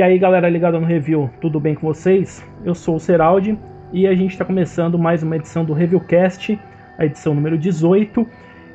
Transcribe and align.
E 0.00 0.02
aí, 0.02 0.18
galera 0.18 0.48
ligada 0.48 0.80
no 0.80 0.86
review, 0.86 1.28
tudo 1.42 1.60
bem 1.60 1.74
com 1.74 1.86
vocês? 1.86 2.42
Eu 2.64 2.74
sou 2.74 2.96
o 2.96 2.98
Seraldi 2.98 3.58
e 3.92 4.06
a 4.06 4.14
gente 4.14 4.30
está 4.30 4.46
começando 4.46 4.98
mais 4.98 5.22
uma 5.22 5.36
edição 5.36 5.62
do 5.62 5.74
Reviewcast, 5.74 6.58
a 6.96 7.04
edição 7.04 7.34
número 7.34 7.58
18. 7.58 8.26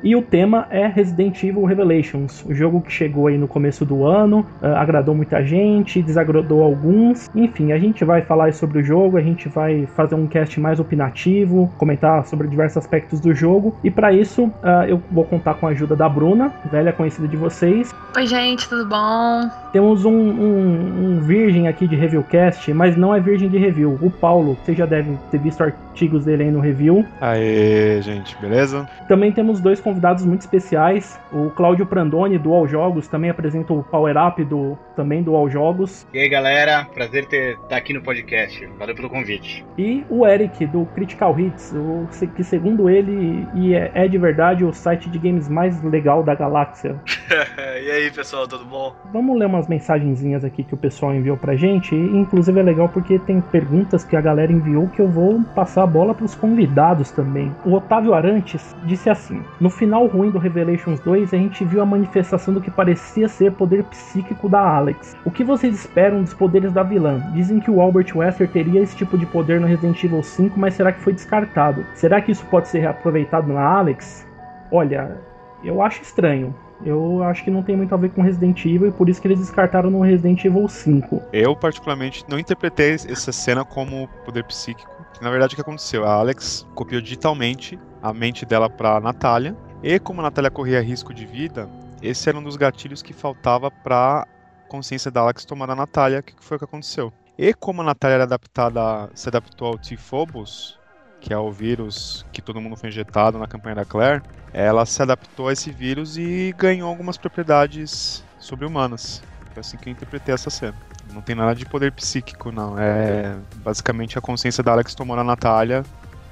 E 0.04 0.14
o 0.14 0.22
tema 0.22 0.68
é 0.70 0.86
Resident 0.86 1.42
Evil 1.42 1.64
Revelations, 1.64 2.44
o 2.44 2.54
jogo 2.54 2.80
que 2.80 2.92
chegou 2.92 3.26
aí 3.26 3.36
no 3.36 3.48
começo 3.48 3.84
do 3.84 4.04
ano, 4.04 4.46
uh, 4.62 4.66
agradou 4.76 5.16
muita 5.16 5.44
gente, 5.44 6.00
desagradou 6.00 6.62
alguns. 6.62 7.28
Enfim, 7.34 7.72
a 7.72 7.78
gente 7.78 8.04
vai 8.04 8.22
falar 8.22 8.52
sobre 8.54 8.78
o 8.78 8.84
jogo, 8.84 9.16
a 9.16 9.20
gente 9.20 9.48
vai 9.48 9.84
fazer 9.96 10.14
um 10.14 10.28
cast 10.28 10.60
mais 10.60 10.78
opinativo, 10.78 11.68
comentar 11.76 12.24
sobre 12.24 12.46
diversos 12.46 12.76
aspectos 12.76 13.18
do 13.18 13.34
jogo. 13.34 13.74
E 13.82 13.90
para 13.90 14.12
isso, 14.12 14.44
uh, 14.44 14.84
eu 14.86 15.02
vou 15.10 15.24
contar 15.24 15.54
com 15.54 15.66
a 15.66 15.70
ajuda 15.70 15.96
da 15.96 16.08
Bruna, 16.08 16.52
velha 16.70 16.92
conhecida 16.92 17.26
de 17.26 17.36
vocês. 17.36 17.92
Oi, 18.16 18.26
gente, 18.28 18.68
tudo 18.68 18.86
bom? 18.86 19.50
Temos 19.76 20.06
um, 20.06 20.10
um, 20.10 21.04
um 21.04 21.20
virgem 21.20 21.68
aqui 21.68 21.86
de 21.86 21.94
reviewcast, 21.94 22.72
mas 22.72 22.96
não 22.96 23.14
é 23.14 23.20
virgem 23.20 23.46
de 23.46 23.58
review. 23.58 23.98
O 24.00 24.10
Paulo, 24.10 24.56
vocês 24.64 24.78
já 24.78 24.86
devem 24.86 25.18
ter 25.30 25.36
visto 25.36 25.62
artigos 25.62 26.24
dele 26.24 26.44
aí 26.44 26.50
no 26.50 26.60
review. 26.60 27.06
Aê, 27.20 28.00
gente, 28.00 28.34
beleza? 28.38 28.88
Também 29.06 29.32
temos 29.32 29.60
dois 29.60 29.78
convidados 29.78 30.24
muito 30.24 30.40
especiais. 30.40 31.20
O 31.30 31.50
Cláudio 31.50 31.84
Prandoni, 31.84 32.38
do 32.38 32.54
All 32.54 32.66
Jogos, 32.66 33.06
também 33.06 33.28
apresenta 33.28 33.74
o 33.74 33.82
Power 33.82 34.16
Up 34.16 34.42
do, 34.44 34.78
também 34.96 35.22
do 35.22 35.34
All 35.34 35.50
Jogos. 35.50 36.06
E 36.14 36.20
aí, 36.20 36.28
galera, 36.30 36.86
prazer 36.94 37.26
ter 37.26 37.52
estar 37.52 37.68
tá 37.68 37.76
aqui 37.76 37.92
no 37.92 38.00
podcast. 38.00 38.66
Valeu 38.78 38.94
pelo 38.94 39.10
convite. 39.10 39.62
E 39.76 40.06
o 40.08 40.26
Eric, 40.26 40.64
do 40.66 40.86
Critical 40.94 41.38
Hits, 41.38 41.74
o, 41.74 42.08
que 42.34 42.42
segundo 42.42 42.88
ele, 42.88 43.46
e 43.54 43.74
é, 43.74 43.90
é 43.94 44.08
de 44.08 44.16
verdade 44.16 44.64
o 44.64 44.72
site 44.72 45.10
de 45.10 45.18
games 45.18 45.50
mais 45.50 45.82
legal 45.82 46.22
da 46.22 46.34
galáxia. 46.34 46.98
e 47.58 47.90
aí, 47.90 48.10
pessoal, 48.10 48.48
tudo 48.48 48.64
bom? 48.64 48.94
Vamos 49.12 49.38
ler 49.38 49.46
umas 49.46 49.65
mensagenzinhas 49.68 50.44
aqui 50.44 50.62
que 50.62 50.74
o 50.74 50.76
pessoal 50.76 51.14
enviou 51.14 51.36
pra 51.36 51.56
gente. 51.56 51.94
E, 51.94 52.16
inclusive 52.16 52.58
é 52.58 52.62
legal 52.62 52.88
porque 52.88 53.18
tem 53.18 53.40
perguntas 53.40 54.04
que 54.04 54.16
a 54.16 54.20
galera 54.20 54.52
enviou 54.52 54.88
que 54.88 55.00
eu 55.00 55.08
vou 55.08 55.42
passar 55.54 55.82
a 55.82 55.86
bola 55.86 56.14
pros 56.14 56.34
convidados 56.34 57.10
também. 57.10 57.52
O 57.64 57.72
Otávio 57.72 58.14
Arantes 58.14 58.74
disse 58.84 59.10
assim: 59.10 59.42
No 59.60 59.70
final 59.70 60.06
ruim 60.06 60.30
do 60.30 60.38
Revelations 60.38 61.00
2, 61.00 61.32
a 61.32 61.36
gente 61.36 61.64
viu 61.64 61.82
a 61.82 61.86
manifestação 61.86 62.54
do 62.54 62.60
que 62.60 62.70
parecia 62.70 63.28
ser 63.28 63.52
poder 63.52 63.84
psíquico 63.84 64.48
da 64.48 64.60
Alex. 64.60 65.16
O 65.24 65.30
que 65.30 65.44
vocês 65.44 65.74
esperam 65.74 66.22
dos 66.22 66.34
poderes 66.34 66.72
da 66.72 66.82
vilã? 66.82 67.20
Dizem 67.32 67.60
que 67.60 67.70
o 67.70 67.80
Albert 67.80 68.14
Wesker 68.14 68.48
teria 68.48 68.80
esse 68.80 68.96
tipo 68.96 69.16
de 69.18 69.26
poder 69.26 69.60
no 69.60 69.66
Resident 69.66 70.02
Evil 70.02 70.22
5, 70.22 70.58
mas 70.58 70.74
será 70.74 70.92
que 70.92 71.00
foi 71.00 71.12
descartado? 71.12 71.84
Será 71.94 72.20
que 72.20 72.32
isso 72.32 72.44
pode 72.46 72.68
ser 72.68 72.80
reaproveitado 72.80 73.52
na 73.52 73.62
Alex? 73.62 74.26
Olha, 74.70 75.16
eu 75.62 75.82
acho 75.82 76.02
estranho. 76.02 76.54
Eu 76.84 77.22
acho 77.22 77.42
que 77.42 77.50
não 77.50 77.62
tem 77.62 77.76
muito 77.76 77.94
a 77.94 77.96
ver 77.96 78.10
com 78.10 78.22
Resident 78.22 78.64
Evil 78.64 78.88
e 78.88 78.92
por 78.92 79.08
isso 79.08 79.20
que 79.20 79.28
eles 79.28 79.38
descartaram 79.38 79.90
no 79.90 80.00
Resident 80.00 80.44
Evil 80.44 80.68
5. 80.68 81.22
Eu, 81.32 81.56
particularmente, 81.56 82.24
não 82.28 82.38
interpretei 82.38 82.92
essa 82.92 83.32
cena 83.32 83.64
como 83.64 84.08
poder 84.24 84.44
psíquico. 84.44 84.90
Na 85.20 85.30
verdade, 85.30 85.54
o 85.54 85.56
que 85.56 85.62
aconteceu? 85.62 86.04
A 86.04 86.12
Alex 86.12 86.66
copiou 86.74 87.00
digitalmente 87.00 87.78
a 88.02 88.12
mente 88.12 88.44
dela 88.44 88.68
pra 88.68 89.00
Natália. 89.00 89.56
E 89.82 89.98
como 89.98 90.20
a 90.20 90.24
Natália 90.24 90.50
corria 90.50 90.80
risco 90.82 91.14
de 91.14 91.24
vida, 91.24 91.68
esse 92.02 92.28
era 92.28 92.38
um 92.38 92.42
dos 92.42 92.56
gatilhos 92.56 93.02
que 93.02 93.12
faltava 93.12 93.70
pra 93.70 94.26
consciência 94.68 95.10
da 95.10 95.20
Alex 95.20 95.44
tomar 95.44 95.70
a 95.70 95.76
Natália. 95.76 96.20
O 96.20 96.22
que 96.22 96.34
foi 96.38 96.56
o 96.56 96.58
que 96.58 96.64
aconteceu? 96.64 97.12
E 97.38 97.52
como 97.52 97.82
a 97.82 97.84
Natália 97.84 98.14
era 98.14 98.24
adaptada, 98.24 99.10
se 99.14 99.28
adaptou 99.28 99.68
ao 99.68 99.78
T-Phobos, 99.78 100.75
que 101.20 101.32
é 101.32 101.38
o 101.38 101.50
vírus 101.50 102.24
que 102.32 102.42
todo 102.42 102.60
mundo 102.60 102.76
foi 102.76 102.88
injetado 102.88 103.38
na 103.38 103.46
campanha 103.46 103.76
da 103.76 103.84
Claire, 103.84 104.22
ela 104.52 104.86
se 104.86 105.02
adaptou 105.02 105.48
a 105.48 105.52
esse 105.52 105.70
vírus 105.70 106.16
e 106.16 106.54
ganhou 106.56 106.88
algumas 106.88 107.16
propriedades 107.16 108.24
sobre-humanas. 108.38 109.22
Foi 109.52 109.60
assim 109.60 109.76
que 109.76 109.88
eu 109.88 109.92
interpretei 109.92 110.34
essa 110.34 110.50
cena. 110.50 110.76
Não 111.12 111.22
tem 111.22 111.34
nada 111.34 111.54
de 111.54 111.64
poder 111.66 111.92
psíquico, 111.92 112.52
não. 112.52 112.78
É 112.78 113.36
basicamente 113.56 114.18
a 114.18 114.20
consciência 114.20 114.62
da 114.62 114.72
Alex 114.72 114.94
tomou 114.94 115.16
na 115.16 115.24
Natália, 115.24 115.82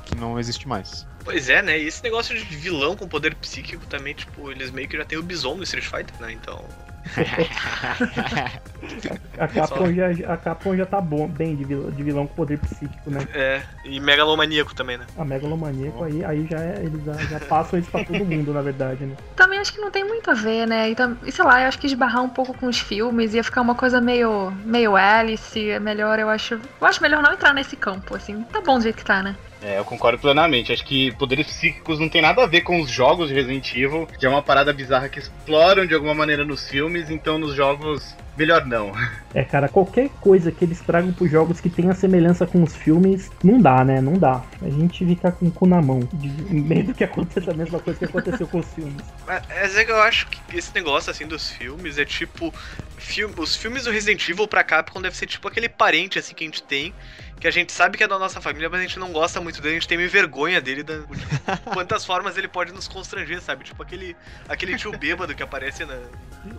que 0.04 0.14
não 0.16 0.38
existe 0.38 0.68
mais. 0.68 1.06
Pois 1.24 1.48
é, 1.48 1.62
né? 1.62 1.78
E 1.78 1.86
esse 1.86 2.02
negócio 2.02 2.36
de 2.36 2.44
vilão 2.56 2.94
com 2.96 3.08
poder 3.08 3.34
psíquico 3.34 3.86
também, 3.86 4.14
tipo, 4.14 4.50
eles 4.50 4.70
meio 4.70 4.88
que 4.88 4.96
já 4.96 5.04
tem 5.04 5.18
o 5.18 5.22
Bison 5.22 5.56
no 5.56 5.62
Street 5.62 5.86
Fighter, 5.86 6.14
né? 6.20 6.32
Então 6.32 6.62
a, 9.38 9.48
Capcom 9.48 9.92
já, 9.92 10.08
a 10.32 10.36
Capcom 10.36 10.76
já 10.76 10.86
tá 10.86 11.00
bom, 11.00 11.28
bem 11.28 11.54
de 11.54 11.64
vilão, 11.64 11.90
de 11.90 12.02
vilão 12.02 12.26
com 12.26 12.34
poder 12.34 12.58
psíquico, 12.58 13.10
né? 13.10 13.26
É, 13.34 13.62
e 13.84 14.00
megalomaníaco 14.00 14.74
também, 14.74 14.96
né? 14.96 15.06
A 15.16 15.24
megalomaníaco 15.24 15.98
oh. 16.00 16.04
aí, 16.04 16.24
aí 16.24 16.46
já 16.50 16.60
é, 16.60 16.82
eles 16.82 17.04
já, 17.04 17.12
já, 17.12 17.40
passam 17.40 17.78
isso 17.78 17.90
pra 17.90 18.04
todo 18.04 18.24
mundo, 18.24 18.52
na 18.52 18.62
verdade, 18.62 19.04
né? 19.04 19.16
Também 19.36 19.58
acho 19.58 19.72
que 19.72 19.80
não 19.80 19.90
tem 19.90 20.04
muito 20.04 20.30
a 20.30 20.34
ver, 20.34 20.66
né? 20.66 20.90
E, 20.90 20.96
e 21.26 21.32
sei 21.32 21.44
lá, 21.44 21.62
eu 21.62 21.68
acho 21.68 21.78
que 21.78 21.86
esbarrar 21.86 22.22
um 22.22 22.28
pouco 22.28 22.54
com 22.54 22.66
os 22.66 22.78
filmes 22.78 23.34
ia 23.34 23.44
ficar 23.44 23.60
uma 23.60 23.74
coisa 23.74 24.00
meio, 24.00 24.50
meio 24.64 24.96
Alice, 24.96 25.70
é 25.70 25.78
melhor, 25.78 26.18
eu 26.18 26.28
acho. 26.28 26.54
Eu 26.54 26.86
acho 26.86 27.02
melhor 27.02 27.22
não 27.22 27.32
entrar 27.32 27.52
nesse 27.52 27.76
campo, 27.76 28.16
assim. 28.16 28.42
Tá 28.44 28.60
bom 28.60 28.78
do 28.78 28.82
jeito 28.82 28.96
que 28.96 29.04
tá, 29.04 29.22
né? 29.22 29.36
É, 29.64 29.78
eu 29.78 29.84
concordo 29.84 30.18
plenamente. 30.18 30.72
Acho 30.72 30.84
que 30.84 31.10
poderes 31.12 31.46
psíquicos 31.46 31.98
não 31.98 32.08
tem 32.08 32.20
nada 32.20 32.42
a 32.42 32.46
ver 32.46 32.60
com 32.60 32.80
os 32.80 32.90
jogos 32.90 33.28
de 33.28 33.34
Resident 33.34 33.74
Evil, 33.74 34.06
que 34.06 34.26
é 34.26 34.28
uma 34.28 34.42
parada 34.42 34.72
bizarra 34.74 35.08
que 35.08 35.18
exploram 35.18 35.86
de 35.86 35.94
alguma 35.94 36.14
maneira 36.14 36.44
nos 36.44 36.68
filmes, 36.68 37.08
então 37.08 37.38
nos 37.38 37.54
jogos 37.54 38.14
melhor 38.36 38.66
não. 38.66 38.92
É, 39.32 39.42
cara, 39.42 39.68
qualquer 39.68 40.10
coisa 40.20 40.52
que 40.52 40.64
eles 40.64 40.80
tragam 40.80 41.12
pros 41.12 41.30
jogos 41.30 41.60
que 41.60 41.70
tenha 41.70 41.94
semelhança 41.94 42.46
com 42.46 42.62
os 42.62 42.76
filmes, 42.76 43.30
não 43.42 43.60
dá, 43.60 43.84
né? 43.84 44.00
Não 44.00 44.14
dá. 44.14 44.42
A 44.60 44.68
gente 44.68 45.04
fica 45.04 45.32
com 45.32 45.46
o 45.46 45.50
cu 45.50 45.66
na 45.66 45.80
mão, 45.80 46.00
de 46.12 46.28
medo 46.54 46.92
que 46.92 47.04
aconteça 47.04 47.50
a 47.50 47.54
mesma 47.54 47.78
coisa 47.78 47.98
que 47.98 48.04
aconteceu 48.04 48.46
com 48.46 48.58
os 48.58 48.66
filmes. 48.74 49.02
Mas 49.26 49.76
é 49.76 49.84
que 49.84 49.90
eu 49.90 50.00
acho 50.02 50.28
que 50.28 50.56
esse 50.56 50.74
negócio, 50.74 51.10
assim, 51.10 51.26
dos 51.26 51.50
filmes 51.50 51.96
é 51.96 52.04
tipo... 52.04 52.52
Filme, 52.96 53.34
os 53.38 53.56
filmes 53.56 53.84
do 53.84 53.90
Resident 53.90 54.26
Evil 54.28 54.48
pra 54.48 54.64
Capcom 54.64 55.02
deve 55.02 55.16
ser 55.16 55.26
tipo 55.26 55.46
aquele 55.46 55.68
parente, 55.68 56.18
assim, 56.18 56.34
que 56.34 56.42
a 56.44 56.46
gente 56.46 56.62
tem 56.62 56.94
que 57.40 57.48
a 57.48 57.50
gente 57.50 57.72
sabe 57.72 57.98
que 57.98 58.04
é 58.04 58.08
da 58.08 58.18
nossa 58.18 58.40
família, 58.40 58.68
mas 58.70 58.80
a 58.80 58.82
gente 58.82 58.98
não 58.98 59.12
gosta 59.12 59.40
muito 59.40 59.60
dele, 59.60 59.76
a 59.76 59.78
gente 59.78 59.88
tem 59.88 59.98
meio 59.98 60.10
vergonha 60.10 60.60
dele, 60.60 60.82
da, 60.82 60.98
de 60.98 61.26
quantas 61.72 62.04
formas 62.04 62.36
ele 62.36 62.48
pode 62.48 62.72
nos 62.72 62.88
constranger, 62.88 63.40
sabe? 63.40 63.64
Tipo 63.64 63.82
aquele, 63.82 64.16
aquele 64.48 64.76
tio 64.76 64.92
bêbado 64.96 65.34
que 65.34 65.42
aparece 65.42 65.84
na. 65.84 65.98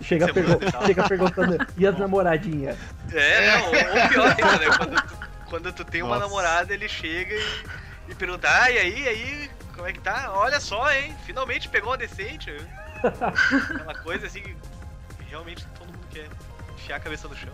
Chega, 0.01 0.31
pergun 0.33 0.59
chega 0.85 1.07
perguntando, 1.07 1.67
e 1.77 1.87
as 1.87 1.97
namoradinhas? 1.99 2.77
É, 3.11 3.57
não, 3.57 3.65
ou 3.65 4.09
pior 4.09 4.27
ainda, 4.27 4.57
né? 4.59 4.77
Quando 4.77 5.01
tu, 5.01 5.29
quando 5.49 5.73
tu 5.73 5.85
tem 5.85 6.01
uma 6.01 6.15
nossa. 6.15 6.27
namorada, 6.27 6.73
ele 6.73 6.87
chega 6.87 7.33
e, 7.33 8.11
e 8.11 8.15
pergunta, 8.15 8.47
ah, 8.49 8.69
e 8.69 8.77
aí, 8.77 9.07
aí, 9.07 9.51
como 9.73 9.87
é 9.87 9.93
que 9.93 9.99
tá? 9.99 10.31
Olha 10.33 10.59
só, 10.59 10.91
hein? 10.91 11.15
Finalmente 11.25 11.69
pegou 11.69 11.91
uma 11.91 11.97
decente. 11.97 12.51
Aquela 13.03 13.95
coisa 13.95 14.25
assim 14.25 14.41
que 14.41 14.55
realmente 15.29 15.65
todo 15.77 15.87
mundo 15.87 16.07
quer 16.11 16.27
enfiar 16.73 16.97
a 16.97 16.99
cabeça 16.99 17.27
no 17.27 17.35
chão. 17.35 17.53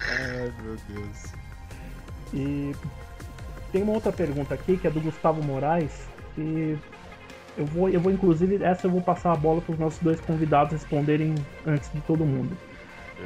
Ai, 0.00 0.52
meu 0.62 0.76
Deus. 0.88 1.41
E 2.32 2.72
tem 3.70 3.82
uma 3.82 3.92
outra 3.92 4.12
pergunta 4.12 4.54
aqui 4.54 4.76
que 4.76 4.86
é 4.86 4.90
do 4.90 5.00
Gustavo 5.00 5.42
Moraes, 5.42 6.08
que 6.34 6.78
eu 7.56 7.66
vou, 7.66 7.88
eu 7.88 8.00
vou 8.00 8.10
inclusive, 8.10 8.62
essa 8.62 8.86
eu 8.86 8.90
vou 8.90 9.00
passar 9.00 9.32
a 9.32 9.36
bola 9.36 9.60
para 9.60 9.72
os 9.72 9.78
nossos 9.78 10.00
dois 10.00 10.20
convidados 10.20 10.72
responderem 10.72 11.34
antes 11.66 11.90
de 11.92 12.00
todo 12.02 12.24
mundo. 12.24 12.56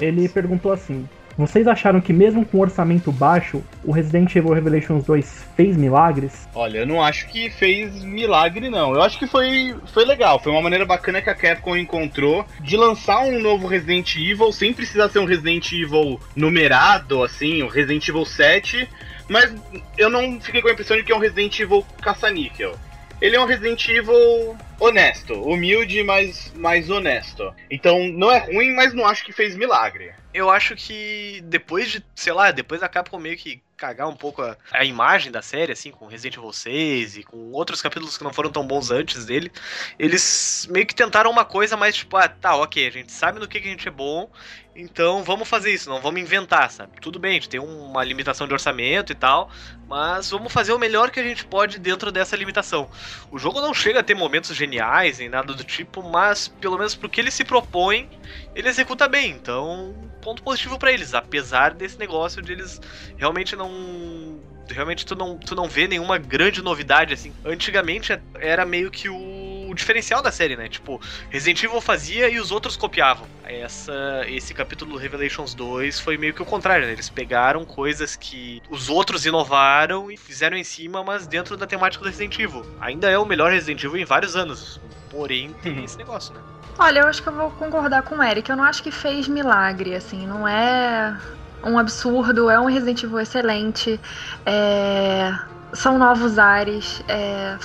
Ele 0.00 0.28
perguntou 0.28 0.72
assim: 0.72 1.08
vocês 1.36 1.66
acharam 1.66 2.00
que 2.00 2.14
mesmo 2.14 2.46
com 2.46 2.60
orçamento 2.60 3.12
baixo, 3.12 3.62
o 3.84 3.92
Resident 3.92 4.34
Evil 4.34 4.54
Revelations 4.54 5.04
2 5.04 5.44
fez 5.54 5.76
milagres? 5.76 6.48
Olha, 6.54 6.78
eu 6.78 6.86
não 6.86 7.02
acho 7.02 7.28
que 7.28 7.50
fez 7.50 8.02
milagre 8.02 8.70
não. 8.70 8.94
Eu 8.94 9.02
acho 9.02 9.18
que 9.18 9.26
foi, 9.26 9.74
foi 9.92 10.06
legal, 10.06 10.38
foi 10.38 10.50
uma 10.50 10.62
maneira 10.62 10.86
bacana 10.86 11.20
que 11.20 11.28
a 11.28 11.34
Capcom 11.34 11.76
encontrou 11.76 12.46
de 12.60 12.76
lançar 12.76 13.20
um 13.20 13.38
novo 13.38 13.66
Resident 13.66 14.16
Evil 14.16 14.50
sem 14.50 14.72
precisar 14.72 15.10
ser 15.10 15.18
um 15.18 15.26
Resident 15.26 15.70
Evil 15.72 16.18
numerado, 16.34 17.22
assim, 17.22 17.62
o 17.62 17.66
um 17.66 17.68
Resident 17.68 18.08
Evil 18.08 18.24
7, 18.24 18.88
mas 19.28 19.54
eu 19.98 20.08
não 20.08 20.40
fiquei 20.40 20.62
com 20.62 20.68
a 20.68 20.72
impressão 20.72 20.96
de 20.96 21.02
que 21.02 21.12
é 21.12 21.16
um 21.16 21.20
Resident 21.20 21.60
Evil 21.60 21.84
caça-níquel. 22.00 22.74
Ele 23.20 23.36
é 23.36 23.40
um 23.40 23.46
Resident 23.46 23.86
Evil 23.88 24.56
honesto, 24.80 25.34
humilde, 25.34 26.02
mas 26.02 26.52
mais 26.56 26.88
honesto. 26.88 27.52
Então 27.70 28.08
não 28.08 28.30
é 28.30 28.38
ruim, 28.38 28.74
mas 28.74 28.94
não 28.94 29.06
acho 29.06 29.24
que 29.24 29.32
fez 29.32 29.54
milagre 29.54 30.12
eu 30.36 30.50
acho 30.50 30.76
que 30.76 31.40
depois 31.44 31.90
de, 31.90 32.04
sei 32.14 32.32
lá, 32.32 32.50
depois 32.50 32.80
da 32.80 32.88
Capcom 32.88 33.18
meio 33.18 33.36
que 33.38 33.62
cagar 33.74 34.06
um 34.06 34.14
pouco 34.14 34.42
a, 34.42 34.56
a, 34.70 34.84
imagem 34.84 35.32
da 35.32 35.40
série, 35.40 35.72
assim, 35.72 35.90
com 35.90 36.06
Resident 36.06 36.36
Evil 36.36 36.52
6 36.52 37.16
e 37.16 37.22
com 37.22 37.52
outros 37.52 37.80
capítulos 37.80 38.18
que 38.18 38.24
não 38.24 38.32
foram 38.32 38.50
tão 38.50 38.66
bons 38.66 38.90
antes 38.90 39.24
dele, 39.24 39.50
eles 39.98 40.68
meio 40.70 40.86
que 40.86 40.94
tentaram 40.94 41.30
uma 41.30 41.44
coisa 41.44 41.76
mais 41.76 41.96
tipo, 41.96 42.16
ah, 42.16 42.28
tá, 42.28 42.54
ok, 42.56 42.86
a 42.86 42.90
gente 42.90 43.12
sabe 43.12 43.40
no 43.40 43.48
que, 43.48 43.60
que 43.60 43.68
a 43.68 43.70
gente 43.70 43.88
é 43.88 43.90
bom, 43.90 44.30
então 44.76 45.24
vamos 45.24 45.48
fazer 45.48 45.72
isso, 45.72 45.88
não 45.88 46.00
vamos 46.00 46.20
inventar, 46.20 46.70
sabe? 46.70 47.00
Tudo 47.00 47.18
bem, 47.18 47.30
a 47.30 47.34
gente 47.34 47.48
tem 47.48 47.58
uma 47.58 48.04
limitação 48.04 48.46
de 48.46 48.52
orçamento 48.52 49.10
e 49.10 49.14
tal, 49.14 49.50
mas 49.88 50.30
vamos 50.30 50.52
fazer 50.52 50.72
o 50.72 50.78
melhor 50.78 51.10
que 51.10 51.18
a 51.18 51.22
gente 51.22 51.46
pode 51.46 51.78
dentro 51.78 52.12
dessa 52.12 52.36
limitação. 52.36 52.88
O 53.30 53.38
jogo 53.38 53.60
não 53.60 53.72
chega 53.72 54.00
a 54.00 54.02
ter 54.02 54.14
momentos 54.14 54.54
geniais 54.54 55.18
nem 55.18 55.28
nada 55.28 55.54
do 55.54 55.64
tipo, 55.64 56.02
mas 56.02 56.48
pelo 56.48 56.76
menos 56.76 56.94
pro 56.94 57.08
que 57.08 57.20
ele 57.20 57.30
se 57.30 57.42
propõe, 57.42 58.08
ele 58.54 58.68
executa 58.68 59.08
bem. 59.08 59.30
Então, 59.30 59.94
ponto 60.20 60.42
positivo 60.42 60.78
para 60.78 60.92
eles, 60.92 61.14
apesar 61.14 61.72
desse 61.72 61.98
negócio 61.98 62.42
de 62.42 62.52
eles 62.52 62.80
realmente 63.16 63.56
não 63.56 64.38
realmente 64.68 65.06
tu 65.06 65.14
não, 65.14 65.38
tu 65.38 65.54
não 65.54 65.68
vê 65.68 65.86
nenhuma 65.86 66.18
grande 66.18 66.60
novidade 66.60 67.14
assim. 67.14 67.32
Antigamente 67.44 68.18
era 68.34 68.66
meio 68.66 68.90
que 68.90 69.08
o 69.08 69.45
diferencial 69.76 70.22
da 70.22 70.32
série, 70.32 70.56
né? 70.56 70.68
Tipo, 70.68 71.00
Resident 71.30 71.62
Evil 71.62 71.80
fazia 71.80 72.28
e 72.28 72.40
os 72.40 72.50
outros 72.50 72.76
copiavam. 72.76 73.26
Essa, 73.44 74.24
esse 74.26 74.52
capítulo 74.52 74.96
Revelations 74.96 75.54
2 75.54 76.00
foi 76.00 76.16
meio 76.18 76.34
que 76.34 76.42
o 76.42 76.46
contrário, 76.46 76.86
né? 76.86 76.92
Eles 76.92 77.08
pegaram 77.08 77.64
coisas 77.64 78.16
que 78.16 78.60
os 78.68 78.88
outros 78.88 79.24
inovaram 79.24 80.10
e 80.10 80.16
fizeram 80.16 80.56
em 80.56 80.64
cima, 80.64 81.04
mas 81.04 81.26
dentro 81.26 81.56
da 81.56 81.66
temática 81.66 82.02
do 82.02 82.08
Resident 82.08 82.38
Evil. 82.38 82.66
Ainda 82.80 83.08
é 83.08 83.18
o 83.18 83.24
melhor 83.24 83.52
Resident 83.52 83.84
Evil 83.84 83.98
em 83.98 84.04
vários 84.04 84.34
anos. 84.34 84.80
Porém, 85.10 85.52
tem 85.62 85.84
esse 85.84 85.96
negócio, 85.96 86.34
né? 86.34 86.40
Olha, 86.78 87.00
eu 87.00 87.06
acho 87.06 87.22
que 87.22 87.28
eu 87.28 87.32
vou 87.32 87.50
concordar 87.52 88.02
com 88.02 88.16
o 88.16 88.22
Eric. 88.22 88.50
Eu 88.50 88.56
não 88.56 88.64
acho 88.64 88.82
que 88.82 88.90
fez 88.90 89.28
milagre, 89.28 89.94
assim. 89.94 90.26
Não 90.26 90.46
é 90.46 91.16
um 91.64 91.78
absurdo, 91.78 92.50
é 92.50 92.60
um 92.60 92.66
Resident 92.66 93.02
Evil 93.02 93.20
excelente. 93.20 94.00
É... 94.44 95.32
São 95.72 95.98
novos 95.98 96.38
ares. 96.38 97.02
É... 97.08 97.56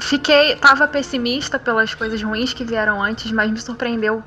Fiquei. 0.00 0.56
Tava 0.56 0.88
pessimista 0.88 1.58
pelas 1.58 1.94
coisas 1.94 2.22
ruins 2.22 2.52
que 2.52 2.64
vieram 2.64 3.02
antes, 3.02 3.30
mas 3.30 3.50
me 3.50 3.60
surpreendeu 3.60 4.22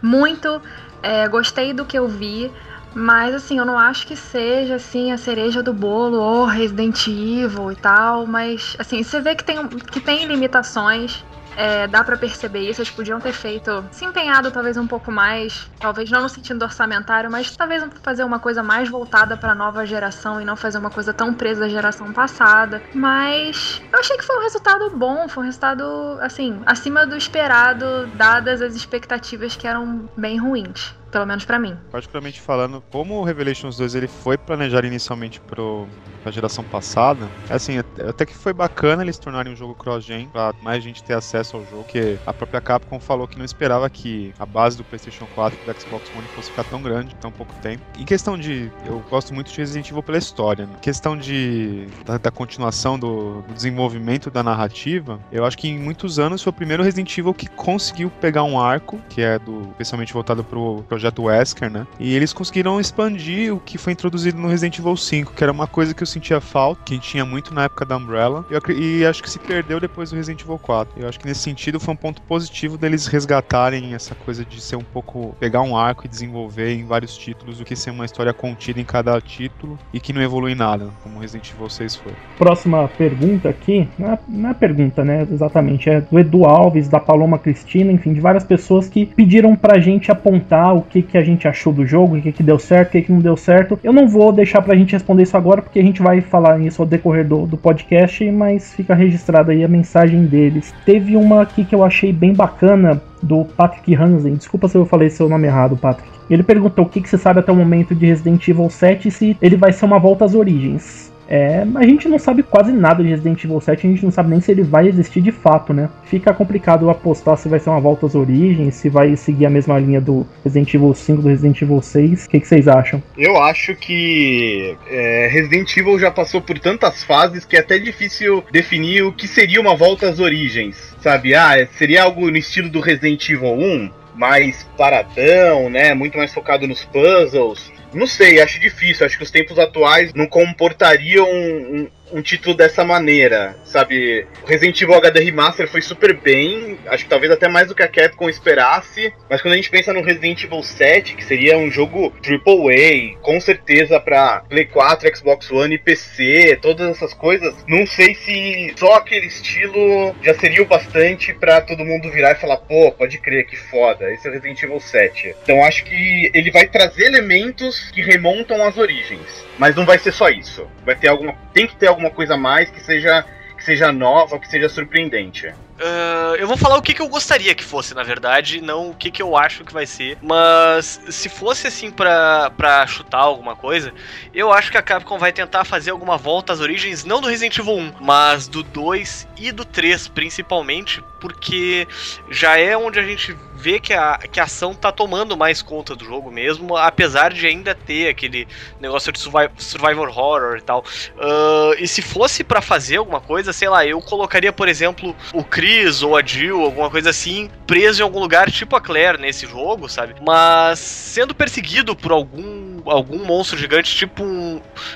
muito. 0.00 0.60
É... 1.02 1.28
Gostei 1.28 1.72
do 1.72 1.84
que 1.84 1.98
eu 1.98 2.08
vi. 2.08 2.52
Mas 2.94 3.34
assim, 3.34 3.58
eu 3.58 3.64
não 3.64 3.78
acho 3.78 4.06
que 4.06 4.14
seja 4.14 4.74
assim 4.74 5.12
a 5.12 5.16
cereja 5.16 5.62
do 5.62 5.72
bolo 5.72 6.20
ou 6.20 6.44
Resident 6.44 7.06
Evil 7.06 7.72
e 7.72 7.76
tal, 7.76 8.26
mas 8.26 8.76
assim, 8.78 9.02
você 9.02 9.18
vê 9.18 9.34
que 9.34 9.42
tem, 9.42 9.66
que 9.68 9.98
tem 9.98 10.26
limitações. 10.26 11.24
É, 11.56 11.86
dá 11.86 12.02
para 12.02 12.16
perceber 12.16 12.70
isso, 12.70 12.80
eles 12.80 12.90
podiam 12.90 13.20
ter 13.20 13.32
feito, 13.32 13.84
se 13.90 14.04
empenhado 14.04 14.50
talvez 14.50 14.76
um 14.76 14.86
pouco 14.86 15.10
mais, 15.12 15.70
talvez 15.78 16.10
não 16.10 16.22
no 16.22 16.28
sentido 16.28 16.62
orçamentário, 16.62 17.30
mas 17.30 17.54
talvez 17.56 17.84
fazer 18.02 18.24
uma 18.24 18.38
coisa 18.38 18.62
mais 18.62 18.88
voltada 18.88 19.36
para 19.36 19.54
nova 19.54 19.84
geração 19.84 20.40
e 20.40 20.44
não 20.44 20.56
fazer 20.56 20.78
uma 20.78 20.90
coisa 20.90 21.12
tão 21.12 21.34
presa 21.34 21.66
à 21.66 21.68
geração 21.68 22.12
passada. 22.12 22.82
Mas 22.94 23.82
eu 23.92 23.98
achei 23.98 24.16
que 24.16 24.24
foi 24.24 24.36
um 24.36 24.42
resultado 24.42 24.90
bom, 24.96 25.28
foi 25.28 25.42
um 25.42 25.46
resultado 25.46 26.18
assim, 26.20 26.60
acima 26.66 27.06
do 27.06 27.16
esperado, 27.16 28.06
dadas 28.14 28.62
as 28.62 28.74
expectativas 28.74 29.56
que 29.56 29.66
eram 29.66 30.08
bem 30.16 30.38
ruins 30.38 31.01
pelo 31.12 31.26
menos 31.26 31.44
para 31.44 31.58
mim. 31.58 31.76
Particularmente 31.90 32.40
falando, 32.40 32.82
como 32.90 33.20
o 33.20 33.22
Revelations 33.22 33.76
2 33.76 33.94
ele 33.94 34.08
foi 34.08 34.36
planejado 34.36 34.86
inicialmente 34.86 35.38
pro 35.40 35.86
pra 36.22 36.30
geração 36.30 36.62
passada, 36.64 37.28
assim, 37.50 37.78
até 37.78 38.24
que 38.24 38.34
foi 38.34 38.52
bacana 38.52 39.02
eles 39.02 39.18
tornarem 39.18 39.52
um 39.52 39.56
jogo 39.56 39.74
cross-gen, 39.74 40.28
pra 40.28 40.54
mais 40.62 40.82
gente 40.82 41.02
ter 41.02 41.14
acesso 41.14 41.56
ao 41.56 41.66
jogo, 41.66 41.84
que 41.84 42.16
a 42.24 42.32
própria 42.32 42.60
Capcom 42.60 43.00
falou 43.00 43.26
que 43.26 43.36
não 43.36 43.44
esperava 43.44 43.90
que 43.90 44.32
a 44.38 44.46
base 44.46 44.76
do 44.76 44.84
PlayStation 44.84 45.26
4 45.34 45.58
e 45.60 45.66
do 45.72 45.80
Xbox 45.80 46.10
One 46.16 46.26
fosse 46.34 46.50
ficar 46.50 46.64
tão 46.64 46.80
grande, 46.80 47.14
tão 47.16 47.32
pouco 47.32 47.52
tempo. 47.60 47.82
Em 47.98 48.04
questão 48.04 48.38
de. 48.38 48.70
Eu 48.86 49.02
gosto 49.10 49.34
muito 49.34 49.50
de 49.50 49.58
Resident 49.58 49.90
Evil 49.90 50.02
pela 50.02 50.18
história, 50.18 50.66
né? 50.66 50.72
Em 50.76 50.80
questão 50.80 51.16
de. 51.16 51.88
da, 52.04 52.18
da 52.18 52.30
continuação 52.30 52.98
do, 52.98 53.42
do, 53.42 53.54
desenvolvimento 53.54 54.30
da 54.30 54.42
narrativa, 54.42 55.18
eu 55.32 55.44
acho 55.44 55.58
que 55.58 55.68
em 55.68 55.78
muitos 55.78 56.18
anos 56.18 56.42
foi 56.42 56.50
o 56.50 56.54
primeiro 56.54 56.82
Resident 56.82 57.18
Evil 57.18 57.34
que 57.34 57.48
conseguiu 57.48 58.10
pegar 58.20 58.44
um 58.44 58.60
arco, 58.60 59.00
que 59.08 59.20
é 59.20 59.38
do. 59.38 59.62
especialmente 59.72 60.12
voltado 60.12 60.44
pro 60.44 60.84
projeto 60.88 61.01
Wesker, 61.18 61.70
né? 61.70 61.86
E 61.98 62.14
eles 62.14 62.32
conseguiram 62.32 62.80
expandir 62.80 63.54
o 63.54 63.60
que 63.60 63.78
foi 63.78 63.92
introduzido 63.92 64.38
no 64.38 64.48
Resident 64.48 64.78
Evil 64.78 64.96
5, 64.96 65.32
que 65.32 65.42
era 65.42 65.52
uma 65.52 65.66
coisa 65.66 65.94
que 65.94 66.02
eu 66.02 66.06
sentia 66.06 66.40
falta, 66.40 66.82
que 66.84 66.98
tinha 66.98 67.24
muito 67.24 67.54
na 67.54 67.64
época 67.64 67.84
da 67.84 67.96
Umbrella, 67.96 68.44
e, 68.76 69.04
acho 69.04 69.22
que 69.22 69.30
se 69.30 69.38
perdeu 69.38 69.80
depois 69.80 70.10
do 70.10 70.16
Resident 70.16 70.42
Evil 70.42 70.58
4. 70.58 71.00
Eu 71.00 71.08
acho 71.08 71.18
que 71.18 71.26
nesse 71.26 71.40
sentido 71.40 71.80
foi 71.80 71.94
um 71.94 71.96
ponto 71.96 72.20
positivo 72.22 72.76
deles 72.76 73.06
resgatarem 73.06 73.94
essa 73.94 74.14
coisa 74.14 74.44
de 74.44 74.60
ser 74.60 74.76
um 74.76 74.84
pouco. 74.84 75.34
pegar 75.38 75.62
um 75.62 75.76
arco 75.76 76.04
e 76.04 76.08
desenvolver 76.08 76.72
em 76.74 76.84
vários 76.84 77.16
títulos, 77.16 77.58
do 77.58 77.64
que 77.64 77.74
ser 77.74 77.90
uma 77.90 78.04
história 78.04 78.32
contida 78.32 78.80
em 78.80 78.84
cada 78.84 79.20
título 79.20 79.78
e 79.92 80.00
que 80.00 80.12
não 80.12 80.22
evolui 80.22 80.54
nada, 80.54 80.90
como 81.02 81.18
Resident 81.18 81.50
Evil 81.50 81.68
6 81.68 81.96
foi. 81.96 82.12
Próxima 82.38 82.88
pergunta 82.88 83.48
aqui, 83.48 83.88
é, 84.00 84.18
não 84.28 84.50
é 84.50 84.54
pergunta, 84.54 85.04
né? 85.04 85.26
Exatamente, 85.30 85.88
é 85.88 86.00
do 86.00 86.18
Edu 86.18 86.44
Alves, 86.44 86.88
da 86.88 87.00
Paloma 87.00 87.38
Cristina, 87.38 87.92
enfim, 87.92 88.12
de 88.12 88.20
várias 88.20 88.44
pessoas 88.44 88.88
que 88.88 89.06
pediram 89.06 89.54
pra 89.56 89.78
gente 89.78 90.10
apontar 90.10 90.74
o 90.74 90.82
que, 90.92 91.02
que 91.02 91.16
a 91.16 91.24
gente 91.24 91.48
achou 91.48 91.72
do 91.72 91.86
jogo, 91.86 92.16
o 92.16 92.22
que, 92.22 92.30
que 92.30 92.42
deu 92.42 92.58
certo, 92.58 92.88
o 92.88 92.92
que, 92.92 93.02
que 93.02 93.12
não 93.12 93.20
deu 93.20 93.36
certo. 93.36 93.78
Eu 93.82 93.92
não 93.92 94.06
vou 94.06 94.32
deixar 94.32 94.60
pra 94.60 94.76
gente 94.76 94.92
responder 94.92 95.22
isso 95.22 95.36
agora, 95.36 95.62
porque 95.62 95.78
a 95.78 95.82
gente 95.82 96.02
vai 96.02 96.20
falar 96.20 96.58
nisso 96.58 96.82
ao 96.82 96.88
decorrer 96.88 97.26
do, 97.26 97.46
do 97.46 97.56
podcast, 97.56 98.30
mas 98.30 98.74
fica 98.74 98.94
registrada 98.94 99.52
aí 99.52 99.64
a 99.64 99.68
mensagem 99.68 100.26
deles. 100.26 100.74
Teve 100.84 101.16
uma 101.16 101.42
aqui 101.42 101.64
que 101.64 101.74
eu 101.74 101.82
achei 101.82 102.12
bem 102.12 102.34
bacana 102.34 103.00
do 103.22 103.44
Patrick 103.44 103.94
Hansen. 103.94 104.34
Desculpa 104.34 104.68
se 104.68 104.76
eu 104.76 104.84
falei 104.84 105.08
seu 105.08 105.28
nome 105.28 105.46
errado, 105.46 105.76
Patrick. 105.76 106.10
Ele 106.28 106.42
perguntou 106.42 106.84
o 106.84 106.88
que, 106.88 107.00
que 107.00 107.08
você 107.08 107.18
sabe 107.18 107.40
até 107.40 107.52
o 107.52 107.56
momento 107.56 107.94
de 107.94 108.06
Resident 108.06 108.46
Evil 108.46 108.68
7 108.68 109.10
se 109.10 109.36
ele 109.40 109.56
vai 109.56 109.72
ser 109.72 109.84
uma 109.84 109.98
volta 109.98 110.24
às 110.24 110.34
origens. 110.34 111.11
É, 111.28 111.64
a 111.74 111.82
gente 111.84 112.08
não 112.08 112.18
sabe 112.18 112.42
quase 112.42 112.72
nada 112.72 113.02
de 113.02 113.08
Resident 113.08 113.42
Evil 113.44 113.60
7, 113.60 113.86
a 113.86 113.90
gente 113.90 114.04
não 114.04 114.10
sabe 114.10 114.30
nem 114.30 114.40
se 114.40 114.50
ele 114.50 114.62
vai 114.62 114.88
existir 114.88 115.20
de 115.20 115.32
fato, 115.32 115.72
né? 115.72 115.88
Fica 116.04 116.34
complicado 116.34 116.90
apostar 116.90 117.36
se 117.36 117.48
vai 117.48 117.58
ser 117.58 117.70
uma 117.70 117.80
volta 117.80 118.06
às 118.06 118.14
origens, 118.14 118.74
se 118.74 118.88
vai 118.88 119.16
seguir 119.16 119.46
a 119.46 119.50
mesma 119.50 119.78
linha 119.78 120.00
do 120.00 120.26
Resident 120.44 120.74
Evil 120.74 120.94
5, 120.94 121.22
do 121.22 121.28
Resident 121.28 121.62
Evil 121.62 121.80
6. 121.80 122.26
O 122.26 122.28
que, 122.28 122.40
que 122.40 122.48
vocês 122.48 122.68
acham? 122.68 123.02
Eu 123.16 123.36
acho 123.42 123.74
que 123.74 124.76
é, 124.90 125.28
Resident 125.32 125.74
Evil 125.76 125.98
já 125.98 126.10
passou 126.10 126.40
por 126.40 126.58
tantas 126.58 127.02
fases 127.04 127.44
que 127.44 127.56
é 127.56 127.60
até 127.60 127.78
difícil 127.78 128.44
definir 128.52 129.02
o 129.02 129.12
que 129.12 129.26
seria 129.26 129.60
uma 129.60 129.74
volta 129.74 130.08
às 130.08 130.20
origens. 130.20 130.94
Sabe? 131.00 131.34
Ah, 131.34 131.66
seria 131.78 132.02
algo 132.02 132.30
no 132.30 132.36
estilo 132.36 132.68
do 132.68 132.80
Resident 132.80 133.28
Evil 133.28 133.52
1? 133.52 134.02
mais 134.14 134.68
paradão, 134.76 135.70
né? 135.70 135.94
Muito 135.94 136.18
mais 136.18 136.32
focado 136.32 136.66
nos 136.66 136.84
puzzles. 136.84 137.71
Não 137.94 138.06
sei, 138.06 138.40
acho 138.40 138.58
difícil. 138.58 139.06
Acho 139.06 139.16
que 139.16 139.24
os 139.24 139.30
tempos 139.30 139.58
atuais 139.58 140.12
não 140.14 140.26
comportariam 140.26 141.28
um, 141.30 141.88
um 142.12 142.22
título 142.22 142.54
dessa 142.54 142.84
maneira, 142.84 143.56
sabe? 143.64 144.26
Resident 144.46 144.80
Evil 144.80 144.94
HD 144.96 145.20
Remaster 145.20 145.68
foi 145.68 145.82
super 145.82 146.14
bem, 146.14 146.78
acho 146.86 147.04
que 147.04 147.10
talvez 147.10 147.32
até 147.32 147.48
mais 147.48 147.68
do 147.68 147.74
que 147.74 147.82
a 147.82 147.88
Capcom 147.88 148.28
esperasse, 148.28 149.12
mas 149.28 149.40
quando 149.40 149.54
a 149.54 149.56
gente 149.56 149.70
pensa 149.70 149.92
no 149.92 150.02
Resident 150.02 150.44
Evil 150.44 150.62
7, 150.62 151.14
que 151.14 151.24
seria 151.24 151.56
um 151.56 151.70
jogo 151.70 152.14
AAA, 152.22 153.18
com 153.20 153.40
certeza 153.40 153.98
para 153.98 154.40
Play 154.48 154.66
4, 154.66 155.16
Xbox 155.16 155.50
One 155.50 155.74
e 155.74 155.78
PC, 155.78 156.58
todas 156.60 156.90
essas 156.90 157.14
coisas, 157.14 157.54
não 157.66 157.86
sei 157.86 158.14
se 158.14 158.72
só 158.76 158.94
aquele 158.94 159.26
estilo 159.26 160.14
já 160.22 160.34
seria 160.34 160.62
o 160.62 160.66
bastante 160.66 161.32
para 161.32 161.60
todo 161.60 161.84
mundo 161.84 162.10
virar 162.10 162.32
e 162.32 162.40
falar, 162.40 162.58
pô, 162.58 162.92
pode 162.92 163.18
crer, 163.18 163.46
que 163.46 163.56
foda, 163.56 164.12
esse 164.12 164.26
é 164.26 164.30
o 164.30 164.34
Resident 164.34 164.62
Evil 164.62 164.80
7. 164.80 165.34
Então 165.42 165.64
acho 165.64 165.84
que 165.84 166.30
ele 166.34 166.50
vai 166.50 166.66
trazer 166.66 167.06
elementos 167.06 167.90
que 167.90 168.02
remontam 168.02 168.64
às 168.64 168.76
origens, 168.76 169.44
mas 169.58 169.74
não 169.74 169.84
vai 169.84 169.98
ser 169.98 170.12
só 170.12 170.28
isso. 170.28 170.66
Vai 170.84 170.96
ter 170.96 171.08
alguma, 171.08 171.34
tem 171.54 171.66
que 171.66 171.76
ter 171.76 171.86
alguma 171.86 172.01
alguma 172.02 172.10
coisa 172.10 172.34
a 172.34 172.36
mais 172.36 172.70
que 172.70 172.80
seja 172.80 173.24
que 173.56 173.66
seja 173.66 173.92
nova, 173.92 174.40
que 174.40 174.48
seja 174.48 174.68
surpreendente. 174.68 175.46
Uh, 175.46 176.34
eu 176.36 176.48
vou 176.48 176.56
falar 176.56 176.76
o 176.76 176.82
que, 176.82 176.92
que 176.92 177.00
eu 177.00 177.08
gostaria 177.08 177.54
que 177.54 177.62
fosse, 177.62 177.94
na 177.94 178.02
verdade, 178.02 178.60
não 178.60 178.90
o 178.90 178.94
que, 178.94 179.08
que 179.08 179.22
eu 179.22 179.36
acho 179.36 179.64
que 179.64 179.72
vai 179.72 179.86
ser. 179.86 180.18
Mas 180.20 181.00
se 181.08 181.28
fosse 181.28 181.68
assim 181.68 181.88
pra, 181.88 182.50
pra 182.56 182.84
chutar 182.88 183.20
alguma 183.20 183.54
coisa, 183.54 183.92
eu 184.34 184.52
acho 184.52 184.70
que 184.70 184.76
a 184.76 184.82
Capcom 184.82 185.16
vai 185.16 185.32
tentar 185.32 185.64
fazer 185.64 185.92
alguma 185.92 186.16
volta 186.16 186.52
às 186.52 186.60
origens, 186.60 187.04
não 187.04 187.20
do 187.20 187.28
Resident 187.28 187.56
Evil 187.58 187.74
1, 187.74 187.92
mas 188.00 188.48
do 188.48 188.64
2 188.64 189.28
e 189.38 189.52
do 189.52 189.64
3, 189.64 190.08
principalmente, 190.08 191.02
porque 191.22 191.86
já 192.28 192.58
é 192.58 192.76
onde 192.76 192.98
a 192.98 193.02
gente 193.04 193.32
vê 193.54 193.78
que 193.78 193.94
a, 193.94 194.18
que 194.18 194.40
a 194.40 194.42
ação 194.42 194.74
tá 194.74 194.90
tomando 194.90 195.36
mais 195.36 195.62
conta 195.62 195.94
do 195.94 196.04
jogo 196.04 196.32
mesmo, 196.32 196.76
apesar 196.76 197.32
de 197.32 197.46
ainda 197.46 197.76
ter 197.76 198.08
aquele 198.08 198.48
negócio 198.80 199.12
de 199.12 199.20
survival 199.20 200.08
horror 200.08 200.56
e 200.56 200.62
tal. 200.62 200.80
Uh, 201.14 201.74
e 201.78 201.86
se 201.86 202.02
fosse 202.02 202.42
para 202.42 202.60
fazer 202.60 202.96
alguma 202.96 203.20
coisa, 203.20 203.52
sei 203.52 203.68
lá, 203.68 203.86
eu 203.86 204.02
colocaria, 204.02 204.52
por 204.52 204.68
exemplo, 204.68 205.14
o 205.32 205.44
Chris 205.44 206.02
ou 206.02 206.16
a 206.16 206.24
Jill, 206.24 206.60
alguma 206.60 206.90
coisa 206.90 207.10
assim, 207.10 207.48
preso 207.68 208.02
em 208.02 208.04
algum 208.04 208.18
lugar, 208.18 208.50
tipo 208.50 208.74
a 208.74 208.80
Claire 208.80 209.20
nesse 209.20 209.46
jogo, 209.46 209.88
sabe? 209.88 210.16
Mas 210.26 210.80
sendo 210.80 211.32
perseguido 211.32 211.94
por 211.94 212.10
algum 212.10 212.72
algum 212.84 213.24
monstro 213.24 213.56
gigante, 213.56 213.94
tipo 213.94 214.22
um, 214.22 214.41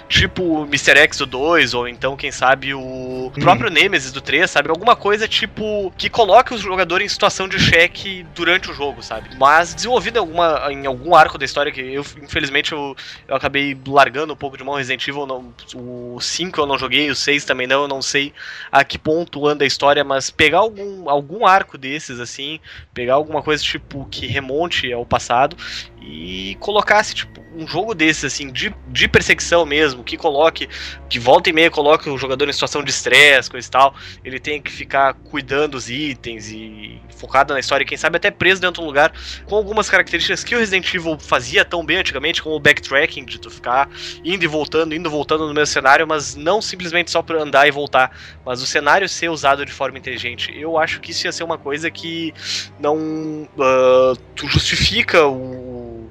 tipo 0.08 0.64
Mr. 0.64 0.98
X 0.98 1.18
do 1.18 1.26
2, 1.26 1.74
ou 1.74 1.88
então, 1.88 2.16
quem 2.16 2.30
sabe, 2.30 2.74
o 2.74 3.32
próprio 3.40 3.70
Nemesis 3.70 4.12
do 4.12 4.20
3, 4.20 4.50
sabe? 4.50 4.70
Alguma 4.70 4.96
coisa 4.96 5.28
tipo 5.28 5.92
que 5.96 6.08
coloque 6.08 6.54
o 6.54 6.58
jogador 6.58 7.00
em 7.00 7.08
situação 7.08 7.48
de 7.48 7.58
cheque 7.58 8.26
durante 8.34 8.70
o 8.70 8.74
jogo, 8.74 9.02
sabe? 9.02 9.30
Mas 9.38 9.74
desenvolvido 9.74 10.16
em, 10.16 10.20
alguma, 10.20 10.72
em 10.72 10.86
algum 10.86 11.14
arco 11.14 11.38
da 11.38 11.44
história 11.44 11.72
que 11.72 11.80
eu, 11.80 12.04
infelizmente, 12.22 12.72
eu, 12.72 12.96
eu 13.28 13.36
acabei 13.36 13.76
largando 13.86 14.32
um 14.32 14.36
pouco 14.36 14.56
de 14.56 14.64
mão 14.64 14.74
Resident 14.74 15.06
Evil. 15.06 15.26
Não, 15.26 15.54
o 15.74 16.18
5 16.20 16.60
eu 16.60 16.66
não 16.66 16.78
joguei, 16.78 17.10
o 17.10 17.14
6 17.14 17.44
também 17.44 17.66
não, 17.66 17.82
eu 17.82 17.88
não 17.88 18.02
sei 18.02 18.32
a 18.70 18.84
que 18.84 18.98
ponto 18.98 19.46
anda 19.46 19.64
a 19.64 19.66
história, 19.66 20.04
mas 20.04 20.30
pegar 20.30 20.58
algum, 20.58 21.08
algum 21.08 21.46
arco 21.46 21.76
desses, 21.76 22.20
assim, 22.20 22.60
pegar 22.94 23.14
alguma 23.14 23.42
coisa 23.42 23.62
tipo 23.62 24.06
que 24.10 24.26
remonte 24.26 24.92
ao 24.92 25.04
passado 25.04 25.56
e 26.00 26.56
colocasse, 26.60 27.14
tipo, 27.14 27.44
um 27.56 27.66
jogo 27.66 27.94
desse, 27.94 28.26
assim, 28.26 28.52
de, 28.52 28.72
de 28.88 29.08
perseguição 29.08 29.65
mesmo, 29.66 30.02
que 30.02 30.16
coloque, 30.16 30.68
que 31.08 31.18
volta 31.18 31.50
e 31.50 31.52
meia 31.52 31.70
coloque 31.70 32.08
o 32.08 32.16
jogador 32.16 32.48
em 32.48 32.52
situação 32.52 32.82
de 32.82 32.90
estresse, 32.90 33.50
coisa 33.50 33.66
e 33.66 33.70
tal. 33.70 33.94
Ele 34.24 34.38
tem 34.38 34.62
que 34.62 34.70
ficar 34.70 35.14
cuidando 35.14 35.76
dos 35.76 35.90
itens 35.90 36.48
e 36.50 37.00
focado 37.16 37.52
na 37.52 37.60
história, 37.60 37.84
e 37.84 37.86
quem 37.86 37.98
sabe 37.98 38.16
até 38.16 38.30
preso 38.30 38.60
dentro 38.60 38.80
de 38.80 38.84
um 38.84 38.86
lugar 38.86 39.12
com 39.46 39.54
algumas 39.54 39.88
características 39.88 40.44
que 40.44 40.54
o 40.54 40.58
Resident 40.58 40.92
Evil 40.92 41.18
fazia 41.18 41.64
tão 41.64 41.84
bem 41.84 41.98
antigamente, 41.98 42.42
como 42.42 42.54
o 42.54 42.60
backtracking, 42.60 43.24
de 43.24 43.38
tu 43.38 43.50
ficar 43.50 43.88
indo 44.24 44.44
e 44.44 44.46
voltando, 44.46 44.94
indo 44.94 45.08
e 45.08 45.10
voltando 45.10 45.46
no 45.46 45.54
mesmo 45.54 45.72
cenário, 45.72 46.06
mas 46.06 46.34
não 46.34 46.60
simplesmente 46.62 47.10
só 47.10 47.22
para 47.22 47.42
andar 47.42 47.66
e 47.66 47.70
voltar, 47.70 48.16
mas 48.44 48.62
o 48.62 48.66
cenário 48.66 49.08
ser 49.08 49.30
usado 49.30 49.64
de 49.64 49.72
forma 49.72 49.98
inteligente. 49.98 50.54
Eu 50.56 50.78
acho 50.78 51.00
que 51.00 51.10
isso 51.10 51.26
ia 51.26 51.32
ser 51.32 51.44
uma 51.44 51.58
coisa 51.58 51.90
que 51.90 52.32
não 52.78 53.48
uh, 53.56 54.16
tu 54.34 54.46
justifica 54.48 55.26
o, 55.26 56.10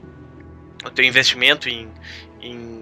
o 0.84 0.90
teu 0.94 1.06
investimento 1.06 1.70
em, 1.70 1.90
em 2.42 2.75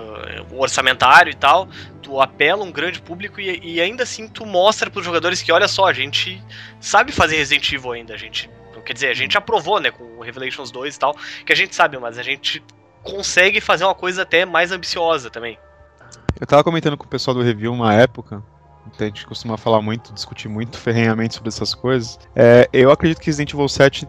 uh, 0.00 0.58
orçamentário 0.58 1.30
e 1.30 1.34
tal, 1.34 1.68
tu 2.02 2.20
apela 2.20 2.64
um 2.64 2.72
grande 2.72 3.00
público 3.00 3.40
e, 3.40 3.60
e 3.62 3.80
ainda 3.80 4.02
assim 4.02 4.28
tu 4.28 4.44
mostra 4.46 4.90
para 4.90 5.00
os 5.00 5.04
jogadores 5.04 5.42
que 5.42 5.50
olha 5.52 5.68
só, 5.68 5.86
a 5.86 5.92
gente 5.92 6.42
sabe 6.80 7.12
fazer 7.12 7.36
Resident 7.36 7.72
Evil 7.72 7.92
ainda, 7.92 8.14
a 8.14 8.18
gente 8.18 8.50
quer 8.86 8.92
dizer, 8.92 9.08
a 9.08 9.14
gente 9.14 9.36
aprovou, 9.36 9.80
né, 9.80 9.90
com 9.90 10.04
o 10.04 10.22
Revelations 10.22 10.70
2 10.70 10.94
e 10.94 10.98
tal, 10.98 11.16
que 11.44 11.52
a 11.52 11.56
gente 11.56 11.74
sabe, 11.74 11.98
mas 11.98 12.16
a 12.16 12.22
gente 12.22 12.62
consegue 13.02 13.60
fazer 13.60 13.84
uma 13.84 13.94
coisa 13.94 14.22
até 14.22 14.46
mais 14.46 14.72
ambiciosa 14.72 15.28
também. 15.28 15.58
Eu 16.40 16.46
tava 16.46 16.62
comentando 16.64 16.96
com 16.96 17.04
o 17.04 17.08
pessoal 17.08 17.34
do 17.34 17.42
review 17.42 17.72
uma 17.72 17.92
época, 17.92 18.42
a 18.98 19.04
gente 19.04 19.26
costuma 19.26 19.56
falar 19.56 19.82
muito, 19.82 20.12
discutir 20.14 20.48
muito 20.48 20.78
ferrenhamente 20.80 21.34
sobre 21.34 21.48
essas 21.48 21.74
coisas. 21.74 22.18
É, 22.34 22.68
eu 22.72 22.90
acredito 22.90 23.18
que 23.18 23.26
Resident 23.26 23.52
Evil 23.52 23.68
7 23.68 24.06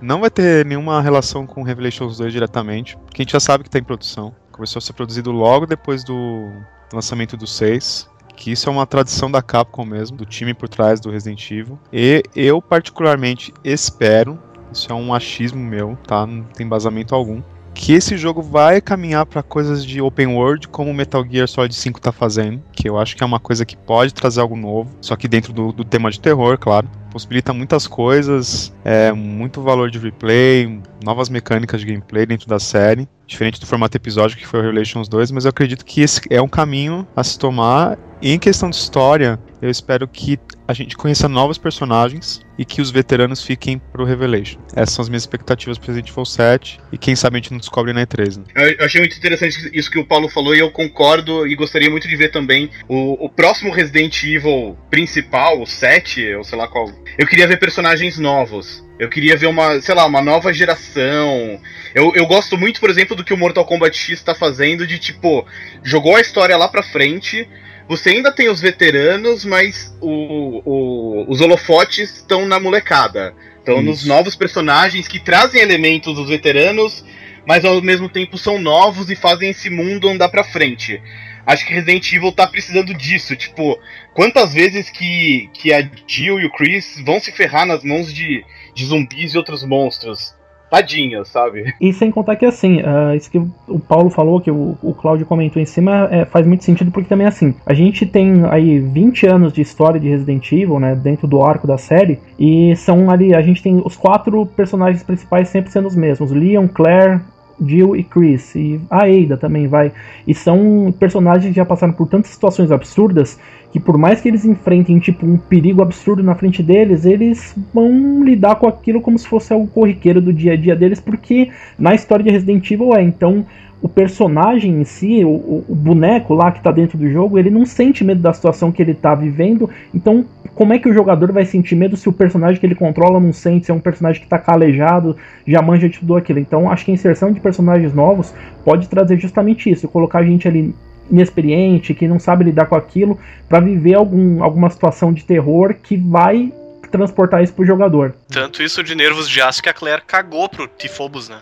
não 0.00 0.20
vai 0.20 0.30
ter 0.30 0.64
nenhuma 0.66 1.00
relação 1.00 1.46
com 1.46 1.62
Revelations 1.62 2.18
2 2.18 2.32
diretamente, 2.32 2.96
porque 2.98 3.22
a 3.22 3.24
gente 3.24 3.32
já 3.32 3.40
sabe 3.40 3.64
que 3.64 3.68
está 3.68 3.78
em 3.78 3.84
produção. 3.84 4.34
Começou 4.58 4.80
a 4.80 4.82
ser 4.82 4.92
produzido 4.92 5.30
logo 5.30 5.66
depois 5.66 6.02
do 6.02 6.50
lançamento 6.92 7.36
do 7.36 7.46
6 7.46 8.10
que 8.34 8.50
isso 8.50 8.68
é 8.68 8.72
uma 8.72 8.86
tradição 8.86 9.30
da 9.30 9.40
Capcom 9.40 9.84
mesmo, 9.84 10.16
do 10.16 10.24
time 10.24 10.52
por 10.52 10.68
trás 10.68 11.00
do 11.00 11.10
Resident 11.10 11.48
Evil. 11.50 11.78
E 11.92 12.22
eu 12.34 12.60
particularmente 12.62 13.52
espero, 13.64 14.38
isso 14.72 14.90
é 14.92 14.94
um 14.94 15.12
achismo 15.12 15.60
meu, 15.60 15.96
tá? 16.06 16.24
Não 16.24 16.44
tem 16.44 16.64
embasamento 16.64 17.14
algum, 17.16 17.42
que 17.74 17.92
esse 17.92 18.16
jogo 18.16 18.42
vai 18.42 18.80
caminhar 18.80 19.26
para 19.26 19.42
coisas 19.42 19.84
de 19.84 20.00
open 20.00 20.28
world, 20.28 20.66
como 20.68 20.90
o 20.90 20.94
Metal 20.94 21.24
Gear 21.24 21.48
Solid 21.48 21.74
5 21.74 22.00
tá 22.00 22.12
fazendo, 22.12 22.62
que 22.72 22.88
eu 22.88 22.98
acho 22.98 23.16
que 23.16 23.22
é 23.22 23.26
uma 23.26 23.40
coisa 23.40 23.64
que 23.64 23.76
pode 23.76 24.14
trazer 24.14 24.40
algo 24.40 24.56
novo, 24.56 24.90
só 25.00 25.16
que 25.16 25.28
dentro 25.28 25.52
do, 25.52 25.72
do 25.72 25.84
tema 25.84 26.10
de 26.10 26.20
terror, 26.20 26.58
claro. 26.58 26.88
Possibilita 27.10 27.52
muitas 27.52 27.86
coisas, 27.86 28.72
é, 28.84 29.12
muito 29.12 29.62
valor 29.62 29.90
de 29.90 29.98
replay, 29.98 30.80
novas 31.02 31.28
mecânicas 31.28 31.80
de 31.80 31.86
gameplay 31.86 32.26
dentro 32.26 32.48
da 32.48 32.58
série, 32.58 33.08
diferente 33.26 33.60
do 33.60 33.66
formato 33.66 33.96
episódio 33.96 34.36
que 34.36 34.46
foi 34.46 34.60
o 34.60 34.62
Revelations 34.62 35.08
2, 35.08 35.30
mas 35.30 35.44
eu 35.44 35.50
acredito 35.50 35.84
que 35.84 36.00
esse 36.00 36.20
é 36.30 36.40
um 36.40 36.48
caminho 36.48 37.06
a 37.14 37.22
se 37.22 37.38
tomar. 37.38 37.98
E 38.20 38.32
em 38.32 38.38
questão 38.38 38.68
de 38.68 38.76
história, 38.76 39.38
eu 39.62 39.70
espero 39.70 40.08
que 40.08 40.38
a 40.66 40.72
gente 40.72 40.96
conheça 40.96 41.28
novos 41.28 41.56
personagens 41.56 42.40
e 42.58 42.64
que 42.64 42.80
os 42.80 42.90
veteranos 42.90 43.42
fiquem 43.42 43.78
pro 43.78 44.04
Revelation. 44.04 44.58
Essas 44.74 44.94
são 44.94 45.02
as 45.02 45.08
minhas 45.08 45.22
expectativas 45.22 45.78
para 45.78 45.88
Resident 45.88 46.10
Evil 46.10 46.24
7 46.24 46.80
e 46.92 46.98
quem 46.98 47.14
sabe 47.14 47.36
a 47.36 47.38
gente 47.38 47.52
não 47.52 47.58
descobre 47.58 47.92
na 47.92 48.04
E3. 48.04 48.38
Né? 48.38 48.74
Eu 48.78 48.84
achei 48.84 49.00
muito 49.00 49.16
interessante 49.16 49.70
isso 49.72 49.90
que 49.90 49.98
o 49.98 50.04
Paulo 50.04 50.28
falou 50.28 50.54
e 50.54 50.58
eu 50.58 50.70
concordo 50.70 51.46
e 51.46 51.54
gostaria 51.54 51.88
muito 51.88 52.08
de 52.08 52.16
ver 52.16 52.30
também 52.30 52.70
o, 52.88 53.24
o 53.24 53.28
próximo 53.28 53.72
Resident 53.72 54.22
Evil 54.24 54.76
principal, 54.90 55.60
o 55.60 55.66
7, 55.66 56.34
ou 56.34 56.44
sei 56.44 56.58
lá 56.58 56.66
qual. 56.66 56.90
Eu 57.16 57.26
queria 57.26 57.46
ver 57.46 57.58
personagens 57.58 58.18
novos. 58.18 58.84
Eu 58.98 59.08
queria 59.08 59.36
ver 59.36 59.46
uma, 59.46 59.80
sei 59.80 59.94
lá, 59.94 60.04
uma 60.06 60.20
nova 60.20 60.52
geração. 60.52 61.60
Eu, 61.94 62.12
eu 62.14 62.26
gosto 62.26 62.58
muito, 62.58 62.80
por 62.80 62.90
exemplo, 62.90 63.16
do 63.16 63.24
que 63.24 63.32
o 63.32 63.36
Mortal 63.36 63.64
Kombat 63.64 63.96
X 63.96 64.22
tá 64.22 64.34
fazendo, 64.34 64.86
de 64.86 64.98
tipo, 64.98 65.46
jogou 65.82 66.16
a 66.16 66.20
história 66.20 66.56
lá 66.56 66.68
pra 66.68 66.82
frente, 66.82 67.48
você 67.88 68.10
ainda 68.10 68.30
tem 68.30 68.48
os 68.48 68.60
veteranos, 68.60 69.44
mas 69.44 69.96
o, 70.00 70.62
o, 70.64 71.24
os 71.26 71.40
holofotes 71.40 72.16
estão 72.16 72.46
na 72.46 72.60
molecada. 72.60 73.34
Estão 73.58 73.82
nos 73.82 74.04
novos 74.04 74.34
personagens 74.34 75.08
que 75.08 75.18
trazem 75.18 75.60
elementos 75.60 76.14
dos 76.14 76.28
veteranos, 76.28 77.04
mas 77.46 77.64
ao 77.64 77.80
mesmo 77.82 78.08
tempo 78.08 78.36
são 78.36 78.58
novos 78.58 79.10
e 79.10 79.16
fazem 79.16 79.50
esse 79.50 79.70
mundo 79.70 80.08
andar 80.08 80.28
pra 80.28 80.44
frente. 80.44 81.00
Acho 81.48 81.66
que 81.66 81.72
Resident 81.72 82.12
Evil 82.12 82.30
tá 82.30 82.46
precisando 82.46 82.92
disso. 82.92 83.34
Tipo, 83.34 83.78
quantas 84.12 84.52
vezes 84.52 84.90
que, 84.90 85.48
que 85.54 85.72
a 85.72 85.80
Jill 86.06 86.38
e 86.38 86.44
o 86.44 86.52
Chris 86.52 87.00
vão 87.02 87.18
se 87.18 87.32
ferrar 87.32 87.64
nas 87.64 87.82
mãos 87.82 88.12
de, 88.12 88.44
de 88.74 88.84
zumbis 88.84 89.32
e 89.32 89.38
outros 89.38 89.64
monstros? 89.64 90.36
tadinha, 90.70 91.24
sabe? 91.24 91.74
E 91.80 91.94
sem 91.94 92.10
contar 92.10 92.36
que 92.36 92.44
assim, 92.44 92.82
uh, 92.82 93.14
isso 93.16 93.30
que 93.30 93.38
o 93.38 93.78
Paulo 93.78 94.10
falou, 94.10 94.38
que 94.38 94.50
o, 94.50 94.76
o 94.82 94.92
Claudio 94.92 95.24
comentou 95.24 95.62
em 95.62 95.64
cima, 95.64 96.08
é, 96.10 96.26
faz 96.26 96.46
muito 96.46 96.62
sentido 96.62 96.90
porque 96.90 97.08
também 97.08 97.26
assim, 97.26 97.54
a 97.64 97.72
gente 97.72 98.04
tem 98.04 98.44
aí 98.50 98.78
20 98.78 99.26
anos 99.26 99.50
de 99.50 99.62
história 99.62 99.98
de 99.98 100.10
Resident 100.10 100.52
Evil, 100.52 100.78
né, 100.78 100.94
dentro 100.94 101.26
do 101.26 101.42
arco 101.42 101.66
da 101.66 101.78
série, 101.78 102.20
e 102.38 102.76
são 102.76 103.10
ali, 103.10 103.34
a 103.34 103.40
gente 103.40 103.62
tem 103.62 103.80
os 103.82 103.96
quatro 103.96 104.44
personagens 104.44 105.02
principais 105.02 105.48
sempre 105.48 105.72
sendo 105.72 105.88
os 105.88 105.96
mesmos, 105.96 106.30
Leon, 106.30 106.68
Claire, 106.68 107.20
Jill 107.64 107.96
e 107.96 108.04
Chris, 108.04 108.54
e 108.54 108.80
a 108.90 109.04
Ada 109.04 109.36
também 109.36 109.66
vai. 109.66 109.92
E 110.26 110.34
são 110.34 110.94
personagens 110.98 111.50
que 111.50 111.56
já 111.56 111.64
passaram 111.64 111.92
por 111.92 112.08
tantas 112.08 112.30
situações 112.30 112.70
absurdas 112.70 113.38
que 113.70 113.78
por 113.78 113.98
mais 113.98 114.20
que 114.20 114.28
eles 114.28 114.44
enfrentem 114.44 114.98
tipo 114.98 115.26
um 115.26 115.36
perigo 115.36 115.82
absurdo 115.82 116.22
na 116.22 116.34
frente 116.34 116.62
deles, 116.62 117.04
eles 117.04 117.54
vão 117.72 118.24
lidar 118.24 118.56
com 118.56 118.66
aquilo 118.66 119.00
como 119.00 119.18
se 119.18 119.28
fosse 119.28 119.52
algo 119.52 119.66
corriqueiro 119.66 120.20
do 120.20 120.32
dia 120.32 120.54
a 120.54 120.56
dia 120.56 120.74
deles, 120.74 121.00
porque 121.00 121.50
na 121.78 121.94
história 121.94 122.24
de 122.24 122.30
Resident 122.30 122.70
Evil 122.70 122.94
é. 122.94 123.02
Então, 123.02 123.44
o 123.80 123.88
personagem 123.88 124.80
em 124.80 124.84
si, 124.84 125.24
o, 125.24 125.64
o 125.68 125.74
boneco 125.74 126.34
lá 126.34 126.50
que 126.50 126.62
tá 126.62 126.72
dentro 126.72 126.98
do 126.98 127.08
jogo, 127.10 127.38
ele 127.38 127.50
não 127.50 127.64
sente 127.64 128.04
medo 128.04 128.20
da 128.20 128.32
situação 128.32 128.72
que 128.72 128.82
ele 128.82 128.94
tá 128.94 129.14
vivendo. 129.14 129.70
Então, 129.94 130.24
como 130.54 130.72
é 130.72 130.78
que 130.78 130.88
o 130.88 130.92
jogador 130.92 131.30
vai 131.30 131.44
sentir 131.44 131.76
medo 131.76 131.96
se 131.96 132.08
o 132.08 132.12
personagem 132.12 132.58
que 132.58 132.66
ele 132.66 132.74
controla 132.74 133.20
não 133.20 133.32
sente, 133.32 133.66
se 133.66 133.70
é 133.70 133.74
um 133.74 133.80
personagem 133.80 134.20
que 134.20 134.28
tá 134.28 134.38
calejado, 134.38 135.16
já 135.46 135.62
manja 135.62 135.88
de 135.88 135.98
tudo 136.00 136.16
aquilo? 136.16 136.40
Então, 136.40 136.70
acho 136.70 136.84
que 136.84 136.90
a 136.90 136.94
inserção 136.94 137.32
de 137.32 137.40
personagens 137.40 137.94
novos 137.94 138.34
pode 138.64 138.88
trazer 138.88 139.18
justamente 139.18 139.70
isso, 139.70 139.88
colocar 139.88 140.18
a 140.18 140.24
gente 140.24 140.48
ali 140.48 140.74
inexperiente, 141.10 141.94
que 141.94 142.08
não 142.08 142.18
sabe 142.18 142.44
lidar 142.44 142.66
com 142.66 142.74
aquilo, 142.74 143.18
para 143.48 143.60
viver 143.60 143.94
algum, 143.94 144.42
alguma 144.42 144.68
situação 144.68 145.12
de 145.12 145.24
terror 145.24 145.74
que 145.82 145.96
vai 145.96 146.52
transportar 146.90 147.42
isso 147.42 147.52
pro 147.52 147.64
jogador. 147.64 148.14
Tanto 148.28 148.62
isso 148.62 148.82
de 148.82 148.94
nervos 148.94 149.28
de 149.28 149.40
aço 149.40 149.62
que 149.62 149.68
a 149.68 149.74
Claire 149.74 150.02
cagou 150.06 150.48
pro 150.48 150.66
Tifobos, 150.66 151.28
né? 151.28 151.38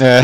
É, 0.00 0.20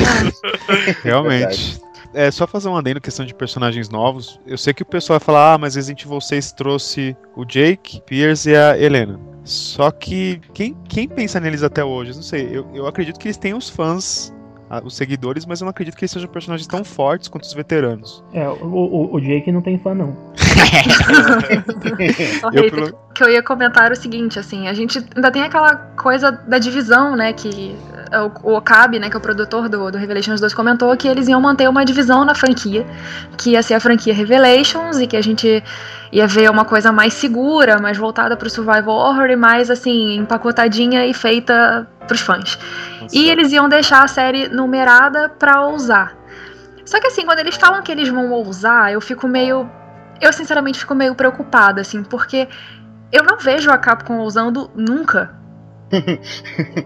realmente. 1.03 1.81
É 2.13 2.31
só 2.31 2.47
fazer 2.47 2.69
um 2.69 2.77
adendo 2.77 3.01
questão 3.01 3.27
de 3.27 3.35
personagens 3.35 3.89
novos. 3.89 4.39
Eu 4.47 4.57
sei 4.57 4.73
que 4.73 4.83
o 4.83 4.87
pessoal 4.87 5.19
vai 5.19 5.25
falar, 5.25 5.55
ah, 5.55 5.59
mas 5.59 5.75
Resident 5.75 6.05
Evil 6.05 6.21
6 6.21 6.53
trouxe 6.53 7.17
o 7.35 7.45
Jake, 7.45 8.01
Pierce 8.03 8.51
e 8.51 8.57
a 8.57 8.79
Helena. 8.79 9.19
Só 9.45 9.91
que 9.91 10.41
quem, 10.55 10.77
quem 10.89 11.09
pensa 11.09 11.39
neles 11.41 11.63
até 11.63 11.85
hoje? 11.85 12.15
Não 12.15 12.23
sei, 12.23 12.49
eu, 12.51 12.67
eu 12.73 12.87
acredito 12.87 13.19
que 13.19 13.27
eles 13.27 13.37
têm 13.37 13.53
os 13.53 13.69
fãs 13.69 14.33
os 14.85 14.97
seguidores, 14.97 15.47
mas 15.47 15.61
eu 15.61 15.67
não 15.67 15.71
acredito 15.71 15.97
que 15.97 16.05
eles 16.05 16.11
sejam 16.11 16.29
personagens 16.29 16.67
tão 16.67 16.83
fortes 16.83 17.29
quanto 17.29 17.45
os 17.45 17.53
veteranos. 17.53 18.25
É, 18.33 18.49
o, 18.49 18.67
o, 18.67 19.15
o 19.15 19.21
Jake 19.21 19.53
não 19.53 19.63
tem 19.63 19.79
fã, 19.79 19.95
não. 19.95 20.17
eu, 22.53 22.71
pelo... 22.71 22.99
que 23.15 23.23
eu 23.23 23.29
ia 23.29 23.43
comentar 23.43 23.93
o 23.93 23.97
seguinte, 23.97 24.39
assim, 24.39 24.69
a 24.69 24.75
gente 24.75 25.05
ainda 25.15 25.31
tem 25.31 25.43
aquela 25.43 25.77
coisa 25.97 26.33
da 26.33 26.59
divisão, 26.59 27.17
né, 27.17 27.33
que 27.33 27.77
o, 28.45 28.51
o 28.51 28.57
Okabe, 28.57 28.99
né, 28.99 29.09
que 29.09 29.17
é 29.17 29.19
o 29.19 29.21
produtor 29.21 29.69
do, 29.69 29.91
do 29.91 29.99
Revelations 29.99 30.41
2, 30.41 30.55
comentou 30.55 30.97
que 30.97 31.09
eles 31.09 31.29
iam 31.29 31.41
manter 31.41 31.69
uma 31.69 31.85
divisão 31.85 32.25
na 32.25 32.35
franquia, 32.35 32.87
que 33.37 33.51
ia 33.51 33.63
ser 33.63 33.75
a 33.75 33.81
franquia 33.81 34.15
Revelations 34.15 34.99
e 34.99 35.07
que 35.07 35.17
a 35.17 35.23
gente 35.23 35.63
ia 36.13 36.27
ver 36.27 36.51
uma 36.51 36.65
coisa 36.65 36.93
mais 36.93 37.15
segura, 37.15 37.81
mais 37.81 37.99
voltada 37.99 38.37
pro 38.37 38.49
survival 38.49 38.95
horror 38.95 39.31
e 39.31 39.37
mais, 39.37 39.71
assim, 39.71 40.17
empacotadinha 40.17 41.07
e 41.07 41.13
feita 41.13 41.89
pros 42.07 42.21
fãs. 42.21 42.59
Nossa. 43.01 43.17
E 43.17 43.31
eles 43.31 43.53
iam 43.53 43.69
deixar 43.69 44.03
a 44.03 44.09
série 44.09 44.49
numerada 44.49 45.29
pra 45.29 45.67
ousar. 45.67 46.17
Só 46.85 47.01
que 47.01 47.07
assim, 47.07 47.25
quando 47.25 47.39
eles 47.39 47.57
falam 47.57 47.83
que 47.83 47.91
eles 47.91 48.09
vão 48.09 48.31
ousar, 48.31 48.93
eu 48.93 49.01
fico 49.01 49.27
meio. 49.27 49.69
Eu 50.21 50.33
sinceramente 50.33 50.79
fico 50.79 50.95
meio 50.95 51.15
preocupada, 51.15 51.81
assim, 51.81 52.03
porque 52.03 52.49
eu 53.11 53.25
não 53.25 53.39
vejo 53.39 53.71
a 53.71 53.79
Capcom 53.79 54.19
ousando 54.19 54.71
nunca. 54.75 55.35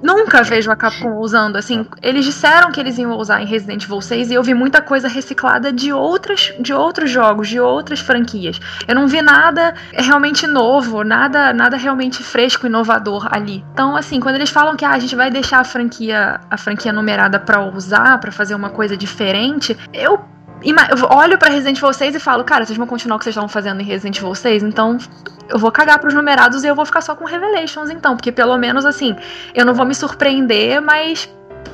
Nunca 0.02 0.42
vejo 0.42 0.70
a 0.70 0.76
Capcom 0.76 1.16
usando, 1.18 1.56
assim, 1.56 1.86
eles 2.02 2.24
disseram 2.24 2.70
que 2.70 2.80
eles 2.80 2.98
iam 2.98 3.16
usar 3.16 3.42
em 3.42 3.46
Resident 3.46 3.84
Evil 3.84 4.00
6 4.00 4.30
e 4.30 4.34
eu 4.34 4.42
vi 4.42 4.54
muita 4.54 4.80
coisa 4.80 5.08
reciclada 5.08 5.72
de 5.72 5.92
outras 5.92 6.52
de 6.58 6.72
outros 6.72 7.10
jogos, 7.10 7.48
de 7.48 7.60
outras 7.60 8.00
franquias. 8.00 8.60
Eu 8.86 8.94
não 8.94 9.06
vi 9.06 9.22
nada 9.22 9.74
realmente 9.92 10.46
novo, 10.46 11.02
nada 11.02 11.52
nada 11.52 11.76
realmente 11.76 12.22
fresco 12.22 12.66
inovador 12.66 13.28
ali. 13.30 13.64
Então, 13.72 13.96
assim, 13.96 14.20
quando 14.20 14.36
eles 14.36 14.50
falam 14.50 14.76
que 14.76 14.84
ah, 14.84 14.92
a 14.92 14.98
gente 14.98 15.14
vai 15.14 15.30
deixar 15.30 15.60
a 15.60 15.64
franquia 15.64 16.40
a 16.50 16.56
franquia 16.56 16.92
numerada 16.92 17.38
para 17.38 17.60
usar, 17.60 18.18
para 18.18 18.32
fazer 18.32 18.54
uma 18.54 18.70
coisa 18.70 18.96
diferente, 18.96 19.76
eu 19.92 20.37
olho 21.10 21.38
para 21.38 21.50
Resident 21.50 21.78
Evil 21.78 21.92
6 21.92 22.14
e 22.14 22.20
falo, 22.20 22.44
cara, 22.44 22.64
vocês 22.64 22.76
vão 22.76 22.86
continuar 22.86 23.16
o 23.16 23.18
que 23.18 23.24
vocês 23.24 23.34
estavam 23.34 23.48
fazendo 23.48 23.80
em 23.80 23.84
Resident 23.84 24.18
Evil 24.18 24.34
6, 24.34 24.62
então 24.62 24.98
eu 25.48 25.58
vou 25.58 25.70
cagar 25.70 25.98
pros 25.98 26.14
numerados 26.14 26.64
e 26.64 26.66
eu 26.66 26.74
vou 26.74 26.84
ficar 26.84 27.00
só 27.00 27.14
com 27.14 27.24
Revelations, 27.24 27.90
então, 27.90 28.16
porque 28.16 28.32
pelo 28.32 28.56
menos 28.58 28.84
assim, 28.84 29.16
eu 29.54 29.64
não 29.64 29.74
vou 29.74 29.86
me 29.86 29.94
surpreender, 29.94 30.80
mas 30.80 31.28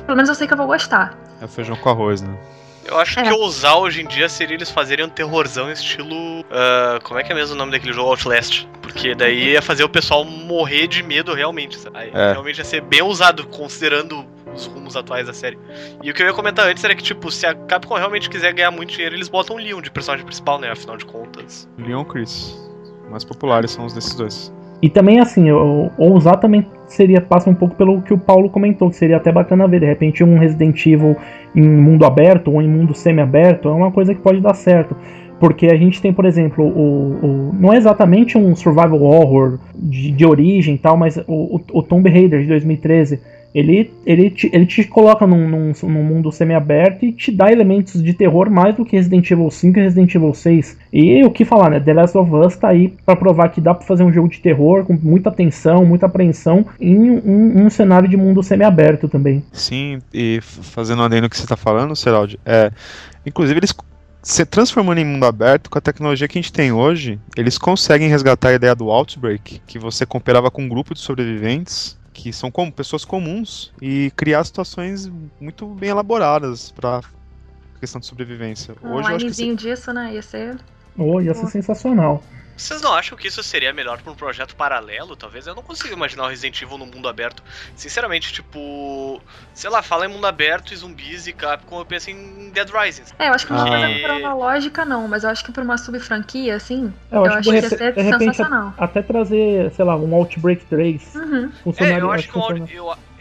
pelo 0.05 0.15
menos 0.15 0.29
eu 0.29 0.35
sei 0.35 0.47
que 0.47 0.53
eu 0.53 0.57
vou 0.57 0.67
gostar. 0.67 1.17
É 1.41 1.47
feijão 1.47 1.75
com 1.75 1.89
arroz, 1.89 2.21
né? 2.21 2.37
Eu 2.85 2.99
acho 2.99 3.19
É. 3.19 3.23
que 3.23 3.31
ousar 3.31 3.77
hoje 3.77 4.01
em 4.01 4.07
dia 4.07 4.29
seria 4.29 4.55
eles 4.55 4.69
fazerem 4.69 5.05
um 5.05 5.09
terrorzão 5.09 5.71
estilo. 5.71 6.45
ah, 6.51 6.99
como 7.03 7.19
é 7.19 7.23
que 7.23 7.31
é 7.31 7.35
mesmo 7.35 7.55
o 7.55 7.57
nome 7.57 7.71
daquele 7.71 7.91
jogo 7.93 8.09
Outlast? 8.09 8.67
Porque 8.81 9.15
daí 9.15 9.49
ia 9.53 9.61
fazer 9.61 9.83
o 9.83 9.89
pessoal 9.89 10.23
morrer 10.23 10.87
de 10.87 11.01
medo 11.01 11.33
realmente. 11.33 11.77
Sabe? 11.79 11.97
Aí 11.97 12.11
É. 12.13 12.31
Realmente 12.31 12.59
ia 12.59 12.63
ser 12.65 12.81
bem 12.81 13.01
ousado, 13.01 13.45
considerando 13.47 14.25
os 14.53 14.67
rumos 14.67 14.95
atuais 14.95 15.25
da 15.27 15.33
série. 15.33 15.57
E 16.03 16.09
o 16.09 16.13
que 16.13 16.21
eu 16.21 16.27
ia 16.27 16.33
comentar 16.33 16.67
antes 16.67 16.83
era 16.83 16.95
que, 16.95 17.03
tipo, 17.03 17.29
se 17.31 17.45
a 17.45 17.53
Capcom 17.55 17.95
realmente 17.95 18.29
quiser 18.29 18.53
ganhar 18.53 18.71
muito 18.71 18.91
dinheiro, 18.93 19.15
eles 19.15 19.27
botam 19.27 19.55
o 19.55 19.59
Leon 19.59 19.81
de 19.81 19.89
personagem 19.91 20.25
principal, 20.25 20.59
né? 20.59 20.71
Afinal 20.71 20.95
de 20.95 21.05
contas. 21.05 21.67
Leon 21.77 22.03
e 22.03 22.05
Chris. 22.05 22.55
Os 23.03 23.09
mais 23.09 23.23
populares 23.25 23.71
são 23.71 23.85
os 23.85 23.93
desses 23.93 24.13
dois. 24.15 24.53
E 24.85 24.89
também, 24.89 25.19
assim, 25.19 25.49
o- 25.51 25.89
ousar 25.97 26.39
também 26.39 26.63
seria, 26.85 27.19
passa 27.19 27.49
um 27.49 27.55
pouco 27.55 27.73
pelo 27.75 28.03
que 28.03 28.13
o 28.13 28.19
Paulo 28.19 28.51
comentou, 28.51 28.87
que 28.91 28.95
seria 28.95 29.17
até 29.17 29.31
bacana 29.31 29.67
ver, 29.67 29.79
de 29.79 29.87
repente, 29.87 30.23
um 30.23 30.37
Resident 30.37 30.85
Evil 30.85 31.15
em 31.55 31.67
mundo 31.67 32.05
aberto 32.05 32.51
ou 32.51 32.61
em 32.61 32.67
mundo 32.67 32.93
semi-aberto, 32.93 33.67
é 33.67 33.71
uma 33.71 33.91
coisa 33.91 34.13
que 34.13 34.21
pode 34.21 34.39
dar 34.41 34.53
certo. 34.53 34.95
Porque 35.39 35.65
a 35.65 35.75
gente 35.75 35.99
tem, 35.99 36.13
por 36.13 36.23
exemplo, 36.23 36.63
o, 36.63 37.49
o- 37.49 37.55
não 37.59 37.73
é 37.73 37.77
exatamente 37.77 38.37
um 38.37 38.55
survival 38.55 39.01
horror 39.01 39.57
de, 39.75 40.11
de 40.11 40.23
origem 40.23 40.75
e 40.75 40.77
tal, 40.77 40.95
mas 40.95 41.17
o, 41.17 41.55
o, 41.55 41.61
o 41.73 41.81
Tomb 41.81 42.07
Raider 42.07 42.41
de 42.41 42.47
2013, 42.47 43.19
ele, 43.55 43.89
ele, 44.05 44.29
te, 44.29 44.49
ele 44.51 44.65
te 44.65 44.83
coloca 44.83 45.25
num, 45.25 45.47
num, 45.47 45.71
num 45.83 46.03
mundo 46.03 46.29
semi-aberto 46.29 47.05
e 47.05 47.13
te 47.13 47.31
dá 47.31 47.49
elementos 47.49 48.03
de 48.03 48.13
terror 48.13 48.49
mais 48.49 48.75
do 48.75 48.83
que 48.83 48.97
Resident 48.97 49.31
Evil 49.31 49.49
5 49.49 49.79
e 49.79 49.81
Resident 49.81 50.13
Evil 50.13 50.33
6. 50.33 50.77
E 50.91 51.23
o 51.23 51.31
que 51.31 51.45
falar, 51.45 51.69
né? 51.69 51.79
The 51.79 51.93
Last 51.93 52.17
of 52.17 52.29
Us 52.35 52.57
tá 52.57 52.67
aí 52.67 52.93
pra 53.05 53.15
provar 53.15 53.47
que 53.49 53.61
dá 53.61 53.73
pra 53.73 53.87
fazer 53.87 54.03
um 54.03 54.11
jogo 54.11 54.27
de 54.27 54.39
terror 54.39 54.83
com 54.83 54.99
muita 55.01 55.31
tensão, 55.31 55.85
muita 55.85 56.05
apreensão 56.05 56.65
em 56.77 57.09
um, 57.09 57.65
um 57.65 57.69
cenário 57.69 58.09
de 58.09 58.17
mundo 58.17 58.43
semi-aberto 58.43 59.07
também. 59.07 59.41
Sim, 59.53 59.99
e 60.13 60.39
fazendo 60.41 61.01
adendo 61.01 61.23
no 61.23 61.29
que 61.29 61.37
você 61.37 61.47
tá 61.47 61.55
falando, 61.55 61.95
Seraldi, 61.95 62.37
é. 62.45 62.69
Inclusive, 63.25 63.57
eles 63.57 63.73
se 64.21 64.43
transformando 64.43 64.97
em 64.97 65.05
mundo 65.05 65.23
aberto, 65.25 65.69
com 65.69 65.77
a 65.77 65.81
tecnologia 65.81 66.27
que 66.27 66.37
a 66.37 66.41
gente 66.41 66.51
tem 66.51 66.71
hoje, 66.71 67.19
eles 67.37 67.59
conseguem 67.59 68.09
resgatar 68.09 68.49
a 68.49 68.53
ideia 68.53 68.75
do 68.75 68.89
Outbreak, 68.89 69.61
que 69.67 69.77
você 69.77 70.03
cooperava 70.03 70.49
com 70.49 70.63
um 70.63 70.67
grupo 70.67 70.95
de 70.95 70.99
sobreviventes, 70.99 71.95
que 72.15 72.31
são 72.31 72.49
como 72.49 72.71
pessoas 72.71 73.03
comuns, 73.03 73.73
e 73.81 74.09
criar 74.15 74.43
situações 74.45 75.11
muito 75.39 75.67
bem 75.67 75.89
elaboradas 75.89 76.71
pra 76.71 77.01
questão 77.79 77.99
de 77.99 78.07
sobrevivência. 78.07 78.73
Um 78.81 78.93
Hoje 78.93 79.09
eu 79.09 79.15
acho 79.17 79.25
que 79.25 79.33
se- 79.33 79.55
disso, 79.55 79.91
né? 79.91 80.13
Ia 80.13 80.21
ser. 80.21 80.57
Oh, 80.97 81.19
ia 81.19 81.33
ser 81.33 81.41
Pô. 81.41 81.47
sensacional. 81.49 82.23
Vocês 82.57 82.81
não 82.81 82.93
acham 82.93 83.17
que 83.17 83.27
isso 83.27 83.43
seria 83.43 83.73
melhor 83.73 84.01
pra 84.01 84.11
um 84.11 84.15
projeto 84.15 84.55
paralelo? 84.55 85.15
Talvez 85.15 85.45
eu 85.45 85.53
não 85.55 85.61
consigo 85.63 85.93
imaginar 85.93 86.23
o 86.23 86.27
Resident 86.27 86.61
Evil 86.61 86.77
no 86.77 86.85
mundo 86.85 87.07
aberto. 87.09 87.43
Sinceramente, 87.75 88.31
tipo. 88.31 89.21
Sei 89.53 89.69
lá, 89.69 89.81
fala 89.81 90.05
em 90.05 90.09
mundo 90.09 90.25
aberto 90.25 90.73
e 90.73 90.75
zumbis 90.77 91.27
e 91.27 91.33
Capcom, 91.33 91.79
eu 91.79 91.85
penso 91.85 92.09
em 92.09 92.49
Dead 92.51 92.69
Rising. 92.69 93.03
É, 93.19 93.29
eu 93.29 93.33
acho 93.33 93.45
que 93.45 93.51
uma 93.53 93.63
Ah. 93.65 93.67
coisa 93.67 93.89
E- 93.89 94.03
cronológica 94.03 94.85
não, 94.85 95.07
mas 95.07 95.23
eu 95.23 95.29
acho 95.29 95.43
que 95.43 95.51
pra 95.51 95.63
uma 95.63 95.77
sub-franquia, 95.77 96.55
assim, 96.55 96.93
É, 97.11 97.17
eu, 97.17 97.25
acho 97.25 97.49
que 97.49 97.55
ia 97.55 97.69
ser 97.69 97.93
sensacional. 97.93 98.73
até 98.77 99.01
trazer, 99.01 99.71
sei 99.73 99.83
lá, 99.85 99.95
um 99.97 100.13
Outbreak 100.15 100.65
3. 100.65 101.13
Uhum. 101.15 101.51
É, 101.77 101.99
eu 101.99 102.11
acho 102.11 102.29
que 102.29 102.37
um 102.37 102.65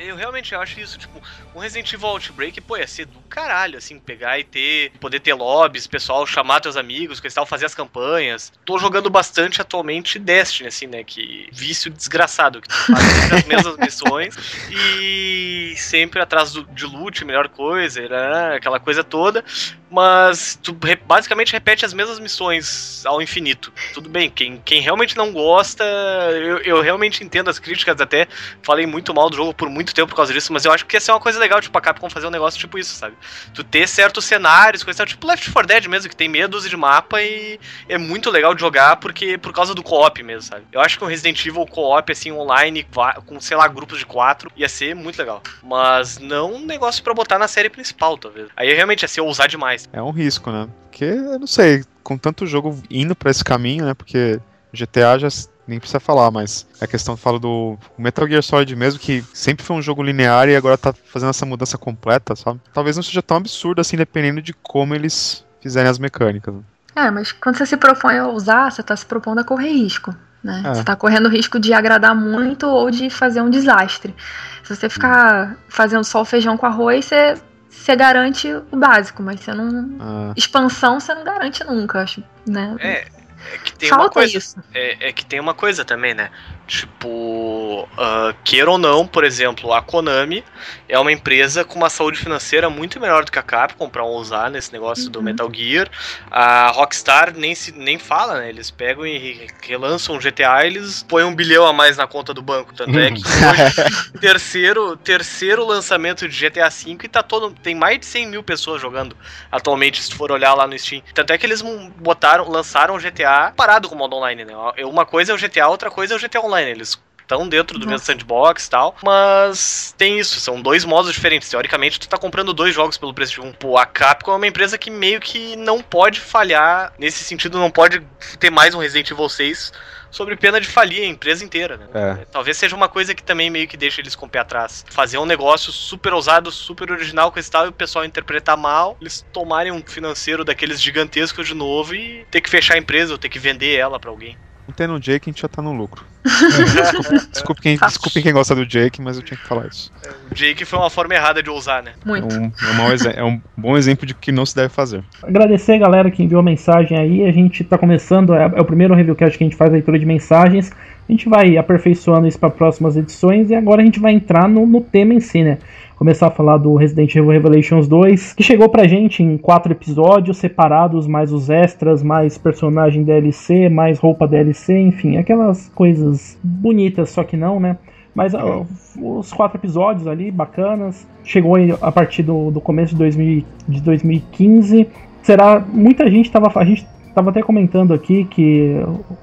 eu, 0.04 0.16
realmente 0.16 0.54
acho 0.54 0.80
isso, 0.80 0.99
tipo, 0.99 1.20
um 1.54 1.58
Resident 1.58 1.92
Evil 1.92 2.08
Outbreak, 2.08 2.61
pô, 2.61 2.76
ia 2.76 2.87
ser 2.87 3.06
do 3.06 3.18
caralho, 3.28 3.78
assim, 3.78 3.99
pegar 3.99 4.38
e 4.38 4.44
ter, 4.44 4.92
poder 5.00 5.20
ter 5.20 5.34
lobbies, 5.34 5.87
pessoal, 5.87 6.26
chamar 6.26 6.61
teus 6.61 6.76
amigos, 6.76 7.20
que 7.20 7.26
estavam 7.26 7.46
fazer 7.46 7.66
as 7.66 7.75
campanhas. 7.75 8.52
Tô 8.64 8.78
jogando 8.78 9.08
bastante 9.11 9.61
atualmente 9.61 10.18
Destiny, 10.18 10.68
assim, 10.68 10.87
né, 10.87 11.02
que 11.04 11.49
vício 11.52 11.90
desgraçado, 11.90 12.61
que 12.61 12.73
faz 12.73 13.32
as 13.32 13.44
mesmas 13.44 13.76
missões 13.76 14.37
e 14.70 15.75
sempre 15.76 16.20
atrás 16.20 16.52
do, 16.52 16.64
de 16.64 16.84
loot, 16.84 17.25
melhor 17.25 17.49
coisa, 17.49 18.00
né, 18.08 18.56
aquela 18.56 18.78
coisa 18.78 19.02
toda, 19.02 19.44
mas 19.90 20.58
tu 20.62 20.76
re- 20.82 20.96
basicamente 20.96 21.52
repete 21.52 21.84
as 21.84 21.94
mesmas 21.94 22.18
missões 22.18 23.04
ao 23.06 23.23
infinito. 23.23 23.73
Tudo 23.92 24.08
bem, 24.08 24.28
quem, 24.28 24.61
quem 24.64 24.80
realmente 24.80 25.16
não 25.16 25.32
gosta, 25.32 25.84
eu, 25.84 26.58
eu 26.58 26.80
realmente 26.80 27.23
entendo 27.23 27.49
as 27.49 27.58
críticas, 27.58 28.00
até 28.00 28.26
falei 28.62 28.87
muito 28.87 29.14
mal 29.14 29.30
do 29.30 29.37
jogo 29.37 29.54
por 29.54 29.68
muito 29.70 29.93
tempo 29.94 30.08
por 30.08 30.16
causa 30.16 30.32
disso, 30.32 30.52
mas 30.52 30.64
eu 30.64 30.72
acho 30.72 30.84
que 30.86 30.96
ia 30.96 31.00
ser 31.00 31.12
uma 31.12 31.20
coisa 31.20 31.38
legal, 31.38 31.60
tipo, 31.60 31.76
a 31.76 31.80
Capcom 31.80 32.10
fazer 32.10 32.26
um 32.26 32.30
negócio 32.30 32.58
tipo 32.58 32.78
isso, 32.78 32.94
sabe? 32.94 33.16
Tu 33.54 33.62
ter 33.64 33.88
certos 33.88 34.24
cenários, 34.24 34.82
coisa 34.82 35.06
tipo 35.06 35.26
Left 35.26 35.50
4 35.50 35.66
Dead 35.66 35.86
mesmo, 35.86 36.08
que 36.08 36.16
tem 36.16 36.28
meia 36.28 36.48
dúzia 36.48 36.68
de 36.68 36.76
mapa 36.76 37.22
e 37.22 37.58
é 37.88 37.96
muito 37.96 38.30
legal 38.30 38.54
de 38.54 38.60
jogar 38.60 38.96
porque 38.96 39.38
por 39.38 39.52
causa 39.52 39.74
do 39.74 39.83
co-op 39.83 40.22
mesmo, 40.22 40.42
sabe? 40.42 40.64
Eu 40.72 40.80
acho 40.80 40.98
que 40.98 41.04
um 41.04 41.09
Resident 41.09 41.44
Evil 41.44 41.66
co-op, 41.66 42.12
assim, 42.12 42.33
online, 42.33 42.87
com, 43.26 43.40
sei 43.40 43.57
lá, 43.57 43.68
grupos 43.68 43.98
de 43.98 44.07
quatro, 44.07 44.50
ia 44.57 44.68
ser 44.68 44.94
muito 44.94 45.18
legal. 45.18 45.42
Mas 45.62 46.18
não 46.18 46.54
um 46.54 46.66
negócio 46.66 47.02
pra 47.02 47.14
botar 47.14 47.38
na 47.38 47.48
série 47.48 47.70
principal, 47.70 48.18
talvez. 48.18 48.48
Aí 48.57 48.72
realmente 48.72 49.02
ia 49.02 49.09
ser 49.09 49.20
ousar 49.20 49.48
demais. 49.48 49.88
É 49.92 50.02
um 50.02 50.11
risco, 50.11 50.50
né? 50.50 50.68
Porque, 50.83 51.04
eu 51.04 51.38
não 51.38 51.46
sei, 51.46 51.85
com 52.02 52.16
tanto 52.16 52.46
jogo 52.46 52.80
indo 52.90 53.14
pra 53.14 53.30
esse 53.30 53.42
caminho, 53.42 53.85
né? 53.85 53.94
Porque 53.94 54.40
GTA 54.72 55.18
já 55.18 55.28
nem 55.66 55.79
precisa 55.79 56.00
falar, 56.00 56.31
mas 56.31 56.66
a 56.81 56.87
questão 56.87 57.16
fala 57.16 57.38
do 57.38 57.79
Metal 57.96 58.29
Gear 58.29 58.42
Solid 58.42 58.77
mesmo, 58.77 59.00
que 59.00 59.24
sempre 59.33 59.64
foi 59.64 59.77
um 59.77 59.83
jogo 59.83 60.03
linear 60.03 60.48
e 60.48 60.57
agora 60.57 60.77
tá 60.77 60.92
fazendo 60.92 61.31
essa 61.31 61.46
mudança 61.46 61.79
completa, 61.79 62.37
sabe? 62.37 62.61
Talvez 62.72 62.96
não 62.96 63.03
seja 63.03 63.22
tão 63.22 63.38
absurdo 63.38 63.81
assim, 63.81 63.96
dependendo 63.96 64.42
de 64.42 64.53
como 64.53 64.94
eles 64.94 65.44
fizerem 65.61 65.90
as 65.90 65.98
mecânicas. 65.98 66.55
É, 66.94 67.11
mas 67.11 67.33
quando 67.33 67.57
você 67.57 67.66
se 67.66 67.77
propõe 67.77 68.18
a 68.18 68.29
usar, 68.29 68.70
você 68.70 68.83
tá 68.83 68.94
se 68.94 69.05
propondo 69.07 69.40
a 69.40 69.44
correr 69.44 69.72
risco. 69.72 70.14
Né? 70.42 70.62
É. 70.64 70.74
Você 70.74 70.85
tá 70.85 70.94
correndo 70.94 71.27
o 71.27 71.31
risco 71.31 71.59
de 71.59 71.72
agradar 71.72 72.14
muito 72.14 72.66
ou 72.66 72.90
de 72.90 73.09
fazer 73.09 73.40
um 73.40 73.48
desastre. 73.48 74.14
Se 74.62 74.77
você 74.77 74.88
ficar 74.88 75.57
fazendo 75.68 76.05
só 76.05 76.20
o 76.20 76.24
feijão 76.24 76.57
com 76.57 76.66
arroz, 76.66 77.07
você, 77.07 77.35
você 77.68 77.96
garante 77.96 78.48
o 78.70 78.77
básico, 78.77 79.22
mas 79.22 79.40
você 79.40 79.55
não. 79.55 79.96
Ah, 79.98 80.33
Expansão 80.37 81.00
você 81.00 81.14
não 81.14 81.24
garante 81.24 81.64
nunca, 81.64 82.03
acho. 82.03 82.22
Né? 82.46 82.77
É, 82.79 83.07
é 83.52 83.59
que 83.59 83.72
tem 83.74 83.90
uma 83.90 83.98
Falta 83.98 84.14
coisa. 84.14 84.38
isso. 84.38 84.57
É, 84.72 85.09
é 85.09 85.12
que 85.12 85.24
tem 85.24 85.40
uma 85.40 85.54
coisa 85.54 85.85
também, 85.85 86.14
né? 86.14 86.30
Tipo, 86.66 87.88
ah, 87.98 88.35
queira 88.42 88.70
ou 88.70 88.79
não, 88.79 89.07
por 89.07 89.22
exemplo, 89.24 89.72
a 89.72 89.83
Konami 89.83 90.42
é 90.88 90.98
uma 90.98 91.12
empresa 91.12 91.64
com 91.64 91.77
uma 91.77 91.90
saúde 91.90 92.18
financeira 92.18 92.70
muito 92.70 92.98
melhor 92.98 93.24
do 93.24 93.31
que 93.31 93.38
a 93.38 93.42
Capcom 93.42 93.88
pra 93.88 94.05
usar 94.05 94.50
nesse 94.50 94.72
negócio 94.72 95.11
do 95.11 95.18
Uhum. 95.18 95.24
Metal 95.27 95.50
Gear. 95.53 95.88
A 96.31 96.68
Rockstar 96.70 97.35
nem, 97.37 97.55
se, 97.55 97.72
nem 97.72 97.98
fala, 97.98 98.38
né? 98.40 98.48
Eles 98.48 98.70
pegam 98.70 99.07
e 99.07 99.18
re- 99.18 99.46
relançam 99.62 100.16
um 100.16 100.18
GTA 100.18 100.64
eles 100.66 101.03
põem 101.03 101.24
um 101.24 101.35
bilhão 101.35 101.66
a 101.66 101.72
mais 101.72 101.96
na 101.98 102.07
conta 102.07 102.33
do 102.33 102.40
banco. 102.40 102.72
Tanto 102.74 102.98
é 102.98 103.11
que 103.11 103.20
hoje, 103.20 103.74
terceiro, 104.20 104.96
terceiro 104.96 105.64
lançamento 105.66 106.27
de 106.27 106.35
GTA 106.48 106.70
V 106.70 106.96
e 107.05 107.09
tá 107.09 107.22
todo. 107.22 107.50
Tem 107.62 107.74
mais 107.74 107.98
de 108.00 108.07
100 108.07 108.27
mil 108.29 108.42
pessoas 108.42 108.81
jogando 108.81 109.16
atualmente, 109.53 110.03
se 110.03 110.09
tu 110.11 110.16
for 110.16 110.33
olhar 110.33 110.55
lá 110.55 110.66
no 110.66 110.79
Steam. 110.79 111.03
Tanto 111.12 111.33
é 111.33 111.38
que 111.38 111.44
eles 111.44 111.62
botaram, 111.98 112.48
lançaram 112.48 112.94
o 112.94 112.98
GTA 112.98 113.53
parado 113.55 113.88
com 113.88 113.94
o 113.94 113.98
modo 113.98 114.16
online, 114.16 114.44
né? 114.44 114.55
Uma 114.85 115.05
coisa 115.05 115.33
é 115.33 115.35
o 115.35 115.38
GTA, 115.38 115.68
outra 115.68 115.90
coisa 115.90 116.14
é 116.14 116.16
o 116.16 116.20
GTA 116.20 116.40
Online. 116.40 116.54
Eles 116.62 116.99
estão 117.25 117.49
dentro 117.49 117.79
do 117.79 117.87
Nossa. 117.87 117.93
mesmo 117.93 118.07
sandbox 118.07 118.67
e 118.67 118.71
tal, 118.71 118.97
mas 119.03 119.95
tem 119.97 120.19
isso, 120.19 120.38
são 120.40 120.61
dois 120.61 120.85
modos 120.85 121.12
diferentes. 121.12 121.49
Teoricamente, 121.49 121.99
tu 121.99 122.09
tá 122.09 122.17
comprando 122.17 122.53
dois 122.53 122.75
jogos 122.75 122.97
pelo 122.97 123.14
preço 123.14 123.33
de 123.33 123.40
um. 123.40 123.53
Pô, 123.53 123.77
a 123.77 123.87
Capcom 123.87 124.33
é 124.33 124.37
uma 124.37 124.47
empresa 124.47 124.79
que 124.79 124.90
meio 124.90 125.21
que 125.21 125.57
não 125.57 125.83
pode 125.83 126.21
falhar, 126.21 126.93
nesse 126.99 127.25
sentido, 127.25 127.59
não 127.59 127.71
pode 127.71 128.01
ter 128.38 128.51
mais 128.51 128.75
um 128.75 128.79
Resident 128.79 129.11
Evil 129.11 129.29
6 129.29 129.73
sobre 130.11 130.37
pena 130.37 130.61
de 130.61 130.69
falir 130.69 131.03
a 131.03 131.07
empresa 131.07 131.45
inteira, 131.45 131.77
né? 131.77 131.87
É. 131.93 132.25
Talvez 132.27 132.57
seja 132.57 132.77
uma 132.77 132.88
coisa 132.88 133.14
que 133.17 133.23
também 133.23 133.51
meio 133.51 133.67
que 133.67 133.77
deixa 133.77 134.01
eles 134.01 134.14
com 134.14 134.27
o 134.27 134.29
pé 134.29 134.38
atrás. 134.38 134.85
Fazer 134.88 135.19
um 135.19 135.27
negócio 135.27 135.73
super 135.73 136.12
ousado, 136.12 136.53
super 136.53 136.93
original 136.93 137.33
com 137.33 137.40
esse 137.40 137.51
tal, 137.51 137.67
e 137.67 137.69
o 137.69 137.73
pessoal 137.73 138.05
interpretar 138.05 138.57
mal, 138.57 138.97
eles 139.01 139.27
tomarem 139.33 139.73
um 139.73 139.83
financeiro 139.85 140.45
daqueles 140.45 140.81
gigantescos 140.81 141.49
de 141.49 141.55
novo 141.55 141.97
e 141.97 142.25
ter 142.31 142.40
que 142.40 142.49
fechar 142.49 142.75
a 142.75 142.79
empresa 142.79 143.12
ou 143.12 143.19
ter 143.19 143.29
que 143.29 143.40
vender 143.40 143.75
ela 143.77 143.99
pra 143.99 144.11
alguém. 144.11 144.38
não 144.69 144.75
tendo 144.75 144.95
o 144.95 145.01
Jake, 145.01 145.29
a 145.29 145.33
gente 145.33 145.43
já 145.43 145.49
tá 145.49 145.61
no 145.61 145.73
lucro. 145.73 146.13
Desculpa, 146.24 147.26
desculpe 147.30 147.60
quem, 147.60 147.76
Fatos. 147.76 147.94
desculpem 147.94 148.22
quem 148.22 148.32
gosta 148.32 148.54
do 148.54 148.64
Jake, 148.66 149.00
mas 149.02 149.16
eu 149.16 149.22
tinha 149.22 149.37
que 149.38 149.46
falar 149.46 149.66
isso. 149.66 149.92
O 150.30 150.34
Jake 150.34 150.64
foi 150.64 150.78
uma 150.78 150.90
forma 150.90 151.14
errada 151.14 151.42
de 151.42 151.50
ousar, 151.50 151.82
né? 151.82 151.92
É 152.04 152.08
Muito. 152.08 152.34
um, 152.34 152.44
é 152.62 152.70
um 152.70 152.74
mau 152.74 152.92
exe- 152.92 153.12
é 153.14 153.22
um 153.24 153.40
bom 153.56 153.76
exemplo 153.76 154.06
de 154.06 154.14
que 154.14 154.32
não 154.32 154.46
se 154.46 154.56
deve 154.56 154.70
fazer. 154.70 155.04
Agradecer 155.22 155.72
a 155.74 155.78
galera 155.78 156.10
que 156.10 156.22
enviou 156.22 156.42
mensagem 156.42 156.96
aí. 156.98 157.24
A 157.26 157.32
gente 157.32 157.62
tá 157.62 157.76
começando, 157.76 158.34
é, 158.34 158.50
é 158.54 158.60
o 158.60 158.64
primeiro 158.64 158.94
reviewcast 158.94 159.37
que 159.37 159.44
a 159.44 159.46
gente 159.46 159.56
faz 159.56 159.70
a 159.70 159.74
leitura 159.74 159.98
de 159.98 160.06
mensagens. 160.06 160.72
A 161.06 161.12
gente 161.12 161.28
vai 161.28 161.58
aperfeiçoando 161.58 162.26
isso 162.26 162.38
para 162.38 162.48
próximas 162.48 162.96
edições 162.96 163.50
e 163.50 163.54
agora 163.54 163.82
a 163.82 163.84
gente 163.84 164.00
vai 164.00 164.12
entrar 164.12 164.48
no, 164.48 164.66
no 164.66 164.80
tema 164.80 165.12
em 165.12 165.20
si, 165.20 165.44
né? 165.44 165.58
Começar 165.96 166.26
a 166.26 166.30
falar 166.30 166.56
do 166.56 166.74
Resident 166.74 167.14
Evil 167.14 167.30
Revelations 167.30 167.87
2, 167.87 168.32
que 168.32 168.42
chegou 168.42 168.68
pra 168.68 168.87
gente 168.88 169.22
em 169.22 169.37
quatro 169.38 169.70
episódios 169.70 170.38
separados, 170.38 171.06
mais 171.06 171.32
os 171.32 171.48
extras, 171.50 172.02
mais 172.02 172.37
personagem 172.37 173.04
DLC, 173.04 173.68
mais 173.68 173.98
roupa 173.98 174.26
DLC, 174.26 174.76
enfim, 174.76 175.18
aquelas 175.18 175.70
coisas 175.74 176.13
bonitas, 176.42 177.11
só 177.11 177.22
que 177.24 177.37
não, 177.37 177.59
né? 177.61 177.77
Mas 178.14 178.33
ó, 178.33 178.64
os 178.96 179.33
quatro 179.33 179.59
episódios 179.59 180.07
ali, 180.07 180.31
bacanas. 180.31 181.07
Chegou 181.24 181.57
a 181.81 181.90
partir 181.90 182.22
do, 182.22 182.50
do 182.50 182.61
começo 182.61 182.92
de, 182.92 182.98
2000, 182.98 183.44
de 183.68 183.81
2015. 183.81 184.88
Será. 185.22 185.59
Muita 185.59 186.09
gente 186.09 186.31
tava. 186.31 186.50
A 186.55 186.64
gente 186.64 186.87
tava 187.14 187.31
até 187.31 187.42
comentando 187.42 187.92
aqui 187.92 188.24
que 188.24 188.77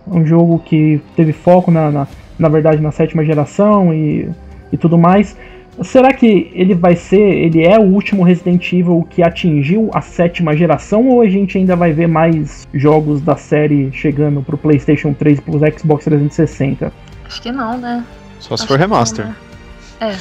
é 0.10 0.13
um 0.13 0.25
jogo 0.25 0.60
que 0.60 0.99
teve 1.15 1.32
foco 1.32 1.71
na, 1.71 1.89
na, 1.89 2.08
na 2.38 2.49
verdade 2.49 2.82
na 2.82 2.91
sétima 2.91 3.23
geração 3.23 3.93
e, 3.93 4.30
e 4.71 4.77
tudo 4.77 4.97
mais. 4.97 5.38
Será 5.84 6.13
que 6.13 6.51
ele 6.53 6.75
vai 6.75 6.95
ser, 6.95 7.19
ele 7.19 7.65
é 7.65 7.77
o 7.79 7.84
último 7.84 8.23
Resident 8.23 8.71
Evil 8.73 9.07
que 9.10 9.23
atingiu 9.23 9.89
a 9.93 10.01
sétima 10.01 10.55
geração 10.55 11.07
ou 11.07 11.21
a 11.21 11.29
gente 11.29 11.57
ainda 11.57 11.75
vai 11.75 11.91
ver 11.93 12.07
mais 12.07 12.67
jogos 12.73 13.21
da 13.21 13.36
série 13.36 13.89
chegando 13.93 14.41
pro 14.43 14.57
PlayStation 14.57 15.13
3 15.13 15.39
e 15.39 15.41
pro 15.41 15.53
Xbox 15.79 16.03
360? 16.05 16.91
Acho 17.25 17.41
que 17.41 17.51
não, 17.51 17.77
né? 17.77 18.03
Só 18.39 18.55
se 18.57 18.63
Acho 18.63 18.67
for 18.73 18.79
remaster. 18.79 19.25
não, 19.25 19.31
né? 19.31 19.38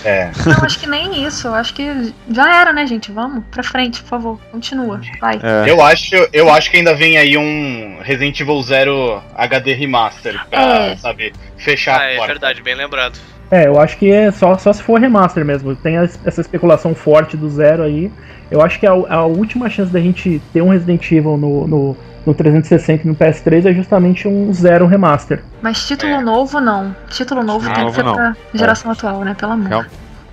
É. 0.05 0.09
É. 0.09 0.31
Não, 0.47 0.63
acho 0.65 0.79
que 0.79 0.87
nem 0.87 1.25
isso. 1.25 1.49
Acho 1.49 1.73
que 1.73 2.13
já 2.31 2.61
era, 2.61 2.71
né, 2.71 2.87
gente? 2.87 3.11
Vamos 3.11 3.43
pra 3.51 3.63
frente, 3.63 4.03
por 4.03 4.09
favor. 4.09 4.41
Continua. 4.53 5.01
Vai. 5.21 5.41
É, 5.43 5.71
Eu 5.71 5.81
acho, 5.83 6.15
eu 6.35 6.51
acho 6.53 6.71
que 6.71 6.77
ainda 6.77 6.95
vem 6.95 7.17
aí 7.17 7.35
um 7.39 7.97
Resident 8.03 8.39
Evil 8.41 8.63
Zero 8.63 9.23
HD 9.35 9.73
Remaster 9.73 10.39
pra, 10.51 10.61
É. 10.91 10.97
sabe, 10.97 11.33
fechar 11.57 11.99
Ah, 11.99 12.03
a 12.03 12.11
é 12.11 12.17
porta. 12.17 12.33
verdade, 12.35 12.63
bem 12.63 12.75
lembrado. 12.75 13.19
É, 13.51 13.67
eu 13.67 13.81
acho 13.81 13.99
que 13.99 14.11
é 14.11 14.31
só, 14.31 14.57
só 14.57 14.73
se 14.73 14.83
for 14.83 15.01
remaster 15.01 15.45
mesmo. 15.45 15.75
Tem 15.75 15.97
essa 15.97 16.41
especulação 16.41 16.95
forte 16.95 17.37
do 17.37 17.49
zero 17.49 17.83
aí. 17.83 18.11
Eu 18.51 18.63
acho 18.63 18.79
que 18.79 18.87
a, 18.87 18.93
a 18.93 19.25
última 19.27 19.69
chance 19.69 19.93
da 19.93 20.01
gente 20.01 20.41
ter 20.53 20.63
um 20.63 20.69
Resident 20.69 21.11
Evil 21.11 21.37
no, 21.37 21.67
no, 21.67 21.97
no 22.25 22.35
360 22.35 23.05
e 23.05 23.09
no 23.09 23.17
PS3 23.17 23.67
é 23.67 23.75
justamente 23.75 24.29
um 24.29 24.53
zero 24.53 24.87
remaster. 24.87 25.43
Mas 25.63 25.85
título 25.87 26.13
É. 26.13 26.21
novo, 26.21 26.61
não. 26.61 26.95
Título 27.09 27.43
novo 27.43 27.67
Não, 27.67 27.75
tem 27.75 27.87
que 27.87 27.93
ser 27.93 28.05
não. 28.05 28.15
pra 28.15 28.37
geração 28.55 28.93
atual, 28.93 29.25
né? 29.25 29.35
Pelo 29.39 29.53
amor. 29.53 29.87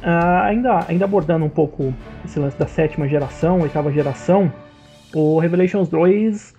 Ah, 0.04 0.44
ainda, 0.46 0.86
ainda 0.88 1.06
abordando 1.06 1.44
um 1.44 1.50
pouco 1.50 1.94
esse 2.24 2.40
lance 2.40 2.58
da 2.58 2.68
sétima 2.68 3.08
geração, 3.08 3.62
oitava 3.62 3.92
geração, 3.92 4.52
o 5.14 5.40
Revelations 5.40 5.90
2 5.90 6.56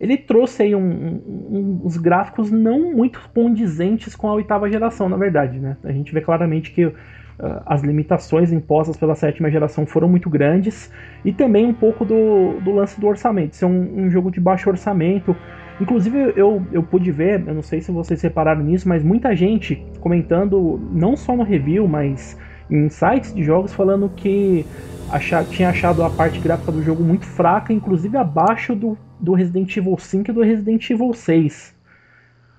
ele 0.00 0.16
trouxe 0.16 0.62
aí 0.62 0.74
um- 0.74 0.80
um- 0.80 1.80
uns 1.84 1.96
gráficos 1.98 2.50
não 2.50 2.92
muito 2.94 3.20
condizentes 3.34 4.16
com 4.16 4.28
a 4.28 4.32
oitava 4.34 4.70
geração, 4.70 5.08
na 5.08 5.16
verdade, 5.16 5.58
né? 5.58 5.76
A 5.84 5.92
gente 5.92 6.12
vê 6.12 6.20
claramente 6.22 6.70
que 6.72 6.90
ah, 7.38 7.62
as 7.66 7.82
limitações 7.82 8.52
impostas 8.52 8.96
pela 8.96 9.14
sétima 9.14 9.50
geração 9.50 9.86
foram 9.86 10.08
muito 10.08 10.28
grandes 10.30 10.90
e 11.24 11.32
também 11.32 11.66
um 11.66 11.74
pouco 11.74 12.04
do, 12.04 12.60
do 12.60 12.70
lance 12.72 13.00
do 13.00 13.06
orçamento. 13.06 13.52
Isso 13.54 13.64
é 13.64 13.68
um, 13.68 14.04
um 14.06 14.10
jogo 14.10 14.30
de 14.30 14.40
baixo 14.40 14.68
orçamento. 14.68 15.36
Inclusive, 15.80 16.34
eu, 16.36 16.66
eu 16.70 16.82
pude 16.82 17.10
ver, 17.10 17.42
eu 17.46 17.54
não 17.54 17.62
sei 17.62 17.80
se 17.80 17.90
vocês 17.90 18.20
repararam 18.20 18.62
nisso, 18.62 18.86
mas 18.88 19.02
muita 19.02 19.34
gente 19.34 19.82
comentando, 20.00 20.78
não 20.92 21.16
só 21.16 21.34
no 21.34 21.42
review, 21.42 21.88
mas 21.88 22.38
em 22.70 22.88
sites 22.88 23.32
de 23.34 23.42
jogos, 23.42 23.72
falando 23.74 24.08
que 24.10 24.68
achar, 25.08 25.44
tinha 25.46 25.70
achado 25.70 26.02
a 26.02 26.10
parte 26.10 26.40
gráfica 26.40 26.72
do 26.72 26.82
jogo 26.82 27.02
muito 27.04 27.26
fraca, 27.26 27.72
inclusive 27.72 28.16
abaixo 28.16 28.74
do, 28.74 28.98
do 29.18 29.32
Resident 29.34 29.76
Evil 29.76 29.98
5 29.98 30.30
e 30.30 30.34
do 30.34 30.42
Resident 30.42 30.88
Evil 30.90 31.12
6. 31.14 31.74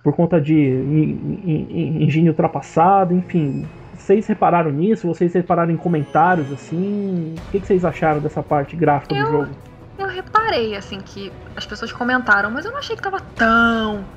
Por 0.04 0.16
conta 0.16 0.42
de 0.42 0.54
en- 0.56 1.42
en- 1.46 1.68
en- 1.70 2.04
engine 2.04 2.30
ultrapassado, 2.30 3.14
enfim. 3.14 3.70
Vocês 3.94 4.26
repararam 4.26 4.72
nisso? 4.72 5.08
Vocês 5.08 5.34
repararam 5.34 5.72
em 5.72 5.78
comentários 5.78 6.52
assim? 6.52 7.44
O 7.48 7.52
que, 7.52 7.60
que 7.62 7.68
vocês 7.68 7.86
acharam 7.86 8.20
dessa 8.22 8.42
parte 8.42 8.76
gráfica 8.76 9.14
do 9.14 9.22
Eu- 9.22 9.28
jogo? 9.28 9.58
Eu 9.98 10.08
reparei, 10.08 10.76
assim, 10.76 11.00
que 11.00 11.32
as 11.56 11.66
pessoas 11.66 11.92
comentaram, 11.92 12.50
mas 12.50 12.66
eu 12.66 12.72
não 12.72 12.80
achei 12.80 12.96
que 12.96 13.02
tava 13.04 13.20
tão 13.38 14.10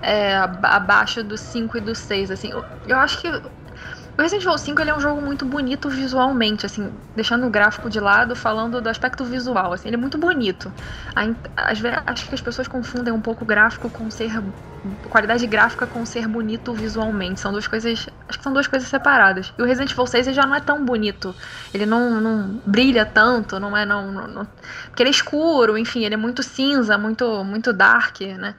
é, 0.00 0.36
ab- 0.36 0.64
abaixo 0.64 1.24
do 1.24 1.36
5 1.36 1.76
e 1.76 1.80
do 1.80 1.94
6, 1.94 2.30
assim. 2.30 2.50
Eu, 2.50 2.64
eu 2.86 2.96
acho 2.98 3.20
que 3.20 3.28
o 4.18 4.22
Resident 4.22 4.44
Evil 4.44 4.58
5 4.58 4.80
ele 4.82 4.90
é 4.90 4.96
um 4.96 5.00
jogo 5.00 5.20
muito 5.22 5.46
bonito 5.46 5.88
visualmente, 5.88 6.66
assim, 6.66 7.00
deixando 7.14 7.46
o 7.46 7.50
gráfico 7.50 7.88
de 7.90 7.98
lado, 8.00 8.36
falando 8.36 8.80
do 8.80 8.88
aspecto 8.88 9.24
visual, 9.24 9.72
assim, 9.72 9.88
ele 9.88 9.96
é 9.96 9.98
muito 9.98 10.18
bonito. 10.18 10.72
Às 11.56 11.78
vezes, 11.80 11.98
acho 12.06 12.28
que 12.28 12.34
as 12.34 12.40
pessoas 12.40 12.68
confundem 12.68 13.12
um 13.12 13.20
pouco 13.20 13.44
gráfico 13.44 13.90
com 13.90 14.10
ser 14.10 14.30
qualidade 15.08 15.46
gráfica 15.46 15.86
com 15.86 16.04
ser 16.04 16.26
bonito 16.26 16.74
visualmente. 16.74 17.40
São 17.40 17.52
duas 17.52 17.66
coisas. 17.68 18.08
Acho 18.28 18.38
que 18.38 18.42
são 18.42 18.52
duas 18.52 18.66
coisas 18.66 18.88
separadas. 18.88 19.52
E 19.56 19.62
o 19.62 19.64
Resident 19.64 19.92
Evil 19.92 20.06
6 20.06 20.26
ele 20.26 20.34
já 20.34 20.44
não 20.44 20.54
é 20.56 20.60
tão 20.60 20.84
bonito. 20.84 21.34
Ele 21.72 21.86
não, 21.86 22.20
não 22.20 22.60
brilha 22.66 23.06
tanto, 23.06 23.60
não 23.60 23.76
é. 23.76 23.86
Não, 23.86 24.10
não- 24.10 24.26
não- 24.28 24.46
porque 24.88 25.02
ele 25.02 25.10
é 25.10 25.12
escuro, 25.12 25.78
enfim, 25.78 26.04
ele 26.04 26.14
é 26.14 26.16
muito 26.18 26.42
cinza, 26.42 26.98
muito, 26.98 27.44
muito 27.44 27.72
dark, 27.72 28.20
né? 28.20 28.56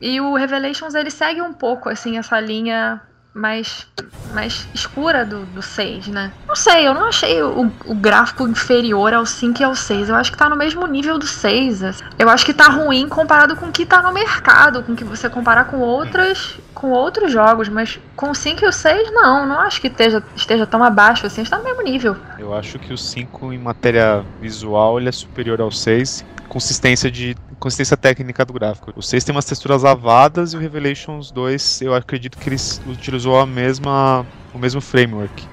E 0.00 0.20
o 0.20 0.34
Revelations 0.34 0.94
ele 0.94 1.10
segue 1.10 1.42
um 1.42 1.52
pouco 1.52 1.88
assim 1.88 2.18
essa 2.18 2.40
linha 2.40 3.00
mais, 3.32 3.86
mais 4.32 4.66
escura 4.74 5.24
do, 5.24 5.44
do 5.46 5.62
6, 5.62 6.08
né? 6.08 6.32
Não 6.46 6.56
sei, 6.56 6.86
eu 6.86 6.94
não 6.94 7.06
achei 7.06 7.42
o, 7.42 7.72
o 7.86 7.94
gráfico 7.94 8.46
inferior 8.46 9.14
ao 9.14 9.24
5 9.24 9.60
e 9.60 9.64
ao 9.64 9.74
6. 9.74 10.08
Eu 10.08 10.16
acho 10.16 10.32
que 10.32 10.38
tá 10.38 10.48
no 10.48 10.56
mesmo 10.56 10.86
nível 10.86 11.18
do 11.18 11.26
6. 11.26 11.82
assim. 11.82 12.04
Eu 12.18 12.28
acho 12.28 12.44
que 12.44 12.52
tá 12.52 12.68
ruim 12.68 13.08
comparado 13.08 13.56
com 13.56 13.66
o 13.66 13.72
que 13.72 13.86
tá 13.86 14.02
no 14.02 14.12
mercado, 14.12 14.82
com 14.82 14.92
o 14.92 14.96
que 14.96 15.04
você 15.04 15.28
comparar 15.28 15.64
com 15.64 15.78
outras 15.78 16.58
com 16.74 16.92
outros 16.92 17.30
jogos, 17.30 17.68
mas 17.68 18.00
com 18.16 18.30
o 18.30 18.34
5 18.34 18.64
e 18.64 18.68
o 18.68 18.72
6, 18.72 19.12
não, 19.12 19.44
não 19.44 19.60
acho 19.60 19.82
que 19.82 19.88
esteja, 19.88 20.22
esteja 20.34 20.66
tão 20.66 20.82
abaixo 20.82 21.26
assim, 21.26 21.42
está 21.42 21.58
no 21.58 21.64
mesmo 21.64 21.82
nível. 21.82 22.16
Eu 22.38 22.54
acho 22.54 22.78
que 22.78 22.90
o 22.90 22.96
5 22.96 23.52
em 23.52 23.58
matéria 23.58 24.24
visual 24.40 24.98
ele 24.98 25.10
é 25.10 25.12
superior 25.12 25.60
ao 25.60 25.70
6. 25.70 26.24
Consistência 26.48 27.10
de 27.10 27.36
consistência 27.60 27.96
técnica 27.96 28.44
do 28.44 28.52
gráfico. 28.52 28.92
O 28.96 29.02
6 29.02 29.22
tem 29.22 29.34
umas 29.34 29.44
texturas 29.44 29.82
lavadas 29.82 30.52
e 30.52 30.56
o 30.56 30.60
Revelations 30.60 31.30
2 31.30 31.82
eu 31.82 31.94
acredito 31.94 32.36
que 32.38 32.48
ele 32.48 32.56
s- 32.56 32.80
utilizou 32.86 33.38
a 33.38 33.46
mesma 33.46 34.26
o 34.52 34.58
mesmo 34.58 34.80
framework, 34.80 35.44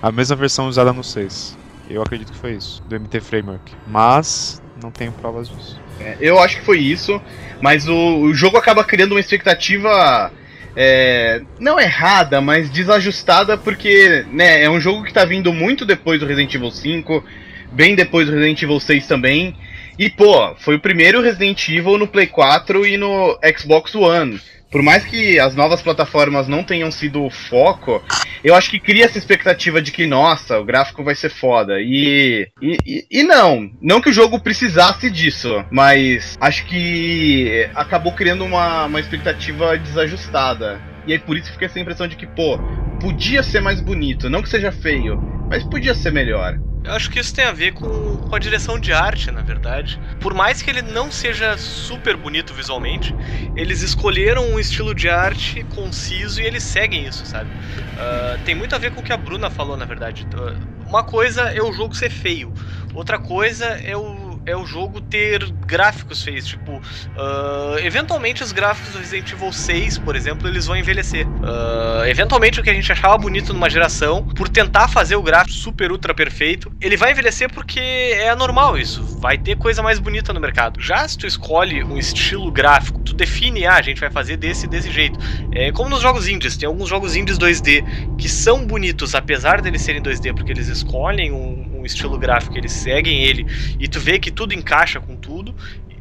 a 0.00 0.10
mesma 0.10 0.34
versão 0.36 0.68
usada 0.68 0.92
no 0.92 1.04
6. 1.04 1.58
Eu 1.90 2.00
acredito 2.02 2.32
que 2.32 2.38
foi 2.38 2.52
isso, 2.54 2.82
do 2.88 2.96
MT 2.98 3.20
Framework. 3.20 3.72
Mas 3.86 4.62
não 4.82 4.90
tenho 4.90 5.12
provas 5.12 5.48
disso. 5.48 5.78
É, 6.00 6.16
Eu 6.20 6.38
acho 6.38 6.56
que 6.58 6.64
foi 6.64 6.78
isso, 6.78 7.20
mas 7.60 7.86
o, 7.88 7.94
o 8.22 8.32
jogo 8.34 8.56
acaba 8.56 8.82
criando 8.82 9.12
uma 9.12 9.20
expectativa 9.20 10.32
é, 10.74 11.42
não 11.58 11.78
errada, 11.80 12.40
mas 12.40 12.68
desajustada, 12.70 13.56
porque 13.56 14.24
né, 14.32 14.62
é 14.62 14.70
um 14.70 14.80
jogo 14.80 15.04
que 15.04 15.12
tá 15.12 15.24
vindo 15.24 15.52
muito 15.52 15.84
depois 15.86 16.18
do 16.20 16.26
Resident 16.26 16.54
Evil 16.54 16.70
5, 16.70 17.24
bem 17.72 17.94
depois 17.94 18.26
do 18.26 18.32
Resident 18.32 18.62
Evil 18.62 18.80
6 18.80 19.06
também. 19.06 19.56
E 19.98 20.10
pô, 20.10 20.54
foi 20.56 20.76
o 20.76 20.80
primeiro 20.80 21.22
Resident 21.22 21.68
Evil 21.68 21.96
no 21.96 22.06
Play 22.06 22.26
4 22.26 22.86
e 22.86 22.96
no 22.96 23.38
Xbox 23.58 23.94
One. 23.94 24.38
Por 24.70 24.82
mais 24.82 25.04
que 25.04 25.38
as 25.38 25.54
novas 25.54 25.80
plataformas 25.80 26.48
não 26.48 26.62
tenham 26.62 26.90
sido 26.90 27.24
o 27.24 27.30
foco, 27.30 28.02
eu 28.44 28.54
acho 28.54 28.70
que 28.70 28.80
cria 28.80 29.04
essa 29.06 29.16
expectativa 29.16 29.80
de 29.80 29.90
que, 29.90 30.06
nossa, 30.06 30.58
o 30.58 30.64
gráfico 30.64 31.02
vai 31.02 31.14
ser 31.14 31.30
foda. 31.30 31.80
E, 31.80 32.48
e, 32.60 33.06
e- 33.10 33.22
não, 33.22 33.70
não 33.80 34.00
que 34.00 34.10
o 34.10 34.12
jogo 34.12 34.40
precisasse 34.40 35.10
disso, 35.10 35.64
mas 35.70 36.36
acho 36.40 36.66
que 36.66 37.68
acabou 37.74 38.12
criando 38.12 38.44
uma, 38.44 38.84
uma 38.84 39.00
expectativa 39.00 39.78
desajustada. 39.78 40.80
E 41.06 41.12
aí 41.12 41.18
por 41.18 41.36
isso 41.36 41.52
fica 41.52 41.66
essa 41.66 41.80
impressão 41.80 42.08
de 42.08 42.16
que, 42.16 42.26
pô, 42.26 42.62
podia 42.98 43.42
ser 43.42 43.60
mais 43.60 43.80
bonito, 43.80 44.28
não 44.30 44.42
que 44.42 44.48
seja 44.48 44.72
feio, 44.72 45.22
mas 45.50 45.64
podia 45.64 45.94
ser 45.94 46.12
melhor. 46.12 46.58
Eu 46.84 46.92
acho 46.92 47.10
que 47.10 47.18
isso 47.18 47.34
tem 47.34 47.44
a 47.44 47.50
ver 47.52 47.72
com, 47.72 48.16
com 48.20 48.36
a 48.36 48.38
direção 48.38 48.78
de 48.78 48.92
arte, 48.92 49.32
na 49.32 49.42
verdade. 49.42 50.00
Por 50.20 50.32
mais 50.32 50.62
que 50.62 50.70
ele 50.70 50.82
não 50.82 51.10
seja 51.10 51.56
super 51.58 52.16
bonito 52.16 52.54
visualmente, 52.54 53.16
eles 53.56 53.82
escolheram 53.82 54.44
um 54.52 54.58
estilo 54.60 54.94
de 54.94 55.08
arte 55.08 55.64
conciso 55.64 56.40
e 56.40 56.44
eles 56.46 56.62
seguem 56.62 57.04
isso, 57.04 57.26
sabe? 57.26 57.52
Ah, 57.96 58.38
tem 58.44 58.54
muito 58.54 58.76
a 58.76 58.78
ver 58.78 58.92
com 58.92 59.00
o 59.00 59.02
que 59.02 59.12
a 59.12 59.16
Bruna 59.16 59.50
falou, 59.50 59.76
na 59.76 59.84
verdade. 59.84 60.28
Ah, 60.32 60.56
Uma 60.86 61.02
coisa 61.02 61.42
é 61.52 61.60
o 61.60 61.72
jogo 61.72 61.96
ser 61.96 62.08
feio, 62.10 62.54
outra 62.94 63.18
coisa 63.18 63.66
é 63.66 63.96
o, 63.96 64.25
é 64.46 64.56
o 64.56 64.64
jogo 64.64 65.00
ter 65.00 65.50
gráficos 65.66 66.22
feios. 66.22 66.46
Tipo, 66.46 66.80
ah, 67.16 67.76
eventualmente 67.80 68.42
os 68.42 68.52
gráficos 68.52 68.92
do 68.92 68.98
Resident 68.98 69.32
Evil 69.32 69.52
6, 69.52 69.98
por 69.98 70.14
exemplo, 70.14 70.48
eles 70.48 70.66
vão 70.66 70.76
envelhecer. 70.76 71.26
Ah, 71.42 72.04
eventualmente 72.08 72.60
o 72.60 72.62
que 72.62 72.70
a 72.70 72.74
gente 72.74 72.90
achava 72.90 73.18
bonito 73.18 73.52
numa 73.52 73.68
geração, 73.68 74.24
por 74.24 74.48
tentar 74.48 74.88
fazer 74.88 75.16
o 75.16 75.22
gráfico 75.22 75.52
super 75.52 75.90
ultra 75.90 76.14
perfeito, 76.14 76.72
ele 76.80 76.96
vai 76.96 77.10
envelhecer 77.10 77.52
porque 77.52 77.80
é 77.80 78.34
normal 78.34 78.78
isso. 78.78 79.02
Vai 79.20 79.36
ter 79.36 79.56
coisa 79.56 79.82
mais 79.82 79.98
bonita 79.98 80.32
no 80.32 80.40
mercado. 80.40 80.80
Já 80.80 81.06
se 81.08 81.18
tu 81.18 81.26
escolhe 81.26 81.82
um 81.82 81.98
estilo 81.98 82.50
gráfico, 82.50 83.00
tu 83.00 83.14
define, 83.14 83.66
ah, 83.66 83.74
a 83.74 83.82
gente 83.82 84.00
vai 84.00 84.10
fazer 84.10 84.36
desse 84.36 84.68
desse 84.68 84.90
jeito. 84.90 85.18
É 85.52 85.72
como 85.72 85.90
nos 85.90 86.02
jogos 86.02 86.28
indies, 86.28 86.56
tem 86.56 86.68
alguns 86.68 86.88
jogos 86.88 87.16
indies 87.16 87.38
2D 87.38 88.16
que 88.16 88.28
são 88.28 88.64
bonitos, 88.64 89.14
apesar 89.14 89.60
deles 89.60 89.82
serem 89.82 90.00
2D, 90.00 90.34
porque 90.34 90.52
eles 90.52 90.68
escolhem 90.68 91.32
um, 91.32 91.75
estilo 91.86 92.18
gráfico, 92.18 92.56
eles 92.56 92.72
seguem 92.72 93.22
ele, 93.22 93.46
e 93.78 93.88
tu 93.88 94.00
vê 94.00 94.18
que 94.18 94.30
tudo 94.30 94.54
encaixa 94.54 95.00
com 95.00 95.16
tudo. 95.16 95.54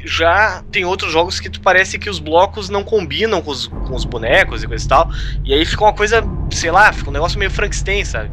Já 0.07 0.63
tem 0.71 0.85
outros 0.85 1.11
jogos 1.11 1.39
que 1.39 1.49
tu 1.49 1.59
parece 1.61 1.97
que 1.97 2.09
os 2.09 2.19
blocos 2.19 2.69
não 2.69 2.83
combinam 2.83 3.41
com 3.41 3.49
os, 3.49 3.65
com 3.65 3.95
os 3.95 4.05
bonecos 4.05 4.61
e 4.61 4.67
coisa 4.67 4.85
e 4.85 4.87
tal. 4.87 5.09
E 5.43 5.53
aí 5.53 5.65
fica 5.65 5.83
uma 5.83 5.93
coisa, 5.93 6.23
sei 6.51 6.69
lá, 6.69 6.93
fica 6.93 7.09
um 7.09 7.13
negócio 7.13 7.39
meio 7.39 7.49
Frankenstein, 7.49 8.05
sabe? 8.05 8.29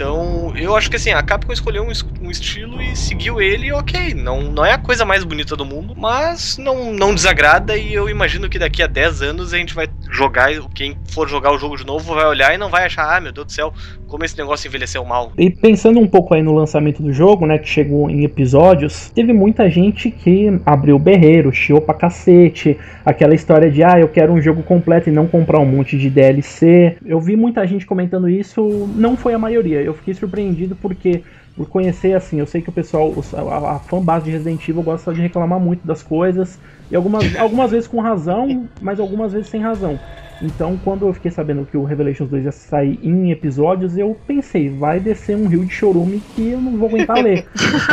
Então, 0.00 0.54
eu 0.56 0.74
acho 0.74 0.88
que 0.88 0.96
assim, 0.96 1.10
a 1.10 1.22
Capcom 1.22 1.52
escolheu 1.52 1.82
um, 1.82 1.92
um 2.26 2.30
estilo 2.30 2.80
e 2.80 2.96
seguiu 2.96 3.38
ele, 3.38 3.70
ok. 3.70 4.14
Não, 4.14 4.40
não 4.40 4.64
é 4.64 4.72
a 4.72 4.78
coisa 4.78 5.04
mais 5.04 5.24
bonita 5.24 5.54
do 5.54 5.62
mundo, 5.62 5.94
mas 5.94 6.56
não, 6.56 6.90
não 6.90 7.14
desagrada 7.14 7.76
e 7.76 7.92
eu 7.92 8.08
imagino 8.08 8.48
que 8.48 8.58
daqui 8.58 8.82
a 8.82 8.86
10 8.86 9.20
anos 9.20 9.52
a 9.52 9.58
gente 9.58 9.74
vai 9.74 9.88
jogar, 10.10 10.48
quem 10.74 10.96
for 11.10 11.28
jogar 11.28 11.52
o 11.52 11.58
jogo 11.58 11.76
de 11.76 11.84
novo 11.84 12.14
vai 12.14 12.24
olhar 12.24 12.54
e 12.54 12.56
não 12.56 12.70
vai 12.70 12.86
achar, 12.86 13.14
ah, 13.14 13.20
meu 13.20 13.30
Deus 13.30 13.48
do 13.48 13.52
céu, 13.52 13.74
como 14.08 14.24
esse 14.24 14.38
negócio 14.38 14.66
envelheceu 14.66 15.04
mal. 15.04 15.32
E 15.36 15.50
pensando 15.50 16.00
um 16.00 16.06
pouco 16.06 16.32
aí 16.34 16.42
no 16.42 16.54
lançamento 16.54 17.02
do 17.02 17.12
jogo, 17.12 17.46
né, 17.46 17.58
que 17.58 17.68
chegou 17.68 18.08
em 18.08 18.24
episódios, 18.24 19.10
teve 19.10 19.34
muita 19.34 19.68
gente 19.68 20.10
que 20.10 20.60
abriu 20.64 20.96
o 20.96 20.98
berreiro, 20.98 21.52
chiou 21.52 21.80
pra 21.80 21.94
cacete, 21.94 22.78
aquela 23.04 23.34
história 23.34 23.70
de, 23.70 23.84
ah, 23.84 24.00
eu 24.00 24.08
quero 24.08 24.32
um 24.32 24.40
jogo 24.40 24.62
completo 24.62 25.10
e 25.10 25.12
não 25.12 25.26
comprar 25.26 25.60
um 25.60 25.66
monte 25.66 25.98
de 25.98 26.08
DLC. 26.08 26.96
Eu 27.04 27.20
vi 27.20 27.36
muita 27.36 27.66
gente 27.66 27.84
comentando 27.84 28.30
isso, 28.30 28.88
não 28.96 29.14
foi 29.14 29.34
a 29.34 29.38
maioria, 29.38 29.82
eu 29.90 29.94
fiquei 29.94 30.14
surpreendido 30.14 30.76
porque 30.76 31.24
por 31.54 31.68
conhecer 31.68 32.14
assim, 32.14 32.38
eu 32.40 32.46
sei 32.46 32.62
que 32.62 32.70
o 32.70 32.72
pessoal, 32.72 33.14
a, 33.50 33.76
a 33.76 33.80
fanbase 33.80 34.24
de 34.26 34.30
Resident 34.32 34.66
Evil 34.68 34.82
gosta 34.82 35.12
de 35.14 35.20
reclamar 35.20 35.60
muito 35.60 35.86
das 35.86 36.02
coisas, 36.02 36.58
e 36.90 36.96
algumas, 36.96 37.34
algumas 37.36 37.70
vezes 37.70 37.88
com 37.88 38.00
razão, 38.00 38.70
mas 38.78 38.98
algumas 39.00 39.32
vezes 39.32 39.50
sem 39.50 39.60
razão. 39.62 40.00
Então, 40.42 40.78
quando 40.82 41.06
eu 41.06 41.12
fiquei 41.12 41.30
sabendo 41.30 41.66
que 41.66 41.76
o 41.76 41.84
Revelations 41.84 42.30
2 42.30 42.44
ia 42.44 42.52
sair 42.52 42.98
em 43.02 43.30
episódios, 43.30 43.96
eu 43.96 44.16
pensei, 44.26 44.70
vai 44.70 44.98
descer 44.98 45.36
um 45.36 45.46
rio 45.46 45.64
de 45.64 45.72
chorume 45.72 46.22
que 46.34 46.50
eu 46.50 46.60
não 46.60 46.76
vou 46.78 46.88
aguentar 46.88 47.22
ler. 47.22 47.46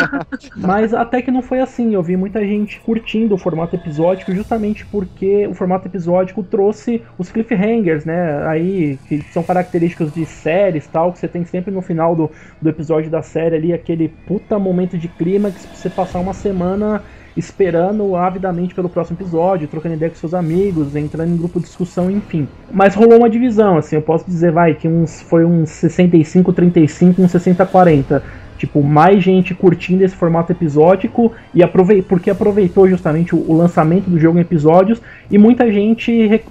Mas 0.55 0.93
até 0.93 1.21
que 1.21 1.31
não 1.31 1.41
foi 1.41 1.59
assim. 1.59 1.93
Eu 1.93 2.01
vi 2.01 2.15
muita 2.15 2.45
gente 2.45 2.79
curtindo 2.79 3.35
o 3.35 3.37
formato 3.37 3.75
episódico, 3.75 4.33
justamente 4.33 4.85
porque 4.85 5.45
o 5.47 5.53
formato 5.53 5.87
episódico 5.87 6.41
trouxe 6.43 7.01
os 7.17 7.29
cliffhangers, 7.29 8.05
né? 8.05 8.47
Aí, 8.47 8.97
que 9.07 9.21
são 9.33 9.43
característicos 9.43 10.13
de 10.13 10.25
séries 10.25 10.87
tal, 10.87 11.11
que 11.11 11.19
você 11.19 11.27
tem 11.27 11.43
sempre 11.43 11.71
no 11.71 11.81
final 11.81 12.15
do, 12.15 12.31
do 12.61 12.69
episódio 12.69 13.09
da 13.09 13.21
série 13.21 13.55
ali 13.55 13.73
aquele 13.73 14.09
puta 14.25 14.57
momento 14.57 14.97
de 14.97 15.07
clímax 15.07 15.65
pra 15.65 15.75
você 15.75 15.89
passar 15.89 16.19
uma 16.19 16.33
semana 16.33 17.03
esperando 17.37 18.15
avidamente 18.15 18.73
pelo 18.73 18.89
próximo 18.89 19.17
episódio, 19.19 19.67
trocando 19.67 19.95
ideia 19.95 20.09
com 20.09 20.17
seus 20.17 20.33
amigos, 20.33 20.95
entrando 20.95 21.31
em 21.31 21.37
grupo 21.37 21.59
de 21.59 21.65
discussão, 21.65 22.09
enfim. 22.09 22.47
Mas 22.71 22.95
rolou 22.95 23.19
uma 23.19 23.29
divisão, 23.29 23.77
assim, 23.77 23.95
eu 23.95 24.01
posso 24.01 24.25
dizer, 24.25 24.51
vai, 24.51 24.73
que 24.73 24.87
uns 24.87 25.21
foi 25.21 25.45
uns 25.45 25.69
65, 25.69 26.51
35, 26.51 27.21
uns 27.21 27.31
60, 27.31 27.65
40. 27.65 28.23
Tipo, 28.57 28.81
mais 28.81 29.23
gente 29.23 29.53
curtindo 29.53 30.03
esse 30.03 30.15
formato 30.15 30.51
episódico 30.51 31.31
e 31.53 31.61
aprovei 31.61 32.01
porque 32.01 32.31
aproveitou 32.31 32.89
justamente 32.89 33.35
o, 33.35 33.45
o, 33.47 33.55
lançamento 33.55 34.09
do 34.09 34.19
jogo 34.19 34.39
em 34.39 34.41
episódios 34.41 34.99
e 35.29 35.37
muita 35.37 35.71
gente, 35.71 36.41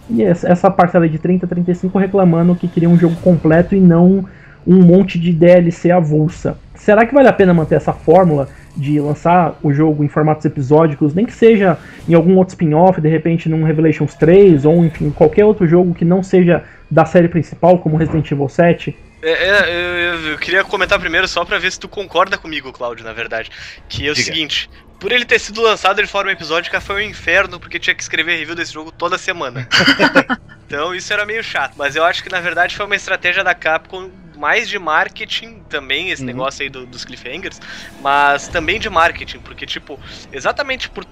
essa 0.44 0.70
parcela 0.70 1.08
de 1.08 1.18
30 1.18 1.48
35 1.48 1.98
reclamando 1.98 2.54
que 2.54 2.68
queria 2.68 2.88
um 2.88 2.96
jogo 2.96 3.16
completo 3.16 3.74
e 3.74 3.80
não 3.80 4.24
um 4.64 4.82
monte 4.82 5.18
de 5.18 5.32
DLC 5.32 5.90
avulsa. 5.90 6.56
Será 6.76 7.04
que 7.04 7.14
vale 7.14 7.28
a 7.28 7.32
pena 7.32 7.52
manter 7.52 7.74
essa 7.74 7.92
fórmula 7.92 8.48
de 8.76 9.00
lançar 9.00 9.58
o 9.62 9.72
jogo 9.72 10.04
em 10.04 10.08
formatos 10.08 10.44
episódicos, 10.44 11.14
nem 11.14 11.24
que 11.24 11.32
seja 11.32 11.78
em 12.08 12.14
algum 12.14 12.36
outro 12.36 12.52
spin-off, 12.52 13.00
de 13.00 13.08
repente 13.08 13.48
num 13.48 13.64
Revelations 13.64 14.14
3, 14.14 14.64
ou 14.64 14.84
enfim, 14.84 15.10
qualquer 15.10 15.44
outro 15.44 15.66
jogo 15.66 15.94
que 15.94 16.04
não 16.04 16.22
seja 16.22 16.62
da 16.90 17.04
série 17.04 17.28
principal, 17.28 17.78
como 17.78 17.96
Resident 17.96 18.30
Evil 18.30 18.48
7? 18.48 18.96
É, 19.22 19.30
é, 19.30 20.14
eu, 20.14 20.30
eu, 20.30 20.38
queria 20.38 20.62
comentar 20.62 21.00
primeiro 21.00 21.26
só 21.26 21.44
pra 21.44 21.58
ver 21.58 21.72
se 21.72 21.80
tu 21.80 21.88
concorda 21.88 22.36
comigo, 22.36 22.72
Claudio, 22.72 23.04
na 23.04 23.12
verdade. 23.12 23.50
Que 23.88 24.06
é 24.06 24.10
o 24.10 24.14
Diga. 24.14 24.26
seguinte, 24.26 24.70
por 25.00 25.10
ele 25.10 25.24
ter 25.24 25.38
sido 25.38 25.60
lançado 25.62 26.00
de 26.00 26.08
forma 26.08 26.30
episódica 26.30 26.80
foi 26.80 27.04
um 27.04 27.10
inferno, 27.10 27.58
porque 27.58 27.78
tinha 27.78 27.94
que 27.94 28.02
escrever 28.02 28.38
review 28.38 28.54
desse 28.54 28.72
jogo 28.72 28.92
toda 28.92 29.18
semana. 29.18 29.68
então 30.66 30.94
isso 30.94 31.12
era 31.12 31.26
meio 31.26 31.42
chato. 31.42 31.74
Mas 31.76 31.96
eu 31.96 32.04
acho 32.04 32.22
que 32.22 32.30
na 32.30 32.40
verdade 32.40 32.76
foi 32.76 32.86
uma 32.86 32.96
estratégia 32.96 33.42
da 33.42 33.54
Capcom 33.54 34.10
mais 34.36 34.68
de 34.68 34.78
marketing 34.78 35.62
também, 35.68 36.10
esse 36.10 36.22
uhum. 36.22 36.26
negócio 36.26 36.62
aí 36.62 36.68
do, 36.68 36.86
dos 36.86 37.04
cliffhangers, 37.04 37.60
mas 38.00 38.48
também 38.48 38.78
de 38.78 38.88
marketing, 38.88 39.38
porque, 39.40 39.66
tipo, 39.66 39.98
exatamente 40.32 40.88
por 40.90 41.04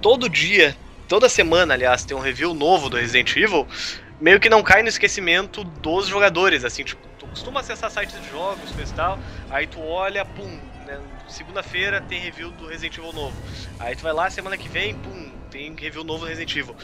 todo 0.00 0.28
dia, 0.28 0.76
toda 1.08 1.28
semana, 1.28 1.74
aliás, 1.74 2.04
tem 2.04 2.16
um 2.16 2.20
review 2.20 2.54
novo 2.54 2.88
do 2.88 2.96
Resident 2.96 3.36
Evil, 3.36 3.66
meio 4.20 4.40
que 4.40 4.48
não 4.48 4.62
cai 4.62 4.82
no 4.82 4.88
esquecimento 4.88 5.64
dos 5.64 6.06
jogadores, 6.06 6.64
assim, 6.64 6.84
tipo, 6.84 7.06
tu 7.18 7.26
costuma 7.26 7.60
acessar 7.60 7.90
sites 7.90 8.20
de 8.20 8.28
jogos, 8.30 8.70
coisa 8.72 8.92
e 8.92 8.94
tal, 8.94 9.18
aí 9.50 9.66
tu 9.66 9.80
olha, 9.80 10.24
pum, 10.24 10.60
né, 10.86 10.98
segunda-feira 11.28 12.00
tem 12.00 12.20
review 12.20 12.50
do 12.50 12.66
Resident 12.66 12.98
Evil 12.98 13.12
novo, 13.12 13.36
aí 13.78 13.94
tu 13.94 14.02
vai 14.02 14.12
lá, 14.12 14.30
semana 14.30 14.56
que 14.56 14.68
vem, 14.68 14.94
pum, 14.94 15.30
tem 15.50 15.74
review 15.74 16.04
novo 16.04 16.20
do 16.20 16.28
Resident 16.28 16.54
Evil, 16.56 16.76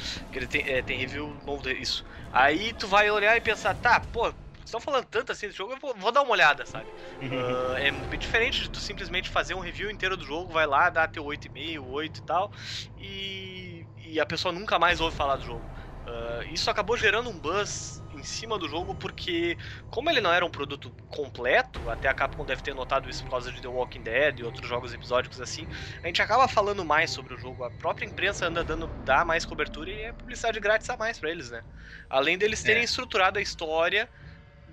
tem, 0.49 0.65
é, 0.67 0.83
tem 0.83 0.99
review 0.99 1.35
novo 1.47 1.63
disso. 1.63 2.05
Aí 2.33 2.73
tu 2.75 2.87
vai 2.87 3.11
olhar 3.11 3.37
e 3.37 3.41
pensar, 3.41 3.75
tá, 3.75 4.01
pô, 4.01 4.33
estão 4.67 4.81
falando 4.81 5.05
tanto 5.07 5.33
assim 5.33 5.47
desse 5.47 5.59
jogo, 5.59 5.73
eu 5.73 5.79
vou, 5.79 5.95
vou 5.95 6.13
dar 6.13 6.23
uma 6.23 6.33
olhada, 6.33 6.67
sabe? 6.67 6.87
uh, 7.23 7.77
é 7.77 7.91
bem 7.91 8.19
diferente 8.19 8.63
de 8.63 8.71
tu 8.71 8.81
simplesmente 8.81 9.29
fazer 9.29 9.55
um 9.55 9.61
review 9.61 9.91
inteiro 9.91 10.17
do 10.17 10.25
jogo, 10.25 10.53
vai 10.53 10.67
lá, 10.67 10.91
dá 10.91 11.07
teu 11.07 11.25
8,5, 11.25 11.85
8 11.85 12.19
e 12.19 12.23
tal, 12.23 12.53
e, 12.99 13.87
e 14.05 14.21
a 14.21 14.27
pessoa 14.27 14.53
nunca 14.53 14.79
mais 14.79 15.01
ouve 15.01 15.17
falar 15.17 15.37
do 15.37 15.45
jogo. 15.45 15.65
Uh, 16.07 16.55
isso 16.55 16.71
acabou 16.71 16.97
gerando 16.97 17.29
um 17.29 17.37
buzz 17.37 18.01
em 18.15 18.23
cima 18.23 18.57
do 18.57 18.69
jogo 18.69 18.95
porque, 18.95 19.59
como 19.91 20.09
ele 20.09 20.21
não 20.21 20.33
era 20.33 20.47
um 20.47 20.51
produto 20.51 20.95
completo, 21.09 21.91
até 21.91 22.09
a 22.09 22.15
Capcom 22.15 22.45
deve 22.45 22.63
ter 22.63 22.75
notado 22.75 23.11
isso 23.11 23.25
por 23.25 23.31
causa 23.33 23.51
de 23.51 23.61
The 23.61 23.67
Walking 23.67 24.03
Dead 24.03 24.39
e 24.39 24.45
outros 24.45 24.69
jogos 24.69 24.95
episódicos 24.95 25.41
assim, 25.41 25.67
a 26.05 26.07
gente 26.07 26.23
acaba 26.23 26.47
falando 26.47 26.85
mais 26.85 27.11
sobre 27.11 27.35
o 27.35 27.37
jogo. 27.37 27.65
A 27.65 27.71
própria 27.73 28.07
imprensa 28.07 28.47
anda 28.47 28.63
dando 28.63 28.89
dá 29.05 29.25
mais 29.25 29.45
cobertura 29.45 29.91
e 29.91 30.03
é 30.03 30.13
publicidade 30.13 30.61
grátis 30.61 30.89
a 30.89 30.97
mais 30.97 31.19
para 31.19 31.29
eles, 31.31 31.51
né? 31.51 31.65
Além 32.09 32.39
deles 32.39 32.63
terem 32.63 32.83
é. 32.83 32.85
estruturado 32.85 33.41
a 33.41 33.43
história 33.43 34.09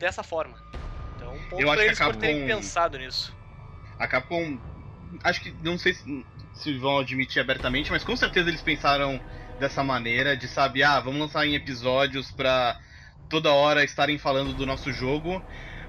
dessa 0.03 0.23
forma. 0.23 0.55
Então, 1.15 1.33
um 1.33 1.43
ponto 1.49 1.61
eu 1.61 1.71
acho 1.71 1.81
eles 1.81 1.97
Capcom, 1.97 2.13
por 2.13 2.19
terem 2.19 2.45
pensado 2.45 2.97
nisso. 2.97 3.33
A 3.97 4.07
Capcom, 4.07 4.59
acho 5.23 5.41
que, 5.41 5.51
não 5.61 5.77
sei 5.77 5.93
se, 5.93 6.25
se 6.53 6.77
vão 6.77 6.99
admitir 6.99 7.39
abertamente, 7.39 7.91
mas 7.91 8.03
com 8.03 8.15
certeza 8.15 8.49
eles 8.49 8.61
pensaram 8.61 9.19
dessa 9.59 9.83
maneira, 9.83 10.35
de 10.35 10.47
saber, 10.47 10.83
ah, 10.83 10.99
vamos 10.99 11.19
lançar 11.19 11.45
em 11.45 11.55
episódios 11.55 12.31
pra 12.31 12.77
toda 13.29 13.51
hora 13.51 13.83
estarem 13.83 14.17
falando 14.17 14.53
do 14.53 14.65
nosso 14.65 14.91
jogo. 14.91 15.43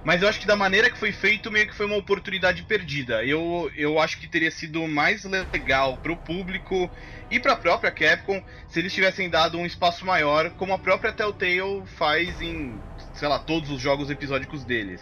Mas 0.04 0.20
eu 0.20 0.28
acho 0.28 0.38
que 0.38 0.46
da 0.46 0.54
maneira 0.54 0.90
que 0.90 0.98
foi 0.98 1.12
feito, 1.12 1.50
meio 1.50 1.66
que 1.66 1.74
foi 1.74 1.86
uma 1.86 1.96
oportunidade 1.96 2.62
perdida. 2.64 3.24
Eu, 3.24 3.72
eu 3.74 3.98
acho 3.98 4.20
que 4.20 4.28
teria 4.28 4.50
sido 4.50 4.86
mais 4.86 5.24
legal 5.24 5.96
pro 5.98 6.14
público 6.14 6.90
e 7.30 7.40
pra 7.40 7.56
própria 7.56 7.90
Capcom 7.90 8.42
se 8.68 8.78
eles 8.78 8.92
tivessem 8.92 9.30
dado 9.30 9.56
um 9.58 9.64
espaço 9.64 10.04
maior, 10.04 10.50
como 10.50 10.74
a 10.74 10.78
própria 10.78 11.10
Telltale 11.10 11.86
faz 11.86 12.38
em 12.42 12.84
sei 13.14 13.28
lá, 13.28 13.38
todos 13.38 13.70
os 13.70 13.80
jogos 13.80 14.10
episódicos 14.10 14.64
deles. 14.64 15.00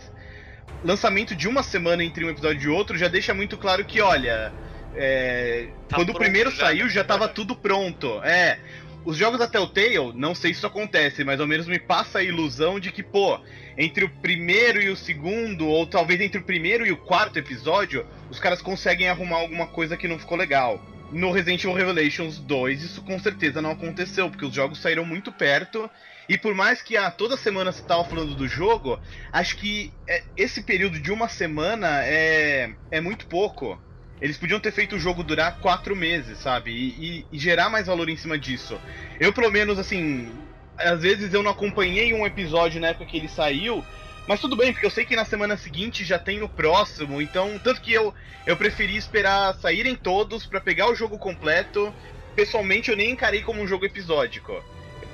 Lançamento 0.85 1.35
de 1.35 1.48
uma 1.48 1.62
semana 1.62 2.05
entre 2.05 2.25
um 2.25 2.31
episódio 2.31 2.70
e 2.70 2.75
outro 2.75 2.96
já 2.96 3.09
deixa 3.09 3.33
muito 3.35 3.57
claro 3.57 3.85
que, 3.85 4.01
olha, 4.01 4.53
é, 4.94 5.68
tá 5.88 5.96
quando 5.96 6.11
o 6.11 6.14
primeiro 6.14 6.51
já. 6.51 6.66
saiu 6.66 6.88
já 6.88 7.05
tava 7.05 7.29
tudo 7.29 7.57
pronto. 7.57 8.22
É, 8.22 8.59
os 9.05 9.16
jogos 9.16 9.38
da 9.38 9.48
Telltale, 9.48 10.12
não 10.14 10.35
sei 10.35 10.53
se 10.53 10.59
isso 10.59 10.66
acontece, 10.66 11.25
mas 11.25 11.40
ao 11.40 11.46
menos 11.46 11.66
me 11.66 11.79
passa 11.79 12.20
a 12.20 12.22
ilusão 12.22 12.79
de 12.79 12.92
que, 12.92 13.03
pô, 13.03 13.40
entre 13.77 14.05
o 14.05 14.09
primeiro 14.09 14.81
e 14.81 14.90
o 14.90 14.96
segundo, 14.96 15.66
ou 15.66 15.87
talvez 15.87 16.20
entre 16.20 16.40
o 16.40 16.44
primeiro 16.44 16.87
e 16.87 16.92
o 16.92 16.96
quarto 16.96 17.38
episódio, 17.38 18.07
os 18.31 18.38
caras 18.38 18.62
conseguem 18.62 19.09
arrumar 19.09 19.38
alguma 19.38 19.66
coisa 19.66 19.96
que 19.96 20.07
não 20.07 20.18
ficou 20.18 20.37
legal. 20.37 20.81
No 21.11 21.31
Resident 21.31 21.62
Evil 21.64 21.77
Revelations 21.77 22.38
2, 22.38 22.83
isso 22.83 23.03
com 23.03 23.18
certeza 23.18 23.61
não 23.61 23.72
aconteceu, 23.72 24.31
porque 24.31 24.46
os 24.46 24.55
jogos 24.55 24.81
saíram 24.81 25.05
muito 25.05 25.33
perto 25.33 25.90
e 26.33 26.38
por 26.38 26.55
mais 26.55 26.81
que 26.81 26.97
ah, 26.97 27.11
toda 27.11 27.37
semana 27.37 27.71
você 27.71 27.83
tava 27.83 28.07
falando 28.07 28.35
do 28.35 28.49
jogo, 28.49 28.99
acho 29.31 29.55
que 29.55 29.92
é, 30.09 30.23
esse 30.35 30.62
período 30.62 30.99
de 30.99 31.12
uma 31.12 31.29
semana 31.29 32.03
é, 32.07 32.71
é 32.90 33.03
muito 33.03 33.27
pouco. 33.27 33.79
Eles 34.18 34.38
podiam 34.38 34.59
ter 34.59 34.73
feito 34.73 34.97
o 34.97 34.99
jogo 34.99 35.23
durar 35.23 35.59
quatro 35.59 35.95
meses, 35.95 36.38
sabe? 36.38 36.71
E, 36.71 36.87
e, 36.88 37.27
e, 37.33 37.38
gerar 37.38 37.68
mais 37.68 37.87
valor 37.87 38.09
em 38.09 38.16
cima 38.16 38.38
disso. 38.38 38.81
Eu, 39.21 39.31
pelo 39.31 39.51
menos, 39.51 39.79
assim, 39.79 40.33
às 40.79 41.03
vezes 41.03 41.35
eu 41.35 41.42
não 41.42 41.51
acompanhei 41.51 42.14
um 42.14 42.25
episódio 42.25 42.81
na 42.81 42.88
época 42.88 43.05
que 43.05 43.18
ele 43.18 43.29
saiu, 43.29 43.85
mas 44.27 44.40
tudo 44.40 44.57
bem, 44.57 44.73
porque 44.73 44.87
eu 44.87 44.90
sei 44.90 45.05
que 45.05 45.14
na 45.14 45.27
semana 45.27 45.59
seguinte 45.59 46.03
já 46.03 46.18
tem 46.18 46.40
o 46.40 46.49
próximo, 46.49 47.21
então, 47.21 47.61
tanto 47.62 47.83
que 47.83 47.92
eu, 47.92 48.14
eu 48.47 48.57
preferi 48.57 48.97
esperar 48.97 49.55
saírem 49.57 49.95
todos 49.95 50.47
para 50.47 50.62
pegar 50.62 50.88
o 50.90 50.95
jogo 50.95 51.18
completo. 51.18 51.95
Pessoalmente, 52.35 52.90
eu 52.90 52.97
nem 52.97 53.11
encarei 53.11 53.42
como 53.42 53.61
um 53.61 53.68
jogo 53.68 53.85
episódico. 53.85 54.64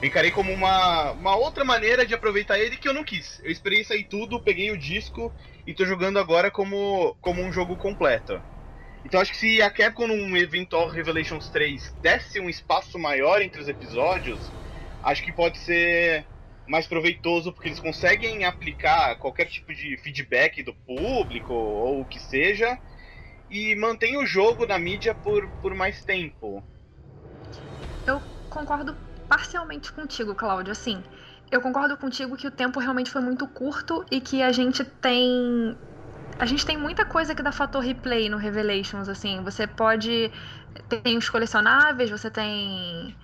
Encarei 0.02 0.30
como 0.30 0.52
uma, 0.52 1.10
uma 1.12 1.36
outra 1.36 1.64
maneira 1.64 2.06
de 2.06 2.14
aproveitar 2.14 2.58
ele 2.58 2.76
que 2.76 2.88
eu 2.88 2.94
não 2.94 3.02
quis. 3.02 3.40
Eu 3.42 3.50
esperei 3.50 3.82
sair 3.82 4.04
tudo, 4.04 4.40
peguei 4.40 4.70
o 4.70 4.78
disco 4.78 5.34
e 5.66 5.74
tô 5.74 5.84
jogando 5.84 6.18
agora 6.18 6.50
como, 6.50 7.16
como 7.20 7.42
um 7.42 7.50
jogo 7.50 7.76
completo. 7.76 8.40
Então 9.04 9.20
acho 9.20 9.32
que 9.32 9.38
se 9.38 9.60
a 9.60 9.70
Capcom 9.70 10.06
num 10.06 10.36
eventual 10.36 10.88
Revelations 10.88 11.48
3 11.48 11.94
desse 12.00 12.38
um 12.38 12.48
espaço 12.48 12.98
maior 12.98 13.42
entre 13.42 13.60
os 13.60 13.66
episódios, 13.66 14.52
acho 15.02 15.22
que 15.22 15.32
pode 15.32 15.58
ser 15.58 16.26
mais 16.66 16.86
proveitoso 16.86 17.52
porque 17.52 17.68
eles 17.68 17.80
conseguem 17.80 18.44
aplicar 18.44 19.16
qualquer 19.16 19.46
tipo 19.46 19.74
de 19.74 19.96
feedback 19.96 20.62
do 20.62 20.74
público 20.74 21.52
ou 21.52 22.02
o 22.02 22.06
que 22.06 22.20
seja 22.20 22.78
e 23.50 23.74
mantém 23.74 24.16
o 24.16 24.26
jogo 24.26 24.66
na 24.66 24.78
mídia 24.78 25.14
por, 25.14 25.50
por 25.60 25.74
mais 25.74 26.04
tempo. 26.04 26.62
Eu 28.06 28.20
concordo 28.50 29.07
parcialmente 29.28 29.92
contigo, 29.92 30.34
Cláudio. 30.34 30.72
Assim, 30.72 31.04
eu 31.50 31.60
concordo 31.60 31.96
contigo 31.96 32.36
que 32.36 32.46
o 32.46 32.50
tempo 32.50 32.80
realmente 32.80 33.10
foi 33.10 33.20
muito 33.20 33.46
curto 33.48 34.04
e 34.10 34.20
que 34.20 34.42
a 34.42 34.52
gente 34.52 34.84
tem. 34.84 35.76
A 36.38 36.46
gente 36.46 36.64
tem 36.64 36.76
muita 36.78 37.04
coisa 37.04 37.34
que 37.34 37.42
dá 37.42 37.52
fator 37.52 37.82
replay 37.82 38.28
no 38.28 38.36
Revelations, 38.36 39.08
assim. 39.08 39.42
Você 39.42 39.66
pode. 39.66 40.30
Tem 41.04 41.16
os 41.16 41.28
colecionáveis, 41.28 42.10
você 42.10 42.30
tem. 42.30 43.16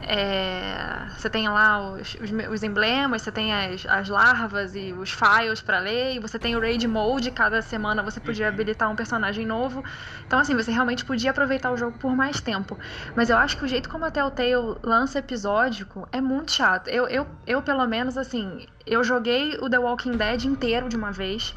É, 0.00 1.06
você 1.16 1.28
tem 1.28 1.48
lá 1.48 1.92
os, 1.92 2.14
os, 2.14 2.30
os, 2.50 2.62
emblemas, 2.62 3.22
você 3.22 3.32
tem 3.32 3.52
as, 3.52 3.84
as 3.86 4.08
larvas 4.08 4.74
e 4.74 4.92
os 4.92 5.10
files 5.10 5.60
para 5.60 5.80
ler, 5.80 6.14
e 6.14 6.18
você 6.18 6.38
tem 6.38 6.56
o 6.56 6.60
raid 6.60 6.86
mode, 6.86 7.30
cada 7.30 7.60
semana 7.60 8.02
você 8.02 8.20
podia 8.20 8.46
uhum. 8.46 8.52
habilitar 8.52 8.90
um 8.90 8.96
personagem 8.96 9.44
novo. 9.44 9.84
Então, 10.26 10.38
assim, 10.38 10.54
você 10.54 10.70
realmente 10.70 11.04
podia 11.04 11.30
aproveitar 11.30 11.70
o 11.72 11.76
jogo 11.76 11.98
por 11.98 12.14
mais 12.14 12.40
tempo. 12.40 12.78
Mas 13.16 13.28
eu 13.28 13.36
acho 13.36 13.56
que 13.56 13.64
o 13.64 13.68
jeito 13.68 13.88
como 13.88 14.04
a 14.04 14.10
Telltale 14.10 14.76
lança 14.82 15.18
episódico 15.18 16.08
é 16.12 16.20
muito 16.20 16.52
chato. 16.52 16.88
Eu, 16.88 17.08
eu, 17.08 17.26
eu 17.46 17.60
pelo 17.60 17.86
menos, 17.86 18.16
assim, 18.16 18.66
eu 18.86 19.02
joguei 19.02 19.56
o 19.60 19.68
The 19.68 19.78
Walking 19.78 20.12
Dead 20.12 20.44
inteiro 20.44 20.88
de 20.88 20.96
uma 20.96 21.10
vez. 21.10 21.54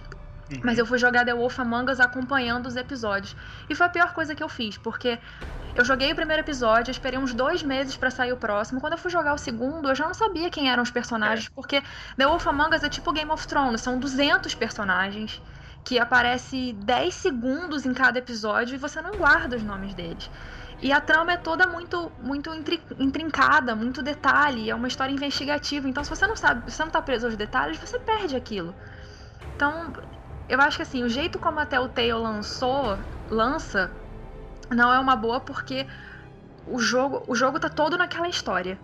Uhum. 0.51 0.61
Mas 0.63 0.77
eu 0.77 0.85
fui 0.85 0.97
jogar 0.97 1.25
The 1.25 1.33
Wolf 1.33 1.59
Among 1.59 1.91
Us 1.91 1.99
acompanhando 1.99 2.67
os 2.67 2.75
episódios. 2.75 3.35
E 3.69 3.75
foi 3.75 3.85
a 3.85 3.89
pior 3.89 4.13
coisa 4.13 4.35
que 4.35 4.43
eu 4.43 4.49
fiz, 4.49 4.77
porque 4.77 5.17
eu 5.75 5.85
joguei 5.85 6.11
o 6.11 6.15
primeiro 6.15 6.41
episódio, 6.41 6.91
esperei 6.91 7.17
uns 7.17 7.33
dois 7.33 7.63
meses 7.63 7.95
para 7.95 8.11
sair 8.11 8.33
o 8.33 8.37
próximo. 8.37 8.81
Quando 8.81 8.93
eu 8.93 8.99
fui 8.99 9.09
jogar 9.09 9.33
o 9.33 9.37
segundo, 9.37 9.89
eu 9.89 9.95
já 9.95 10.05
não 10.05 10.13
sabia 10.13 10.49
quem 10.49 10.69
eram 10.69 10.83
os 10.83 10.91
personagens, 10.91 11.47
é. 11.47 11.51
porque 11.55 11.81
The 12.17 12.25
Wolf 12.25 12.45
Among 12.47 12.75
Us 12.75 12.83
é 12.83 12.89
tipo 12.89 13.11
Game 13.13 13.31
of 13.31 13.47
Thrones, 13.47 13.81
são 13.81 13.99
200 13.99 14.53
personagens 14.55 15.41
que 15.83 15.97
aparece 15.97 16.73
10 16.73 17.13
segundos 17.13 17.85
em 17.85 17.93
cada 17.93 18.19
episódio 18.19 18.75
e 18.75 18.77
você 18.77 19.01
não 19.01 19.11
guarda 19.11 19.55
os 19.55 19.63
nomes 19.63 19.93
deles. 19.93 20.29
E 20.81 20.91
a 20.91 20.99
trama 20.99 21.33
é 21.33 21.37
toda 21.37 21.67
muito 21.67 22.11
muito 22.19 22.49
intrincada, 22.99 23.75
muito 23.75 24.01
detalhe, 24.01 24.69
é 24.69 24.75
uma 24.75 24.87
história 24.87 25.13
investigativa. 25.13 25.87
Então, 25.87 26.03
se 26.03 26.09
você 26.09 26.25
não 26.25 26.35
sabe, 26.35 26.69
se 26.69 26.77
você 26.77 26.83
não 26.83 26.91
tá 26.91 27.01
preso 27.01 27.27
aos 27.27 27.35
detalhes, 27.35 27.77
você 27.77 27.99
perde 27.99 28.35
aquilo. 28.35 28.75
Então, 29.55 29.93
eu 30.51 30.59
acho 30.59 30.75
que 30.75 30.83
assim, 30.83 31.01
o 31.01 31.07
jeito 31.07 31.39
como 31.39 31.61
a 31.61 31.65
Telltale 31.65 32.11
lançou, 32.11 32.99
lança, 33.29 33.89
não 34.69 34.93
é 34.93 34.99
uma 34.99 35.15
boa 35.15 35.39
porque 35.39 35.87
o 36.67 36.77
jogo, 36.77 37.23
o 37.25 37.33
jogo 37.33 37.57
tá 37.57 37.69
todo 37.69 37.97
naquela 37.97 38.27
história. 38.27 38.77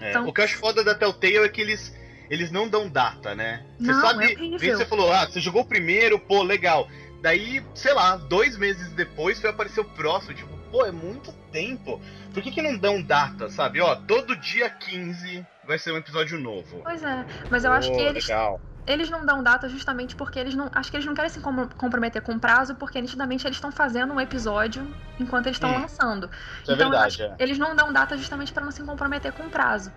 É, 0.00 0.08
então, 0.08 0.26
o 0.26 0.32
que 0.32 0.40
eu 0.40 0.44
acho 0.46 0.56
foda 0.56 0.82
da 0.82 0.94
Telltale 0.94 1.36
é 1.36 1.48
que 1.50 1.60
eles, 1.60 1.94
eles 2.30 2.50
não 2.50 2.66
dão 2.66 2.88
data, 2.88 3.34
né? 3.34 3.62
Você 3.78 3.92
não, 3.92 4.00
sabe, 4.00 4.56
é 4.56 4.74
você 4.74 4.86
falou, 4.86 5.12
ah, 5.12 5.26
você 5.26 5.38
jogou 5.38 5.60
o 5.60 5.66
primeiro, 5.66 6.18
pô, 6.18 6.42
legal. 6.42 6.88
Daí, 7.20 7.62
sei 7.74 7.92
lá, 7.92 8.16
dois 8.16 8.56
meses 8.56 8.90
depois 8.94 9.38
foi 9.38 9.50
aparecer 9.50 9.80
o 9.80 9.84
próximo, 9.84 10.34
tipo, 10.34 10.56
pô, 10.70 10.86
é 10.86 10.90
muito 10.90 11.30
tempo. 11.52 12.00
Por 12.32 12.42
que, 12.42 12.50
que 12.50 12.62
não 12.62 12.78
dão 12.78 13.02
data, 13.02 13.50
sabe? 13.50 13.82
Ó, 13.82 13.94
todo 13.94 14.34
dia 14.34 14.70
15 14.70 15.46
vai 15.66 15.78
ser 15.78 15.92
um 15.92 15.98
episódio 15.98 16.40
novo. 16.40 16.80
Pois 16.82 17.02
é, 17.02 17.26
mas 17.50 17.64
eu 17.66 17.72
acho 17.72 17.92
que 17.92 18.00
eles. 18.00 18.26
Legal 18.26 18.58
eles 18.86 19.08
não 19.08 19.24
dão 19.24 19.42
data 19.42 19.68
justamente 19.68 20.16
porque 20.16 20.38
eles 20.38 20.54
não. 20.54 20.68
Acho 20.74 20.90
que 20.90 20.96
eles 20.96 21.06
não 21.06 21.14
querem 21.14 21.30
se 21.30 21.40
comprometer 21.40 22.20
com 22.22 22.38
prazo, 22.38 22.74
porque 22.74 23.00
nitidamente 23.00 23.46
eles 23.46 23.56
estão 23.56 23.70
fazendo 23.70 24.12
um 24.12 24.20
episódio 24.20 24.92
enquanto 25.20 25.46
eles 25.46 25.56
estão 25.56 25.70
hum, 25.70 25.80
lançando. 25.80 26.26
É 26.68 26.72
então, 26.72 26.88
é 26.88 26.90
verdade, 26.90 27.22
é. 27.22 27.36
eles 27.38 27.58
não 27.58 27.76
dão 27.76 27.92
data 27.92 28.16
justamente 28.16 28.52
para 28.52 28.64
não 28.64 28.72
se 28.72 28.82
comprometer 28.82 29.32
com 29.32 29.48
prazo. 29.48 29.92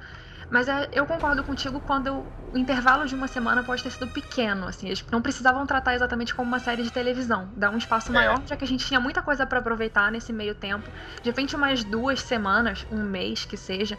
Mas 0.49 0.67
é, 0.67 0.87
eu 0.93 1.07
concordo 1.07 1.43
contigo 1.43 1.81
quando 1.81 2.07
eu, 2.07 2.27
o 2.53 2.57
intervalo 2.57 3.05
de 3.07 3.15
uma 3.15 3.27
semana 3.27 3.63
pode 3.63 3.81
ter 3.81 3.89
sido 3.89 4.07
pequeno, 4.07 4.67
assim, 4.67 4.85
eles 4.85 5.03
não 5.11 5.19
precisavam 5.21 5.65
tratar 5.65 5.95
exatamente 5.95 6.35
como 6.35 6.47
uma 6.47 6.59
série 6.59 6.83
de 6.83 6.91
televisão, 6.91 7.51
dar 7.57 7.71
um 7.71 7.77
espaço 7.77 8.11
é. 8.11 8.13
maior, 8.13 8.43
já 8.45 8.55
que 8.55 8.63
a 8.63 8.67
gente 8.67 8.85
tinha 8.85 8.99
muita 8.99 9.23
coisa 9.23 9.47
para 9.47 9.57
aproveitar 9.57 10.11
nesse 10.11 10.31
meio 10.31 10.53
tempo. 10.53 10.87
De 11.23 11.29
repente 11.29 11.55
umas 11.55 11.83
duas 11.83 12.21
semanas, 12.21 12.85
um 12.91 13.03
mês 13.03 13.43
que 13.43 13.57
seja. 13.57 13.97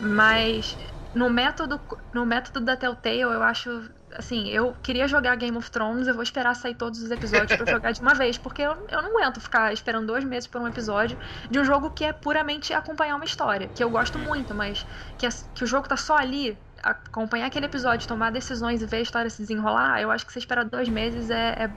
Mas 0.00 0.76
no 1.14 1.30
método, 1.30 1.80
no 2.12 2.26
método 2.26 2.60
da 2.60 2.76
Telltale, 2.76 3.20
eu 3.20 3.42
acho 3.42 3.88
assim, 4.16 4.48
eu 4.48 4.74
queria 4.82 5.06
jogar 5.08 5.36
Game 5.36 5.56
of 5.56 5.70
Thrones, 5.70 6.06
eu 6.06 6.14
vou 6.14 6.22
esperar 6.22 6.54
sair 6.54 6.74
todos 6.74 7.02
os 7.02 7.10
episódios 7.10 7.56
para 7.56 7.70
jogar 7.70 7.92
de 7.92 8.00
uma 8.00 8.14
vez, 8.14 8.38
porque 8.38 8.62
eu, 8.62 8.72
eu 8.88 9.02
não 9.02 9.18
aguento 9.18 9.40
ficar 9.40 9.72
esperando 9.72 10.06
dois 10.06 10.24
meses 10.24 10.46
por 10.46 10.60
um 10.60 10.68
episódio 10.68 11.18
de 11.50 11.58
um 11.58 11.64
jogo 11.64 11.90
que 11.90 12.04
é 12.04 12.12
puramente 12.12 12.72
acompanhar 12.72 13.16
uma 13.16 13.24
história, 13.24 13.68
que 13.68 13.82
eu 13.82 13.90
gosto 13.90 14.18
muito, 14.18 14.54
mas 14.54 14.86
que, 15.18 15.28
que 15.54 15.64
o 15.64 15.66
jogo 15.66 15.88
tá 15.88 15.96
só 15.96 16.16
ali, 16.16 16.56
acompanhar 16.82 17.46
aquele 17.46 17.66
episódio, 17.66 18.06
tomar 18.06 18.30
decisões 18.30 18.82
e 18.82 18.86
ver 18.86 18.98
a 18.98 19.02
história 19.02 19.30
se 19.30 19.42
desenrolar, 19.42 20.00
eu 20.00 20.10
acho 20.10 20.24
que 20.24 20.32
você 20.32 20.38
esperar 20.38 20.64
dois 20.64 20.88
meses 20.88 21.30
é, 21.30 21.64
é 21.64 21.70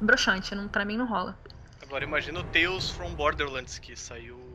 broxante, 0.00 0.54
não, 0.54 0.68
pra 0.68 0.84
mim 0.84 0.96
não 0.96 1.06
rola. 1.06 1.36
Agora 1.82 2.04
imagina 2.04 2.40
o 2.40 2.44
Tales 2.44 2.88
from 2.88 3.14
Borderlands, 3.14 3.78
que 3.78 3.96
saiu 3.96 4.53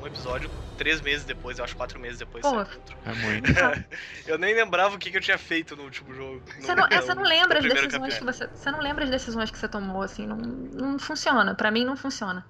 um 0.00 0.06
episódio 0.06 0.50
três 0.76 1.02
meses 1.02 1.26
depois, 1.26 1.58
eu 1.58 1.64
acho 1.64 1.76
quatro 1.76 2.00
meses 2.00 2.18
depois. 2.18 2.42
Pô, 2.42 2.60
é 2.60 3.12
muito. 3.12 3.52
eu 4.26 4.38
nem 4.38 4.54
lembrava 4.54 4.94
o 4.94 4.98
que, 4.98 5.10
que 5.10 5.18
eu 5.18 5.20
tinha 5.20 5.36
feito 5.36 5.76
no 5.76 5.84
último 5.84 6.14
jogo. 6.14 6.42
Você 6.58 6.74
não, 6.74 6.86
é, 6.86 7.00
você 7.00 7.14
não 7.14 7.22
lembra 7.22 7.58
as 7.58 7.64
decisões 7.64 8.18
que 8.18 8.24
você. 8.24 8.46
Você 8.46 8.70
não 8.70 8.80
lembra 8.80 9.04
as 9.04 9.10
decisões 9.10 9.50
que 9.50 9.58
você 9.58 9.68
tomou, 9.68 10.00
assim, 10.00 10.26
não, 10.26 10.36
não 10.36 10.98
funciona. 10.98 11.54
Para 11.54 11.70
mim 11.70 11.84
não 11.84 11.96
funciona. 11.96 12.46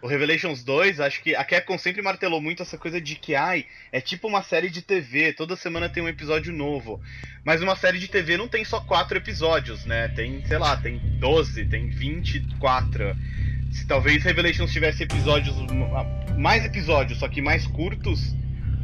O 0.00 0.06
Revelations 0.06 0.62
2, 0.62 1.00
acho 1.00 1.22
que 1.22 1.34
a 1.34 1.42
Capcom 1.42 1.78
sempre 1.78 2.02
martelou 2.02 2.38
muito 2.38 2.62
essa 2.62 2.76
coisa 2.76 3.00
de 3.00 3.16
que, 3.16 3.34
ai, 3.34 3.66
é 3.90 4.02
tipo 4.02 4.28
uma 4.28 4.42
série 4.42 4.68
de 4.68 4.82
TV, 4.82 5.32
toda 5.32 5.56
semana 5.56 5.88
tem 5.88 6.02
um 6.02 6.08
episódio 6.08 6.52
novo. 6.52 7.00
Mas 7.42 7.62
uma 7.62 7.74
série 7.74 7.98
de 7.98 8.06
TV 8.06 8.36
não 8.36 8.46
tem 8.46 8.64
só 8.64 8.80
quatro 8.80 9.16
episódios, 9.16 9.84
né? 9.86 10.08
Tem, 10.08 10.44
sei 10.46 10.58
lá, 10.58 10.76
tem 10.76 11.00
12, 11.18 11.64
tem 11.64 11.88
24 11.88 13.16
se 13.74 13.86
talvez 13.86 14.22
Revelations 14.22 14.72
tivesse 14.72 15.02
episódios 15.02 15.54
mais 16.38 16.64
episódios, 16.64 17.18
só 17.18 17.28
que 17.28 17.42
mais 17.42 17.66
curtos, 17.66 18.34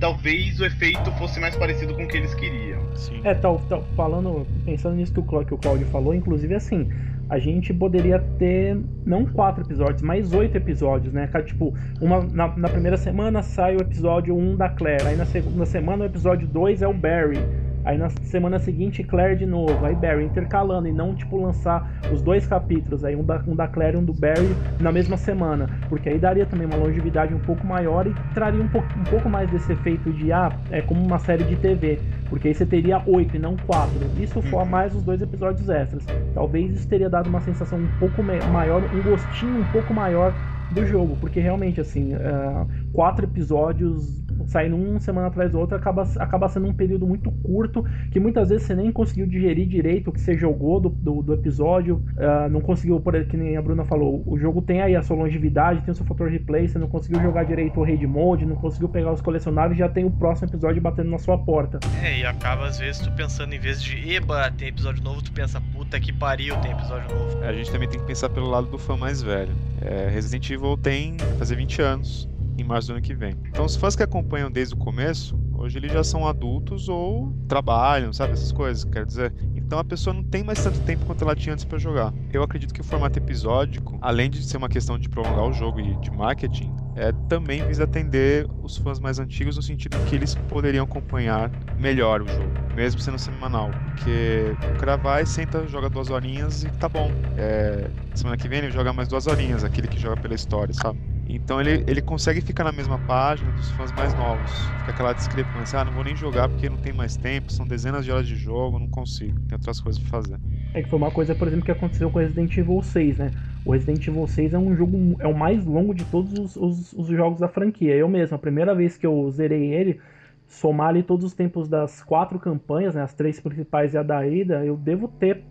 talvez 0.01 0.59
o 0.59 0.65
efeito 0.65 1.11
fosse 1.13 1.39
mais 1.39 1.55
parecido 1.55 1.95
com 1.95 2.05
o 2.05 2.09
que 2.09 2.17
eles 2.17 2.35
queriam. 2.35 2.81
Sim. 2.97 3.21
É, 3.23 3.33
tal, 3.35 3.61
tal, 3.69 3.85
falando, 3.97 4.45
pensando 4.65 4.97
nisso 4.97 5.13
que 5.13 5.21
o, 5.21 5.45
que 5.45 5.55
o 5.55 5.59
Claudio 5.59 5.87
falou, 5.87 6.13
inclusive 6.13 6.55
assim, 6.55 6.89
a 7.29 7.39
gente 7.39 7.73
poderia 7.73 8.19
ter 8.37 8.77
não 9.07 9.25
quatro 9.25 9.63
episódios, 9.63 10.03
mas 10.03 10.33
oito 10.33 10.57
episódios, 10.57 11.13
né? 11.13 11.29
Tipo, 11.47 11.73
uma, 12.01 12.23
na, 12.25 12.49
na 12.57 12.69
primeira 12.69 12.97
semana 12.97 13.43
sai 13.43 13.77
o 13.77 13.81
episódio 13.81 14.37
1 14.37 14.57
da 14.57 14.69
Claire, 14.69 15.07
aí 15.07 15.17
na 15.17 15.27
segunda 15.27 15.65
semana 15.67 16.03
o 16.03 16.07
episódio 16.07 16.49
2 16.49 16.83
é 16.83 16.89
o 16.89 16.93
Barry. 16.93 17.39
Aí 17.85 17.97
na 17.97 18.11
semana 18.11 18.59
seguinte, 18.59 19.03
Claire 19.03 19.37
de 19.37 19.47
novo. 19.47 19.85
Aí 19.85 19.95
Barry 19.95 20.25
intercalando 20.25 20.89
e 20.89 20.93
não, 20.93 21.15
tipo, 21.15 21.41
lançar 21.41 21.91
os 22.13 22.21
dois 22.23 22.47
capítulos, 22.47 23.05
aí 23.05 23.17
um 23.17 23.25
da, 23.25 23.43
um 23.47 23.57
da 23.57 23.67
Claire 23.67 23.97
e 23.97 24.01
um 24.01 24.05
do 24.05 24.13
Barry 24.13 24.55
na 24.79 24.93
mesma 24.93 25.17
semana. 25.17 25.69
Porque 25.89 26.09
aí 26.09 26.19
daria 26.19 26.47
também 26.47 26.67
uma 26.67 26.77
longevidade 26.77 27.35
um 27.35 27.39
pouco 27.39 27.67
maior 27.67 28.07
e 28.07 28.15
traria 28.35 28.63
um, 28.63 28.69
pouco, 28.69 28.89
um 28.99 29.05
pouco 29.05 29.29
mais 29.29 29.51
desse 29.51 29.73
efeito 29.73 30.13
de, 30.13 30.33
ah, 30.33 30.53
é 30.71 30.83
como 30.83 31.03
uma 31.03 31.19
série 31.19 31.45
de 31.45 31.57
TV. 31.57 31.99
Porque 32.29 32.49
aí 32.49 32.55
você 32.55 32.67
teria 32.67 33.03
oito 33.07 33.37
e 33.37 33.39
não 33.39 33.57
quatro. 33.57 33.99
Isso 34.19 34.41
for 34.43 34.63
uhum. 34.63 34.69
mais 34.69 34.95
os 34.95 35.03
dois 35.03 35.21
episódios 35.21 35.69
extras. 35.69 36.05
Talvez 36.35 36.73
isso 36.73 36.89
teria 36.89 37.09
dado 37.09 37.29
uma 37.29 37.41
sensação 37.41 37.79
um 37.79 37.89
pouco 37.99 38.23
maior, 38.23 38.83
um 38.95 39.03
gostinho 39.03 39.61
um 39.61 39.65
pouco 39.73 39.93
maior 39.93 40.33
do 40.71 40.87
jogo. 40.87 41.17
Porque 41.21 41.41
realmente, 41.41 41.81
assim, 41.81 42.15
uh, 42.15 42.67
quatro 42.93 43.25
episódios 43.25 44.20
saindo 44.47 44.77
um 44.77 44.99
semana 45.01 45.29
atrás 45.29 45.53
do 45.53 45.59
outro, 45.59 45.77
acaba, 45.77 46.03
acaba 46.19 46.49
sendo 46.49 46.67
um 46.67 46.75
período 46.75 47.07
muito 47.07 47.31
curto, 47.31 47.85
que 48.11 48.21
muitas 48.21 48.49
vezes 48.49 48.67
você 48.67 48.75
nem 48.75 48.91
conseguiu 48.93 49.27
digerir 49.27 49.67
direito 49.67 50.11
o 50.11 50.13
que 50.13 50.21
você 50.21 50.37
jogou 50.37 50.81
do, 50.81 50.89
do, 50.89 51.23
do 51.23 51.35
episódio, 51.35 51.97
uh, 51.97 52.49
não 52.51 52.61
conseguiu, 52.61 53.01
por 53.01 53.21
que 53.25 53.37
nem 53.37 53.57
a 53.57 53.63
Bruna 53.63 53.85
falou, 53.85 54.23
o 54.27 54.39
jogo 54.39 54.63
tem 54.63 54.81
aí 54.83 54.97
a 54.97 55.03
sua 55.03 55.17
longevidade, 55.17 55.83
tem 55.83 55.93
o 55.93 55.95
seu 55.95 56.07
fator 56.07 56.29
replay, 56.29 56.69
você 56.69 56.79
não 56.79 56.89
conseguiu 56.89 57.21
jogar 57.21 57.45
direito 57.45 57.81
o 57.81 57.85
raid 57.85 58.07
mode, 58.07 58.47
não 58.47 58.57
conseguiu 58.57 58.89
pegar 58.89 59.13
os 59.13 59.21
colecionáveis, 59.21 59.79
já 59.79 59.89
tem 59.89 60.05
o 60.05 60.11
próximo 60.11 60.49
episódio 60.49 60.81
batendo 60.81 61.11
na 61.11 61.19
sua 61.19 61.39
porta. 61.39 61.79
É, 62.03 62.21
e 62.21 62.25
acaba 62.25 62.67
às 62.67 62.79
vezes 62.79 63.01
tu 63.01 63.11
pensando, 63.13 63.55
em 63.55 63.59
vez 63.59 63.83
de, 63.83 64.15
eba, 64.15 64.51
tem 64.51 64.69
episódio 64.69 65.03
novo, 65.03 65.23
tu 65.23 65.33
pensa, 65.33 65.61
puta 65.73 66.01
que 66.01 66.13
pariu, 66.13 66.57
tem 66.59 66.73
episódio 66.73 67.15
novo. 67.15 67.43
A 67.43 67.53
gente 67.53 67.71
também 67.71 67.89
tem 67.89 68.01
que 68.01 68.07
pensar 68.07 68.29
pelo 68.31 68.49
lado 68.49 68.69
do 68.69 68.79
fã 68.79 68.97
mais 68.97 69.23
velho. 69.23 69.53
É, 69.83 70.09
Resident 70.09 70.49
Evil 70.51 70.77
tem 70.77 71.17
fazer 71.39 71.57
20 71.57 71.83
anos 71.83 72.29
em 72.61 72.65
março 72.65 72.89
do 72.89 72.93
ano 72.93 73.03
que 73.03 73.15
vem. 73.15 73.37
Então, 73.49 73.65
os 73.65 73.77
fãs 73.77 73.97
que 73.97 74.03
acompanham 74.03 74.51
desde 74.51 74.75
o 74.75 74.77
começo, 74.77 75.39
hoje 75.55 75.79
eles 75.79 75.93
já 75.93 76.03
são 76.03 76.27
adultos 76.27 76.89
ou 76.89 77.33
trabalham, 77.47 78.13
sabe? 78.13 78.33
Essas 78.33 78.53
coisas, 78.53 78.85
quer 78.85 79.05
dizer. 79.05 79.33
Então 79.71 79.79
a 79.79 79.85
pessoa 79.85 80.13
não 80.13 80.25
tem 80.25 80.43
mais 80.43 80.61
tanto 80.65 80.81
tempo 80.81 81.07
quanto 81.07 81.23
ela 81.23 81.37
tinha 81.37 81.53
antes 81.53 81.65
para 81.65 81.79
jogar. 81.79 82.13
Eu 82.33 82.43
acredito 82.43 82.75
que 82.75 82.81
o 82.81 82.85
formato 82.85 83.19
episódico, 83.21 83.97
além 84.03 84.29
de 84.29 84.43
ser 84.43 84.57
uma 84.57 84.69
questão 84.69 84.99
de 84.99 85.09
prolongar 85.09 85.45
o 85.45 85.53
jogo 85.53 85.79
e 85.79 85.95
de 86.01 86.11
marketing, 86.11 86.75
é, 86.97 87.13
também 87.29 87.65
visa 87.65 87.85
atender 87.85 88.49
os 88.65 88.77
fãs 88.79 88.99
mais 88.99 89.21
antigos 89.21 89.55
no 89.57 89.63
sentido 89.63 89.97
que 90.07 90.17
eles 90.17 90.35
poderiam 90.49 90.85
acompanhar 90.85 91.53
melhor 91.79 92.21
o 92.21 92.27
jogo, 92.27 92.51
mesmo 92.75 93.01
sendo 93.01 93.17
semanal. 93.17 93.71
Porque 93.87 94.57
o 94.75 94.79
cara 94.81 94.97
vai, 94.97 95.25
senta, 95.25 95.65
joga 95.69 95.89
duas 95.89 96.11
horinhas 96.11 96.65
e 96.65 96.71
tá 96.71 96.89
bom. 96.89 97.09
É, 97.37 97.89
semana 98.15 98.37
que 98.37 98.49
vem 98.49 98.59
ele 98.59 98.73
joga 98.73 98.93
mais 98.93 99.09
duas 99.09 99.29
horinhas, 99.29 99.63
aquele 99.63 99.87
que 99.87 100.01
joga 100.01 100.21
pela 100.21 100.35
história, 100.35 100.75
sabe? 100.75 100.99
Então 101.37 101.61
ele, 101.61 101.85
ele 101.87 102.03
consegue 102.03 102.41
ficar 102.41 102.65
na 102.65 102.73
mesma 102.73 102.99
página 102.99 103.51
dos 103.53 103.71
fãs 103.71 103.93
mais 103.93 104.15
novos. 104.15 104.75
Fica 104.79 104.91
aquela 104.91 105.13
discrepância, 105.13 105.79
ah, 105.79 105.85
não 105.85 105.93
vou 105.93 106.05
nem 106.05 106.17
jogar 106.17 106.49
porque 106.49 106.69
não 106.69 106.77
tem 106.77 106.93
mais 106.93 107.17
tempo, 107.17 107.53
são 107.53 107.67
dezenas 107.67 108.05
de 108.05 108.11
horas 108.11 108.27
de 108.27 108.37
jogo, 108.37 108.79
não 108.79 108.89
consigo, 108.89 109.39
tem 109.49 109.57
outras 109.57 109.81
coisas 109.81 110.01
pra 110.03 110.11
fazer. 110.11 110.39
É 110.75 110.83
que 110.83 110.89
foi 110.89 110.99
uma 110.99 111.11
coisa, 111.11 111.35
por 111.35 111.49
exemplo, 111.49 111.65
que 111.65 111.71
aconteceu 111.73 112.11
com 112.11 112.19
Resident 112.19 112.57
Evil 112.57 112.83
6, 112.83 113.19
né? 113.19 113.31
O 113.65 113.73
Resident 113.73 114.07
Evil 114.07 114.27
6 114.27 114.55
é 114.55 114.59
um 114.59 114.75
jogo, 114.75 115.17
é 115.21 115.27
o 115.27 115.37
mais 115.37 115.65
longo 115.65 115.95
de 115.95 116.05
todos 116.05 116.33
os, 116.33 116.57
os, 116.57 116.93
os 116.93 117.09
jogos 117.09 117.41
da 117.41 117.49
franquia. 117.49 117.95
Eu 117.95 118.09
mesmo, 118.09 118.37
a 118.37 118.39
primeira 118.39 118.75
vez 118.75 118.97
que 118.97 119.07
eu 119.07 119.31
zerei 119.31 119.73
ele, 119.73 120.01
somar 120.47 120.89
ali 120.89 121.03
todos 121.03 121.25
os 121.25 121.35
tempos 121.35 121.69
das 121.69 122.03
quatro 122.03 122.39
campanhas, 122.39 122.95
né, 122.95 123.03
as 123.03 123.15
três 123.15 123.41
principais 123.41 123.95
e 123.95 123.99
a 123.99 124.03
da 124.03 124.27
Ida, 124.27 124.65
eu 124.65 124.77
devo 124.77 125.09
ter 125.09 125.45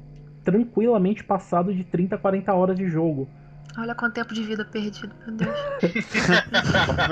tranquilamente 0.44 1.24
passado 1.24 1.74
de 1.74 1.84
30, 1.84 2.18
40 2.18 2.54
horas 2.54 2.78
de 2.78 2.88
jogo. 2.88 3.30
Olha 3.78 3.96
quanto 3.96 4.16
tempo 4.16 4.34
de 4.34 4.44
vida 4.44 4.66
perdido, 4.66 5.14
meu 5.26 5.36
Deus. 5.38 5.58
Fora 6.86 7.08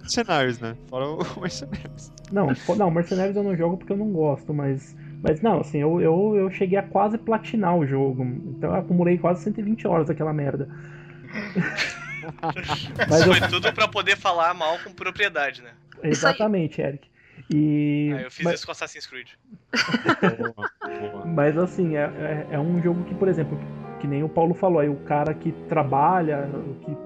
Mercenários, 0.00 0.58
né? 0.60 0.76
Fora 0.88 1.06
o 1.06 1.18
Mercenários. 1.40 2.12
Não, 2.30 2.48
não, 2.76 2.90
Mercenários 2.90 3.36
eu 3.36 3.42
não 3.42 3.56
jogo 3.56 3.76
porque 3.76 3.92
eu 3.92 3.96
não 3.96 4.12
gosto, 4.12 4.54
mas. 4.54 4.96
Mas 5.22 5.40
não, 5.40 5.60
assim, 5.60 5.78
eu, 5.78 6.00
eu, 6.00 6.36
eu 6.36 6.50
cheguei 6.50 6.78
a 6.78 6.82
quase 6.82 7.18
platinar 7.18 7.76
o 7.76 7.86
jogo. 7.86 8.22
Então 8.24 8.70
eu 8.70 8.76
acumulei 8.76 9.18
quase 9.18 9.42
120 9.42 9.86
horas 9.86 10.06
daquela 10.08 10.32
merda. 10.32 10.68
Mas 13.08 13.20
Isso 13.20 13.28
eu- 13.28 13.34
foi 13.34 13.48
tudo 13.48 13.72
pra 13.72 13.86
poder 13.86 14.16
falar 14.16 14.52
mal 14.54 14.78
com 14.80 14.92
propriedade, 14.92 15.62
né? 15.62 15.72
Exatamente, 16.02 16.80
Eric. 16.80 17.08
E. 17.52 18.10
Ah, 18.14 18.22
eu 18.22 18.30
fiz 18.30 18.44
mas, 18.44 18.54
isso 18.54 18.66
com 18.66 18.72
Assassin's 18.72 19.06
Creed. 19.06 19.28
Mas 21.34 21.56
assim, 21.56 21.96
é, 21.96 22.02
é, 22.02 22.54
é 22.54 22.58
um 22.58 22.82
jogo 22.82 23.04
que, 23.04 23.14
por 23.14 23.28
exemplo, 23.28 23.58
que 24.00 24.06
nem 24.06 24.22
o 24.22 24.28
Paulo 24.28 24.54
falou, 24.54 24.80
aí 24.80 24.88
o 24.88 24.96
cara 24.96 25.34
que 25.34 25.52
trabalha, 25.68 26.48
que 26.82 26.96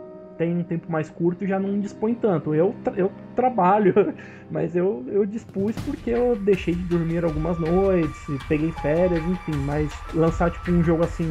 tem 0.40 0.56
um 0.56 0.62
tempo 0.62 0.90
mais 0.90 1.10
curto 1.10 1.46
já 1.46 1.58
não 1.58 1.78
dispõe 1.78 2.14
tanto. 2.14 2.54
Eu, 2.54 2.74
eu 2.96 3.12
trabalho, 3.36 3.92
mas 4.50 4.74
eu, 4.74 5.04
eu 5.08 5.26
dispus 5.26 5.76
porque 5.84 6.08
eu 6.08 6.34
deixei 6.34 6.74
de 6.74 6.82
dormir 6.84 7.22
algumas 7.24 7.58
noites, 7.58 8.18
peguei 8.48 8.72
férias, 8.72 9.22
enfim, 9.22 9.56
mas 9.66 9.92
lançar 10.14 10.50
tipo 10.50 10.70
um 10.70 10.82
jogo 10.82 11.04
assim, 11.04 11.26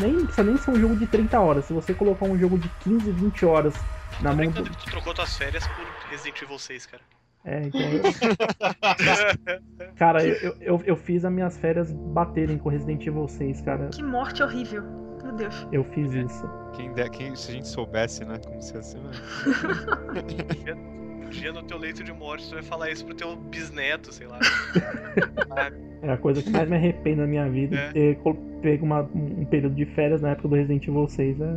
nem 0.00 0.24
precisa 0.24 0.44
nem 0.44 0.56
ser 0.56 0.70
um 0.70 0.76
jogo 0.76 0.94
de 0.94 1.08
30 1.08 1.40
horas. 1.40 1.64
Se 1.64 1.72
você 1.72 1.92
colocar 1.92 2.26
um 2.26 2.38
jogo 2.38 2.56
de 2.56 2.68
15, 2.84 3.10
20 3.10 3.44
horas 3.44 3.74
na 4.20 4.32
mão 4.32 4.46
do. 4.46 4.62
que 4.62 4.76
tu 4.76 4.90
trocou 4.90 5.12
tuas 5.12 5.36
férias 5.36 5.66
por 5.66 5.84
Resident 6.08 6.40
Evil 6.42 6.58
6, 6.58 6.86
cara. 6.86 7.02
É, 7.44 7.62
então, 7.64 7.80
cara, 9.96 10.24
eu, 10.24 10.34
eu, 10.36 10.56
eu, 10.60 10.82
eu 10.86 10.96
fiz 10.96 11.24
as 11.24 11.32
minhas 11.32 11.58
férias 11.58 11.92
baterem 11.92 12.56
com 12.56 12.68
Resident 12.68 13.04
Evil 13.06 13.26
6, 13.26 13.60
cara. 13.62 13.88
Que 13.88 14.02
morte 14.02 14.42
horrível. 14.42 14.82
Meu 15.24 15.32
Deus. 15.32 15.66
Eu 15.72 15.82
fiz 15.84 16.12
isso. 16.12 16.48
Quem, 16.74 16.92
der- 16.94 17.10
quem- 17.10 17.34
se 17.34 17.50
a 17.50 17.54
gente 17.54 17.68
soubesse, 17.68 18.24
né? 18.24 18.38
Como 18.44 18.60
se 18.62 18.80
ser, 18.82 18.98
né? 18.98 19.10
Um 21.24 21.28
dia 21.30 21.52
no 21.52 21.62
teu 21.62 21.78
leito 21.78 22.04
de 22.04 22.12
morte 22.12 22.46
tu 22.48 22.54
vai 22.54 22.62
falar 22.62 22.90
isso 22.90 23.06
pro 23.06 23.14
teu 23.14 23.34
bisneto, 23.34 24.12
sei 24.12 24.26
lá. 24.26 24.38
É 26.02 26.10
a 26.12 26.16
coisa 26.16 26.42
que 26.42 26.50
mais 26.50 26.68
me 26.68 26.76
arrependo 26.76 27.22
na 27.22 27.26
minha 27.28 27.48
vida. 27.48 27.76
É. 27.76 27.92
Ter 27.92 28.18
pego 28.60 28.84
uma- 28.86 29.02
um 29.14 29.44
período 29.44 29.74
de 29.74 29.84
férias 29.84 30.20
na 30.22 30.30
época 30.30 30.46
do 30.48 30.54
Resident 30.54 30.86
Evil 30.86 31.08
6. 31.08 31.40
é. 31.40 31.56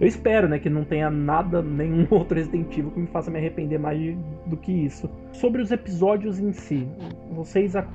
Eu 0.00 0.06
espero, 0.06 0.48
né, 0.48 0.58
que 0.58 0.68
não 0.70 0.84
tenha 0.84 1.10
nada, 1.10 1.60
nenhum 1.62 2.06
outro 2.10 2.34
Resident 2.36 2.72
Evil 2.76 2.90
que 2.92 3.00
me 3.00 3.06
faça 3.08 3.30
me 3.30 3.38
arrepender 3.38 3.78
mais 3.78 3.98
de- 3.98 4.16
do 4.46 4.56
que 4.56 4.72
isso. 4.72 5.08
Sobre 5.32 5.60
os 5.60 5.70
episódios 5.70 6.38
em 6.38 6.52
si, 6.52 6.86
vocês. 7.34 7.74
a- 7.76 7.86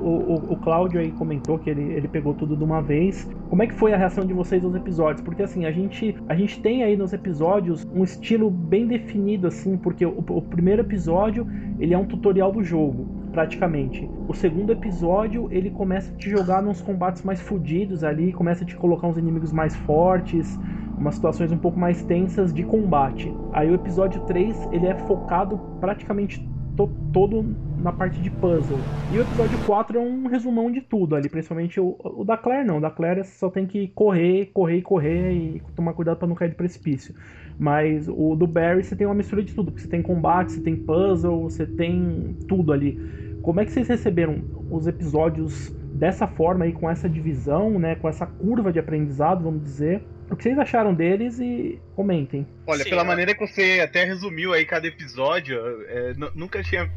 O, 0.00 0.10
o, 0.10 0.52
o 0.52 0.56
Cláudio 0.56 1.00
aí 1.00 1.10
comentou 1.12 1.58
que 1.58 1.68
ele, 1.68 1.82
ele 1.92 2.06
pegou 2.08 2.32
tudo 2.32 2.56
de 2.56 2.62
uma 2.62 2.80
vez. 2.80 3.28
Como 3.50 3.62
é 3.62 3.66
que 3.66 3.74
foi 3.74 3.92
a 3.92 3.96
reação 3.96 4.24
de 4.24 4.32
vocês 4.32 4.64
aos 4.64 4.74
episódios? 4.76 5.20
Porque 5.22 5.42
assim, 5.42 5.64
a 5.66 5.72
gente, 5.72 6.14
a 6.28 6.34
gente 6.36 6.60
tem 6.60 6.84
aí 6.84 6.96
nos 6.96 7.12
episódios 7.12 7.84
um 7.92 8.04
estilo 8.04 8.48
bem 8.50 8.86
definido, 8.86 9.48
assim, 9.48 9.76
porque 9.76 10.06
o, 10.06 10.24
o 10.28 10.40
primeiro 10.42 10.82
episódio 10.82 11.46
ele 11.80 11.94
é 11.94 11.98
um 11.98 12.04
tutorial 12.06 12.52
do 12.52 12.62
jogo 12.62 13.06
praticamente. 13.32 14.08
O 14.26 14.34
segundo 14.34 14.72
episódio, 14.72 15.48
ele 15.50 15.70
começa 15.70 16.12
a 16.12 16.16
te 16.16 16.30
jogar 16.30 16.62
nos 16.62 16.80
combates 16.80 17.22
mais 17.22 17.40
fodidos 17.40 18.04
ali, 18.04 18.32
começa 18.32 18.64
a 18.64 18.66
te 18.66 18.76
colocar 18.76 19.06
uns 19.06 19.18
inimigos 19.18 19.52
mais 19.52 19.74
fortes, 19.74 20.58
umas 20.98 21.14
situações 21.14 21.52
um 21.52 21.58
pouco 21.58 21.78
mais 21.78 22.02
tensas 22.04 22.52
de 22.52 22.64
combate. 22.64 23.32
Aí 23.52 23.70
o 23.70 23.74
episódio 23.74 24.20
3, 24.22 24.68
ele 24.72 24.86
é 24.86 24.94
focado 24.94 25.58
praticamente 25.80 26.40
to- 26.78 26.96
todo 27.12 27.58
na 27.76 27.92
parte 27.92 28.22
de 28.22 28.30
puzzle. 28.30 28.88
E 29.10 29.18
o 29.18 29.22
episódio 29.22 29.58
4 29.58 29.98
é 29.98 30.02
um 30.02 30.28
resumão 30.28 30.70
de 30.72 30.80
tudo 30.82 31.16
ali, 31.16 31.28
principalmente 31.28 31.80
o, 31.80 31.96
o 32.02 32.24
da 32.24 32.38
Claire 32.38 32.66
não. 32.66 32.78
O 32.78 32.80
da 32.80 32.90
Claire 32.90 33.24
só 33.24 33.50
tem 33.50 33.66
que 33.66 33.88
correr, 33.90 34.46
correr 34.54 34.78
e 34.78 34.82
correr 34.82 35.32
e 35.34 35.62
tomar 35.74 35.94
cuidado 35.94 36.18
para 36.18 36.28
não 36.28 36.36
cair 36.36 36.50
de 36.50 36.56
precipício. 36.56 37.14
Mas 37.58 38.08
o 38.08 38.36
do 38.36 38.46
Barry 38.46 38.84
você 38.84 38.96
tem 38.96 39.06
uma 39.06 39.14
mistura 39.14 39.42
de 39.42 39.52
tudo, 39.54 39.72
porque 39.72 39.82
você 39.82 39.88
tem 39.88 40.02
combate, 40.02 40.52
você 40.52 40.60
tem 40.60 40.76
puzzle, 40.76 41.42
você 41.42 41.66
tem 41.66 42.38
tudo 42.46 42.72
ali. 42.72 42.98
Como 43.40 43.60
é 43.60 43.64
que 43.64 43.72
vocês 43.72 43.88
receberam 43.88 44.44
os 44.68 44.86
episódios 44.86 45.72
dessa 45.92 46.26
forma 46.28 46.64
aí, 46.64 46.72
com 46.72 46.88
essa 46.90 47.08
divisão, 47.08 47.78
né, 47.78 47.96
com 47.96 48.08
essa 48.08 48.26
curva 48.26 48.72
de 48.72 48.78
aprendizado, 48.78 49.42
vamos 49.44 49.62
dizer? 49.62 50.08
O 50.30 50.36
que 50.36 50.42
vocês 50.42 50.58
acharam 50.58 50.94
deles 50.94 51.38
e 51.40 51.80
comentem. 51.96 52.46
Olha, 52.66 52.84
Sim, 52.84 52.90
pela 52.90 53.02
eu- 53.02 53.06
maneira 53.06 53.34
que 53.34 53.46
você 53.46 53.80
até 53.80 54.04
resumiu 54.04 54.52
aí 54.52 54.64
cada 54.64 54.86
episódio, 54.86 55.58
é, 55.88 56.14
nu- 56.14 56.30
nunca 56.34 56.62
tinha 56.62 56.90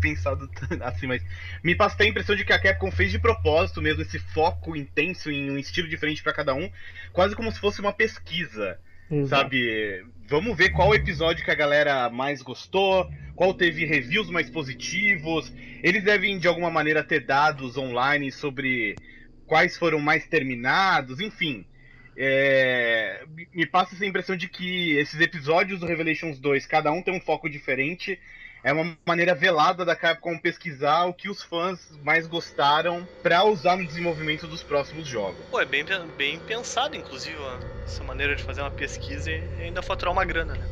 pensado 0.00 0.50
assim, 0.82 1.06
mas 1.06 1.22
me 1.62 1.76
passa 1.76 1.94
até 1.94 2.04
a 2.04 2.08
impressão 2.08 2.34
de 2.34 2.44
que 2.44 2.52
a 2.52 2.58
Capcom 2.58 2.90
fez 2.90 3.12
de 3.12 3.20
propósito 3.20 3.80
mesmo 3.80 4.02
esse 4.02 4.18
foco 4.18 4.74
intenso 4.76 5.30
em 5.30 5.48
um 5.48 5.56
estilo 5.58 5.88
diferente 5.88 6.22
pra 6.22 6.32
cada 6.32 6.54
um, 6.54 6.68
quase 7.12 7.36
como 7.36 7.52
se 7.52 7.60
fosse 7.60 7.80
uma 7.80 7.92
pesquisa, 7.92 8.78
Exato. 9.08 9.28
sabe? 9.28 10.04
Vamos 10.28 10.56
ver 10.56 10.70
qual 10.70 10.92
episódio 10.92 11.44
que 11.44 11.50
a 11.52 11.54
galera 11.54 12.10
mais 12.10 12.42
gostou, 12.42 13.08
qual 13.36 13.54
teve 13.54 13.84
reviews 13.84 14.28
mais 14.28 14.50
positivos. 14.50 15.52
Eles 15.84 16.02
devem 16.02 16.36
de 16.38 16.48
alguma 16.48 16.70
maneira 16.70 17.04
ter 17.04 17.20
dados 17.24 17.76
online 17.76 18.32
sobre 18.32 18.96
quais 19.46 19.76
foram 19.76 20.00
mais 20.00 20.26
terminados, 20.26 21.20
enfim. 21.20 21.64
É, 22.16 23.24
me- 23.52 23.66
passa 23.66 23.94
essa 23.94 24.04
impressão 24.06 24.36
de 24.36 24.48
que 24.48 24.92
esses 24.96 25.20
episódios 25.20 25.80
do 25.80 25.86
Revelations 25.86 26.38
2, 26.38 26.66
cada 26.66 26.90
um 26.92 27.02
tem 27.02 27.14
um 27.14 27.20
foco 27.20 27.48
diferente. 27.48 28.18
É 28.64 28.72
uma 28.72 28.96
maneira 29.04 29.34
velada 29.34 29.84
da 29.84 29.96
Capcom 29.96 30.38
pesquisar 30.38 31.06
o 31.06 31.14
que 31.14 31.28
os 31.28 31.42
fãs 31.42 31.80
mais 32.04 32.26
gostaram 32.28 33.08
pra 33.22 33.42
usar 33.44 33.76
no 33.76 33.84
desenvolvimento 33.86 34.46
dos 34.46 34.62
próximos 34.62 35.08
jogos. 35.08 35.44
Pô, 35.50 35.60
é 35.60 35.66
bem, 35.66 35.84
bem 36.16 36.38
pensado, 36.38 36.96
inclusive, 36.96 37.36
ó, 37.38 37.58
essa 37.84 38.04
maneira 38.04 38.36
de 38.36 38.42
fazer 38.42 38.60
uma 38.60 38.70
pesquisa 38.70 39.30
e 39.30 39.62
ainda 39.62 39.82
faturar 39.82 40.12
uma 40.12 40.24
grana, 40.24 40.54
né? 40.54 40.64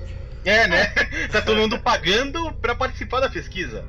É, 0.44 0.68
né? 0.68 0.86
tá 1.32 1.42
todo 1.42 1.56
mundo 1.56 1.78
pagando 1.80 2.52
pra 2.54 2.74
participar 2.76 3.20
da 3.20 3.28
pesquisa. 3.28 3.84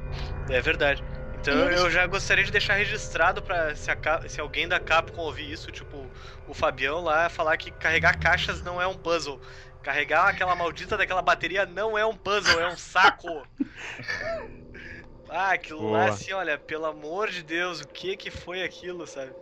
É 0.50 0.60
verdade. 0.60 1.04
Então 1.42 1.68
eles- 1.68 1.82
eu 1.82 1.90
já 1.90 2.06
gostaria 2.08 2.44
de 2.44 2.52
deixar 2.52 2.76
registrado 2.76 3.42
pra 3.42 3.76
se, 3.76 3.92
se 4.30 4.40
alguém 4.42 4.68
da 4.68 4.80
Capcom 4.80 5.22
ouvir 5.24 5.52
isso, 5.52 5.72
tipo 5.72 6.12
o 6.46 6.54
Fabião 6.54 7.02
lá, 7.02 7.30
falar 7.30 7.58
que 7.58 7.72
carregar 7.72 8.20
caixas 8.20 8.62
não 8.62 8.82
é 8.82 8.88
um 8.88 8.98
puzzle. 8.98 9.42
Carregar 9.82 10.28
aquela 10.30 10.56
maldita 10.56 10.96
daquela 10.98 11.22
bateria 11.22 11.66
não 11.66 11.98
é 11.98 12.06
um 12.06 12.16
puzzle, 12.16 12.60
é 12.60 12.68
um 12.68 12.78
saco. 12.78 13.48
ah, 15.30 15.52
aquilo 15.52 15.90
lá 15.90 16.06
Boa. 16.06 16.08
assim, 16.08 16.32
olha, 16.34 16.58
pelo 16.60 16.86
amor 16.86 17.30
de 17.30 17.44
Deus, 17.44 17.82
o 17.82 17.88
que 17.88 18.18
que 18.18 18.30
foi 18.32 18.64
aquilo, 18.64 19.08
sabe? 19.08 19.36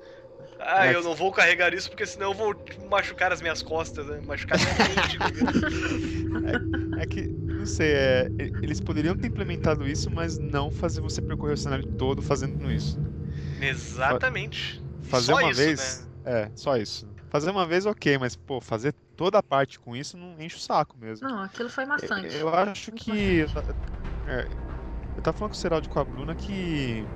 Ah, 0.59 0.85
É. 0.85 0.93
eu 0.93 1.01
não 1.03 1.15
vou 1.15 1.31
carregar 1.31 1.73
isso 1.73 1.89
porque 1.89 2.05
senão 2.07 2.29
eu 2.31 2.33
vou 2.35 2.55
machucar 2.89 3.31
as 3.33 3.41
minhas 3.41 3.61
costas, 3.61 4.07
né? 4.07 4.21
Machucar 4.25 4.59
minha 4.59 4.75
mente. 4.75 5.17
É 6.97 7.05
que, 7.05 7.29
não 7.59 7.67
sei, 7.67 7.93
é, 7.95 8.31
eles 8.61 8.79
poderiam 8.79 9.15
ter 9.17 9.27
implementado 9.27 9.87
isso, 9.87 10.09
mas 10.11 10.37
não 10.39 10.71
fazer 10.71 11.01
você 11.01 11.21
percorrer 11.21 11.53
o 11.53 11.57
cenário 11.57 11.85
todo 11.97 12.21
fazendo 12.21 12.71
isso. 12.71 12.99
Exatamente. 13.59 14.81
Fazer 15.01 15.33
Só 15.33 15.39
uma 15.39 15.51
isso, 15.51 15.61
vez. 15.61 16.09
É, 16.23 16.51
só 16.55 16.77
isso. 16.77 17.15
Fazer 17.29 17.49
uma 17.51 17.65
vez, 17.65 17.85
ok, 17.85 18.17
mas, 18.17 18.35
pô, 18.35 18.59
fazer 18.61 18.93
toda 19.15 19.37
a 19.39 19.43
parte 19.43 19.79
com 19.79 19.95
isso 19.95 20.17
não 20.17 20.39
enche 20.41 20.57
o 20.57 20.59
saco 20.59 20.97
mesmo. 20.97 21.27
Não, 21.27 21.41
aquilo 21.43 21.69
foi 21.69 21.85
maçante. 21.85 22.35
Eu 22.37 22.49
acho 22.49 22.91
que. 22.91 23.41
é, 24.25 24.47
eu 25.15 25.21
tava 25.23 25.37
falando 25.37 25.51
com 25.51 25.55
o 25.57 25.59
Seraldo 25.59 25.85
e 25.87 25.89
com 25.89 25.99
a 25.99 26.05
Bruna 26.05 26.35
que. 26.35 27.09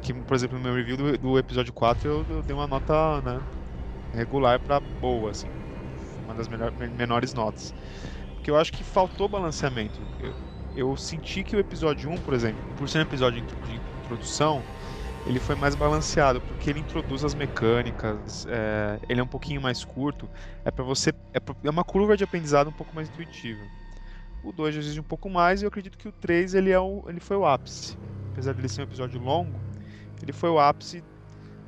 Que, 0.00 0.12
por 0.24 0.34
exemplo, 0.34 0.58
no 0.58 0.64
meu 0.64 0.74
review 0.74 0.96
do, 0.96 1.18
do 1.18 1.38
episódio 1.38 1.72
4 1.72 2.08
eu, 2.08 2.26
eu 2.28 2.42
dei 2.42 2.54
uma 2.54 2.66
nota 2.66 3.22
né, 3.22 3.46
regular 4.12 4.60
pra 4.60 4.80
boa, 4.80 5.30
assim. 5.32 5.56
Uma 6.24 6.34
das 6.34 6.48
melhor, 6.48 6.72
men- 6.76 6.90
menores 6.90 7.34
notas. 7.34 7.74
Porque 8.42 8.50
eu 8.50 8.56
acho 8.58 8.72
que 8.72 8.82
faltou 8.82 9.28
balanceamento. 9.28 10.10
Eu, 10.18 10.34
eu 10.74 10.96
senti 10.96 11.44
que 11.44 11.54
o 11.54 11.60
episódio 11.60 12.10
1, 12.10 12.20
por 12.20 12.34
exemplo, 12.34 12.68
por 12.74 12.88
ser 12.88 12.98
um 12.98 13.02
episódio 13.02 13.38
de 13.40 13.44
intro- 13.44 13.60
de 13.62 13.76
introdução, 13.94 14.66
ele 15.24 15.40
foi 15.40 15.54
mais 15.56 15.76
balanceado, 15.76 16.42
porque 16.42 16.70
ele 16.70 16.80
introduz 16.80 17.24
as 17.24 17.34
mecânicas, 17.34 18.46
é, 18.48 18.98
ele 19.08 19.20
é 19.20 19.24
um 19.24 19.28
pouquinho 19.28 19.60
mais 19.62 19.84
curto, 19.84 20.30
é 20.64 20.70
para 20.72 20.84
você 20.84 21.12
é, 21.32 21.40
pra- 21.40 21.54
é 21.64 21.70
uma 21.70 21.84
curva 21.84 22.16
de 22.16 22.24
aprendizado 22.24 22.68
um 22.70 22.72
pouco 22.74 22.94
mais 22.96 23.08
intuitiva. 23.08 23.70
O 24.42 24.52
2 24.52 24.74
já 24.74 24.80
exige 24.80 25.00
um 25.00 25.04
pouco 25.04 25.30
mais 25.30 25.62
e 25.62 25.64
eu 25.64 25.68
acredito 25.68 25.98
que 25.98 26.08
o 26.08 26.12
3 26.12 26.54
ele 26.54 26.70
é 26.70 26.80
o, 26.80 27.04
ele 27.08 27.20
foi 27.20 27.36
o 27.36 27.46
ápice. 27.46 27.96
Apesar 28.32 28.54
dele 28.54 28.68
ser 28.68 28.82
um 28.82 28.84
episódio 28.84 29.20
longo, 29.20 29.64
ele 30.22 30.32
foi 30.32 30.50
o 30.50 30.58
ápice 30.60 31.04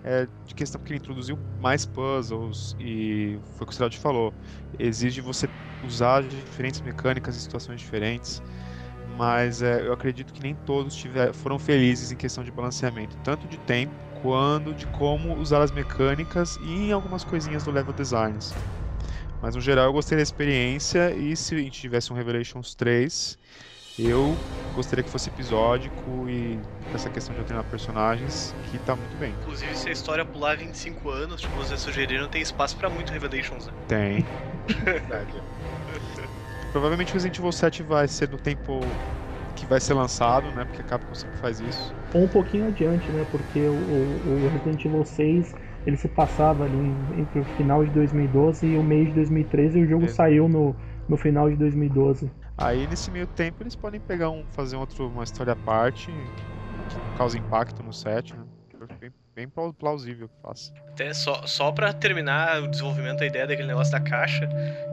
é, 0.05 0.29
de 0.45 0.55
questão 0.55 0.81
porque 0.81 0.93
ele 0.93 0.99
introduziu 0.99 1.41
mais 1.59 1.87
puzzles 1.87 2.75
e 2.79 3.41
foi 3.57 3.65
o 3.65 3.69
que 3.69 3.73
o 3.75 3.77
Geraldo 3.77 3.97
falou, 3.99 4.37
exige 4.79 5.23
você 5.23 5.49
usar 5.83 6.25
diferentes 6.25 6.83
mecânicas 6.83 7.37
em 7.37 7.41
situações 7.41 7.81
diferentes. 7.81 8.43
Mas 9.05 9.63
é, 9.63 9.87
eu 9.87 9.93
acredito 9.93 10.33
que 10.33 10.43
nem 10.43 10.57
todos 10.57 10.95
tiver, 10.95 11.33
foram 11.35 11.59
felizes 11.59 12.11
em 12.13 12.17
questão 12.17 12.45
de 12.45 12.53
balanceamento, 12.53 13.17
tanto 13.23 13.49
de 13.49 13.59
tempo 13.59 13.97
quanto 14.15 14.75
de 14.75 14.87
como 14.87 15.37
usar 15.39 15.63
as 15.63 15.73
mecânicas 15.73 16.57
e 16.61 16.89
em 16.89 16.93
algumas 16.93 17.25
coisinhas 17.25 17.65
do 17.65 17.71
level 17.71 17.93
designs. 17.95 18.57
Mas 19.41 19.55
no 19.55 19.61
geral 19.61 19.87
eu 19.87 19.93
gostei 19.93 20.17
da 20.17 20.23
experiência 20.23 21.15
e 21.15 21.37
se 21.37 21.55
a 21.55 21.59
gente 21.59 21.81
tivesse 21.81 22.13
um 22.13 22.17
Revelations 22.17 22.75
3, 22.75 23.39
eu 23.99 24.39
gostaria 24.73 25.05
que 25.05 25.11
fosse 25.11 25.29
episódico 25.29 26.29
e 26.29 26.61
essa 26.93 27.11
questão 27.11 27.35
de 27.35 27.41
alternar 27.41 27.65
personagens, 27.65 28.55
que 28.63 28.79
tá 28.79 28.97
muito 28.97 29.17
bem. 29.17 29.37
Inclusive, 29.41 29.77
se 29.77 29.89
a 29.89 29.93
história 29.93 30.25
pular 30.25 30.57
25 30.57 31.11
anos, 31.11 31.41
tipo, 31.41 31.57
vocês 31.57 31.81
sugeriram, 31.81 32.29
tem 32.29 32.43
espaço 32.43 32.77
pra 32.77 32.89
muito 32.89 33.13
Revelations, 33.13 33.67
né? 33.67 33.73
Tem. 33.87 34.25
Provavelmente 36.73 37.13
o 37.13 37.15
Resident 37.15 37.39
Evil 37.39 37.53
7 37.53 37.83
vai 37.83 38.09
ser 38.09 38.29
no 38.29 38.39
tempo 38.39 38.97
que 39.55 39.67
vai 39.67 39.81
ser 39.81 39.95
lançado, 39.95 40.51
né? 40.53 40.65
Porque 40.65 40.83
a 40.83 40.85
Capcom 40.85 41.15
sempre 41.15 41.39
faz 41.39 41.61
isso. 41.61 41.95
Ou 42.13 42.25
um 42.25 42.29
pouquinho 42.29 42.67
adiante, 42.67 43.11
né? 43.13 43.25
Porque 43.31 43.69
o, 43.69 43.75
o, 43.75 44.45
o 44.45 44.49
Resident 44.49 44.85
Evil 44.85 45.05
6 45.05 45.55
ele 45.87 45.97
se 45.97 46.09
passava 46.09 46.65
ali 46.65 46.79
entre 47.21 47.41
o 47.41 47.45
final 47.45 47.85
de 47.85 47.91
2012 47.91 48.67
e 48.67 48.77
o 48.77 48.83
mês 48.83 49.09
de 49.09 49.15
2013 49.15 49.79
e 49.79 49.85
o 49.85 49.87
jogo 49.87 50.05
É. 50.05 50.09
saiu 50.09 50.49
no, 50.49 50.75
no 51.09 51.17
final 51.17 51.51
de 51.51 51.57
2012. 51.57 52.31
Aí 52.57 52.87
nesse 52.87 53.11
meio 53.11 53.27
tempo 53.27 53.63
eles 53.63 53.75
podem 53.75 54.01
pegar 54.01 54.31
um, 54.31 54.45
fazer 54.53 54.77
outro, 54.77 55.09
uma 55.09 55.25
história 55.25 55.53
à 55.53 55.57
parte 55.57 56.11
que 56.89 57.17
causa 57.19 57.37
impacto 57.37 57.83
no 57.83 57.93
set, 57.93 58.35
né? 58.35 58.45
Bem, 59.01 59.11
bem 59.35 59.49
plau- 59.49 59.73
plausível 59.73 60.29
que 60.29 60.35
faça. 60.43 60.73
Até 60.89 61.13
só, 61.15 61.47
só 61.47 61.73
pra 61.73 61.93
terminar 61.93 62.63
o 62.63 62.69
desenvolvimento 62.69 63.19
da 63.21 63.27
ideia 63.27 63.47
daquele 63.47 63.69
negócio 63.69 63.91
da 63.93 64.01
caixa, 64.01 64.49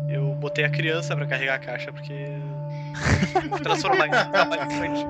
eu 0.10 0.34
botei 0.36 0.64
a 0.64 0.70
criança 0.70 1.16
pra 1.16 1.26
carregar 1.28 1.56
a 1.56 1.60
caixa, 1.60 1.92
porque. 1.92 2.14
transformar 3.64 4.08
em 4.08 4.12
trabalho 4.32 4.64
infantil. 4.64 5.08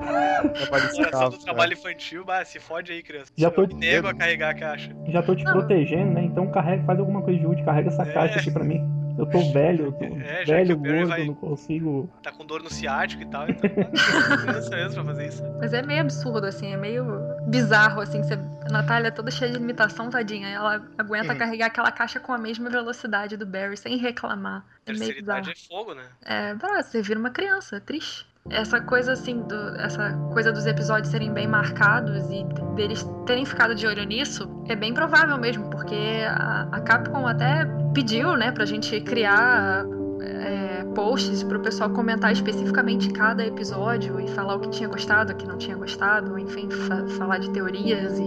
Trabalho 0.54 0.84
escravo, 0.86 1.30
do 1.36 1.44
trabalho 1.44 1.72
infantil, 1.72 2.24
bah, 2.24 2.44
se 2.44 2.58
fode 2.60 2.92
aí, 2.92 3.02
criança. 3.02 3.30
Já 3.36 3.50
tô 3.50 3.66
me 3.66 3.74
nego 3.74 4.08
a 4.08 4.14
carregar 4.14 4.50
a 4.50 4.54
caixa. 4.54 4.94
Já 5.08 5.22
tô 5.22 5.34
te 5.34 5.44
protegendo, 5.44 6.12
né? 6.12 6.22
Então 6.24 6.50
carrega, 6.50 6.84
faz 6.84 6.98
alguma 6.98 7.22
coisa 7.22 7.38
de 7.40 7.46
útil, 7.46 7.64
carrega 7.64 7.88
essa 7.88 8.02
É. 8.02 8.12
caixa 8.12 8.40
aqui 8.40 8.50
pra 8.50 8.64
mim. 8.64 8.80
Eu 9.22 9.30
tô 9.30 9.52
velho, 9.52 9.84
eu 9.86 9.92
tô 9.92 10.04
É, 10.22 10.44
velho, 10.44 10.76
gordo, 10.76 11.08
vai- 11.08 11.26
não 11.26 11.34
consigo. 11.34 12.10
Tá 12.22 12.30
com 12.32 12.44
dor 12.44 12.62
no 12.62 12.70
ciático 12.70 13.22
e 13.22 13.26
tal, 13.26 13.48
então. 13.48 13.70
ah, 13.70 14.36
criança 14.36 14.70
mesmo 14.76 14.94
pra 14.94 15.04
fazer 15.04 15.26
isso. 15.28 15.42
Mas 15.58 15.72
é 15.72 15.82
meio 15.82 16.00
absurdo, 16.00 16.46
assim, 16.46 16.72
é 16.72 16.76
meio 16.76 17.04
bizarro, 17.46 18.00
assim. 18.00 18.22
Você... 18.22 18.34
A 18.34 18.68
Natália 18.70 19.08
é 19.08 19.10
toda 19.10 19.30
cheia 19.30 19.50
de 19.52 19.58
limitação, 19.58 20.08
tadinha. 20.08 20.48
Ela 20.48 20.84
aguenta 20.96 21.34
Hum. 21.34 21.38
carregar 21.38 21.66
aquela 21.66 21.90
caixa 21.90 22.20
com 22.20 22.32
a 22.32 22.38
mesma 22.38 22.70
velocidade 22.70 23.36
do 23.36 23.44
Barry, 23.44 23.76
sem 23.76 23.96
reclamar. 23.96 24.64
É 24.86 24.92
meio 24.92 25.14
bizarro. 25.14 25.50
é 25.50 25.54
fogo, 25.68 25.94
né? 25.94 26.04
É, 26.24 26.54
você 26.54 27.02
vira 27.02 27.18
uma 27.18 27.30
criança, 27.30 27.76
é 27.76 27.80
triste. 27.80 28.26
Essa 28.50 28.80
coisa 28.80 29.12
assim, 29.12 29.40
do, 29.42 29.76
essa 29.76 30.12
coisa 30.32 30.52
dos 30.52 30.66
episódios 30.66 31.08
serem 31.10 31.32
bem 31.32 31.46
marcados 31.46 32.28
e 32.30 32.44
deles 32.74 33.06
terem 33.24 33.44
ficado 33.46 33.74
de 33.74 33.86
olho 33.86 34.04
nisso, 34.04 34.50
é 34.68 34.74
bem 34.76 34.92
provável 34.92 35.38
mesmo, 35.38 35.70
porque 35.70 35.94
a, 36.28 36.68
a 36.70 36.80
Capcom 36.80 37.26
até 37.26 37.64
pediu, 37.94 38.36
né, 38.36 38.50
pra 38.50 38.64
gente 38.64 39.00
criar 39.02 39.84
é, 40.20 40.84
posts 40.94 41.42
pro 41.44 41.60
pessoal 41.60 41.90
comentar 41.90 42.32
especificamente 42.32 43.10
cada 43.12 43.46
episódio 43.46 44.20
e 44.20 44.28
falar 44.28 44.56
o 44.56 44.60
que 44.60 44.70
tinha 44.70 44.88
gostado, 44.88 45.32
o 45.32 45.36
que 45.36 45.46
não 45.46 45.56
tinha 45.56 45.76
gostado, 45.76 46.38
enfim, 46.38 46.68
fa- 46.68 47.06
falar 47.16 47.38
de 47.38 47.48
teorias 47.50 48.18
e 48.18 48.22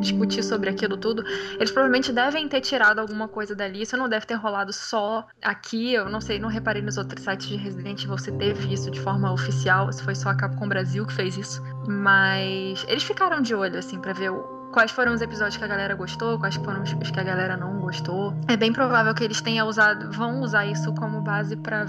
discutir 0.00 0.42
sobre 0.42 0.70
aquilo 0.70 0.96
tudo. 0.96 1.22
Eles 1.56 1.70
provavelmente 1.70 2.12
devem 2.12 2.48
ter 2.48 2.60
tirado 2.60 2.98
alguma 2.98 3.28
coisa 3.28 3.54
dali. 3.54 3.82
Isso 3.82 3.96
não 3.96 4.08
deve 4.08 4.26
ter 4.26 4.34
rolado 4.34 4.72
só 4.72 5.26
aqui. 5.42 5.92
Eu 5.94 6.08
não 6.08 6.20
sei, 6.20 6.38
não 6.38 6.48
reparei 6.48 6.82
nos 6.82 6.96
outros 6.96 7.22
sites 7.22 7.46
de 7.48 7.56
Resident 7.56 8.02
Evil 8.04 8.18
se 8.18 8.32
teve 8.32 8.72
isso 8.72 8.90
de 8.90 9.00
forma 9.00 9.32
oficial, 9.32 9.92
se 9.92 10.02
foi 10.02 10.14
só 10.14 10.30
a 10.30 10.34
Capcom 10.34 10.68
Brasil 10.68 11.06
que 11.06 11.12
fez 11.12 11.36
isso. 11.36 11.62
Mas 11.86 12.84
eles 12.88 13.02
ficaram 13.02 13.40
de 13.40 13.54
olho, 13.54 13.78
assim, 13.78 13.98
pra 14.00 14.12
ver 14.12 14.30
o- 14.30 14.70
quais 14.72 14.90
foram 14.90 15.12
os 15.12 15.20
episódios 15.20 15.56
que 15.56 15.64
a 15.64 15.66
galera 15.66 15.94
gostou, 15.94 16.38
quais 16.38 16.54
foram 16.56 16.82
os 16.82 17.10
que 17.10 17.20
a 17.20 17.22
galera 17.22 17.56
não 17.56 17.78
gostou. 17.80 18.34
É 18.48 18.56
bem 18.56 18.72
provável 18.72 19.12
que 19.14 19.24
eles 19.24 19.40
tenham 19.40 19.66
usado, 19.68 20.10
vão 20.12 20.40
usar 20.42 20.64
isso 20.66 20.92
como 20.94 21.20
base 21.20 21.56
pra 21.56 21.86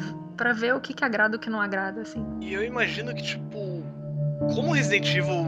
ver 0.53 0.73
o 0.75 0.79
que, 0.81 0.93
que 0.93 1.05
agrada 1.05 1.35
e 1.35 1.37
o 1.37 1.39
que 1.39 1.49
não 1.49 1.61
agrada, 1.61 2.01
assim. 2.01 2.25
E 2.41 2.53
eu 2.53 2.63
imagino 2.63 3.13
que, 3.13 3.21
tipo, 3.21 3.83
como 4.55 4.73
Resident 4.73 5.07
Evil, 5.15 5.45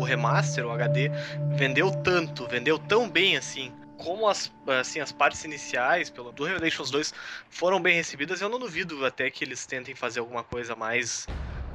o 0.00 0.04
remaster, 0.04 0.66
o 0.66 0.70
HD, 0.70 1.10
vendeu 1.50 1.90
tanto, 1.90 2.46
vendeu 2.46 2.78
tão 2.78 3.08
bem 3.08 3.36
assim, 3.36 3.72
como 3.96 4.28
as, 4.28 4.50
assim, 4.80 5.00
as 5.00 5.12
partes 5.12 5.44
iniciais 5.44 6.08
pelo, 6.08 6.32
do 6.32 6.44
Revelations 6.44 6.90
2 6.90 7.14
foram 7.50 7.80
bem 7.80 7.94
recebidas, 7.94 8.40
eu 8.40 8.48
não 8.48 8.58
duvido 8.58 9.04
até 9.04 9.30
que 9.30 9.44
eles 9.44 9.66
tentem 9.66 9.94
fazer 9.94 10.20
alguma 10.20 10.42
coisa 10.42 10.74
mais 10.74 11.28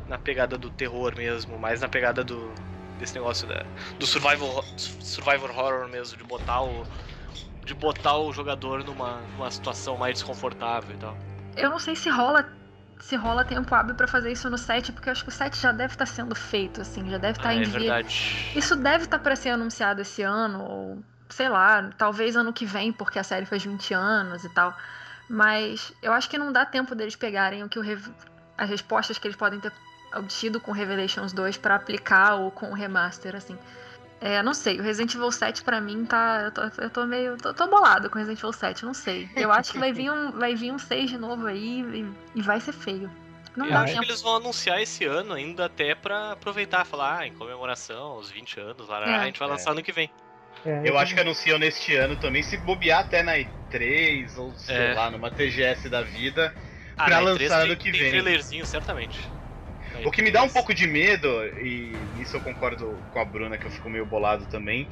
na 0.07 0.17
pegada 0.17 0.57
do 0.57 0.69
terror 0.69 1.13
mesmo, 1.15 1.57
mais 1.57 1.81
na 1.81 1.87
pegada 1.87 2.23
do 2.23 2.53
desse 2.97 3.13
negócio 3.15 3.45
da, 3.45 3.65
do 3.99 4.07
survival, 4.07 4.63
survivor 4.77 5.49
horror 5.49 5.87
mesmo, 5.89 6.17
de 6.17 6.23
botar 6.23 6.61
o 6.61 6.85
de 7.65 7.73
botar 7.73 8.17
o 8.17 8.31
jogador 8.31 8.83
numa, 8.83 9.21
numa 9.35 9.49
situação 9.51 9.97
mais 9.97 10.13
desconfortável 10.13 10.95
e 10.95 10.97
tal. 10.97 11.17
Eu 11.57 11.69
não 11.69 11.79
sei 11.79 11.95
se 11.95 12.09
rola 12.09 12.47
se 12.99 13.15
rola 13.15 13.43
tempo 13.43 13.73
hábil 13.75 13.95
pra 13.95 14.07
fazer 14.07 14.31
isso 14.31 14.49
no 14.49 14.57
set, 14.57 14.91
porque 14.91 15.09
eu 15.09 15.11
acho 15.11 15.23
que 15.23 15.29
o 15.29 15.31
set 15.31 15.59
já 15.59 15.71
deve 15.71 15.93
estar 15.93 16.05
sendo 16.05 16.33
feito, 16.35 16.81
assim, 16.81 17.09
já 17.09 17.17
deve 17.17 17.37
estar 17.37 17.49
Ah, 17.49 17.55
em 17.55 17.61
é 17.61 17.65
via. 17.65 17.79
verdade. 17.79 18.51
Isso 18.55 18.75
deve 18.75 19.03
estar 19.05 19.19
para 19.19 19.35
ser 19.35 19.49
anunciado 19.49 20.01
esse 20.01 20.21
ano, 20.23 20.63
ou 20.63 21.03
sei 21.29 21.49
lá, 21.49 21.89
talvez 21.97 22.35
ano 22.35 22.53
que 22.53 22.65
vem, 22.65 22.91
porque 22.91 23.19
a 23.19 23.23
série 23.23 23.45
faz 23.45 23.63
20 23.63 23.93
anos 23.93 24.43
e 24.43 24.49
tal. 24.49 24.75
Mas 25.27 25.91
eu 26.01 26.13
acho 26.13 26.29
que 26.29 26.37
não 26.37 26.51
dá 26.51 26.65
tempo 26.65 26.93
deles 26.95 27.15
pegarem 27.15 27.63
o 27.63 27.69
que 27.69 27.79
o 27.79 27.81
rev- 27.81 28.09
as 28.57 28.69
respostas 28.69 29.17
que 29.17 29.27
eles 29.27 29.35
podem 29.37 29.59
ter 29.59 29.73
obtido 30.13 30.59
com 30.61 30.71
Revelations 30.71 31.33
2 31.33 31.57
pra 31.57 31.75
aplicar 31.75 32.35
ou 32.35 32.51
com 32.51 32.69
o 32.69 32.73
remaster, 32.73 33.35
assim. 33.35 33.57
É, 34.21 34.41
não 34.41 34.53
sei, 34.53 34.79
o 34.79 34.83
Resident 34.83 35.13
Evil 35.13 35.31
7 35.31 35.63
pra 35.63 35.79
mim 35.81 36.05
tá. 36.05 36.43
Eu 36.45 36.51
tô, 36.51 36.81
eu 36.81 36.89
tô 36.89 37.05
meio. 37.05 37.37
Tô, 37.37 37.53
tô 37.53 37.67
bolado 37.67 38.09
com 38.09 38.15
o 38.15 38.17
Resident 38.19 38.39
Evil 38.39 38.53
7, 38.53 38.85
não 38.85 38.93
sei. 38.93 39.29
Eu 39.35 39.51
acho 39.51 39.73
que 39.73 39.77
vai 39.77 39.91
vir 39.91 40.09
um, 40.09 40.31
vai 40.31 40.55
vir 40.55 40.71
um 40.71 40.79
6 40.79 41.09
de 41.09 41.17
novo 41.17 41.45
aí 41.47 41.81
e, 41.81 42.39
e 42.39 42.41
vai 42.41 42.59
ser 42.59 42.71
feio. 42.71 43.11
Não 43.55 43.67
Eu 43.67 43.73
dá 43.73 43.81
acho 43.81 43.93
tempo. 43.93 44.05
que 44.05 44.11
eles 44.11 44.21
vão 44.21 44.35
anunciar 44.37 44.81
esse 44.81 45.05
ano 45.05 45.33
ainda 45.33 45.65
até 45.65 45.95
pra 45.95 46.31
aproveitar, 46.33 46.85
falar, 46.85 47.19
ah, 47.19 47.27
em 47.27 47.33
comemoração, 47.33 48.03
aos 48.13 48.29
20 48.29 48.59
anos, 48.59 48.87
lá, 48.87 48.99
É. 49.05 49.15
a 49.15 49.25
gente 49.25 49.39
vai 49.39 49.47
lançar 49.47 49.71
ano 49.71 49.81
que 49.83 49.91
vem. 49.93 50.09
É, 50.65 50.81
Eu 50.83 50.97
acho 50.97 51.13
que 51.13 51.19
anunciam 51.21 51.57
neste 51.59 51.95
ano 51.95 52.15
também, 52.15 52.41
se 52.41 52.57
bobear 52.57 53.01
até 53.01 53.21
na 53.23 53.33
E3 53.37 54.35
ou 54.37 54.53
sei 54.55 54.75
É. 54.75 54.93
lá, 54.93 55.09
numa 55.11 55.29
TGS 55.31 55.87
da 55.89 56.01
vida. 56.01 56.53
Ah, 56.97 57.05
Pra 57.05 57.21
na 57.21 57.21
E3 57.21 57.25
lançar 57.41 57.61
tem, 57.61 57.71
ano 57.71 57.77
que 57.77 57.91
tem 57.91 58.01
vem. 58.01 58.09
trailerzinho, 58.09 58.65
certamente. 58.65 59.29
O 60.03 60.11
que 60.11 60.21
me 60.21 60.31
dá 60.31 60.43
um 60.43 60.47
E3. 60.47 60.53
pouco 60.53 60.73
de 60.73 60.87
medo, 60.87 61.27
e 61.61 62.09
nisso 62.15 62.35
eu 62.37 62.41
concordo 62.41 63.03
com 63.11 63.19
a 63.19 63.25
Bruna, 63.25 63.57
que 63.57 63.65
eu 63.65 63.71
fico 63.71 63.89
meio 63.89 64.05
bolado 64.05 64.45
também, 64.47 64.89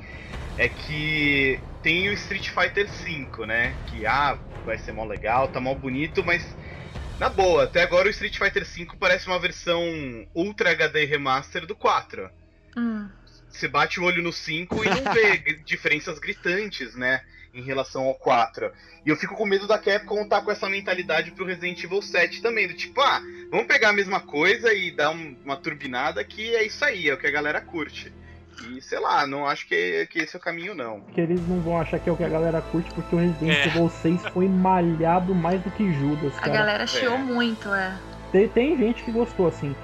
é 0.57 0.69
que 0.69 1.59
tem 1.81 2.09
o 2.09 2.13
Street 2.13 2.49
Fighter 2.49 2.87
V, 2.87 3.45
né? 3.45 3.75
Que 3.85 4.05
ah, 4.05 4.39
vai 4.63 4.77
ser 4.77 4.91
mó 4.91 5.05
legal, 5.05 5.47
tá 5.47 5.59
mó 5.59 5.73
bonito, 5.75 6.23
mas 6.23 6.55
na 7.19 7.29
boa, 7.29 7.63
até 7.63 7.81
agora 7.81 8.07
o 8.07 8.11
Street 8.11 8.37
Fighter 8.37 8.65
V 8.65 8.87
parece 8.99 9.27
uma 9.27 9.39
versão 9.39 9.81
Ultra 10.33 10.71
HD 10.71 11.05
Remaster 11.05 11.65
do 11.65 11.75
4. 11.75 12.29
Hum. 12.77 13.09
Você 13.53 13.67
bate 13.67 13.99
o 13.99 14.03
olho 14.03 14.23
no 14.23 14.33
5 14.33 14.83
e 14.83 14.89
não 14.89 15.13
vê 15.13 15.37
diferenças 15.63 16.17
gritantes, 16.19 16.95
né? 16.95 17.21
Em 17.53 17.61
relação 17.61 18.05
ao 18.05 18.15
4. 18.15 18.71
E 19.05 19.09
eu 19.09 19.15
fico 19.15 19.35
com 19.35 19.45
medo 19.45 19.67
da 19.67 19.77
Capcom 19.77 20.27
tá 20.27 20.41
com 20.41 20.49
essa 20.51 20.67
mentalidade 20.67 21.29
pro 21.31 21.45
Resident 21.45 21.83
Evil 21.83 22.01
7 22.01 22.41
também. 22.41 22.67
Do 22.67 22.73
tipo, 22.73 22.99
ah, 22.99 23.21
vamos 23.51 23.67
pegar 23.67 23.89
a 23.89 23.93
mesma 23.93 24.19
coisa 24.19 24.73
e 24.73 24.89
dar 24.89 25.11
um- 25.11 25.35
uma 25.45 25.55
turbinada 25.55 26.23
que 26.23 26.55
é 26.55 26.65
isso 26.65 26.83
aí, 26.83 27.07
é 27.07 27.13
o 27.13 27.17
que 27.17 27.27
a 27.27 27.31
galera 27.31 27.61
curte. 27.61 28.11
E 28.69 28.81
sei 28.81 28.99
lá, 28.99 29.27
não 29.27 29.45
acho 29.45 29.67
que, 29.67 30.07
que 30.09 30.19
esse 30.19 30.35
é 30.35 30.39
o 30.39 30.41
caminho, 30.41 30.73
não. 30.73 31.01
que 31.13 31.21
eles 31.21 31.39
não 31.47 31.59
vão 31.61 31.79
achar 31.79 31.99
que 31.99 32.09
é 32.09 32.11
o 32.11 32.17
que 32.17 32.23
a 32.23 32.29
galera 32.29 32.59
curte, 32.61 32.91
porque 32.93 33.15
o 33.15 33.19
Resident 33.19 33.55
É. 33.55 33.67
Evil 33.67 33.89
6 33.89 34.21
foi 34.33 34.47
malhado 34.47 35.35
mais 35.35 35.61
do 35.61 35.69
que 35.71 35.93
Judas, 35.93 36.35
A 36.37 36.41
cara. 36.41 36.53
galera 36.53 36.87
chiou 36.87 37.15
É. 37.15 37.17
muito, 37.19 37.71
é. 37.71 37.95
Tem, 38.31 38.47
tem 38.47 38.77
gente 38.77 39.03
que 39.03 39.11
gostou, 39.11 39.47
assim. 39.47 39.75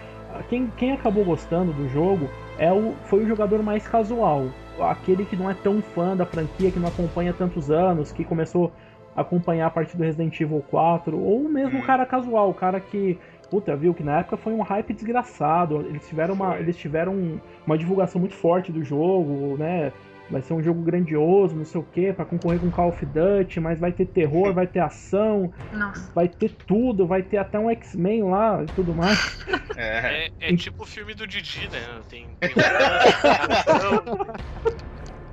Quem, 0.49 0.71
quem 0.77 0.93
acabou 0.93 1.23
gostando 1.25 1.71
do 1.73 1.87
jogo 1.89 2.29
é 2.59 2.71
o, 2.71 2.93
foi 3.05 3.23
o 3.23 3.27
jogador 3.27 3.63
mais 3.63 3.87
casual. 3.87 4.47
Aquele 4.79 5.25
que 5.25 5.35
não 5.35 5.49
é 5.49 5.53
tão 5.53 5.81
fã 5.81 6.15
da 6.15 6.25
franquia, 6.25 6.71
que 6.71 6.79
não 6.79 6.87
acompanha 6.89 7.33
tantos 7.33 7.71
anos, 7.71 8.11
que 8.11 8.23
começou 8.23 8.71
a 9.15 9.21
acompanhar 9.21 9.67
a 9.67 9.69
partir 9.69 9.97
do 9.97 10.03
Resident 10.03 10.39
Evil 10.39 10.63
4, 10.69 11.17
ou 11.19 11.49
mesmo 11.49 11.79
o 11.79 11.81
Hum. 11.81 11.85
cara 11.85 12.05
casual, 12.05 12.49
o 12.49 12.53
cara 12.53 12.79
que. 12.79 13.17
Puta, 13.49 13.75
viu? 13.75 13.95
Que 13.95 14.03
na 14.03 14.19
época 14.19 14.37
foi 14.37 14.53
um 14.53 14.61
hype 14.61 14.93
desgraçado. 14.93 15.81
Eles 15.89 16.07
tiveram 16.07 16.35
uma, 16.35 16.57
eles 16.57 16.77
tiveram 16.77 17.13
um- 17.13 17.39
uma 17.65 17.75
divulgação 17.77 18.19
muito 18.21 18.35
forte 18.35 18.71
do 18.71 18.83
jogo, 18.83 19.57
né? 19.57 19.91
Vai 20.29 20.41
ser 20.41 20.53
um 20.53 20.61
jogo 20.61 20.81
grandioso, 20.83 21.55
não 21.55 21.65
sei 21.65 21.81
o 21.81 21.83
que, 21.83 22.13
pra 22.13 22.25
concorrer 22.25 22.59
com 22.59 22.69
Call 22.69 22.89
of 22.89 23.05
Duty, 23.05 23.59
mas 23.59 23.79
vai 23.79 23.91
ter 23.91 24.05
terror, 24.05 24.53
vai 24.53 24.67
ter 24.67 24.79
ação, 24.79 25.51
Nossa. 25.71 26.11
vai 26.13 26.27
ter 26.27 26.49
tudo, 26.67 27.07
vai 27.07 27.23
ter 27.23 27.37
até 27.37 27.57
um 27.59 27.69
X-Men 27.69 28.23
lá 28.25 28.63
e 28.63 28.67
tudo 28.67 28.93
mais. 28.93 29.17
É. 29.75 30.25
É, 30.25 30.31
é 30.39 30.55
tipo 30.55 30.83
o 30.83 30.85
filme 30.85 31.13
do 31.15 31.25
Didi, 31.25 31.67
né? 31.69 31.79
Tem, 32.07 32.37
tem, 32.41 32.53
humor, 33.77 34.03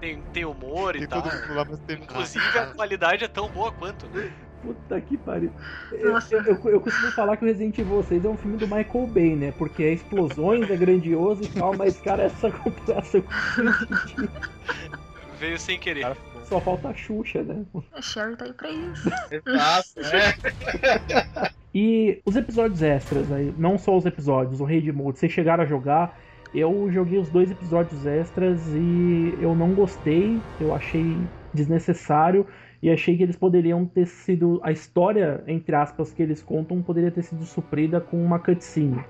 tem, 0.01 0.23
tem 0.33 0.45
humor 0.45 0.97
e 0.97 1.01
Tem 1.01 1.09
tal. 1.09 1.23
lá, 1.23 1.65
mas 1.69 1.81
tem. 1.81 1.97
Inclusive 1.97 2.59
a 2.59 2.75
qualidade 2.75 3.25
é 3.25 3.29
tão 3.29 3.49
boa 3.51 3.73
quanto, 3.73 4.09
né? 4.09 4.46
Puta 4.63 5.01
que 5.01 5.17
pariu. 5.17 5.51
Eu, 5.93 6.13
Nossa. 6.13 6.35
eu, 6.35 6.43
eu, 6.43 6.71
eu 6.71 6.81
costumo 6.81 7.13
falar 7.13 7.37
que 7.37 7.45
o 7.45 7.47
Resident 7.47 7.79
Evil 7.79 8.03
6 8.03 8.25
é 8.25 8.29
um 8.29 8.37
filme 8.37 8.57
do 8.57 8.67
Michael 8.67 9.07
Bay, 9.07 9.37
né? 9.37 9.53
Porque 9.53 9.83
é 9.83 9.93
explosões, 9.93 10.71
é 10.71 10.77
grandioso 10.77 11.45
e 11.45 11.49
tal, 11.49 11.77
mas, 11.77 12.01
cara, 12.01 12.25
essa 12.25 12.51
comparação 12.53 13.23
Veio 15.39 15.59
sem 15.59 15.79
querer. 15.79 16.01
Cara, 16.01 16.17
só 16.45 16.61
falta 16.61 16.89
a 16.89 16.95
Xuxa, 16.95 17.43
né? 17.43 17.65
A 17.93 18.01
Sherry 18.01 18.37
tá 18.37 18.47
aí 18.47 18.53
pra 18.53 18.71
isso. 18.71 19.09
Exato, 19.31 20.01
é. 20.01 21.57
E 21.79 22.23
os 22.25 22.35
episódios 22.37 22.83
extras 22.83 23.31
aí, 23.31 23.53
não 23.59 23.77
só 23.77 23.95
os 23.95 24.07
episódios, 24.07 24.63
o 24.63 24.65
Raid 24.65 24.91
Mode, 24.93 25.19
vocês 25.19 25.31
chegaram 25.31 25.63
a 25.63 25.67
jogar. 25.67 26.19
Eu 26.55 26.91
joguei 26.91 27.19
os 27.19 27.29
dois 27.29 27.51
episódios 27.51 28.07
extras 28.07 28.67
e 28.69 29.37
eu 29.39 29.55
não 29.55 29.75
gostei, 29.75 30.41
eu 30.59 30.73
achei 30.73 31.29
desnecessário. 31.53 32.47
E 32.83 32.91
achei 32.91 33.17
que 33.17 33.23
eles 33.23 33.37
poderiam 33.37 33.85
ter 33.87 34.07
sido. 34.07 34.61
A 34.63 34.71
história, 34.71 35.43
entre 35.47 35.75
aspas, 35.75 36.13
que 36.13 36.23
eles 36.23 36.43
contam 36.43 36.83
poderia 36.83 37.11
ter 37.11 37.23
sido 37.23 37.45
suprida 37.45 38.01
com 38.01 38.23
uma 38.23 38.39
cutscene. 38.39 39.05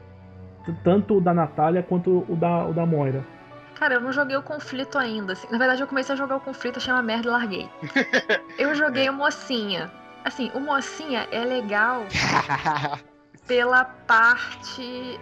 Tanto 0.82 1.18
o 1.18 1.20
da 1.20 1.32
Natália 1.32 1.82
quanto 1.82 2.24
o 2.28 2.36
da, 2.36 2.66
o 2.66 2.72
da 2.72 2.84
Moira. 2.86 3.24
Cara, 3.74 3.94
eu 3.94 4.00
não 4.00 4.10
joguei 4.10 4.36
o 4.36 4.42
conflito 4.42 4.98
ainda. 4.98 5.34
assim. 5.34 5.46
Na 5.50 5.58
verdade, 5.58 5.82
eu 5.82 5.86
comecei 5.86 6.14
a 6.14 6.16
jogar 6.16 6.36
o 6.36 6.40
conflito, 6.40 6.78
achei 6.78 6.92
uma 6.92 7.02
merda 7.02 7.28
e 7.28 7.30
larguei. 7.30 7.68
Eu 8.58 8.74
joguei 8.74 9.08
o 9.08 9.12
Mocinha. 9.12 9.90
Assim, 10.24 10.50
o 10.54 10.60
Mocinha 10.60 11.28
é 11.30 11.44
legal 11.44 12.04
pela 13.46 13.84
parte 13.84 15.20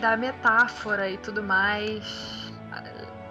da 0.00 0.16
metáfora 0.16 1.08
e 1.08 1.16
tudo 1.18 1.42
mais. 1.44 2.41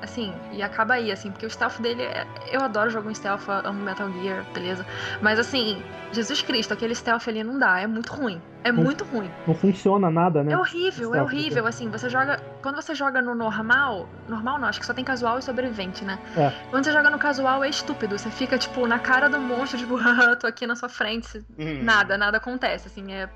Assim, 0.02 0.34
e 0.52 0.64
acaba 0.64 0.96
aí, 0.96 1.12
assim, 1.12 1.30
porque 1.32 1.46
o 1.46 1.50
stealth 1.50 1.80
dele. 1.80 2.02
é- 2.02 2.26
Eu 2.52 2.62
adoro 2.62 2.90
jogo 2.90 3.10
em 3.10 3.14
stealth, 3.14 3.48
amo 3.48 3.84
Metal 3.84 4.12
Gear, 4.14 4.44
beleza. 4.52 4.86
Mas 5.22 5.38
assim, 5.38 5.82
Jesus 6.12 6.42
Cristo, 6.42 6.74
aquele 6.74 6.96
stealth 6.96 7.28
ali 7.28 7.44
não 7.44 7.60
dá, 7.60 7.80
é 7.80 7.86
muito 7.86 8.12
ruim. 8.12 8.42
É 8.64 8.72
Não- 8.72 8.84
muito 8.84 9.04
ruim. 9.06 9.30
Não 9.48 9.54
funciona 9.54 10.10
nada, 10.10 10.44
né? 10.44 10.54
É 10.54 10.58
horrível, 10.58 11.10
é 11.10 11.18
Stealth, 11.20 11.28
horrível. 11.28 11.68
Assim, 11.68 11.90
você 11.90 12.10
joga. 12.10 12.40
Quando 12.64 12.76
você 12.76 12.96
joga 12.96 13.22
no 13.22 13.36
normal. 13.36 14.10
Normal 14.28 14.60
não, 14.60 14.68
acho 14.68 14.80
que 14.80 14.86
só 14.86 14.94
tem 14.94 15.04
casual 15.04 15.38
e 15.40 15.42
sobrevivente, 15.44 16.04
né? 16.04 16.20
É. 16.36 16.52
Quando 16.70 16.84
você 16.84 16.92
joga 16.92 17.10
no 17.10 17.20
casual 17.20 17.64
é 17.64 17.70
estúpido. 17.70 18.18
Você 18.18 18.30
fica, 18.32 18.58
tipo, 18.58 18.86
na 18.88 18.98
cara 19.00 19.30
do 19.30 19.40
monstro, 19.40 19.78
tipo, 19.80 19.98
tô 20.40 20.48
aqui 20.48 20.66
na 20.66 20.76
sua 20.76 20.90
frente. 20.90 21.44
Hum. 21.60 21.84
Nada, 21.84 22.18
nada 22.18 22.38
acontece, 22.38 22.88
assim, 22.88 23.12
é 23.14 23.30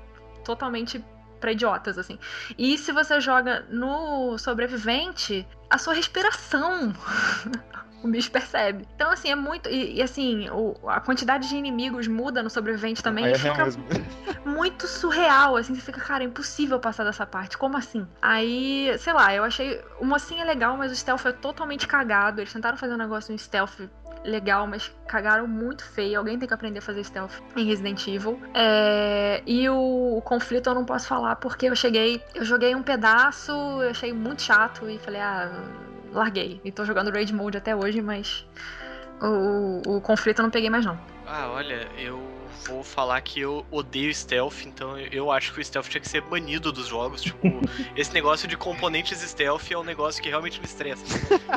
totalmente 0.44 1.04
pra 1.40 1.52
idiotas, 1.52 1.98
assim. 1.98 2.18
E 2.58 2.76
se 2.78 2.92
você 2.92 3.20
joga 3.20 3.64
no 3.70 4.36
sobrevivente, 4.38 5.46
a 5.70 5.78
sua 5.78 5.94
respiração. 5.94 6.92
O 8.04 8.08
bicho 8.08 8.30
percebe. 8.30 8.86
Então, 8.94 9.10
assim, 9.10 9.30
é 9.30 9.34
muito. 9.34 9.68
E, 9.70 9.96
e, 9.96 10.02
assim, 10.02 10.48
o- 10.50 10.76
a 10.86 11.00
quantidade 11.00 11.48
de 11.48 11.56
inimigos 11.56 12.06
muda 12.06 12.40
no 12.42 12.50
sobrevivente 12.50 13.02
também. 13.02 13.24
E 13.26 13.32
é 13.32 13.38
fica 13.38 13.64
muito 14.44 14.86
surreal, 14.86 15.56
assim, 15.56 15.74
você 15.74 15.80
fica, 15.80 16.00
cara, 16.00 16.22
é 16.22 16.26
impossível 16.26 16.78
passar 16.78 17.02
dessa 17.04 17.26
parte, 17.26 17.56
como 17.58 17.76
assim? 17.76 18.06
Aí, 18.20 18.94
sei 18.98 19.12
lá, 19.12 19.34
eu 19.34 19.42
achei. 19.42 19.82
O 19.98 20.04
mocinho 20.04 20.42
é 20.42 20.44
legal, 20.44 20.76
mas 20.76 20.92
o 20.92 20.94
stealth 20.94 21.24
é 21.26 21.32
totalmente 21.32 21.88
cagado. 21.88 22.40
Eles 22.40 22.52
tentaram 22.52 22.76
fazer 22.76 22.94
um 22.94 22.98
negócio 22.98 23.32
no 23.32 23.38
stealth 23.38 23.80
legal, 24.26 24.66
mas 24.66 24.92
cagaram 25.06 25.46
muito 25.46 25.84
feio. 25.84 26.18
Alguém 26.18 26.38
tem 26.38 26.46
que 26.46 26.54
aprender 26.54 26.78
a 26.78 26.82
fazer 26.82 27.04
stealth 27.04 27.32
em 27.56 27.64
Resident 27.64 28.06
Evil. 28.06 28.40
É, 28.54 29.42
E 29.46 29.68
o, 29.68 30.18
o 30.18 30.22
conflito 30.22 30.68
eu 30.68 30.74
não 30.74 30.84
posso 30.84 31.06
falar 31.06 31.36
porque 31.36 31.66
eu 31.66 31.76
cheguei. 31.76 32.22
Eu 32.34 32.44
joguei 32.44 32.74
um 32.74 32.82
pedaço, 32.82 33.52
eu 33.52 33.90
achei 33.90 34.12
muito 34.12 34.42
chato 34.42 34.88
e 34.90 34.98
falei, 34.98 35.20
ah, 35.20 35.50
larguei. 36.12 36.60
E 36.64 36.72
tô 36.72 36.84
jogando 36.84 37.10
Raid 37.10 37.32
Mode 37.34 37.56
até 37.56 37.74
hoje, 37.74 38.02
mas. 38.02 38.44
O, 39.20 39.96
o 39.96 40.00
conflito 40.00 40.40
eu 40.40 40.42
não 40.42 40.50
peguei 40.50 40.68
mais, 40.68 40.84
não. 40.84 40.98
Ah, 41.28 41.50
olha, 41.50 41.88
eu 41.98 42.22
vou 42.68 42.84
falar 42.84 43.20
que 43.20 43.40
eu 43.40 43.66
odeio 43.68 44.14
stealth, 44.14 44.64
então 44.64 44.96
eu 44.96 45.30
acho 45.32 45.52
que 45.52 45.60
o 45.60 45.64
stealth 45.64 45.88
tinha 45.88 46.00
que 46.00 46.08
ser 46.08 46.20
banido 46.20 46.70
dos 46.70 46.86
jogos. 46.86 47.20
Tipo, 47.20 47.48
esse 47.96 48.12
negócio 48.14 48.46
de 48.46 48.56
componentes 48.56 49.20
stealth 49.20 49.70
é 49.70 49.76
um 49.76 49.82
negócio 49.82 50.22
que 50.22 50.28
realmente 50.28 50.60
me 50.60 50.66
estressa. 50.66 51.04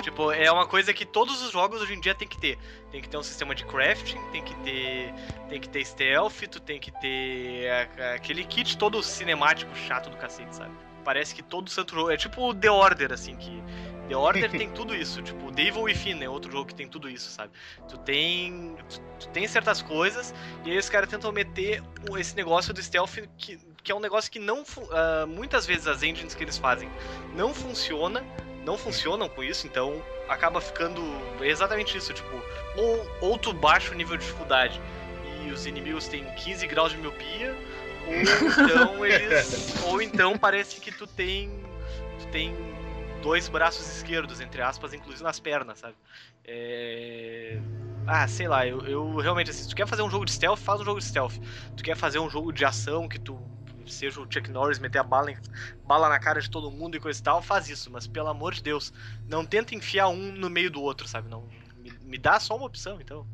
tipo, 0.01 0.32
é 0.32 0.51
uma 0.51 0.65
coisa 0.67 0.91
que 0.91 1.05
todos 1.05 1.43
os 1.43 1.51
jogos 1.51 1.82
hoje 1.84 1.93
em 1.93 2.01
dia 2.01 2.15
tem 2.15 2.28
que 2.28 2.38
ter. 2.39 2.57
Tem 2.91 2.99
que 2.99 3.07
ter 3.07 3.17
um 3.17 3.24
sistema 3.24 3.53
de 3.53 3.63
crafting, 3.63 4.20
tem 4.32 4.43
que 4.43 4.55
ter. 4.55 5.13
Tem 5.47 5.61
que 5.61 5.70
ter 5.70 5.86
stealth, 5.86 6.41
tu 6.49 6.59
tem 6.59 6.80
que 6.80 6.91
ter 6.99 7.70
aquele 8.15 8.43
kit 8.45 8.76
todo 8.76 9.03
cinemático 9.03 9.76
chato 9.76 10.09
do 10.09 10.17
cacete, 10.17 10.55
sabe? 10.55 10.74
Parece 11.03 11.36
que 11.36 11.43
todo 11.43 11.70
santo 11.70 11.93
jogo. 11.93 12.09
É 12.09 12.17
tipo 12.17 12.55
The 12.55 12.72
Order, 12.72 13.13
assim, 13.13 13.36
que. 13.36 13.63
The 14.10 14.18
Order 14.18 14.49
tem 14.49 14.72
tudo 14.72 14.95
isso, 14.95 15.22
tipo, 15.22 15.51
The 15.51 15.68
Evil 15.68 15.84
Within 15.84 16.24
é 16.24 16.28
outro 16.28 16.51
jogo 16.51 16.66
que 16.66 16.74
tem 16.74 16.88
tudo 16.88 17.07
isso, 17.07 17.30
sabe? 17.30 17.51
Tu 17.88 17.95
tem. 17.99 18.76
Tu, 18.89 18.99
tu 19.20 19.30
tem 19.30 19.47
certas 19.47 19.84
coisas, 19.84 20.34
e 20.66 20.72
aí 20.72 20.78
os 20.80 20.89
caras 20.89 21.07
tentam 21.07 21.32
meter 21.32 21.84
esse 22.18 22.36
negócio 22.36 22.74
do 22.74 22.82
stealth, 22.82 23.18
que, 23.38 23.60
que 23.84 23.91
é 23.91 23.95
um 23.95 23.99
negócio 23.99 24.32
que 24.32 24.39
não. 24.39 24.64
ah, 24.91 25.28
muitas 25.28 25.68
vezes 25.68 25.86
as 25.86 26.01
engines 26.01 26.34
que 26.34 26.43
eles 26.43 26.57
fazem 26.57 26.89
não 27.36 27.53
funciona, 27.53 28.26
não 28.66 28.80
funcionam 28.80 29.30
com 29.30 29.43
isso, 29.43 29.68
então 29.68 30.03
acaba 30.28 30.60
ficando 30.60 31.01
exatamente 31.41 31.95
isso, 31.95 32.12
tipo, 32.12 32.43
ou, 32.78 33.12
ou 33.22 33.38
tu 33.38 33.53
baixa 33.53 33.91
o 33.91 33.95
nível 33.95 34.18
de 34.18 34.26
dificuldade 34.26 34.82
e 35.45 35.51
os 35.51 35.68
inimigos 35.68 36.07
têm 36.07 36.26
15 36.34 36.66
graus 36.66 36.91
de 36.91 36.97
miopia, 36.97 37.55
ou 38.07 38.16
então 38.16 39.05
eles. 39.05 39.76
ou 39.86 40.01
então 40.01 40.36
parece 40.36 40.82
que 40.82 40.91
tu 40.91 41.05
tem. 41.05 41.51
Tu 42.20 42.28
tem 42.32 42.78
dois 43.22 43.47
braços 43.47 43.88
esquerdos, 43.88 44.39
entre 44.39 44.61
aspas, 44.61 44.93
inclusive 44.93 45.24
nas 45.24 45.39
pernas, 45.39 45.80
sabe? 45.80 45.95
É... 46.45 47.59
Ah, 48.07 48.28
sei 48.28 48.47
lá, 48.47 48.65
eu, 48.65 48.82
eu 48.88 49.17
realmente 49.17 49.51
assim, 49.51 49.63
se 49.63 49.70
tu 49.70 49.76
quer 49.76 49.88
fazer 49.88 50.01
um 50.01 50.09
jogo 50.09 50.26
de 50.26 50.32
stealth, 50.32 50.59
faz 50.59 50.82
um 50.82 50.86
jogo 50.86 50.99
de 50.99 51.05
stealth. 51.05 51.36
Tu 51.76 51.84
quer 51.84 51.95
fazer 51.95 52.20
um 52.20 52.30
jogo 52.30 52.51
de 52.51 52.65
ação 52.65 53.07
que 53.07 53.20
tu 53.20 53.39
seja 53.86 54.20
o 54.20 54.28
Chuck 54.32 54.49
Norris, 54.51 54.80
meter 54.80 54.99
a 54.99 55.03
bala, 55.03 55.32
em- 55.32 55.38
bala 55.84 56.09
na 56.09 56.20
cara 56.20 56.41
de 56.41 56.49
todo 56.49 56.72
mundo 56.72 56.95
e 56.95 56.99
coisa 56.99 57.20
e 57.20 57.24
tal, 57.24 57.41
faz 57.41 57.70
isso, 57.70 57.91
mas 57.91 58.07
pelo 58.07 58.28
amor 58.28 58.53
de 58.53 58.63
Deus, 58.63 58.91
não 59.28 59.45
tenta 59.45 59.76
enfiar 59.76 60.07
um 60.09 60.32
no 60.32 60.49
meio 60.49 60.72
do 60.72 60.82
outro, 60.82 61.07
sabe? 61.07 61.30
Não, 61.30 61.47
me, 61.76 61.91
me 62.01 62.17
dá 62.17 62.39
só 62.39 62.55
uma 62.55 62.65
opção, 62.65 62.99
então. 62.99 63.26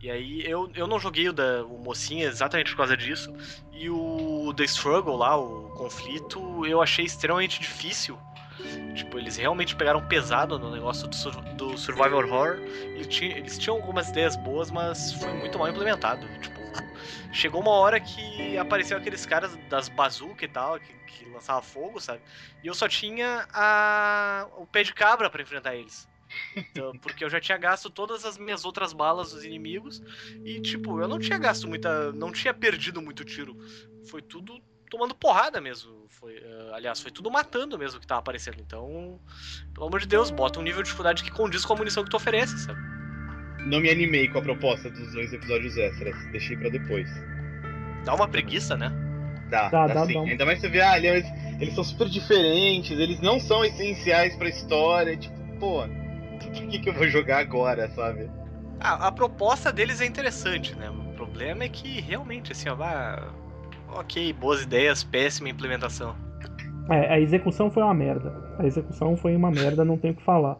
E 0.00 0.10
aí 0.10 0.42
eu, 0.44 0.70
eu 0.74 0.86
não 0.86 1.00
joguei 1.00 1.28
o 1.28 1.32
da 1.32 1.64
o 1.64 1.78
mocinha 1.78 2.26
exatamente 2.26 2.70
por 2.70 2.76
causa 2.76 2.96
disso. 2.96 3.32
E 3.72 3.88
o 3.88 4.52
The 4.54 4.64
Struggle 4.64 5.16
lá, 5.16 5.36
o 5.36 5.70
conflito, 5.70 6.66
eu 6.66 6.82
achei 6.82 7.04
extremamente 7.04 7.58
difícil. 7.58 8.18
Tipo, 8.94 9.18
eles 9.18 9.36
realmente 9.36 9.74
pegaram 9.74 10.06
pesado 10.06 10.58
no 10.58 10.70
negócio 10.70 11.06
do, 11.08 11.14
sur- 11.14 11.42
do 11.54 11.76
Survival 11.76 12.18
Horror. 12.18 12.58
E 12.96 13.24
eles 13.24 13.58
tinham 13.58 13.76
algumas 13.76 14.08
ideias 14.08 14.36
boas, 14.36 14.70
mas 14.70 15.12
foi 15.14 15.32
muito 15.32 15.58
mal 15.58 15.68
implementado. 15.68 16.26
Tipo, 16.40 16.60
chegou 17.32 17.60
uma 17.60 17.72
hora 17.72 18.00
que 18.00 18.56
apareceu 18.56 18.96
aqueles 18.96 19.26
caras 19.26 19.56
das 19.68 19.88
bazooka 19.88 20.44
e 20.44 20.48
tal, 20.48 20.78
que, 20.78 20.92
que 21.06 21.24
lançava 21.30 21.60
fogo, 21.62 22.00
sabe? 22.00 22.20
E 22.62 22.66
eu 22.66 22.74
só 22.74 22.88
tinha 22.88 23.46
a, 23.52 24.46
o 24.56 24.66
pé 24.66 24.82
de 24.82 24.94
cabra 24.94 25.28
pra 25.28 25.42
enfrentar 25.42 25.74
eles. 25.74 26.08
Então, 26.56 26.92
porque 26.98 27.24
eu 27.24 27.30
já 27.30 27.40
tinha 27.40 27.58
gasto 27.58 27.90
todas 27.90 28.24
as 28.24 28.38
minhas 28.38 28.64
outras 28.64 28.92
balas 28.92 29.32
dos 29.32 29.44
inimigos 29.44 30.00
e, 30.44 30.60
tipo, 30.60 31.00
eu 31.00 31.08
não 31.08 31.18
tinha 31.18 31.38
gasto 31.38 31.66
muita. 31.68 32.12
Não 32.12 32.30
tinha 32.32 32.54
perdido 32.54 33.02
muito 33.02 33.24
tiro. 33.24 33.56
Foi 34.08 34.22
tudo 34.22 34.60
tomando 34.90 35.14
porrada 35.14 35.60
mesmo. 35.60 36.06
Foi, 36.08 36.36
eh, 36.36 36.70
aliás, 36.72 37.00
foi 37.00 37.10
tudo 37.10 37.30
matando 37.30 37.78
mesmo 37.78 38.00
que 38.00 38.06
tava 38.06 38.20
aparecendo. 38.20 38.56
Então, 38.60 39.18
pelo 39.74 39.86
amor 39.86 40.00
de 40.00 40.06
Deus, 40.06 40.30
bota 40.30 40.58
um 40.60 40.62
nível 40.62 40.82
de 40.82 40.86
dificuldade 40.86 41.22
que 41.22 41.30
condiz 41.30 41.64
com 41.64 41.74
a 41.74 41.76
munição 41.76 42.04
que 42.04 42.10
tu 42.10 42.16
oferece, 42.16 42.58
sabe? 42.58 42.78
Não 43.66 43.80
me 43.80 43.90
animei 43.90 44.28
com 44.28 44.38
a 44.38 44.42
proposta 44.42 44.90
dos 44.90 45.12
dois 45.12 45.32
episódios 45.32 45.76
extras. 45.76 46.14
Deixei 46.32 46.56
pra 46.56 46.68
depois. 46.68 47.08
Dá 48.04 48.14
uma 48.14 48.28
preguiça, 48.28 48.76
né? 48.76 48.92
Dá, 49.48 49.68
Dá, 49.68 49.86
dá, 49.86 49.94
dá, 49.94 50.06
sim. 50.06 50.14
dá. 50.14 50.20
Ainda 50.20 50.46
mais 50.46 50.60
você 50.60 50.68
vê, 50.68 50.80
ah, 50.80 50.98
eles, 50.98 51.26
eles 51.60 51.74
são 51.74 51.84
super 51.84 52.08
diferentes, 52.08 52.90
eles 52.98 53.20
não 53.20 53.40
são 53.40 53.64
essenciais 53.64 54.36
pra 54.36 54.48
história. 54.48 55.16
Tipo, 55.16 55.36
pô, 55.58 55.82
por 56.40 56.50
que, 56.52 56.78
que 56.78 56.88
eu 56.88 56.94
vou 56.94 57.08
jogar 57.08 57.38
agora, 57.38 57.88
sabe? 57.90 58.30
Ah, 58.80 59.08
a 59.08 59.12
proposta 59.12 59.72
deles 59.72 60.00
é 60.00 60.06
interessante, 60.06 60.74
né? 60.74 60.90
O 60.90 61.12
problema 61.14 61.64
é 61.64 61.68
que 61.68 62.00
realmente, 62.00 62.52
assim, 62.52 62.68
ó, 62.68 62.74
vá. 62.74 63.32
Ok, 63.94 64.32
boas 64.34 64.62
ideias, 64.62 65.04
péssima 65.04 65.48
implementação. 65.48 66.14
É, 66.90 67.14
a 67.14 67.20
execução 67.20 67.70
foi 67.70 67.82
uma 67.82 67.94
merda. 67.94 68.32
A 68.58 68.66
execução 68.66 69.16
foi 69.16 69.34
uma 69.34 69.50
merda, 69.50 69.84
não 69.84 69.96
tem 69.96 70.10
o 70.10 70.14
que 70.14 70.22
falar. 70.22 70.56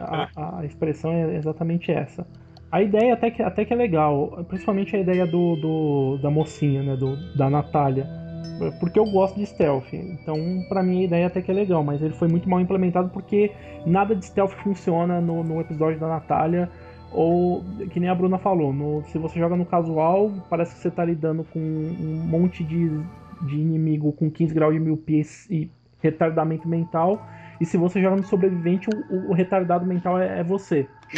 A, 0.00 0.58
a 0.60 0.64
expressão 0.64 1.12
é 1.12 1.36
exatamente 1.36 1.90
essa. 1.92 2.26
A 2.70 2.82
ideia 2.82 3.14
até 3.14 3.30
que, 3.30 3.42
até 3.42 3.64
que 3.64 3.72
é 3.72 3.76
legal, 3.76 4.44
principalmente 4.48 4.96
a 4.96 4.98
ideia 4.98 5.26
do, 5.26 5.56
do- 5.56 6.18
da 6.20 6.30
mocinha, 6.30 6.82
né, 6.82 6.96
do, 6.96 7.16
da 7.36 7.48
Natália. 7.48 8.06
Porque 8.80 8.98
eu 8.98 9.04
gosto 9.04 9.36
de 9.38 9.44
stealth, 9.44 9.92
então 9.92 10.64
pra 10.70 10.82
mim 10.82 11.02
a 11.02 11.04
ideia 11.04 11.26
até 11.26 11.42
que 11.42 11.50
é 11.50 11.54
legal, 11.54 11.84
mas 11.84 12.00
ele 12.00 12.14
foi 12.14 12.26
muito 12.26 12.48
mal 12.48 12.58
implementado 12.58 13.10
porque 13.10 13.52
nada 13.84 14.16
de 14.16 14.24
stealth 14.24 14.52
funciona 14.62 15.20
no, 15.20 15.44
no 15.44 15.60
episódio 15.60 16.00
da 16.00 16.08
Natália, 16.08 16.70
ou 17.10 17.64
que 17.90 18.00
nem 18.00 18.08
a 18.10 18.14
Bruna 18.14 18.38
falou, 18.38 18.72
no- 18.72 19.04
se 19.04 19.18
você 19.18 19.38
joga 19.38 19.56
no 19.56 19.66
casual, 19.66 20.44
parece 20.48 20.74
que 20.74 20.80
você 20.80 20.90
tá 20.90 21.04
lidando 21.04 21.44
com 21.44 21.60
um 21.60 22.20
monte 22.26 22.64
de, 22.64 23.06
de 23.40 23.56
inimigo 23.60 24.12
com 24.12 24.30
15 24.30 24.54
graus 24.54 24.74
de 24.74 24.80
miopia 24.80 25.22
e 25.50 25.72
retardamento 25.98 26.68
mental, 26.68 27.26
e 27.60 27.66
se 27.66 27.76
você 27.76 28.00
joga 28.02 28.16
no 28.16 28.24
sobrevivente, 28.24 28.88
o, 28.90 29.30
o- 29.30 29.34
retardado 29.34 29.86
mental 29.86 30.18
é, 30.18 30.40
é 30.40 30.44
você. 30.44 30.90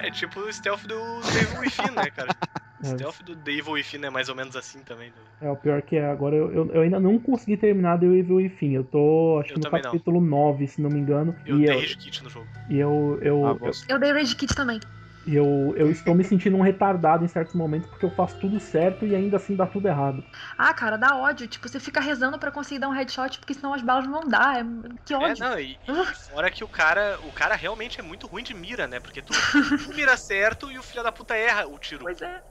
É 0.00 0.10
tipo 0.10 0.40
o 0.40 0.52
stealth 0.52 0.84
do 0.86 1.20
Devil 1.32 1.60
Within, 1.60 1.90
né, 1.94 2.10
cara? 2.10 2.30
O 2.30 2.34
É. 2.80 2.86
stealth 2.90 3.22
do 3.24 3.34
Devil 3.34 3.72
Within 3.72 4.04
é 4.04 4.10
mais 4.10 4.28
ou 4.28 4.36
menos 4.36 4.54
assim 4.54 4.84
também. 4.84 5.10
né? 5.10 5.16
É, 5.40 5.50
o 5.50 5.56
pior 5.56 5.82
que 5.82 5.96
é, 5.96 6.08
agora 6.08 6.36
eu, 6.36 6.52
eu, 6.52 6.70
eu 6.72 6.80
ainda 6.82 7.00
não 7.00 7.18
consegui 7.18 7.56
terminar 7.56 7.98
The 7.98 8.06
Evil 8.06 8.36
Within. 8.36 8.72
Eu 8.74 8.84
tô, 8.84 9.38
acho 9.40 9.48
que 9.52 9.58
no 9.58 9.62
também 9.62 9.82
não. 9.82 9.90
capítulo 9.90 10.20
9, 10.20 10.68
se 10.68 10.80
não 10.80 10.88
me 10.88 11.00
engano. 11.00 11.34
Eu 11.44 11.56
e, 11.56 11.66
tenho 11.66 11.72
eu, 11.72 11.80
Rage 11.80 11.96
Kit 11.96 12.22
no 12.22 12.30
jogo. 12.30 12.46
e 12.68 12.78
eu, 12.78 13.18
eu, 13.20 13.46
Ah, 13.46 13.56
eu. 13.66 13.72
Eu 13.88 13.98
dei 13.98 14.12
Rage 14.12 14.36
Kit 14.36 14.54
também. 14.54 14.78
Eu, 15.34 15.74
eu 15.76 15.90
estou 15.90 16.14
me 16.14 16.24
sentindo 16.24 16.56
um 16.56 16.62
retardado 16.62 17.24
em 17.24 17.28
certos 17.28 17.54
momentos 17.54 17.88
porque 17.90 18.04
eu 18.06 18.10
faço 18.10 18.38
tudo 18.40 18.58
certo 18.58 19.06
e 19.06 19.14
ainda 19.14 19.36
assim 19.36 19.54
dá 19.54 19.66
tudo 19.66 19.86
errado. 19.86 20.24
Ah, 20.56 20.72
cara, 20.72 20.96
dá 20.96 21.16
ódio. 21.16 21.46
Tipo, 21.46 21.68
você 21.68 21.78
fica 21.78 22.00
rezando 22.00 22.38
para 22.38 22.50
conseguir 22.50 22.78
dar 22.78 22.88
um 22.88 22.92
headshot 22.92 23.38
porque 23.38 23.54
senão 23.54 23.74
as 23.74 23.82
balas 23.82 24.04
não 24.06 24.12
vão 24.20 24.28
dar. 24.28 24.60
É... 24.60 24.64
Que 25.04 25.14
É, 25.14 25.16
ódio. 25.16 25.44
não, 25.44 25.58
e, 25.58 25.72
e 25.72 26.14
fora 26.28 26.50
que 26.50 26.64
o 26.64 26.68
cara, 26.68 27.18
o 27.24 27.32
cara 27.32 27.54
realmente 27.54 28.00
é 28.00 28.02
muito 28.02 28.26
ruim 28.26 28.42
de 28.42 28.54
mira, 28.54 28.86
né? 28.86 29.00
Porque 29.00 29.22
tu, 29.22 29.32
tu 29.32 29.94
mira 29.94 30.16
certo 30.16 30.70
e 30.70 30.78
o 30.78 30.82
filho 30.82 31.02
da 31.02 31.12
puta 31.12 31.36
erra 31.36 31.66
o 31.66 31.78
tiro. 31.78 32.04
Pois 32.04 32.20
é. 32.22 32.42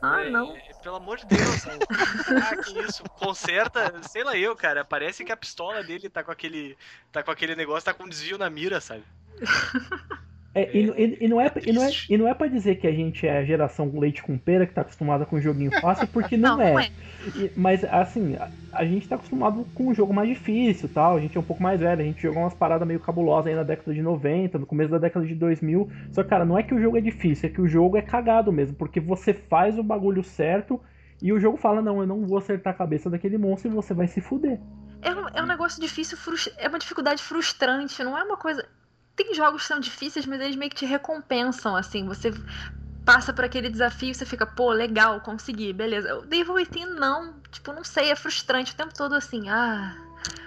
Ah, 0.00 0.22
É, 0.22 0.30
não. 0.30 0.56
é, 0.56 0.60
pelo 0.82 0.96
amor 0.96 1.18
de 1.18 1.26
Deus, 1.26 1.40
sabe? 1.62 1.78
Ah, 2.42 2.56
que 2.56 2.78
isso. 2.80 3.02
Conserta, 3.14 4.02
sei 4.02 4.24
lá 4.24 4.36
eu, 4.36 4.54
cara. 4.56 4.84
Parece 4.84 5.24
que 5.24 5.32
a 5.32 5.36
pistola 5.36 5.82
dele 5.82 6.08
tá 6.08 6.22
com 6.24 6.30
aquele. 6.32 6.76
Tá 7.10 7.22
com 7.22 7.30
aquele 7.30 7.54
negócio, 7.54 7.84
tá 7.84 7.94
com 7.94 8.04
um 8.04 8.08
desvio 8.08 8.38
na 8.38 8.50
mira, 8.50 8.80
sabe? 8.80 9.04
É, 10.54 10.76
e, 10.76 10.90
e- 10.90 11.18
e 11.24 11.28
não 11.28 11.40
é, 11.40 11.50
e, 11.64 11.72
não 11.72 11.82
é, 11.82 11.90
e 12.08 12.18
não 12.18 12.28
é 12.28 12.34
pra 12.34 12.46
dizer 12.46 12.76
que 12.76 12.86
a 12.86 12.92
gente 12.92 13.26
é 13.26 13.38
a 13.38 13.44
geração 13.44 13.90
leite 13.98 14.22
com 14.22 14.36
pera 14.38 14.66
que 14.66 14.74
tá 14.74 14.82
acostumada 14.82 15.24
com 15.24 15.40
joguinho 15.40 15.70
fácil, 15.80 16.06
porque 16.08 16.36
não, 16.36 16.56
Não, 16.56 16.62
é. 16.62 16.72
não 16.72 16.78
é. 16.80 16.90
Mas 17.56 17.84
assim, 17.84 18.36
a, 18.36 18.50
a 18.72 18.84
gente 18.84 19.08
tá 19.08 19.16
acostumado 19.16 19.66
com 19.74 19.88
um 19.88 19.94
jogo 19.94 20.12
mais 20.12 20.28
difícil 20.28 20.88
tal. 20.88 21.16
A 21.16 21.20
gente 21.20 21.36
é 21.36 21.40
um 21.40 21.44
pouco 21.44 21.62
mais 21.62 21.80
velho, 21.80 22.00
a 22.00 22.04
gente 22.04 22.20
jogou 22.22 22.42
umas 22.42 22.54
paradas 22.54 22.86
meio 22.86 23.00
cabulosas 23.00 23.46
aí 23.46 23.54
na 23.54 23.62
década 23.62 23.94
de 23.94 24.02
90, 24.02 24.58
no 24.58 24.66
começo 24.66 24.90
da 24.90 24.98
década 24.98 25.26
de 25.26 25.34
2000. 25.34 25.88
Só 26.10 26.22
que, 26.22 26.28
cara, 26.28 26.44
não 26.44 26.58
é 26.58 26.62
que 26.62 26.74
o 26.74 26.80
jogo 26.80 26.98
é 26.98 27.00
difícil, 27.00 27.48
é 27.48 27.52
que 27.52 27.60
o 27.60 27.68
jogo 27.68 27.96
é 27.96 28.02
cagado 28.02 28.52
mesmo, 28.52 28.76
porque 28.76 29.00
você 29.00 29.32
faz 29.32 29.78
o 29.78 29.82
bagulho 29.82 30.22
certo 30.22 30.80
e 31.20 31.32
o 31.32 31.40
jogo 31.40 31.56
fala: 31.56 31.80
não, 31.80 32.00
eu 32.00 32.06
não 32.06 32.26
vou 32.26 32.38
acertar 32.38 32.74
a 32.74 32.76
cabeça 32.76 33.08
daquele 33.08 33.38
monstro 33.38 33.70
e 33.70 33.74
você 33.74 33.94
vai 33.94 34.06
se 34.06 34.20
fuder. 34.20 34.58
É 35.02 35.10
um, 35.14 35.28
é 35.34 35.42
um 35.42 35.46
negócio 35.46 35.80
difícil, 35.80 36.16
frus- 36.16 36.48
é 36.58 36.68
uma 36.68 36.78
dificuldade 36.78 37.22
frustrante, 37.22 38.02
não 38.04 38.16
é 38.16 38.22
uma 38.22 38.36
coisa. 38.36 38.66
Tem 39.16 39.34
jogos 39.34 39.62
que 39.62 39.68
são 39.68 39.78
difíceis, 39.80 40.26
mas 40.26 40.40
eles 40.40 40.56
meio 40.56 40.70
que 40.70 40.76
te 40.76 40.86
recompensam, 40.86 41.76
assim. 41.76 42.06
Você 42.06 42.32
passa 43.04 43.32
por 43.32 43.44
aquele 43.44 43.68
desafio 43.68 44.10
e 44.10 44.14
você 44.14 44.24
fica, 44.24 44.46
pô, 44.46 44.70
legal, 44.72 45.20
consegui, 45.20 45.72
beleza. 45.72 46.16
O 46.18 46.22
Devil 46.26 46.54
Within 46.54 46.86
não, 46.86 47.34
tipo, 47.50 47.72
não 47.72 47.84
sei, 47.84 48.10
é 48.10 48.16
frustrante 48.16 48.72
o 48.72 48.76
tempo 48.76 48.94
todo 48.94 49.14
assim, 49.14 49.48
ah. 49.48 49.94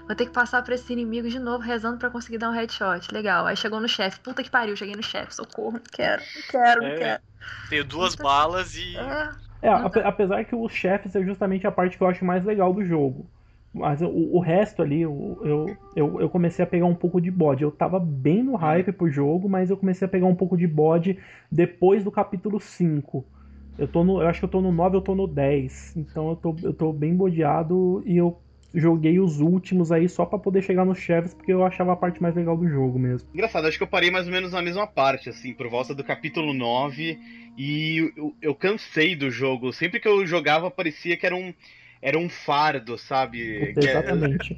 Vou 0.07 0.15
ter 0.15 0.25
que 0.27 0.31
passar 0.31 0.63
por 0.63 0.71
esse 0.73 0.93
inimigo 0.93 1.27
de 1.29 1.39
novo, 1.39 1.63
rezando 1.63 1.97
pra 1.97 2.09
conseguir 2.09 2.37
dar 2.37 2.49
um 2.49 2.53
headshot. 2.53 3.11
Legal. 3.11 3.45
Aí 3.45 3.57
chegou 3.57 3.79
no 3.79 3.89
chefe. 3.89 4.19
Puta 4.19 4.43
que 4.43 4.49
pariu, 4.49 4.75
cheguei 4.75 4.95
no 4.95 5.03
chefe. 5.03 5.35
Socorro, 5.35 5.73
não 5.73 5.81
quero, 5.91 6.21
não 6.35 6.41
quero, 6.43 6.81
não 6.81 6.87
É. 6.89 6.95
quero. 6.95 7.23
Tenho 7.69 7.83
duas 7.83 8.11
Puta- 8.15 8.23
balas 8.23 8.75
e. 8.75 8.95
É, 9.61 9.67
ape- 9.69 10.01
apesar 10.03 10.45
que 10.45 10.55
os 10.55 10.71
chefes 10.71 11.15
é 11.15 11.23
justamente 11.23 11.65
a 11.65 11.71
parte 11.71 11.97
que 11.97 12.03
eu 12.03 12.07
acho 12.07 12.23
mais 12.23 12.45
legal 12.45 12.71
do 12.73 12.85
jogo. 12.85 13.29
Mas 13.75 14.01
o, 14.01 14.07
o 14.07 14.39
resto 14.39 14.81
ali, 14.81 15.01
eu, 15.01 15.77
eu, 15.95 16.21
eu 16.21 16.29
comecei 16.29 16.63
a 16.63 16.67
pegar 16.67 16.85
um 16.85 16.95
pouco 16.95 17.19
de 17.19 17.29
bode. 17.29 17.61
Eu 17.61 17.71
tava 17.71 17.99
bem 17.99 18.41
no 18.41 18.55
hype 18.55 18.93
pro 18.93 19.11
jogo, 19.11 19.49
mas 19.49 19.69
eu 19.69 19.75
comecei 19.75 20.05
a 20.05 20.09
pegar 20.09 20.27
um 20.27 20.35
pouco 20.35 20.55
de 20.55 20.65
bode 20.65 21.19
depois 21.51 22.01
do 22.01 22.09
capítulo 22.09 22.57
5. 22.57 23.25
Eu, 23.77 23.85
tô 23.85 24.05
no, 24.05 24.21
eu 24.21 24.27
acho 24.27 24.39
que 24.39 24.45
eu 24.45 24.49
tô 24.49 24.61
no 24.61 24.71
9, 24.71 24.95
eu 24.95 25.01
tô 25.01 25.13
no 25.13 25.27
10. 25.27 25.93
Então 25.97 26.29
eu 26.29 26.35
tô, 26.37 26.55
eu 26.63 26.73
tô 26.73 26.93
bem 26.93 27.13
bodeado 27.13 28.01
e 28.05 28.15
eu 28.15 28.39
joguei 28.73 29.19
os 29.19 29.41
últimos 29.41 29.91
aí 29.91 30.07
só 30.07 30.25
pra 30.25 30.39
poder 30.39 30.61
chegar 30.61 30.85
nos 30.85 30.99
chefes, 30.99 31.33
porque 31.33 31.51
eu 31.51 31.65
achava 31.65 31.91
a 31.91 31.97
parte 31.97 32.21
mais 32.21 32.33
legal 32.33 32.55
do 32.55 32.67
jogo 32.69 32.97
mesmo. 32.97 33.27
Engraçado, 33.33 33.67
acho 33.67 33.77
que 33.77 33.83
eu 33.83 33.87
parei 33.87 34.09
mais 34.09 34.25
ou 34.25 34.31
menos 34.31 34.53
na 34.53 34.61
mesma 34.61 34.87
parte, 34.87 35.29
assim, 35.29 35.53
por 35.53 35.67
volta 35.69 35.93
do 35.93 36.03
capítulo 36.03 36.53
9, 36.53 37.19
e 37.57 38.11
eu, 38.15 38.33
eu 38.41 38.55
cansei 38.55 39.15
do 39.15 39.29
jogo. 39.29 39.73
Sempre 39.73 39.99
que 39.99 40.07
eu 40.07 40.25
jogava, 40.25 40.71
parecia 40.71 41.17
que 41.17 41.25
era 41.25 41.35
um, 41.35 41.53
era 42.05 42.17
um 42.19 42.29
fardo, 42.29 42.97
sabe? 42.97 43.75
Que 43.77 43.87
é- 43.87 44.03
Exatamente. 44.03 44.55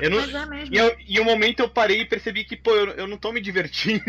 eu 0.00 0.10
não, 0.10 0.20
é 0.20 0.26
e, 0.70 0.76
eu, 0.76 0.96
e 1.06 1.20
um 1.20 1.24
momento 1.24 1.60
eu 1.60 1.68
parei 1.70 2.00
e 2.00 2.06
percebi 2.06 2.44
que, 2.44 2.56
pô, 2.56 2.74
eu, 2.74 2.88
eu 2.92 3.06
não 3.06 3.16
tô 3.18 3.32
me 3.32 3.40
divertindo. 3.40 4.02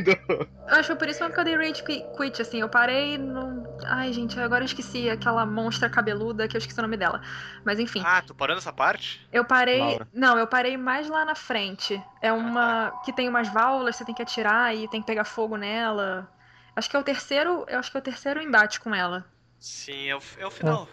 Eu 0.68 0.76
acho 0.76 0.82
que 0.82 0.88
foi 0.88 0.96
por 0.98 1.08
isso 1.10 1.24
mesmo 1.24 1.34
que 1.34 1.40
eu 1.40 1.44
dei 1.46 1.56
rage 1.56 1.84
qui- 1.84 2.10
quit, 2.16 2.42
assim. 2.42 2.60
Eu 2.62 2.70
parei 2.70 3.18
no. 3.18 3.64
Ai, 3.86 4.12
gente, 4.14 4.40
agora 4.40 4.64
eu 4.64 4.66
esqueci 4.66 5.10
aquela 5.10 5.46
monstra 5.46 5.90
cabeluda 5.90 6.48
que 6.48 6.58
eu 6.58 6.60
esqueci 6.60 6.80
o 6.80 6.82
nome 6.84 6.98
dela. 6.98 7.22
Mas 7.64 7.80
enfim, 7.80 8.06
Ah, 8.06 8.22
tu 8.22 8.34
parou 8.34 8.56
nessa 8.56 8.72
parte? 8.74 9.20
eu 9.32 9.46
parei. 9.46 9.80
Laura. 9.80 10.08
Não, 10.14 10.38
eu 10.38 10.48
parei 10.48 10.78
mais 10.78 11.08
lá 11.10 11.26
na 11.26 11.36
frente. 11.36 12.04
É 12.22 12.32
uma. 12.32 12.92
que 13.04 13.14
tem 13.14 13.30
umas 13.30 13.48
válvulas, 13.48 13.96
você 13.96 14.06
tem 14.06 14.16
que 14.16 14.22
atirar 14.22 14.76
e 14.76 14.88
tem 14.88 15.02
que 15.02 15.08
pegar 15.08 15.26
fogo 15.26 15.58
nela. 15.58 16.32
Acho 16.76 16.90
que 16.90 16.96
é 16.96 17.00
o 17.00 17.04
terceiro. 17.04 17.66
Eu 17.68 17.80
acho 17.80 17.92
que 17.92 17.98
é 17.98 18.00
o 18.00 18.04
terceiro 18.04 18.42
embate 18.42 18.80
com 18.80 18.94
ela. 18.94 19.26
Sim, 19.60 20.08
é 20.10 20.16
o, 20.16 20.22
é 20.38 20.46
o 20.48 20.52
final. 20.52 20.90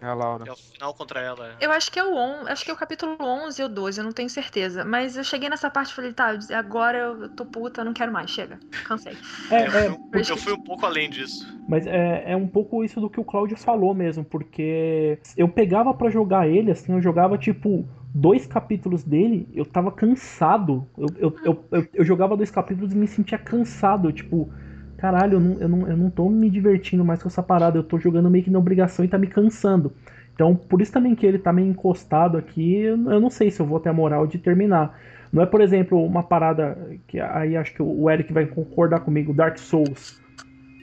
É 0.00 0.06
a 0.06 0.14
Laura. 0.14 0.44
É 0.46 0.52
o 0.52 0.56
final 0.56 0.94
contra 0.94 1.20
ela. 1.20 1.56
Eu 1.60 1.72
acho 1.72 1.90
que 1.90 1.98
é 1.98 2.04
o 2.04 2.14
on, 2.14 2.46
acho 2.46 2.64
que 2.64 2.70
é 2.70 2.74
o 2.74 2.76
capítulo 2.76 3.16
11 3.20 3.62
ou 3.62 3.68
12, 3.68 4.00
eu 4.00 4.04
não 4.04 4.12
tenho 4.12 4.30
certeza. 4.30 4.84
Mas 4.84 5.16
eu 5.16 5.24
cheguei 5.24 5.48
nessa 5.48 5.68
parte 5.70 5.90
e 5.90 5.94
falei, 5.94 6.12
tá, 6.12 6.38
agora 6.54 6.98
eu 6.98 7.28
tô 7.30 7.44
puta, 7.44 7.84
não 7.84 7.92
quero 7.92 8.12
mais, 8.12 8.30
chega. 8.30 8.60
Cansei. 8.86 9.16
É, 9.50 9.66
eu, 9.66 9.66
é, 9.66 9.70
fui, 9.70 9.90
um- 9.90 10.22
eu 10.28 10.36
fui 10.36 10.52
um 10.52 10.58
pouco 10.58 10.86
além 10.86 11.10
disso. 11.10 11.46
Mas 11.66 11.86
é, 11.86 12.32
é 12.32 12.36
um 12.36 12.46
pouco 12.46 12.84
isso 12.84 13.00
do 13.00 13.10
que 13.10 13.20
o 13.20 13.24
Claudio 13.24 13.56
falou 13.56 13.92
mesmo, 13.94 14.24
porque 14.24 15.18
eu 15.36 15.48
pegava 15.48 15.92
pra 15.92 16.08
jogar 16.10 16.48
ele, 16.48 16.70
assim, 16.70 16.92
eu 16.92 17.02
jogava 17.02 17.36
tipo 17.36 17.86
dois 18.14 18.46
capítulos 18.46 19.04
dele, 19.04 19.48
eu 19.52 19.66
tava 19.66 19.90
cansado. 19.92 20.88
Eu, 20.96 21.14
eu, 21.18 21.36
eu, 21.44 21.64
eu, 21.72 21.88
eu 21.92 22.04
jogava 22.04 22.36
dois 22.36 22.50
capítulos 22.50 22.92
e 22.92 22.96
me 22.96 23.06
sentia 23.06 23.36
cansado, 23.38 24.10
tipo, 24.12 24.50
caralho, 24.98 25.34
eu 25.34 25.40
não, 25.40 25.60
eu, 25.60 25.68
não, 25.68 25.88
eu 25.88 25.96
não 25.96 26.10
tô 26.10 26.28
me 26.28 26.50
divertindo 26.50 27.04
mais 27.04 27.22
com 27.22 27.28
essa 27.28 27.42
parada, 27.42 27.78
eu 27.78 27.84
tô 27.84 27.98
jogando 27.98 28.28
meio 28.28 28.44
que 28.44 28.50
na 28.50 28.58
obrigação 28.58 29.04
e 29.04 29.08
tá 29.08 29.16
me 29.16 29.28
cansando. 29.28 29.92
Então, 30.34 30.54
por 30.54 30.82
isso 30.82 30.92
também 30.92 31.14
que 31.14 31.24
ele 31.24 31.38
tá 31.38 31.52
meio 31.52 31.68
encostado 31.68 32.36
aqui, 32.36 32.82
eu 32.82 32.96
não 32.96 33.30
sei 33.30 33.50
se 33.50 33.60
eu 33.60 33.66
vou 33.66 33.80
ter 33.80 33.88
a 33.88 33.92
moral 33.92 34.26
de 34.26 34.38
terminar. 34.38 34.98
Não 35.32 35.42
é, 35.42 35.46
por 35.46 35.60
exemplo, 35.60 36.04
uma 36.04 36.22
parada 36.22 36.76
que 37.06 37.18
aí 37.20 37.56
acho 37.56 37.74
que 37.74 37.82
o 37.82 38.10
Eric 38.10 38.32
vai 38.32 38.46
concordar 38.46 39.00
comigo, 39.00 39.32
Dark 39.32 39.58
Souls. 39.58 40.20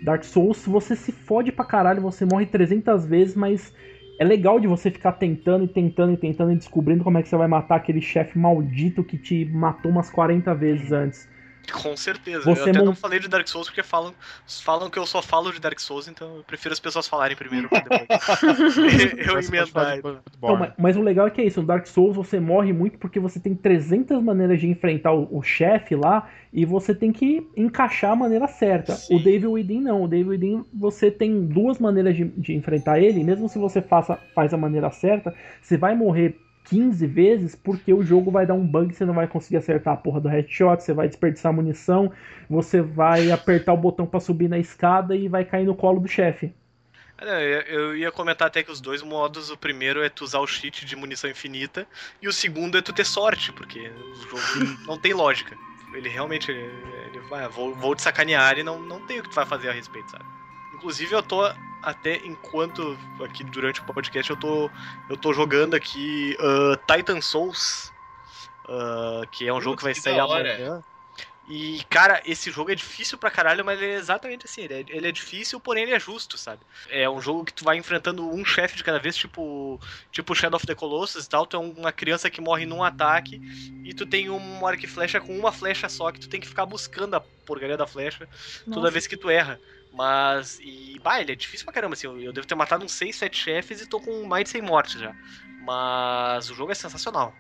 Dark 0.03 0.24
Souls, 0.24 0.66
você 0.66 0.95
se 0.95 1.11
fode 1.11 1.51
pra 1.51 1.66
caralho, 1.66 2.01
você 2.01 2.26
morre 2.26 2.45
300 2.45 3.05
vezes, 3.05 3.36
mas 3.36 3.74
é 4.20 4.24
legal 4.24 4.59
de 4.59 4.68
você 4.68 4.91
ficar 4.91 5.13
tentando 5.13 5.66
e 5.66 5.68
tentando 5.68 6.13
e 6.13 6.18
tentando 6.18 6.51
e 6.51 6.55
descobrindo 6.55 7.03
como 7.03 7.18
é 7.18 7.24
que 7.24 7.30
você 7.30 7.36
vai 7.36 7.47
matar 7.47 7.78
aquele 7.78 8.01
chefe 8.01 8.38
maldito 8.38 9.03
que 9.03 9.18
te 9.18 9.45
matou 9.45 9.91
umas 9.91 10.09
40 10.09 10.53
vezes 10.53 10.91
antes. 10.91 11.28
Com 11.74 11.95
certeza. 11.95 12.43
Você 12.43 12.61
eu 12.61 12.70
até 12.70 12.80
mon- 12.80 12.86
não 12.86 12.95
falei 12.95 13.20
de 13.20 13.28
Dark 13.28 13.47
Souls 13.47 13.68
porque 13.68 13.84
falam, 13.84 14.13
falam 14.47 14.89
que 14.89 14.97
eu 14.99 15.05
só 15.05 15.22
falo 15.22 15.51
de 15.51 15.59
Dark 15.59 15.80
Souls, 15.80 16.07
então 16.07 16.38
eu 16.38 16.43
prefiro 16.43 16.74
as 16.74 16.80
pessoas 16.80 17.07
falarem 17.07 17.36
primeiro 17.36 17.70
pra 17.70 17.80
depois. 17.80 18.07
eu 19.28 19.39
emendar. 19.39 19.97
Então, 19.97 20.57
mas, 20.57 20.74
mas 20.78 20.97
o 20.97 21.01
legal 21.01 21.28
é 21.28 21.32
que 21.32 21.41
é 21.41 21.45
isso, 21.45 21.61
no 21.61 21.68
Dark 21.68 21.86
Souls 21.88 22.16
você 22.16 22.39
morre 22.39 22.74
muito 22.74 22.97
porque 22.97 23.20
você 23.20 23.39
tem 23.39 23.55
300 23.55 24.22
maneiras 24.22 24.59
de 24.59 24.68
enfrentar 24.68 25.13
o, 25.13 25.28
o 25.32 25.41
chefe 25.41 25.95
lá 25.95 26.30
e 26.51 26.66
você 26.66 26.95
tem 26.95 27.11
que 27.11 27.47
encaixar 27.55 28.11
a 28.11 28.16
maneira 28.16 28.47
certa. 28.47 28.93
Sim. 28.93 29.16
O 29.16 29.24
Devil 29.24 29.51
Within 29.51 29.82
não, 29.82 30.03
o 30.03 30.07
Devil 30.07 30.30
Within 30.30 30.66
você 30.74 31.11
tem 31.11 31.45
duas 31.45 31.80
maneiras 31.80 32.16
de, 32.16 32.26
de 32.26 32.53
enfrentar 32.53 32.99
ele, 32.99 33.24
mesmo 33.24 33.49
se 33.49 33.59
você 33.59 33.82
faça, 33.82 34.18
faz 34.34 34.53
a 34.53 34.57
maneira 34.57 34.89
certa, 34.89 35.34
você 35.61 35.78
vai 35.78 35.95
morrer 35.95 36.39
15 36.66 37.05
vezes 37.07 37.55
porque 37.55 37.93
o 37.93 38.03
jogo 38.03 38.32
vai 38.32 38.45
dar 38.45 38.53
um 38.55 38.66
bug, 38.66 38.93
você 38.93 39.05
não 39.05 39.13
vai 39.13 39.28
conseguir 39.28 39.57
acertar 39.57 39.93
a 39.93 39.97
porra 39.97 40.20
do 40.20 40.28
headshot, 40.28 40.82
você 40.84 40.93
vai 40.93 41.07
desperdiçar 41.07 41.53
munição, 41.53 42.11
você 42.49 42.82
vai 42.82 43.32
apertar 43.32 43.74
o 43.74 43.78
botão 43.78 44.05
pra 44.05 44.20
subir 44.20 44.49
na 44.49 44.57
escada 44.57 45.16
e 45.16 45.28
vai 45.28 45.45
cair 45.45 45.66
no 45.66 45.76
colo 45.76 45.99
do 45.99 46.07
chefe. 46.07 46.53
É, 47.18 47.63
eu- 47.70 47.80
Eu 47.80 47.97
ia 47.97 48.11
comentar 48.11 48.47
até 48.47 48.61
que 48.61 48.72
os 48.72 48.82
dois 48.82 49.01
modos, 49.01 49.49
o 49.49 49.57
primeiro 49.57 50.03
é 50.03 50.09
tu 50.09 50.24
usar 50.26 50.39
o 50.39 50.47
cheat 50.47 50.86
de 50.86 50.95
munição 50.95 51.30
infinita, 51.30 51.88
e 52.22 52.28
o 52.28 52.34
segundo 52.34 52.78
é 52.78 52.82
tu 52.82 52.91
ter 52.91 53.05
sorte, 53.05 53.53
porque 53.53 53.80
o 53.89 54.16
jogo 54.16 54.41
não 54.86 54.97
tem 54.97 55.13
lógica. 55.13 55.55
Ele 55.93 56.09
realmente 56.09 56.51
ele, 56.51 56.70
ele 57.07 57.20
vai, 57.30 57.47
vou, 57.47 57.74
vou 57.74 57.95
te 57.95 58.01
sacanear 58.01 58.57
e 58.57 58.63
não, 58.63 58.82
não 58.82 58.99
tem 59.07 59.20
o 59.20 59.24
que 59.24 59.30
tu 59.30 59.36
vai 59.36 59.45
fazer 59.45 59.70
a 59.70 59.72
respeito, 59.72 60.11
sabe? 60.11 60.26
Inclusive 60.76 61.14
eu 61.14 61.24
tô 61.24 61.42
até 61.82 62.18
enquanto 62.26 62.98
aqui 63.24 63.44
durante 63.44 63.80
o 63.80 63.86
podcast 63.86 64.30
eu 64.30 64.38
tô 64.38 64.70
eu 65.10 65.16
tô 65.16 65.32
jogando 65.34 65.76
aqui 65.76 66.36
ah, 66.40 66.78
Titan 66.86 67.22
Souls, 67.22 67.92
ah, 68.68 69.22
que 69.32 69.48
é 69.48 69.54
um 69.54 69.62
jogo 69.62 69.78
que 69.78 69.84
vai 69.84 69.94
que 69.94 70.02
sair 70.02 70.20
amanhã. 70.20 70.84
E, 71.48 71.84
cara, 71.90 72.24
esse 72.26 72.50
jogo 72.50 72.72
é 72.72 72.76
difícil 72.76 73.20
pra 73.20 73.30
caralho, 73.30 73.64
mas 73.64 73.80
ele 73.80 73.92
é 73.92 73.96
exatamente 73.96 74.46
assim. 74.46 74.62
Ele 74.62 74.74
é, 74.74 74.86
ele 74.90 75.08
é 75.08 75.12
difícil, 75.12 75.60
porém 75.60 75.84
ele 75.84 75.94
é 75.94 76.00
justo, 76.00 76.38
sabe? 76.38 76.62
É 76.90 77.08
um 77.08 77.22
jogo 77.22 77.46
que 77.46 77.54
tu 77.54 77.64
vai 77.64 77.78
enfrentando 77.78 78.28
um 78.28 78.44
chefe 78.44 78.76
de 78.76 78.84
cada 78.84 78.98
vez, 78.98 79.16
tipo 79.16 79.80
tipo 80.12 80.34
Shadow 80.34 80.58
of 80.58 80.66
the 80.66 80.74
Colossus 80.74 81.26
e 81.26 81.30
tal. 81.30 81.46
Tu 81.46 81.56
é 81.56 81.60
uma 81.60 81.92
criança 81.92 82.32
que 82.32 82.42
morre 82.42 82.66
num 82.66 82.84
ataque 82.84 83.40
e 83.84 83.94
tu 83.94 84.08
tem 84.08 84.30
um 84.30 84.66
arco 84.66 84.86
e 84.86 84.88
flecha 84.88 85.22
com 85.22 85.38
uma 85.38 85.52
flecha 85.52 85.88
só 85.88 86.12
que 86.12 86.20
tu 86.20 86.28
tem 86.28 86.42
que 86.42 86.48
ficar 86.48 86.66
buscando 86.66 87.14
a 87.14 87.20
porcaria 87.20 87.78
da 87.78 87.86
flecha 87.86 88.28
toda 88.66 88.78
Nossa. 88.78 88.92
vez 88.92 89.06
que 89.06 89.16
tu 89.16 89.30
erra. 89.30 89.60
Mas, 89.96 90.60
e, 90.62 91.00
bah, 91.02 91.22
ele 91.22 91.32
é 91.32 91.36
difícil 91.36 91.66
pra 91.66 91.74
caramba, 91.74 91.93
assim. 91.93 92.06
Eu, 92.06 92.20
eu 92.20 92.34
devo 92.34 92.46
ter 92.46 92.56
matado 92.56 92.84
uns 92.84 92.91
6, 92.91 93.16
7 93.16 93.38
chefes 93.38 93.82
e 93.82 93.88
tô 93.88 94.00
com 94.00 94.26
mais 94.26 94.43
de 94.43 94.50
100 94.50 94.62
mortes 94.62 95.00
já. 95.00 95.16
Mas 95.62 96.50
o 96.50 96.54
jogo 96.54 96.72
é 96.72 96.76
sensacional. 96.76 97.34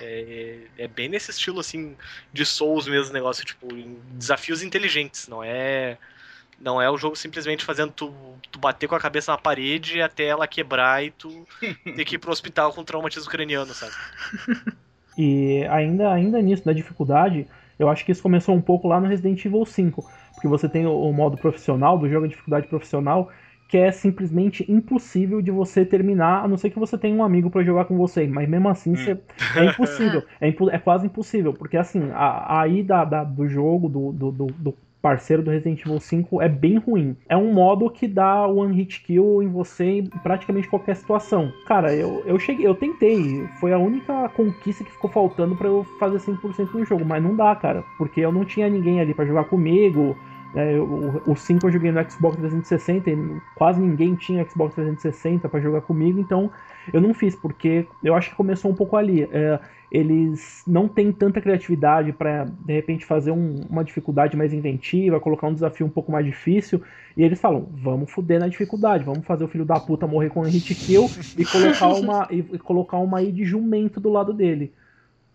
É, 0.00 0.58
é 0.76 0.88
bem 0.88 1.08
nesse 1.08 1.30
estilo, 1.30 1.60
assim, 1.60 1.96
de 2.32 2.44
Souls 2.44 2.88
mesmo, 2.88 3.12
negócio, 3.12 3.44
tipo, 3.44 3.72
em 3.74 3.96
desafios 4.12 4.62
inteligentes, 4.62 5.28
não 5.28 5.42
é. 5.42 5.96
Não 6.60 6.82
é 6.82 6.90
o 6.90 6.98
jogo 6.98 7.16
simplesmente 7.16 7.64
fazendo 7.64 7.90
tu, 7.92 8.12
tu 8.50 8.58
bater 8.58 8.86
com 8.86 8.94
a 8.94 9.00
cabeça 9.00 9.32
na 9.32 9.38
parede 9.38 10.02
até 10.02 10.24
ela 10.24 10.46
quebrar 10.46 11.02
e 11.02 11.10
tu 11.10 11.46
ter 11.96 12.04
que 12.04 12.16
ir 12.16 12.18
pro 12.18 12.32
hospital 12.32 12.72
com 12.74 12.84
traumatismo 12.84 13.30
craniano, 13.30 13.72
sabe? 13.72 13.94
E 15.16 15.64
ainda, 15.70 16.12
ainda 16.12 16.42
nisso, 16.42 16.64
da 16.64 16.72
dificuldade, 16.72 17.46
eu 17.78 17.88
acho 17.88 18.04
que 18.04 18.12
isso 18.12 18.22
começou 18.22 18.54
um 18.54 18.60
pouco 18.60 18.86
lá 18.86 19.00
no 19.00 19.08
Resident 19.08 19.42
Evil 19.44 19.64
5. 19.64 20.06
Porque 20.40 20.48
você 20.48 20.66
tem 20.66 20.86
o, 20.86 20.92
o 20.92 21.12
modo 21.12 21.36
profissional 21.36 21.98
do 21.98 22.08
jogo, 22.08 22.24
a 22.24 22.28
dificuldade 22.28 22.66
profissional, 22.66 23.30
que 23.68 23.76
é 23.76 23.92
simplesmente 23.92 24.64
impossível 24.72 25.42
de 25.42 25.50
você 25.50 25.84
terminar, 25.84 26.42
a 26.42 26.48
não 26.48 26.56
ser 26.56 26.70
que 26.70 26.78
você 26.78 26.96
tenha 26.96 27.14
um 27.14 27.22
amigo 27.22 27.50
para 27.50 27.62
jogar 27.62 27.84
com 27.84 27.96
você, 27.96 28.26
mas 28.26 28.48
mesmo 28.48 28.68
assim 28.70 28.94
hum. 28.94 29.18
é 29.54 29.64
impossível, 29.66 30.24
é, 30.40 30.48
impo 30.48 30.70
é, 30.70 30.78
quase 30.78 31.06
impossível, 31.06 31.52
porque 31.52 31.76
assim, 31.76 32.10
a, 32.14 32.62
a 32.62 32.66
ida 32.66 33.04
da, 33.04 33.22
do 33.22 33.46
jogo, 33.46 33.86
do, 33.86 34.12
do, 34.12 34.32
do, 34.32 34.46
do 34.46 34.74
parceiro 35.00 35.42
do 35.42 35.50
Resident 35.50 35.80
Evil 35.80 36.00
5 36.00 36.42
é 36.42 36.48
bem 36.48 36.78
ruim. 36.78 37.16
É 37.28 37.36
um 37.36 37.52
modo 37.52 37.90
que 37.90 38.06
dá 38.06 38.46
one 38.46 38.74
hit 38.74 39.02
kill 39.02 39.42
em 39.42 39.48
você 39.48 39.84
em 39.84 40.04
praticamente 40.22 40.68
qualquer 40.68 40.96
situação. 40.96 41.52
Cara, 41.66 41.94
eu, 41.94 42.22
eu 42.26 42.38
cheguei, 42.38 42.66
eu 42.66 42.74
tentei, 42.74 43.46
foi 43.58 43.72
a 43.72 43.78
única 43.78 44.28
conquista 44.30 44.84
que 44.84 44.92
ficou 44.92 45.10
faltando 45.10 45.56
para 45.56 45.68
eu 45.68 45.84
fazer 45.98 46.18
100% 46.18 46.72
no 46.72 46.84
jogo, 46.84 47.04
mas 47.04 47.22
não 47.22 47.34
dá, 47.34 47.54
cara, 47.56 47.84
porque 47.96 48.20
eu 48.20 48.32
não 48.32 48.44
tinha 48.44 48.68
ninguém 48.68 49.00
ali 49.00 49.14
para 49.14 49.26
jogar 49.26 49.44
comigo. 49.44 50.16
É, 50.54 50.76
o, 50.78 51.22
o 51.26 51.36
5 51.36 51.66
eu 51.66 51.72
joguei 51.72 51.92
no 51.92 52.10
Xbox 52.10 52.36
360 52.36 53.10
e 53.10 53.40
quase 53.54 53.80
ninguém 53.80 54.16
tinha 54.16 54.44
Xbox 54.48 54.74
360 54.74 55.48
para 55.48 55.60
jogar 55.60 55.82
comigo, 55.82 56.18
então 56.18 56.50
eu 56.92 57.00
não 57.00 57.14
fiz, 57.14 57.36
porque 57.36 57.86
eu 58.02 58.14
acho 58.14 58.30
que 58.30 58.36
começou 58.36 58.70
um 58.70 58.74
pouco 58.74 58.96
ali. 58.96 59.28
É, 59.30 59.60
eles 59.92 60.62
não 60.66 60.88
têm 60.88 61.12
tanta 61.12 61.40
criatividade 61.40 62.12
para 62.12 62.44
de 62.44 62.72
repente 62.72 63.04
fazer 63.04 63.30
um, 63.30 63.60
uma 63.68 63.84
dificuldade 63.84 64.36
mais 64.36 64.52
inventiva, 64.52 65.20
colocar 65.20 65.48
um 65.48 65.54
desafio 65.54 65.86
um 65.86 65.90
pouco 65.90 66.12
mais 66.12 66.24
difícil, 66.24 66.82
e 67.16 67.22
eles 67.22 67.40
falam: 67.40 67.68
vamos 67.72 68.10
fuder 68.10 68.40
na 68.40 68.48
dificuldade, 68.48 69.04
vamos 69.04 69.24
fazer 69.26 69.44
o 69.44 69.48
filho 69.48 69.64
da 69.64 69.78
puta 69.78 70.06
morrer 70.06 70.30
com 70.30 70.40
um 70.40 70.44
hit 70.44 70.74
kill 70.74 71.08
e 71.36 71.44
colocar 71.44 71.88
uma, 71.88 72.28
e, 72.30 72.38
e 72.38 72.58
colocar 72.58 72.98
uma 72.98 73.18
aí 73.18 73.30
de 73.32 73.44
jumento 73.44 74.00
do 74.00 74.10
lado 74.10 74.32
dele. 74.32 74.72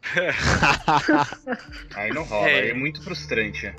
aí 1.96 2.14
não 2.14 2.24
rola, 2.24 2.50
é, 2.50 2.70
é 2.70 2.74
muito 2.74 3.04
frustrante. 3.04 3.74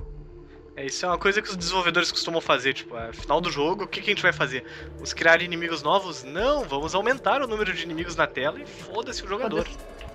É, 0.77 0.85
isso 0.85 1.07
é 1.07 1.09
uma 1.09 1.16
coisa 1.16 1.41
que 1.41 1.49
os 1.49 1.57
desenvolvedores 1.57 2.12
costumam 2.12 2.41
fazer, 2.41 2.74
tipo, 2.74 2.97
é, 2.99 3.11
final 3.11 3.41
do 3.41 3.51
jogo, 3.51 3.85
o 3.85 3.89
que, 3.89 4.03
que 4.03 4.11
a 4.11 4.14
gente 4.14 4.22
vai 4.22 4.33
fazer? 4.33 4.62
Vamos 4.95 5.14
criar 5.14 5.41
inimigos 5.41 5.83
novos? 5.83 6.22
Não, 6.22 6.64
vamos 6.64 6.95
aumentar 6.95 7.41
o 7.41 7.47
número 7.47 7.72
de 7.72 7.83
inimigos 7.83 8.14
na 8.14 8.27
tela 8.27 8.61
e 8.61 8.66
foda-se 8.66 9.24
o 9.24 9.29
jogador. 9.29 9.66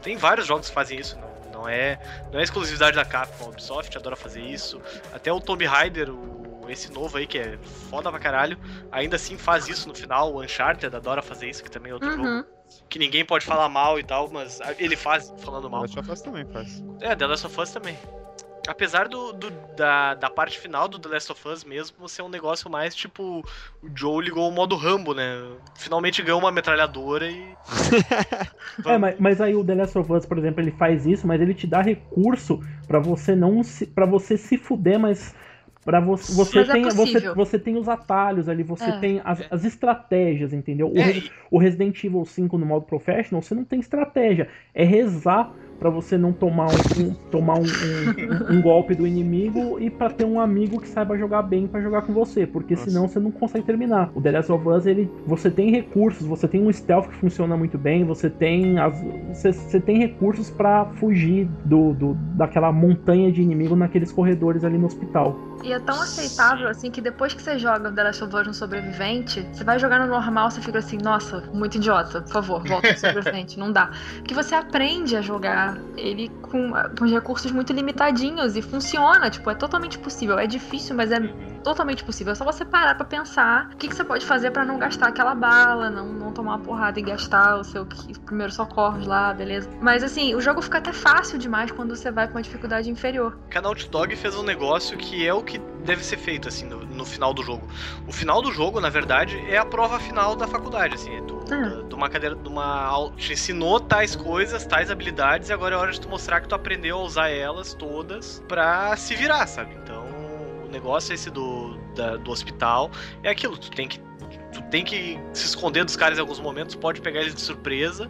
Tem 0.03 0.15
vários 0.15 0.45
jogos 0.45 0.69
que 0.69 0.73
fazem 0.73 0.99
isso, 0.99 1.17
não, 1.19 1.61
não, 1.61 1.67
é, 1.67 1.99
não 2.31 2.39
é 2.39 2.43
exclusividade 2.43 2.95
da 2.95 3.03
Capcom, 3.03 3.45
a 3.45 3.49
Ubisoft 3.49 3.97
adora 3.97 4.15
fazer 4.15 4.41
isso. 4.41 4.79
Até 5.11 5.33
o 5.33 5.39
Tomb 5.39 5.65
Raider, 5.65 6.11
o, 6.11 6.69
esse 6.69 6.91
novo 6.91 7.17
aí, 7.17 7.25
que 7.25 7.39
é 7.39 7.57
foda 7.89 8.11
pra 8.11 8.19
caralho, 8.19 8.57
ainda 8.91 9.15
assim 9.15 9.39
faz 9.39 9.67
isso 9.67 9.87
no 9.87 9.95
final, 9.95 10.31
o 10.31 10.43
Uncharted 10.43 10.95
adora 10.95 11.23
fazer 11.23 11.49
isso, 11.49 11.63
que 11.63 11.71
também 11.71 11.89
é 11.89 11.93
outro 11.95 12.09
uhum. 12.09 12.17
jogo 12.17 12.45
que 12.87 12.99
ninguém 12.99 13.25
pode 13.25 13.45
falar 13.45 13.67
mal 13.67 13.99
e 13.99 14.03
tal, 14.03 14.29
mas 14.29 14.59
ele 14.77 14.95
faz 14.95 15.33
falando 15.39 15.69
mal. 15.69 15.85
The 15.85 15.95
Last 15.95 15.99
of 15.99 16.11
Us 16.11 16.21
também 16.21 16.45
faz. 16.45 16.83
É, 17.01 17.15
The 17.15 17.27
Last 17.27 17.47
of 17.47 17.59
Us 17.59 17.71
também. 17.71 17.97
Apesar 18.67 19.07
do, 19.07 19.33
do, 19.33 19.49
da, 19.75 20.13
da 20.13 20.29
parte 20.29 20.59
final 20.59 20.87
do 20.87 20.99
The 20.99 21.09
Last 21.09 21.31
of 21.31 21.47
Us 21.47 21.63
mesmo 21.63 22.07
ser 22.07 22.21
um 22.21 22.29
negócio 22.29 22.69
mais 22.69 22.93
tipo. 22.93 23.43
O 23.81 23.89
Joe 23.95 24.23
ligou 24.23 24.47
o 24.47 24.51
modo 24.51 24.75
Rambo, 24.75 25.13
né? 25.13 25.41
Finalmente 25.75 26.21
ganhou 26.21 26.39
uma 26.39 26.51
metralhadora 26.51 27.25
e. 27.27 27.55
é, 28.85 28.97
mas, 28.97 29.15
mas, 29.19 29.41
aí 29.41 29.55
o 29.55 29.65
The 29.65 29.75
Last 29.75 29.97
of 29.97 30.13
Us, 30.13 30.25
por 30.25 30.37
exemplo, 30.37 30.61
ele 30.61 30.71
faz 30.71 31.07
isso, 31.07 31.25
mas 31.25 31.41
ele 31.41 31.55
te 31.55 31.65
dá 31.65 31.81
recurso 31.81 32.59
para 32.87 32.99
você 32.99 33.35
não 33.35 33.63
se. 33.63 33.87
para 33.87 34.05
você 34.05 34.37
se 34.37 34.57
fuder, 34.57 34.99
mas. 34.99 35.35
Pra 35.83 35.99
você, 35.99 36.31
você, 36.31 36.59
é 36.59 36.63
tem, 36.65 36.83
você, 36.89 37.33
você 37.33 37.57
tem 37.57 37.75
os 37.75 37.89
atalhos 37.89 38.47
ali, 38.47 38.61
você 38.61 38.85
é. 38.85 38.99
tem 38.99 39.21
as, 39.25 39.41
as 39.49 39.65
estratégias, 39.65 40.53
entendeu? 40.53 40.87
O, 40.87 40.99
é. 40.99 41.23
o 41.49 41.57
Resident 41.57 42.03
Evil 42.03 42.23
5 42.23 42.55
no 42.55 42.67
modo 42.67 42.85
professional, 42.85 43.41
você 43.41 43.55
não 43.55 43.65
tem 43.65 43.79
estratégia. 43.79 44.47
É 44.75 44.83
rezar 44.83 45.51
para 45.81 45.89
você 45.89 46.15
não 46.15 46.31
tomar 46.31 46.67
um, 46.67 47.01
um 47.01 47.13
tomar 47.31 47.55
um, 47.55 47.63
um, 47.63 48.57
um, 48.57 48.61
golpe 48.61 48.93
do 48.93 49.07
inimigo 49.07 49.79
e 49.79 49.89
para 49.89 50.11
ter 50.11 50.25
um 50.25 50.39
amigo 50.39 50.79
que 50.79 50.87
saiba 50.87 51.17
jogar 51.17 51.41
bem 51.41 51.65
para 51.65 51.81
jogar 51.81 52.03
com 52.03 52.13
você, 52.13 52.45
porque 52.45 52.75
Nossa. 52.75 52.87
senão 52.87 53.07
você 53.07 53.19
não 53.19 53.31
consegue 53.31 53.65
terminar. 53.65 54.11
O 54.13 54.21
The 54.21 54.31
Last 54.31 54.51
of 54.51 54.69
Us, 54.69 54.85
ele, 54.85 55.09
você 55.25 55.49
tem 55.49 55.71
recursos, 55.71 56.27
você 56.27 56.47
tem 56.47 56.61
um 56.61 56.71
stealth 56.71 57.07
que 57.07 57.15
funciona 57.15 57.57
muito 57.57 57.79
bem, 57.79 58.05
você 58.05 58.29
tem 58.29 58.77
as, 58.77 59.03
você, 59.29 59.51
você 59.51 59.79
tem 59.79 59.97
recursos 59.97 60.51
para 60.51 60.85
fugir 60.99 61.49
do, 61.65 61.93
do, 61.93 62.13
daquela 62.35 62.71
montanha 62.71 63.31
de 63.31 63.41
inimigo 63.41 63.75
naqueles 63.75 64.11
corredores 64.11 64.63
ali 64.63 64.77
no 64.77 64.85
hospital. 64.85 65.35
E 65.63 65.73
é 65.73 65.79
tão 65.79 66.01
aceitável 66.01 66.67
assim 66.67 66.89
que 66.89 67.01
depois 67.01 67.33
que 67.33 67.41
você 67.41 67.57
joga 67.57 67.91
The 67.91 68.03
Last 68.03 68.23
of 68.23 68.35
Us 68.35 68.47
no 68.47 68.53
sobrevivente, 68.53 69.47
você 69.53 69.63
vai 69.63 69.79
jogar 69.79 69.99
no 69.99 70.07
normal, 70.07 70.49
você 70.49 70.61
fica 70.61 70.79
assim, 70.79 70.97
nossa, 70.97 71.41
muito 71.53 71.75
idiota, 71.75 72.21
por 72.21 72.31
favor, 72.31 72.63
volta 72.67 72.89
pro 72.89 72.99
sobrevivente, 72.99 73.59
não 73.59 73.71
dá. 73.71 73.91
Porque 74.17 74.33
você 74.33 74.55
aprende 74.55 75.15
a 75.15 75.21
jogar 75.21 75.77
ele 75.97 76.29
com, 76.41 76.71
com 76.97 77.05
recursos 77.05 77.51
muito 77.51 77.73
limitadinhos 77.73 78.55
e 78.55 78.61
funciona, 78.61 79.29
tipo, 79.29 79.49
é 79.49 79.55
totalmente 79.55 79.97
possível. 79.99 80.39
É 80.39 80.47
difícil, 80.47 80.95
mas 80.95 81.11
é 81.11 81.19
totalmente 81.63 82.03
possível. 82.03 82.31
É 82.31 82.35
só 82.35 82.43
você 82.43 82.65
parar 82.65 82.95
pra 82.95 83.05
pensar 83.05 83.69
o 83.73 83.77
que, 83.77 83.87
que 83.87 83.95
você 83.95 84.03
pode 84.03 84.25
fazer 84.25 84.51
para 84.51 84.65
não 84.65 84.77
gastar 84.77 85.07
aquela 85.07 85.35
bala, 85.35 85.89
não, 85.89 86.07
não 86.07 86.31
tomar 86.31 86.55
uma 86.55 86.59
porrada 86.59 86.99
e 86.99 87.03
gastar 87.03 87.57
o 87.57 87.63
seu 87.63 87.85
primeiro 88.25 88.51
socorros 88.51 89.05
lá, 89.05 89.33
beleza? 89.33 89.69
Mas 89.81 90.03
assim, 90.03 90.35
o 90.35 90.41
jogo 90.41 90.61
fica 90.61 90.79
até 90.79 90.91
fácil 90.91 91.37
demais 91.37 91.71
quando 91.71 91.95
você 91.95 92.11
vai 92.11 92.27
com 92.27 92.35
uma 92.35 92.41
dificuldade 92.41 92.89
inferior. 92.89 93.37
A 93.55 93.61
Naughty 93.61 93.89
Dog 93.89 94.15
fez 94.15 94.35
um 94.35 94.43
negócio 94.43 94.97
que 94.97 95.25
é 95.25 95.33
o 95.33 95.43
que 95.43 95.50
deve 95.59 96.03
ser 96.03 96.17
feito, 96.17 96.47
assim, 96.47 96.65
no, 96.65 96.85
no, 96.85 97.05
final 97.05 97.33
do 97.33 97.43
jogo. 97.43 97.67
O 98.07 98.11
final 98.11 98.41
do 98.41 98.51
jogo, 98.51 98.79
na 98.79 98.89
verdade, 98.89 99.37
é 99.49 99.57
a 99.57 99.65
prova 99.65 99.99
final 99.99 100.35
da 100.35 100.47
faculdade, 100.47 100.95
assim, 100.95 101.15
é 101.15 101.21
do, 101.21 101.41
é. 101.53 101.83
de 101.87 101.95
uma 101.95 102.09
cadeira, 102.09 102.35
de 102.35 102.47
uma... 102.47 103.11
Te 103.17 103.33
ensinou 103.33 103.79
tais 103.79 104.15
coisas, 104.15 104.65
tais 104.65 104.91
habilidades, 104.91 105.49
e 105.49 105.53
agora 105.53 105.75
é 105.75 105.77
hora 105.77 105.91
de 105.91 105.99
tu 105.99 106.09
mostrar 106.09 106.41
que 106.41 106.47
tu 106.47 106.55
aprendeu 106.55 106.97
a 106.97 107.01
usar 107.01 107.29
elas 107.29 107.73
todas 107.73 108.43
pra 108.47 108.95
se 108.95 109.15
virar, 109.15 109.47
sabe? 109.47 109.75
Então, 109.75 110.05
negócio 110.71 111.13
esse 111.13 111.29
do, 111.29 111.77
da, 111.95 112.17
do 112.17 112.31
hospital 112.31 112.89
é 113.21 113.29
aquilo, 113.29 113.57
tu 113.57 113.69
tem 113.69 113.87
que 113.87 113.99
tu 114.51 114.61
tem 114.63 114.83
que 114.83 115.17
se 115.33 115.45
esconder 115.45 115.85
dos 115.85 115.95
caras 115.95 116.17
em 116.17 116.21
alguns 116.21 116.39
momentos, 116.39 116.75
pode 116.75 117.01
pegar 117.01 117.21
eles 117.21 117.33
de 117.33 117.41
surpresa 117.41 118.09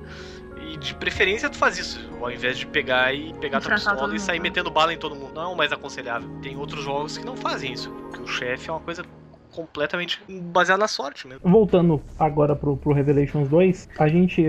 e 0.72 0.78
de 0.78 0.96
preferência 0.96 1.50
tu 1.50 1.58
faz 1.58 1.78
isso, 1.78 2.00
ao 2.22 2.32
invés 2.32 2.58
de 2.58 2.66
pegar 2.66 3.14
e 3.14 3.34
pegar 3.34 3.60
tua 3.60 3.76
pistola 3.76 4.16
e 4.16 4.20
sair 4.20 4.40
metendo 4.40 4.72
bala 4.72 4.94
em 4.94 4.98
todo 4.98 5.16
mundo. 5.16 5.34
Não 5.34 5.42
é 5.42 5.48
o 5.48 5.56
mais 5.56 5.72
aconselhável. 5.72 6.30
Tem 6.42 6.56
outros 6.56 6.84
jogos 6.84 7.18
que 7.18 7.26
não 7.26 7.36
fazem 7.36 7.74
isso, 7.74 7.92
porque 7.92 8.22
o 8.22 8.28
chefe 8.28 8.70
é 8.70 8.74
uma 8.74 8.80
coisa 8.80 9.04
completamente 9.52 10.22
baseado 10.28 10.80
na 10.80 10.88
sorte 10.88 11.28
mesmo. 11.28 11.42
Voltando 11.50 12.02
agora 12.18 12.56
pro, 12.56 12.78
pro 12.78 12.94
Revelations 12.94 13.50
2, 13.50 13.90
a 14.00 14.08
gente, 14.08 14.44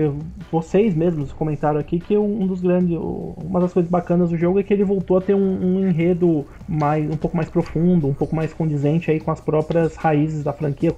vocês 0.51 0.95
mesmos 0.95 1.31
comentaram 1.31 1.79
aqui 1.79 1.99
que 1.99 2.17
um 2.17 2.45
dos 2.47 2.61
grandes, 2.61 2.97
uma 2.97 3.59
das 3.59 3.73
coisas 3.73 3.89
bacanas 3.89 4.29
do 4.29 4.37
jogo 4.37 4.59
é 4.59 4.63
que 4.63 4.73
ele 4.73 4.83
voltou 4.83 5.17
a 5.17 5.21
ter 5.21 5.35
um, 5.35 5.39
um 5.39 5.87
enredo 5.87 6.45
mais, 6.67 7.09
um 7.09 7.17
pouco 7.17 7.35
mais 7.35 7.49
profundo, 7.49 8.07
um 8.07 8.13
pouco 8.13 8.35
mais 8.35 8.53
condizente 8.53 9.11
aí 9.11 9.19
com 9.19 9.31
as 9.31 9.39
próprias 9.39 9.95
raízes 9.95 10.43
da 10.43 10.53
franquia, 10.53 10.93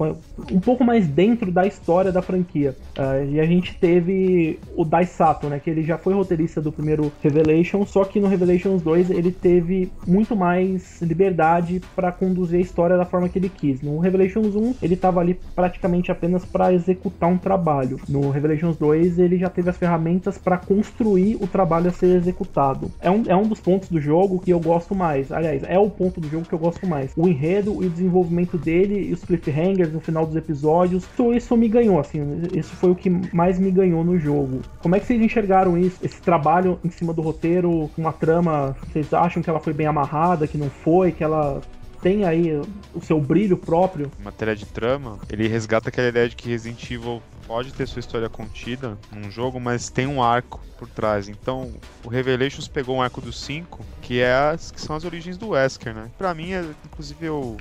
um 0.51 0.59
pouco 0.59 0.83
mais 0.83 1.07
dentro 1.07 1.51
da 1.51 1.65
história 1.65 2.11
da 2.11 2.21
franquia. 2.21 2.75
Uh, 2.97 3.31
e 3.31 3.39
a 3.39 3.45
gente 3.45 3.77
teve 3.77 4.59
o 4.75 4.85
Dai 4.85 5.05
Sato, 5.05 5.47
né, 5.47 5.59
que 5.59 5.69
ele 5.69 5.83
já 5.83 5.97
foi 5.97 6.13
roteirista 6.13 6.61
do 6.61 6.71
primeiro 6.71 7.11
Revelation, 7.21 7.85
só 7.85 8.03
que 8.03 8.19
no 8.19 8.27
Revelations 8.27 8.81
2 8.81 9.09
ele 9.09 9.31
teve 9.31 9.91
muito 10.07 10.35
mais 10.35 11.01
liberdade 11.01 11.81
para 11.95 12.11
conduzir 12.11 12.59
a 12.59 12.61
história 12.61 12.97
da 12.97 13.05
forma 13.05 13.29
que 13.29 13.39
ele 13.39 13.49
quis. 13.49 13.81
No 13.95 14.01
Revelations 14.01 14.55
1, 14.55 14.75
ele 14.81 14.93
estava 14.93 15.21
ali 15.21 15.39
praticamente 15.55 16.11
apenas 16.11 16.43
para 16.43 16.73
executar 16.73 17.29
um 17.29 17.37
trabalho. 17.37 17.99
No 18.09 18.29
Revelations 18.29 18.77
2, 18.77 19.19
ele 19.19 19.37
já 19.37 19.49
teve 19.49 19.69
as 19.69 19.77
ferramentas 19.77 20.37
para 20.37 20.57
construir 20.57 21.37
o 21.39 21.47
trabalho 21.47 21.89
a 21.89 21.93
ser 21.93 22.17
executado. 22.17 22.91
É 22.99 23.09
um, 23.09 23.23
é 23.25 23.35
um 23.35 23.43
dos 23.43 23.59
pontos 23.59 23.89
do 23.89 23.99
jogo 24.01 24.39
que 24.39 24.51
eu 24.51 24.59
gosto 24.59 24.93
mais. 24.93 25.31
Aliás, 25.31 25.63
é 25.63 25.79
o 25.79 25.89
ponto 25.89 26.19
do 26.19 26.27
jogo 26.27 26.45
que 26.45 26.53
eu 26.53 26.59
gosto 26.59 26.85
mais. 26.85 27.13
O 27.15 27.27
enredo 27.27 27.81
e 27.81 27.87
o 27.87 27.89
desenvolvimento 27.89 28.57
dele 28.57 29.09
e 29.09 29.13
os 29.13 29.23
cliffhangers 29.23 29.93
no 29.93 30.01
final 30.01 30.25
dos 30.25 30.35
episódios, 30.35 31.05
isso, 31.05 31.33
isso 31.33 31.57
me 31.57 31.69
ganhou, 31.69 31.99
assim. 31.99 32.21
Isso 32.53 32.75
foi 32.75 32.91
o 32.91 32.95
que 32.95 33.09
mais 33.33 33.57
me 33.57 33.71
ganhou 33.71 34.03
no 34.03 34.19
jogo. 34.19 34.59
Como 34.81 34.95
é 34.95 34.99
que 34.99 35.05
vocês 35.05 35.21
enxergaram 35.21 35.77
isso? 35.77 36.03
Esse 36.03 36.21
trabalho 36.21 36.77
em 36.83 36.89
cima 36.89 37.13
do 37.13 37.21
roteiro, 37.21 37.89
uma 37.97 38.11
trama, 38.11 38.75
vocês 38.87 39.13
acham 39.13 39.41
que 39.41 39.49
ela 39.49 39.59
foi 39.59 39.71
bem 39.71 39.87
amarrada, 39.87 40.47
que 40.47 40.57
não 40.57 40.69
foi, 40.69 41.11
que 41.11 41.23
ela 41.23 41.61
tem 42.05 42.23
aí 42.23 42.61
o 42.93 43.01
seu 43.01 43.19
brilho 43.19 43.57
próprio. 43.57 44.11
Em 44.19 44.23
matéria 44.23 44.55
de 44.55 44.63
trama, 44.63 45.17
ele 45.27 45.47
resgata 45.47 45.89
aquela 45.89 46.07
ideia 46.07 46.29
de 46.29 46.35
que 46.35 46.47
Resident 46.47 46.91
Evil 46.91 47.19
pode 47.47 47.73
ter 47.73 47.87
sua 47.87 47.99
história 47.99 48.29
contida 48.29 48.95
num 49.11 49.31
jogo, 49.31 49.59
mas 49.59 49.89
tem 49.89 50.05
um 50.05 50.21
arco 50.21 50.61
por 50.77 50.87
trás. 50.87 51.27
Então, 51.27 51.73
o 52.03 52.07
Revelations 52.07 52.67
pegou 52.67 52.97
um 52.97 53.01
arco 53.01 53.19
do 53.19 53.33
5, 53.33 53.83
que, 54.03 54.19
é 54.19 54.35
as, 54.35 54.69
que 54.69 54.79
são 54.79 54.95
as 54.95 55.03
origens 55.03 55.35
do 55.35 55.49
Wesker, 55.49 55.95
né? 55.95 56.11
Pra 56.15 56.31
mim, 56.35 56.51
é, 56.51 56.63
inclusive, 56.85 57.25
eu 57.25 57.57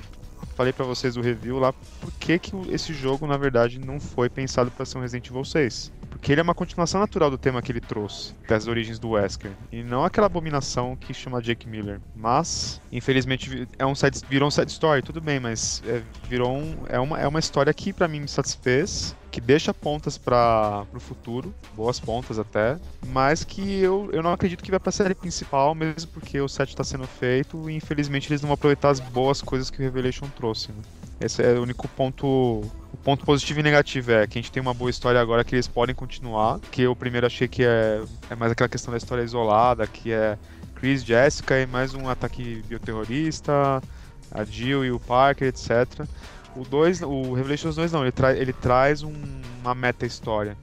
falei 0.55 0.71
para 0.71 0.85
vocês 0.85 1.15
do 1.15 1.21
review 1.21 1.57
lá 1.57 1.73
por 1.99 2.11
que, 2.19 2.37
que 2.37 2.51
esse 2.69 2.93
jogo, 2.93 3.25
na 3.25 3.37
verdade, 3.37 3.79
não 3.79 3.99
foi 3.99 4.29
pensado 4.29 4.69
para 4.69 4.85
ser 4.85 4.99
um 4.99 5.01
Resident 5.01 5.27
Evil 5.27 5.43
6 5.43 5.91
que 6.25 6.31
ele 6.31 6.41
é 6.41 6.43
uma 6.43 6.55
continuação 6.55 6.99
natural 6.99 7.29
do 7.29 7.37
tema 7.37 7.61
que 7.61 7.71
ele 7.71 7.79
trouxe, 7.79 8.33
das 8.47 8.65
origens 8.65 8.97
do 8.97 9.11
Wesker. 9.11 9.51
E 9.71 9.83
não 9.83 10.03
aquela 10.03 10.25
abominação 10.25 10.95
que 10.95 11.13
chama 11.13 11.39
Jake 11.39 11.69
Miller. 11.69 12.01
Mas, 12.15 12.81
infelizmente, 12.91 13.67
é 13.77 13.85
um 13.85 13.93
side, 13.93 14.21
virou 14.27 14.47
um 14.47 14.51
side 14.51 14.71
story, 14.71 15.03
tudo 15.03 15.21
bem, 15.21 15.39
mas 15.39 15.83
é, 15.85 16.01
virou 16.27 16.51
um, 16.57 16.77
é, 16.89 16.99
uma, 16.99 17.19
é 17.19 17.27
uma 17.27 17.37
história 17.37 17.71
que 17.71 17.93
para 17.93 18.07
mim 18.07 18.21
me 18.21 18.27
satisfez, 18.27 19.15
que 19.29 19.39
deixa 19.39 19.71
pontas 19.71 20.17
para 20.17 20.87
o 20.95 20.99
futuro, 20.99 21.53
boas 21.75 21.99
pontas 21.99 22.39
até, 22.39 22.79
mas 23.05 23.43
que 23.43 23.79
eu, 23.79 24.09
eu 24.11 24.23
não 24.23 24.33
acredito 24.33 24.63
que 24.63 24.71
vai 24.71 24.79
pra 24.79 24.91
série 24.91 25.13
principal, 25.13 25.75
mesmo 25.75 26.09
porque 26.11 26.41
o 26.41 26.49
set 26.49 26.69
está 26.69 26.83
sendo 26.83 27.05
feito 27.05 27.69
e 27.69 27.75
infelizmente 27.75 28.31
eles 28.31 28.41
não 28.41 28.47
vão 28.47 28.55
aproveitar 28.55 28.89
as 28.89 28.99
boas 28.99 29.43
coisas 29.43 29.69
que 29.69 29.77
o 29.77 29.83
Revelation 29.83 30.27
trouxe. 30.35 30.71
Né? 30.71 30.81
Esse 31.19 31.43
é 31.43 31.53
o 31.53 31.63
único 31.63 31.87
ponto. 31.87 32.25
O 32.27 32.97
ponto 33.03 33.25
positivo 33.25 33.59
e 33.59 33.63
negativo 33.63 34.11
é 34.11 34.27
que 34.27 34.39
a 34.39 34.41
gente 34.41 34.51
tem 34.51 34.61
uma 34.61 34.73
boa 34.73 34.89
história 34.89 35.19
agora 35.19 35.43
que 35.43 35.55
eles 35.55 35.67
podem 35.67 35.93
continuar. 35.93 36.59
Que 36.71 36.83
eu 36.83 36.95
primeiro 36.95 37.25
achei 37.25 37.47
que 37.47 37.63
é, 37.63 38.01
é 38.29 38.35
mais 38.35 38.51
aquela 38.51 38.69
questão 38.69 38.91
da 38.91 38.97
história 38.97 39.21
isolada, 39.21 39.85
que 39.85 40.11
é 40.11 40.37
Chris, 40.75 41.03
Jessica 41.03 41.59
e 41.59 41.65
mais 41.65 41.93
um 41.93 42.09
ataque 42.09 42.63
bioterrorista, 42.67 43.81
a 44.31 44.43
Jill 44.43 44.85
e 44.85 44.91
o 44.91 44.99
Parker, 44.99 45.47
etc. 45.47 46.05
O 46.55 46.63
2, 46.63 47.01
o 47.01 47.33
Revelations 47.33 47.75
2 47.75 47.91
não, 47.91 48.01
ele, 48.01 48.11
tra 48.11 48.33
ele 48.35 48.53
traz 48.53 49.03
um, 49.03 49.13
uma 49.61 49.75
meta-história. 49.75 50.57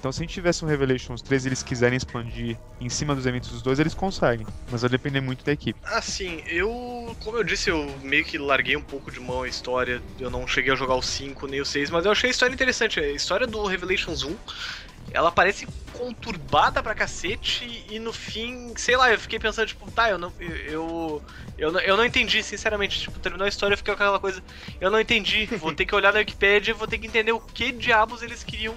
Então, 0.00 0.10
se 0.10 0.20
a 0.20 0.22
gente 0.22 0.32
tivesse 0.32 0.64
um 0.64 0.68
Revelations 0.68 1.20
3 1.20 1.44
e 1.44 1.48
eles 1.50 1.62
quiserem 1.62 1.94
expandir 1.94 2.56
em 2.80 2.88
cima 2.88 3.14
dos 3.14 3.26
eventos 3.26 3.50
dos 3.50 3.60
dois, 3.60 3.78
eles 3.78 3.92
conseguem. 3.92 4.46
Mas 4.72 4.80
vai 4.80 4.88
depender 4.88 5.20
muito 5.20 5.44
da 5.44 5.52
equipe. 5.52 5.78
Assim, 5.84 6.42
eu, 6.46 7.14
como 7.22 7.36
eu 7.36 7.44
disse, 7.44 7.68
eu 7.68 7.86
meio 8.02 8.24
que 8.24 8.38
larguei 8.38 8.74
um 8.76 8.82
pouco 8.82 9.10
de 9.10 9.20
mão 9.20 9.42
a 9.42 9.48
história. 9.48 10.00
Eu 10.18 10.30
não 10.30 10.46
cheguei 10.46 10.72
a 10.72 10.74
jogar 10.74 10.94
o 10.94 11.02
5 11.02 11.46
nem 11.46 11.60
o 11.60 11.66
6, 11.66 11.90
mas 11.90 12.06
eu 12.06 12.12
achei 12.12 12.28
a 12.28 12.30
história 12.30 12.54
interessante. 12.54 12.98
A 12.98 13.12
história 13.12 13.46
do 13.46 13.62
Revelations 13.66 14.22
1 14.22 14.34
ela 15.12 15.30
parece 15.32 15.66
conturbada 15.92 16.82
pra 16.82 16.94
cacete 16.94 17.84
e 17.90 17.98
no 17.98 18.12
fim, 18.12 18.72
sei 18.76 18.96
lá, 18.96 19.12
eu 19.12 19.18
fiquei 19.18 19.38
pensando, 19.38 19.66
tipo, 19.66 19.90
tá, 19.90 20.10
eu 20.10 20.18
não. 20.18 20.32
Eu. 20.38 21.22
Eu, 21.58 21.78
eu 21.80 21.96
não 21.96 22.04
entendi, 22.06 22.42
sinceramente. 22.42 23.00
Tipo, 23.00 23.18
terminou 23.18 23.44
a 23.44 23.48
história, 23.48 23.74
eu 23.74 23.78
fiquei 23.78 23.94
com 23.94 24.02
aquela 24.02 24.18
coisa. 24.18 24.42
Eu 24.80 24.90
não 24.90 24.98
entendi. 24.98 25.46
Vou 25.60 25.74
ter 25.74 25.84
que 25.84 25.94
olhar 25.94 26.12
na 26.12 26.20
Wikipedia, 26.20 26.72
vou 26.72 26.86
ter 26.88 26.98
que 26.98 27.06
entender 27.06 27.32
o 27.32 27.40
que 27.40 27.70
diabos 27.72 28.22
eles 28.22 28.42
queriam 28.42 28.74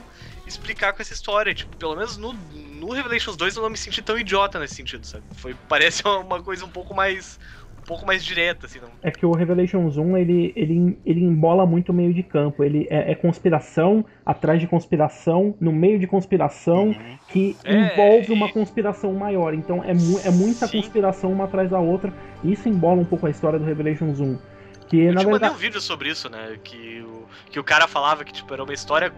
explicar 0.53 0.93
com 0.93 1.01
essa 1.01 1.13
história. 1.13 1.53
Tipo, 1.53 1.75
pelo 1.77 1.95
menos 1.95 2.17
no, 2.17 2.33
no 2.33 2.91
Revelations 2.91 3.35
2 3.35 3.55
eu 3.55 3.63
não 3.63 3.69
me 3.69 3.77
senti 3.77 4.01
tão 4.01 4.17
idiota 4.17 4.59
nesse 4.59 4.75
sentido, 4.75 5.05
sabe? 5.05 5.23
Foi, 5.35 5.55
parece 5.67 6.03
uma 6.07 6.41
coisa 6.41 6.65
um 6.65 6.69
pouco 6.69 6.93
mais. 6.93 7.39
Um 7.77 7.85
pouco 7.85 8.05
mais 8.05 8.23
direta, 8.23 8.65
assim. 8.65 8.79
Não... 8.79 8.87
É 9.01 9.11
que 9.11 9.25
o 9.25 9.33
Revelations 9.33 9.97
1, 9.97 10.17
ele, 10.17 10.53
ele, 10.55 10.97
ele 11.05 11.19
embola 11.19 11.65
muito 11.65 11.89
o 11.89 11.93
meio 11.93 12.13
de 12.13 12.23
campo. 12.23 12.63
Ele 12.63 12.87
é, 12.89 13.11
é 13.11 13.15
conspiração 13.15 14.05
atrás 14.25 14.61
de 14.61 14.67
conspiração, 14.67 15.53
no 15.59 15.73
meio 15.73 15.99
de 15.99 16.07
conspiração, 16.07 16.87
uhum. 16.87 17.17
que 17.27 17.57
é, 17.65 17.75
envolve 17.75 18.31
uma 18.31 18.49
conspiração 18.49 19.11
maior. 19.11 19.53
Então 19.53 19.83
é, 19.83 19.93
mu 19.93 20.17
é 20.23 20.31
muita 20.31 20.65
Sim. 20.65 20.79
conspiração 20.79 21.33
uma 21.33 21.43
atrás 21.43 21.69
da 21.69 21.79
outra. 21.79 22.13
Isso 22.41 22.69
embola 22.69 23.01
um 23.01 23.05
pouco 23.05 23.27
a 23.27 23.29
história 23.29 23.59
do 23.59 23.65
Revelations 23.65 24.21
1. 24.21 24.39
Que, 24.87 25.01
eu 25.01 25.13
na 25.13 25.19
te 25.19 25.25
verdade... 25.25 25.31
mandei 25.31 25.49
um 25.49 25.59
vídeo 25.59 25.81
sobre 25.81 26.07
isso, 26.07 26.29
né? 26.29 26.57
Que 26.63 27.01
o, 27.01 27.25
que 27.51 27.59
o 27.59 27.65
cara 27.65 27.85
falava 27.85 28.23
que 28.23 28.31
tipo, 28.31 28.53
era 28.53 28.63
uma 28.63 28.73
história 28.73 29.11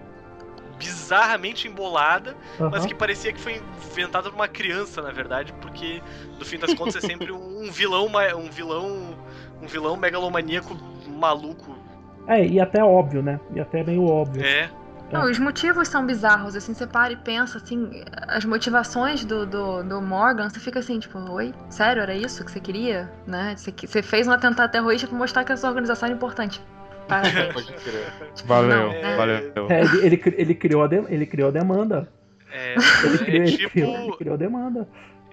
bizarramente 0.78 1.68
embolada, 1.68 2.36
uhum. 2.60 2.70
mas 2.70 2.86
que 2.86 2.94
parecia 2.94 3.32
que 3.32 3.40
foi 3.40 3.62
inventada 3.92 4.30
por 4.30 4.36
uma 4.36 4.48
criança, 4.48 5.02
na 5.02 5.12
verdade, 5.12 5.54
porque 5.62 6.02
no 6.38 6.46
fim 6.46 6.58
das 6.58 6.74
contas 6.74 6.96
é 6.98 7.02
sempre 7.02 7.32
um 7.32 7.72
vilão, 7.72 8.08
um 8.38 8.50
vilão, 8.50 9.16
um 9.62 9.68
vilão 9.68 9.96
megalomaníaco 9.96 10.76
maluco. 11.08 11.78
É, 12.28 12.46
e 12.46 12.60
até 12.60 12.84
óbvio, 12.84 13.22
né? 13.22 13.40
E 13.54 13.60
até 13.60 13.84
meio 13.84 14.06
óbvio. 14.06 14.44
É. 14.44 14.70
Não, 15.12 15.30
os 15.30 15.38
motivos 15.38 15.88
são 15.88 16.06
bizarros, 16.06 16.56
assim, 16.56 16.74
você 16.74 16.88
para 16.88 17.14
e 17.14 17.16
pensa, 17.16 17.60
assim, 17.60 18.04
as 18.28 18.44
motivações 18.44 19.24
do, 19.24 19.46
do, 19.46 19.84
do, 19.84 20.02
Morgan, 20.02 20.50
você 20.50 20.60
fica 20.60 20.80
assim, 20.80 21.00
tipo, 21.00 21.20
oi? 21.32 21.54
Sério, 21.70 22.02
era 22.02 22.16
isso 22.16 22.44
que 22.44 22.52
você 22.52 22.60
queria? 22.60 23.12
Né? 23.28 23.56
Você, 23.56 23.72
você 23.72 24.02
fez 24.02 24.28
um 24.28 24.32
atentado 24.32 24.72
terrorista 24.72 25.08
pra 25.08 25.18
mostrar 25.18 25.44
que 25.44 25.54
a 25.54 25.58
sua 25.58 25.70
organização 25.70 26.08
era 26.08 26.16
importante. 26.16 26.60
Pode 27.54 27.74
crer. 27.74 28.14
Tipo, 28.34 28.48
valeu, 28.48 28.90
né? 28.90 29.16
valeu. 29.16 29.68
É, 29.70 29.82
ele, 29.82 30.06
ele, 30.06 30.36
ele, 30.38 30.56
criou 30.56 30.84
a 30.84 30.88
de, 30.88 30.98
ele 31.10 31.26
criou 31.26 31.50
a 31.50 31.52
demanda. 31.52 32.12
É, 32.52 32.76
ele, 33.04 33.18
criou, 33.18 33.44
é 33.44 33.46
tipo... 33.46 33.62
ele, 33.62 33.70
criou, 33.70 33.96
ele 33.96 34.18
criou 34.18 34.34
a 34.34 34.38
demanda. 34.38 34.88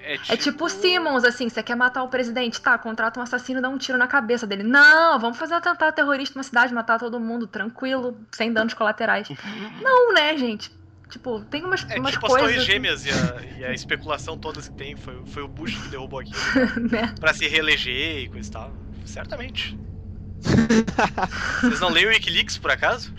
É 0.05 0.17
tipo... 0.17 0.33
é 0.33 0.37
tipo 0.37 0.69
Simmons, 0.69 1.25
assim, 1.25 1.49
você 1.49 1.63
quer 1.63 1.77
matar 1.77 2.03
o 2.03 2.09
presidente, 2.09 2.61
tá, 2.61 2.77
contrata 2.77 3.21
um 3.21 3.23
assassino 3.23 3.61
e 3.61 3.63
dá 3.63 3.69
um 3.69 3.79
tiro 3.79 3.97
na 3.97 4.07
cabeça 4.07 4.47
dele. 4.47 4.63
Não, 4.63 5.19
vamos 5.19 5.39
fazer 5.39 5.55
um 5.55 5.59
atentado 5.59 5.95
terrorista 5.95 6.39
na 6.39 6.43
cidade, 6.43 6.75
matar 6.75 6.99
todo 6.99 7.21
mundo, 7.21 7.47
tranquilo, 7.47 8.17
sem 8.33 8.53
danos 8.53 8.75
colaterais. 8.75 9.29
Não, 9.81 10.13
né, 10.13 10.37
gente? 10.37 10.71
Tipo, 11.09 11.41
tem 11.45 11.63
umas, 11.63 11.89
é, 11.91 12.01
umas 12.01 12.13
tipo 12.13 12.27
coisas... 12.27 12.49
as 12.49 12.55
torres 12.55 12.65
gêmeas 12.65 13.05
e 13.05 13.11
a, 13.11 13.59
e 13.59 13.65
a 13.67 13.73
especulação 13.75 14.37
toda 14.37 14.61
que 14.61 14.71
tem, 14.73 14.97
foi, 14.97 15.23
foi 15.27 15.43
o 15.43 15.49
Bush 15.49 15.77
que 15.77 15.89
derrubou 15.89 16.21
aquilo. 16.21 16.37
né? 16.91 17.15
Pra 17.21 17.35
se 17.35 17.47
reeleger 17.47 18.25
e 18.25 18.29
coisa 18.29 18.49
e 18.49 18.53
tal. 18.53 18.73
Certamente. 19.05 19.79
Vocês 21.61 21.81
não 21.81 21.91
leem 21.91 22.07
o 22.07 22.09
Wikileaks, 22.11 22.59
por 22.59 22.71
acaso? 22.71 23.13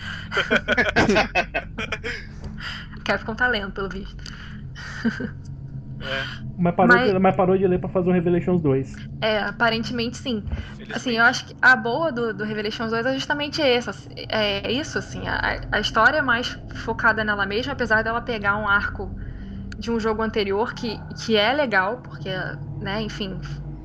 Capcom 3.03 3.35
tá 3.35 3.47
lendo, 3.47 3.71
pelo 3.71 3.89
visto. 3.89 4.23
É. 6.01 6.43
Mas, 6.57 6.75
parou 6.75 6.95
mas... 6.95 7.11
De, 7.11 7.19
mas 7.19 7.35
parou 7.35 7.57
de 7.57 7.67
ler 7.67 7.79
pra 7.79 7.89
fazer 7.89 8.09
o 8.09 8.13
Revelations 8.13 8.61
2. 8.61 8.93
É, 9.21 9.39
aparentemente 9.39 10.17
sim. 10.17 10.43
Assim, 10.93 11.17
eu 11.17 11.23
acho 11.23 11.45
que 11.45 11.55
a 11.61 11.75
boa 11.75 12.11
do, 12.11 12.33
do 12.33 12.43
Revelations 12.43 12.91
2 12.91 13.05
é 13.05 13.13
justamente 13.13 13.61
essa. 13.61 13.91
É 14.29 14.71
isso, 14.71 14.99
assim. 14.99 15.27
A, 15.27 15.61
a 15.71 15.79
história 15.79 16.17
é 16.17 16.21
mais 16.21 16.57
focada 16.75 17.23
nela 17.23 17.45
mesma, 17.45 17.73
apesar 17.73 18.03
dela 18.03 18.21
pegar 18.21 18.57
um 18.57 18.67
arco 18.67 19.09
de 19.77 19.89
um 19.89 19.99
jogo 19.99 20.21
anterior 20.21 20.73
que, 20.73 20.99
que 21.23 21.35
é 21.35 21.51
legal, 21.53 21.97
porque, 21.97 22.29
né, 22.79 23.01
enfim, 23.01 23.39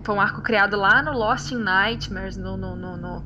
foi 0.09 0.15
um 0.15 0.21
arco 0.23 0.41
criado 0.41 0.75
lá 0.75 1.03
no 1.03 1.13
Lost 1.13 1.53
in 1.53 1.59
Nightmares, 1.59 2.35
no, 2.35 2.57
no, 2.57 2.75
no, 2.75 2.97
no, 2.97 3.25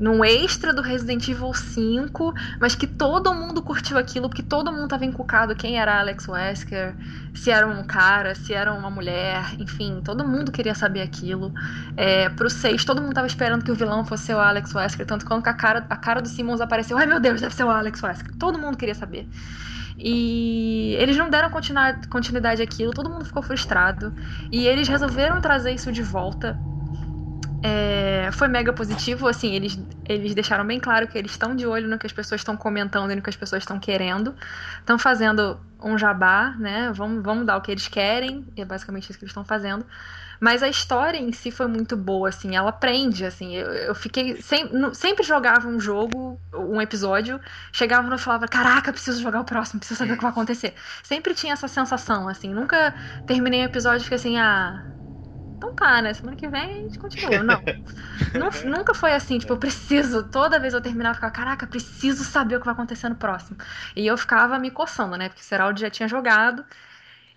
num 0.00 0.24
extra 0.24 0.74
do 0.74 0.82
Resident 0.82 1.28
Evil 1.28 1.54
5, 1.54 2.34
mas 2.60 2.74
que 2.74 2.88
todo 2.88 3.32
mundo 3.32 3.62
curtiu 3.62 3.96
aquilo, 3.96 4.28
porque 4.28 4.42
todo 4.42 4.72
mundo 4.72 4.88
tava 4.88 5.04
encucado 5.04 5.54
quem 5.54 5.78
era 5.78 6.00
Alex 6.00 6.26
Wesker, 6.26 6.96
se 7.32 7.52
era 7.52 7.68
um 7.68 7.84
cara, 7.84 8.34
se 8.34 8.52
era 8.52 8.72
uma 8.72 8.90
mulher, 8.90 9.44
enfim, 9.60 10.02
todo 10.04 10.26
mundo 10.26 10.50
queria 10.50 10.74
saber 10.74 11.02
aquilo. 11.02 11.52
É, 11.96 12.28
pro 12.30 12.50
6, 12.50 12.84
todo 12.84 13.00
mundo 13.00 13.14
tava 13.14 13.28
esperando 13.28 13.64
que 13.64 13.70
o 13.70 13.76
vilão 13.76 14.04
fosse 14.04 14.34
o 14.34 14.40
Alex 14.40 14.74
Wesker, 14.74 15.06
tanto 15.06 15.24
quando 15.24 15.46
a 15.46 15.54
cara, 15.54 15.86
a 15.88 15.96
cara 15.96 16.20
do 16.20 16.28
Simmons 16.28 16.60
apareceu, 16.60 16.98
ai 16.98 17.06
meu 17.06 17.20
Deus, 17.20 17.40
deve 17.40 17.54
ser 17.54 17.62
o 17.62 17.70
Alex 17.70 18.02
Wesker. 18.02 18.34
Todo 18.40 18.58
mundo 18.58 18.76
queria 18.76 18.96
saber. 18.96 19.28
E 19.98 20.96
eles 20.98 21.16
não 21.16 21.30
deram 21.30 21.50
continuidade 22.10 22.62
àquilo, 22.62 22.92
todo 22.92 23.10
mundo 23.10 23.24
ficou 23.24 23.42
frustrado. 23.42 24.12
E 24.50 24.66
eles 24.66 24.88
resolveram 24.88 25.40
trazer 25.40 25.72
isso 25.72 25.92
de 25.92 26.02
volta. 26.02 26.60
É, 27.62 28.30
foi 28.32 28.46
mega 28.46 28.74
positivo, 28.74 29.26
assim, 29.26 29.54
eles, 29.54 29.78
eles 30.04 30.34
deixaram 30.34 30.66
bem 30.66 30.78
claro 30.78 31.08
que 31.08 31.16
eles 31.16 31.30
estão 31.30 31.56
de 31.56 31.66
olho 31.66 31.88
no 31.88 31.98
que 31.98 32.06
as 32.06 32.12
pessoas 32.12 32.42
estão 32.42 32.56
comentando 32.58 33.10
e 33.10 33.16
no 33.16 33.22
que 33.22 33.30
as 33.30 33.36
pessoas 33.36 33.62
estão 33.62 33.80
querendo. 33.80 34.36
Estão 34.80 34.98
fazendo 34.98 35.58
um 35.82 35.96
jabá, 35.96 36.54
né? 36.58 36.92
Vamos, 36.92 37.22
vamos 37.22 37.46
dar 37.46 37.56
o 37.56 37.62
que 37.62 37.70
eles 37.70 37.88
querem, 37.88 38.46
é 38.56 38.64
basicamente 38.66 39.08
isso 39.08 39.18
que 39.18 39.24
eles 39.24 39.30
estão 39.30 39.44
fazendo. 39.44 39.86
Mas 40.44 40.62
a 40.62 40.68
história 40.68 41.16
em 41.16 41.32
si 41.32 41.50
foi 41.50 41.66
muito 41.66 41.96
boa, 41.96 42.28
assim, 42.28 42.54
ela 42.54 42.70
prende, 42.70 43.24
assim. 43.24 43.54
Eu, 43.56 43.72
eu 43.72 43.94
fiquei. 43.94 44.42
Sem, 44.42 44.68
sempre 44.92 45.24
jogava 45.24 45.66
um 45.66 45.80
jogo, 45.80 46.38
um 46.52 46.82
episódio, 46.82 47.40
chegava 47.72 48.06
no 48.10 48.16
e 48.16 48.18
falava: 48.18 48.46
Caraca, 48.46 48.92
preciso 48.92 49.22
jogar 49.22 49.40
o 49.40 49.44
próximo, 49.46 49.80
preciso 49.80 49.96
saber 49.98 50.12
o 50.12 50.16
que 50.16 50.22
vai 50.22 50.30
acontecer. 50.32 50.74
Sempre 51.02 51.32
tinha 51.32 51.54
essa 51.54 51.66
sensação, 51.66 52.28
assim. 52.28 52.52
Nunca 52.52 52.94
terminei 53.24 53.62
o 53.62 53.64
episódio 53.64 54.00
e 54.00 54.02
fiquei 54.02 54.16
assim: 54.16 54.36
Ah. 54.38 54.84
Então 55.56 55.72
tá, 55.74 56.02
né? 56.02 56.12
Semana 56.12 56.36
que 56.36 56.46
vem 56.46 56.62
a 56.62 56.82
gente 56.82 56.98
continua. 56.98 57.42
Não. 57.42 57.62
nunca 58.70 58.92
foi 58.92 59.14
assim, 59.14 59.38
tipo, 59.38 59.54
eu 59.54 59.56
preciso, 59.56 60.24
toda 60.24 60.60
vez 60.60 60.74
eu 60.74 60.82
terminava, 60.82 61.12
eu 61.12 61.14
ficava, 61.14 61.32
caraca, 61.32 61.66
preciso 61.66 62.22
saber 62.22 62.56
o 62.56 62.58
que 62.60 62.66
vai 62.66 62.74
acontecer 62.74 63.08
no 63.08 63.16
próximo. 63.16 63.56
E 63.96 64.06
eu 64.06 64.18
ficava 64.18 64.58
me 64.58 64.70
coçando, 64.70 65.16
né? 65.16 65.30
Porque 65.30 65.40
o 65.40 65.44
Seraldi 65.44 65.80
já 65.80 65.88
tinha 65.88 66.06
jogado, 66.06 66.66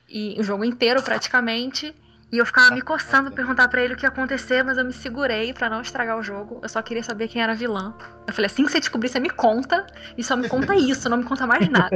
e 0.09 0.35
o 0.39 0.43
jogo 0.43 0.65
inteiro 0.65 1.01
praticamente. 1.01 1.95
E 2.31 2.37
eu 2.37 2.45
ficava 2.45 2.71
me 2.71 2.81
coçando 2.81 3.31
perguntar 3.31 3.67
para 3.69 3.81
ele 3.81 3.93
o 3.93 3.97
que 3.97 4.05
ia 4.05 4.09
acontecer, 4.09 4.63
mas 4.63 4.77
eu 4.77 4.83
me 4.83 4.91
segurei 4.91 5.53
para 5.53 5.69
não 5.69 5.81
estragar 5.81 6.17
o 6.17 6.23
jogo. 6.23 6.59
Eu 6.61 6.67
só 6.67 6.81
queria 6.81 7.03
saber 7.03 7.29
quem 7.29 7.41
era 7.41 7.55
vilã. 7.55 7.95
Eu 8.27 8.33
falei, 8.33 8.47
assim 8.47 8.65
que 8.65 8.71
você 8.71 8.79
descobrir, 8.79 9.07
você 9.07 9.19
me 9.19 9.29
conta. 9.29 9.87
E 10.17 10.23
só 10.23 10.35
me 10.35 10.49
conta 10.49 10.75
isso, 10.77 11.09
não 11.09 11.17
me 11.17 11.23
conta 11.23 11.47
mais 11.47 11.67
nada. 11.69 11.95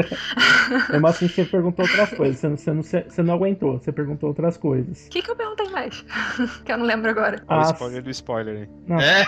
É 0.91 0.97
mas 0.97 1.15
assim 1.15 1.27
você 1.27 1.43
perguntou 1.43 1.85
outras 1.85 2.09
coisas. 2.11 2.39
Você 2.39 2.47
não, 2.47 2.57
você, 2.57 2.73
não, 2.73 2.83
você 2.83 3.23
não 3.23 3.33
aguentou, 3.33 3.79
você 3.79 3.91
perguntou 3.91 4.29
outras 4.29 4.55
coisas. 4.57 5.07
O 5.07 5.09
que, 5.09 5.21
que 5.21 5.29
eu 5.29 5.35
perguntei 5.35 5.69
mais? 5.69 6.05
que 6.63 6.71
eu 6.71 6.77
não 6.77 6.85
lembro 6.85 7.09
agora. 7.09 7.43
Ah, 7.47 7.67
o 7.67 7.71
spoiler 7.71 8.01
do 8.01 8.09
spoiler 8.09 8.61
aí. 8.61 8.69
Não, 8.87 8.99
é? 8.99 9.25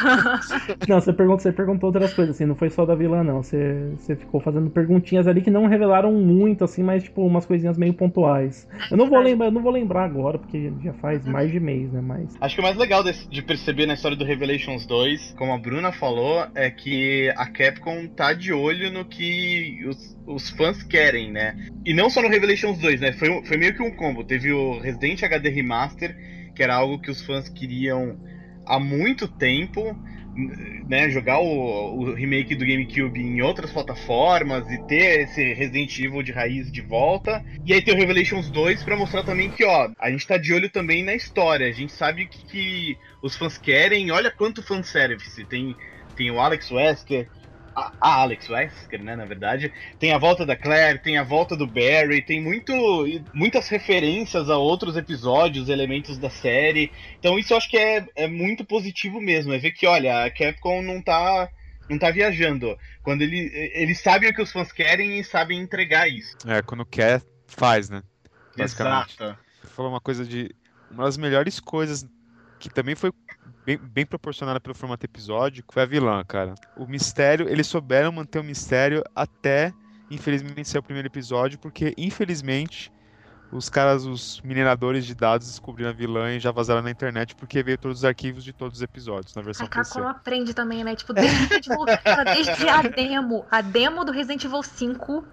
não 0.88 1.00
você, 1.00 1.12
perguntou, 1.12 1.40
você 1.40 1.52
perguntou 1.52 1.88
outras 1.88 2.14
coisas, 2.14 2.34
assim, 2.34 2.46
não 2.46 2.54
foi 2.54 2.70
só 2.70 2.86
da 2.86 2.94
vilã, 2.94 3.22
não. 3.22 3.42
Você, 3.42 3.92
você 3.98 4.16
ficou 4.16 4.40
fazendo 4.40 4.70
perguntinhas 4.70 5.26
ali 5.26 5.42
que 5.42 5.50
não 5.50 5.66
revelaram 5.66 6.12
muito, 6.12 6.64
assim, 6.64 6.82
mas 6.82 7.04
tipo, 7.04 7.22
umas 7.22 7.44
coisinhas 7.44 7.76
meio 7.76 7.92
pontuais. 7.92 8.66
Eu 8.90 8.96
não 8.96 9.08
vou 9.08 9.18
lembrar, 9.18 9.46
eu 9.48 9.52
não 9.52 9.62
vou 9.62 9.72
lembrar 9.72 10.04
agora, 10.04 10.38
porque 10.38 10.72
já 10.82 10.94
faz 10.94 11.24
mais 11.26 11.50
de 11.50 11.60
mês, 11.60 11.92
né? 11.92 12.00
Mas. 12.00 12.34
Acho 12.40 12.54
que 12.54 12.60
o 12.60 12.64
mais 12.64 12.76
legal 12.76 13.02
desse, 13.02 13.28
de 13.28 13.42
perceber 13.42 13.86
na 13.86 13.94
história 13.94 14.16
do 14.16 14.24
Revelations 14.24 14.86
2, 14.86 15.34
como 15.36 15.52
a 15.52 15.58
Bruna 15.58 15.92
falou, 15.92 16.13
é 16.54 16.70
que 16.70 17.32
a 17.36 17.46
Capcom 17.46 18.06
tá 18.06 18.32
de 18.32 18.52
olho 18.52 18.90
no 18.90 19.04
que 19.04 19.84
os, 19.86 20.16
os 20.26 20.50
fãs 20.50 20.82
querem, 20.82 21.30
né? 21.30 21.56
E 21.84 21.92
não 21.92 22.10
só 22.10 22.22
no 22.22 22.28
Revelations 22.28 22.78
2, 22.78 23.00
né? 23.00 23.12
Foi, 23.12 23.44
foi 23.44 23.56
meio 23.56 23.74
que 23.74 23.82
um 23.82 23.94
combo. 23.94 24.24
Teve 24.24 24.52
o 24.52 24.78
Resident 24.80 25.22
HD 25.22 25.48
Remaster, 25.48 26.16
que 26.54 26.62
era 26.62 26.74
algo 26.74 27.00
que 27.00 27.10
os 27.10 27.20
fãs 27.22 27.48
queriam 27.48 28.18
há 28.66 28.78
muito 28.78 29.28
tempo 29.28 29.96
né, 30.88 31.08
jogar 31.10 31.38
o, 31.38 32.00
o, 32.00 32.14
remake 32.14 32.54
do 32.54 32.66
GameCube 32.66 33.20
em 33.20 33.40
outras 33.40 33.70
plataformas 33.70 34.68
e 34.70 34.78
ter 34.86 35.20
esse 35.20 35.54
Resident 35.54 35.96
Evil 35.98 36.22
de 36.22 36.32
raiz 36.32 36.70
de 36.70 36.80
volta. 36.80 37.44
E 37.64 37.72
aí 37.72 37.80
tem 37.80 37.94
o 37.94 37.96
Revelations 37.96 38.50
2 38.50 38.82
para 38.82 38.96
mostrar 38.96 39.22
também 39.22 39.50
que, 39.50 39.64
ó, 39.64 39.90
a 39.98 40.10
gente 40.10 40.26
tá 40.26 40.36
de 40.36 40.52
olho 40.52 40.68
também 40.68 41.04
na 41.04 41.14
história. 41.14 41.68
A 41.68 41.72
gente 41.72 41.92
sabe 41.92 42.24
o 42.24 42.28
que, 42.28 42.44
que 42.46 42.98
os 43.22 43.36
fãs 43.36 43.56
querem. 43.56 44.10
Olha 44.10 44.30
quanto 44.30 44.62
fanservice. 44.62 45.44
Tem, 45.44 45.76
tem 46.14 46.30
o 46.30 46.40
Alex 46.40 46.70
Wesker, 46.70 47.28
a, 47.74 47.92
a 48.00 48.14
Alex 48.22 48.48
Wesker, 48.48 49.02
né, 49.02 49.16
na 49.16 49.24
verdade. 49.24 49.72
Tem 49.98 50.12
a 50.12 50.18
volta 50.18 50.46
da 50.46 50.56
Claire, 50.56 50.98
tem 50.98 51.18
a 51.18 51.24
volta 51.24 51.56
do 51.56 51.66
Barry, 51.66 52.22
tem 52.22 52.40
muito, 52.40 52.72
muitas 53.32 53.68
referências 53.68 54.48
a 54.48 54.56
outros 54.56 54.96
episódios, 54.96 55.68
elementos 55.68 56.18
da 56.18 56.30
série. 56.30 56.92
Então 57.18 57.38
isso 57.38 57.52
eu 57.52 57.56
acho 57.56 57.68
que 57.68 57.76
é, 57.76 58.06
é 58.14 58.26
muito 58.26 58.64
positivo 58.64 59.20
mesmo, 59.20 59.52
é 59.52 59.58
ver 59.58 59.72
que, 59.72 59.86
olha, 59.86 60.24
a 60.24 60.30
Capcom 60.30 60.82
não 60.82 61.02
tá 61.02 61.48
não 61.88 61.98
tá 61.98 62.10
viajando. 62.10 62.78
Quando 63.02 63.22
ele, 63.22 63.50
eles 63.74 64.00
sabem 64.00 64.30
o 64.30 64.34
que 64.34 64.40
os 64.40 64.50
fãs 64.50 64.72
querem 64.72 65.18
e 65.18 65.24
sabem 65.24 65.60
entregar 65.60 66.08
isso. 66.08 66.36
É, 66.46 66.62
quando 66.62 66.86
quer, 66.86 67.22
faz, 67.46 67.90
né? 67.90 68.02
Exato. 68.56 69.36
Você 69.60 69.68
falou 69.68 69.90
uma 69.90 70.00
coisa 70.00 70.24
de. 70.24 70.54
Uma 70.90 71.04
das 71.04 71.16
melhores 71.16 71.58
coisas 71.58 72.06
que 72.58 72.70
também 72.70 72.94
foi 72.94 73.10
bem, 73.64 73.76
bem 73.78 74.06
proporcionada 74.06 74.60
pelo 74.60 74.74
formato 74.74 75.04
episódico 75.04 75.72
foi 75.72 75.82
a 75.82 75.86
vilã, 75.86 76.22
cara. 76.24 76.54
O 76.76 76.86
mistério, 76.86 77.48
eles 77.48 77.66
souberam 77.66 78.12
manter 78.12 78.38
o 78.38 78.44
mistério 78.44 79.02
até, 79.14 79.72
infelizmente, 80.10 80.68
ser 80.68 80.78
o 80.78 80.82
primeiro 80.82 81.08
episódio, 81.08 81.58
porque, 81.58 81.94
infelizmente, 81.96 82.92
os 83.50 83.68
caras, 83.68 84.04
os 84.04 84.40
mineradores 84.42 85.06
de 85.06 85.14
dados 85.14 85.46
descobriram 85.46 85.90
a 85.90 85.92
vilã 85.92 86.32
e 86.32 86.40
já 86.40 86.50
vazaram 86.50 86.82
na 86.82 86.90
internet 86.90 87.34
porque 87.36 87.62
veio 87.62 87.78
todos 87.78 87.98
os 87.98 88.04
arquivos 88.04 88.42
de 88.42 88.52
todos 88.52 88.78
os 88.78 88.82
episódios 88.82 89.34
na 89.34 89.42
versão 89.42 89.66
a 89.66 89.68
Capcom 89.68 90.00
não 90.00 90.08
aprende 90.08 90.52
também, 90.52 90.82
né? 90.82 90.96
Tipo, 90.96 91.12
desde, 91.12 91.60
tipo, 91.60 91.84
desde 92.24 92.68
a 92.68 92.82
demo, 92.82 93.46
a 93.50 93.60
demo 93.60 94.04
do 94.04 94.10
Resident 94.10 94.44
Evil 94.44 94.62
5, 94.62 95.24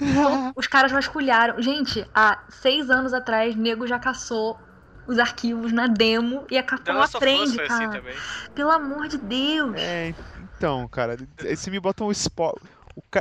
os 0.56 0.66
caras 0.66 0.90
vasculharam. 0.90 1.60
Gente, 1.60 2.06
há 2.14 2.42
seis 2.48 2.88
anos 2.88 3.12
atrás, 3.12 3.54
nego 3.54 3.86
já 3.86 3.98
caçou 3.98 4.58
os 5.06 5.18
arquivos 5.18 5.72
na 5.72 5.86
demo 5.86 6.46
e 6.50 6.58
a 6.58 6.62
Capcom 6.62 7.00
aprende, 7.00 7.60
assim 7.60 7.68
cara. 7.68 7.98
Assim 7.98 8.52
Pelo 8.54 8.70
amor 8.70 9.08
de 9.08 9.18
Deus. 9.18 9.74
É, 9.76 10.14
então, 10.56 10.86
cara, 10.88 11.16
se 11.56 11.70
me 11.70 11.80
botam 11.80 12.06
o 12.06 12.12
spoiler. 12.12 12.62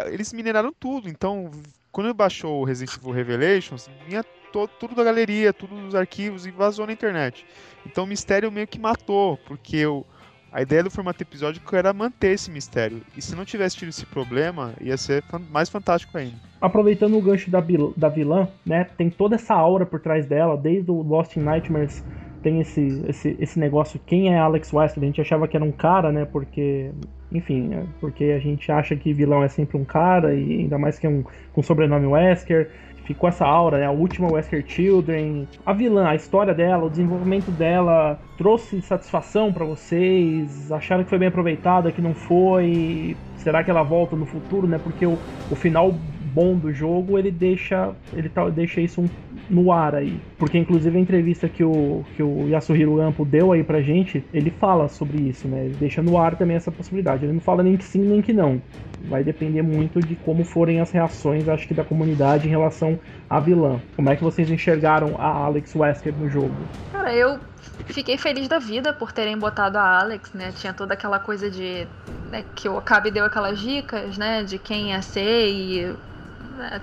Eles 0.08 0.34
mineraram 0.34 0.74
tudo, 0.78 1.08
então 1.08 1.52
quando 1.92 2.14
baixou 2.14 2.62
o 2.62 2.64
Resident 2.64 2.96
Evil 2.98 3.12
Revelations, 3.12 3.90
vinha 4.06 4.24
todo, 4.52 4.70
tudo 4.80 4.96
da 4.96 5.04
galeria, 5.04 5.54
tudo 5.54 5.76
dos 5.76 5.96
arquivos 5.96 6.46
e 6.46 6.52
vazou 6.52 6.86
na 6.86 6.94
internet. 6.94 7.46
Então 7.86 8.04
o 8.04 8.08
mistério 8.08 8.52
meio 8.52 8.68
que 8.68 8.80
matou, 8.80 9.38
porque 9.38 9.86
o, 9.86 10.06
a 10.52 10.62
ideia 10.62 10.84
do 10.84 10.92
formato 10.92 11.22
episódico 11.22 11.76
era 11.76 11.94
manter 11.94 12.32
esse 12.32 12.50
mistério. 12.50 13.02
E 13.16 13.22
se 13.22 13.36
não 13.36 13.46
tivesse 13.46 13.78
tido 13.78 13.90
esse 13.90 14.06
problema, 14.06 14.74
ia 14.82 14.98
ser 14.98 15.24
mais 15.50 15.70
fantástico 15.70 16.18
ainda. 16.18 16.36
Aproveitando 16.60 17.18
o 17.18 17.22
gancho 17.22 17.50
da, 17.50 17.64
da 17.96 18.10
vilã, 18.10 18.48
né? 18.66 18.86
Tem 18.98 19.10
toda 19.10 19.36
essa 19.36 19.54
aura 19.54 19.86
por 19.86 20.00
trás 20.00 20.26
dela, 20.26 20.58
desde 20.58 20.92
o 20.92 21.02
Lost 21.02 21.36
in 21.38 21.42
Nightmares 21.42 22.04
tem 22.42 22.62
esse, 22.62 23.04
esse, 23.08 23.38
esse 23.40 23.60
negócio, 23.60 24.00
quem 24.06 24.34
é 24.34 24.40
Alex 24.40 24.72
Wesker? 24.72 25.04
A 25.04 25.06
gente 25.06 25.22
achava 25.22 25.48
que 25.48 25.58
era 25.58 25.66
um 25.66 25.72
cara, 25.72 26.12
né? 26.12 26.26
Porque, 26.26 26.92
enfim, 27.32 27.74
é 27.74 27.84
porque 28.00 28.26
a 28.26 28.40
gente 28.40 28.72
acha 28.72 28.96
que 28.96 29.14
vilão 29.14 29.44
é 29.44 29.48
sempre 29.48 29.78
um 29.78 29.86
cara, 29.86 30.34
e 30.34 30.62
ainda 30.62 30.78
mais 30.78 30.98
que 30.98 31.06
é 31.06 31.10
um 31.10 31.24
com 31.54 31.62
sobrenome 31.62 32.08
Wesker 32.08 32.70
ficou 33.10 33.28
essa 33.28 33.44
aura, 33.44 33.80
né? 33.80 33.88
A 33.88 33.92
última 33.92 34.32
Wesker 34.32 34.64
Children. 34.68 35.48
A 35.66 35.74
vilã, 35.74 36.08
a 36.08 36.16
história 36.16 36.54
dela, 36.54 36.86
o 36.86 36.90
desenvolvimento 36.90 37.52
dela 37.52 38.20
trouxe 38.38 38.80
satisfação 38.84 39.52
para 39.52 39.66
vocês? 39.66 40.72
Acharam 40.72 41.04
que 41.04 41.10
foi 41.10 41.18
bem 41.18 41.28
aproveitada, 41.28 41.92
que 41.92 42.02
não 42.02 42.14
foi? 42.14 43.18
Será 43.36 43.64
que 43.64 43.72
ela 43.72 43.82
volta 43.82 44.16
no 44.16 44.28
futuro, 44.28 44.68
né? 44.68 44.78
Porque 44.78 45.08
o, 45.08 45.20
o 45.50 45.56
final 45.56 45.92
bom 46.34 46.56
do 46.56 46.72
jogo, 46.72 47.18
ele 47.18 47.32
deixa 47.32 47.94
ele 48.14 48.30
tá, 48.30 48.48
deixa 48.50 48.80
isso 48.82 49.02
um, 49.02 49.10
no 49.50 49.72
ar 49.72 49.96
aí. 49.96 50.20
Porque 50.38 50.58
inclusive 50.58 50.98
a 50.98 51.02
entrevista 51.02 51.50
que 51.50 51.64
o, 51.64 52.04
que 52.16 52.24
o 52.24 52.48
Yasuhiro 52.48 53.02
Ampo 53.02 53.26
deu 53.26 53.52
aí 53.52 53.64
pra 53.64 53.82
gente, 53.82 54.24
ele 54.34 54.50
fala 54.50 54.88
sobre 54.88 55.22
isso, 55.22 55.48
né? 55.48 55.66
Ele 55.66 55.76
deixa 55.80 56.02
no 56.02 56.18
ar 56.18 56.36
também 56.36 56.56
essa 56.56 56.72
possibilidade. 56.72 57.26
Ele 57.26 57.34
não 57.34 57.42
fala 57.42 57.64
nem 57.64 57.76
que 57.76 57.84
sim 57.84 58.02
nem 58.02 58.22
que 58.22 58.34
não. 58.34 58.62
Vai 59.08 59.24
depender 59.24 59.62
muito 59.62 60.00
de 60.00 60.16
como 60.16 60.44
forem 60.44 60.80
as 60.80 60.92
reações, 60.92 61.48
acho 61.48 61.68
que 61.68 61.74
da 61.74 61.84
comunidade 61.84 62.48
em 62.48 62.50
relação 62.50 63.00
à 63.30 63.40
vilã. 63.40 63.80
Como 63.96 64.10
é 64.10 64.16
que 64.16 64.24
vocês 64.24 64.50
enxergaram 64.50 65.16
a 65.18 65.46
Alex 65.46 65.76
Wesker 65.76 66.14
no 66.14 66.30
jogo? 66.30 66.56
Cara, 66.92 67.14
eu 67.14 67.40
fiquei 67.88 68.18
feliz 68.18 68.48
da 68.48 68.60
vida 68.60 68.94
por 68.94 69.12
terem 69.12 69.38
botado 69.38 69.78
a 69.78 70.00
Alex, 70.00 70.34
né? 70.34 70.52
Tinha 70.56 70.74
toda 70.74 70.94
aquela 70.94 71.20
coisa 71.20 71.50
de 71.50 71.88
né, 72.30 72.44
que 72.56 72.70
o 72.70 72.78
Okabe 72.78 73.12
deu 73.12 73.26
aquelas 73.26 73.60
dicas, 73.60 74.18
né, 74.18 74.44
de 74.44 74.58
quem 74.58 74.90
ia 74.90 75.02
ser 75.02 75.50
e 75.50 75.96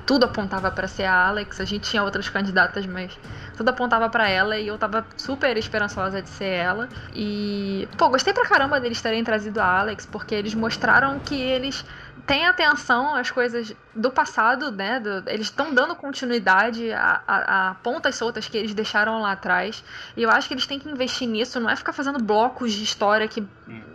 tudo 0.04 0.24
apontava 0.24 0.70
para 0.70 0.88
ser 0.88 1.04
a 1.04 1.26
Alex. 1.28 1.60
A 1.60 1.64
gente 1.64 1.90
tinha 1.90 2.02
outras 2.02 2.28
candidatas, 2.28 2.86
mas 2.86 3.18
tudo 3.56 3.68
apontava 3.68 4.08
para 4.08 4.28
ela 4.28 4.58
e 4.58 4.68
eu 4.68 4.78
tava 4.78 5.06
super 5.16 5.56
esperançosa 5.56 6.22
de 6.22 6.28
ser 6.28 6.44
ela. 6.44 6.88
E, 7.14 7.88
pô, 7.96 8.08
gostei 8.08 8.32
pra 8.32 8.46
caramba 8.46 8.80
deles 8.80 9.00
terem 9.00 9.22
trazido 9.24 9.60
a 9.60 9.80
Alex, 9.80 10.06
porque 10.06 10.34
eles 10.34 10.54
mostraram 10.54 11.18
que 11.18 11.34
eles 11.40 11.84
têm 12.26 12.46
atenção 12.46 13.14
às 13.14 13.30
coisas 13.30 13.72
do 13.94 14.10
passado, 14.10 14.72
né? 14.72 14.98
Do, 14.98 15.22
eles 15.28 15.46
estão 15.46 15.72
dando 15.72 15.94
continuidade 15.94 16.92
a, 16.92 17.22
a, 17.26 17.70
a, 17.70 17.74
pontas 17.76 18.16
soltas 18.16 18.48
que 18.48 18.56
eles 18.56 18.74
deixaram 18.74 19.22
lá 19.22 19.32
atrás. 19.32 19.84
E 20.16 20.22
eu 20.22 20.30
acho 20.30 20.48
que 20.48 20.54
eles 20.54 20.66
têm 20.66 20.78
que 20.78 20.88
investir 20.88 21.28
nisso, 21.28 21.60
não 21.60 21.70
é 21.70 21.76
ficar 21.76 21.92
fazendo 21.92 22.18
blocos 22.18 22.72
de 22.72 22.82
história 22.82 23.28
que 23.28 23.46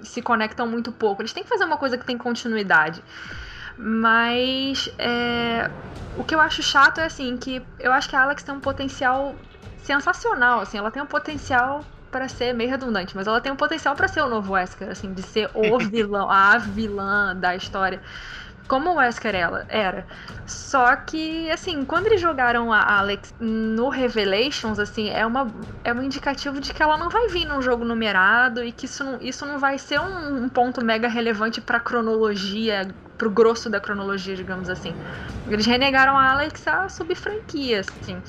se 0.01 0.21
conectam 0.21 0.65
muito 0.65 0.91
pouco. 0.91 1.21
Eles 1.21 1.33
têm 1.33 1.43
que 1.43 1.49
fazer 1.49 1.65
uma 1.65 1.77
coisa 1.77 1.97
que 1.97 2.05
tem 2.05 2.17
continuidade. 2.17 3.03
Mas 3.77 4.89
é, 4.97 5.69
o 6.15 6.23
que 6.23 6.35
eu 6.35 6.39
acho 6.39 6.61
chato 6.61 6.99
é 6.99 7.05
assim, 7.05 7.37
que 7.37 7.61
eu 7.79 7.91
acho 7.91 8.09
que 8.09 8.15
a 8.15 8.23
Alex 8.23 8.43
tem 8.43 8.55
um 8.55 8.59
potencial 8.59 9.35
sensacional, 9.77 10.59
assim, 10.59 10.77
ela 10.77 10.91
tem 10.91 11.01
um 11.01 11.07
potencial 11.07 11.85
para 12.11 12.27
ser 12.27 12.53
meio 12.53 12.69
redundante, 12.69 13.15
mas 13.15 13.25
ela 13.25 13.39
tem 13.39 13.51
um 13.51 13.55
potencial 13.55 13.95
para 13.95 14.07
ser 14.07 14.21
o 14.21 14.29
novo 14.29 14.53
Wesker, 14.53 14.89
assim, 14.89 15.13
de 15.13 15.23
ser 15.23 15.49
o 15.53 15.79
vilão, 15.89 16.29
a 16.29 16.57
vilã 16.57 17.35
da 17.35 17.55
história 17.55 18.01
como 18.71 18.91
o 18.91 18.95
Wesker 18.95 19.35
ela 19.35 19.65
era. 19.67 20.07
Só 20.45 20.95
que, 20.95 21.51
assim, 21.51 21.83
quando 21.83 22.07
eles 22.07 22.21
jogaram 22.21 22.71
a 22.71 22.99
Alex 22.99 23.35
no 23.37 23.89
Revelations, 23.89 24.79
assim, 24.79 25.09
é, 25.09 25.25
uma, 25.25 25.53
é 25.83 25.93
um 25.93 26.01
indicativo 26.01 26.57
de 26.61 26.73
que 26.73 26.81
ela 26.81 26.97
não 26.97 27.09
vai 27.09 27.27
vir 27.27 27.43
num 27.43 27.61
jogo 27.61 27.83
numerado 27.83 28.63
e 28.63 28.71
que 28.71 28.85
isso 28.85 29.03
não, 29.03 29.17
isso 29.21 29.45
não 29.45 29.59
vai 29.59 29.77
ser 29.77 29.99
um, 29.99 30.45
um 30.45 30.47
ponto 30.47 30.81
mega 30.81 31.09
relevante 31.09 31.59
pra 31.59 31.81
cronologia, 31.81 32.87
pro 33.21 33.29
grosso 33.29 33.69
da 33.69 33.79
cronologia, 33.79 34.35
digamos 34.35 34.67
assim. 34.67 34.95
Eles 35.47 35.67
renegaram 35.67 36.17
a 36.17 36.31
Alex 36.31 36.67
a 36.67 36.89
sub-franquia, 36.89 37.81
assim. 37.81 38.19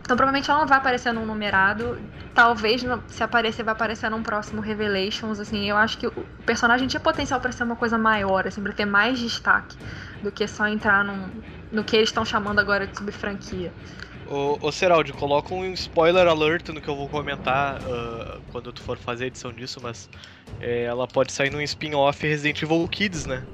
Então 0.00 0.16
provavelmente 0.16 0.50
ela 0.50 0.60
não 0.60 0.66
vai 0.66 0.78
aparecer 0.78 1.12
num 1.12 1.26
numerado. 1.26 1.98
Talvez, 2.34 2.82
se 3.08 3.22
aparecer, 3.22 3.62
vai 3.62 3.72
aparecer 3.72 4.10
num 4.10 4.22
próximo 4.22 4.62
Revelations. 4.62 5.38
Assim, 5.38 5.68
eu 5.68 5.76
acho 5.76 5.98
que 5.98 6.06
o 6.06 6.12
personagem 6.46 6.88
tinha 6.88 7.00
potencial 7.00 7.38
para 7.38 7.52
ser 7.52 7.64
uma 7.64 7.76
coisa 7.76 7.98
maior, 7.98 8.46
assim, 8.46 8.62
pra 8.62 8.72
ter 8.72 8.86
mais 8.86 9.18
destaque 9.18 9.76
do 10.22 10.32
que 10.32 10.48
só 10.48 10.66
entrar 10.66 11.04
num, 11.04 11.28
no 11.70 11.84
que 11.84 11.94
eles 11.94 12.08
estão 12.08 12.24
chamando 12.24 12.60
agora 12.60 12.86
de 12.86 12.96
subfranquia. 12.96 13.70
Ô, 14.26 14.56
ô 14.62 14.72
Seraldi, 14.72 15.12
coloca 15.12 15.54
um 15.54 15.66
spoiler 15.74 16.26
alert 16.26 16.70
no 16.70 16.80
que 16.80 16.88
eu 16.88 16.96
vou 16.96 17.10
comentar 17.10 17.78
uh, 17.82 18.40
quando 18.50 18.72
tu 18.72 18.80
for 18.80 18.96
fazer 18.96 19.24
a 19.24 19.26
edição 19.26 19.52
disso, 19.52 19.80
mas 19.82 20.08
é, 20.60 20.84
ela 20.84 21.06
pode 21.06 21.30
sair 21.30 21.50
num 21.50 21.60
spin-off 21.60 22.26
Resident 22.26 22.62
Evil 22.62 22.88
Kids, 22.88 23.26
né? 23.26 23.44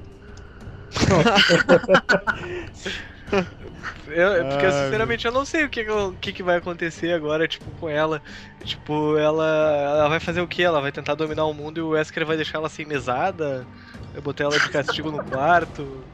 Eu, 4.07 4.45
porque 4.47 4.65
eu, 4.65 4.71
sinceramente 4.71 5.25
eu 5.25 5.31
não 5.31 5.45
sei 5.45 5.65
o 5.65 5.69
que, 5.69 5.85
que, 6.21 6.33
que 6.33 6.43
vai 6.43 6.57
acontecer 6.57 7.11
agora, 7.11 7.47
tipo, 7.47 7.71
com 7.73 7.89
ela. 7.89 8.21
Tipo, 8.63 9.17
ela, 9.17 9.45
ela 9.45 10.09
vai 10.09 10.19
fazer 10.19 10.41
o 10.41 10.47
que? 10.47 10.63
Ela 10.63 10.81
vai 10.81 10.91
tentar 10.91 11.15
dominar 11.15 11.45
o 11.45 11.53
mundo 11.53 11.77
e 11.77 11.81
o 11.81 11.89
Wesker 11.89 12.25
vai 12.25 12.37
deixar 12.37 12.59
ela 12.59 12.69
sem 12.69 12.85
mesada? 12.85 13.67
Eu 14.13 14.21
botei 14.21 14.45
ela 14.45 14.57
de 14.57 14.69
castigo 14.69 15.11
no 15.11 15.23
quarto. 15.23 16.05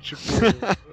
Tipo. 0.00 0.22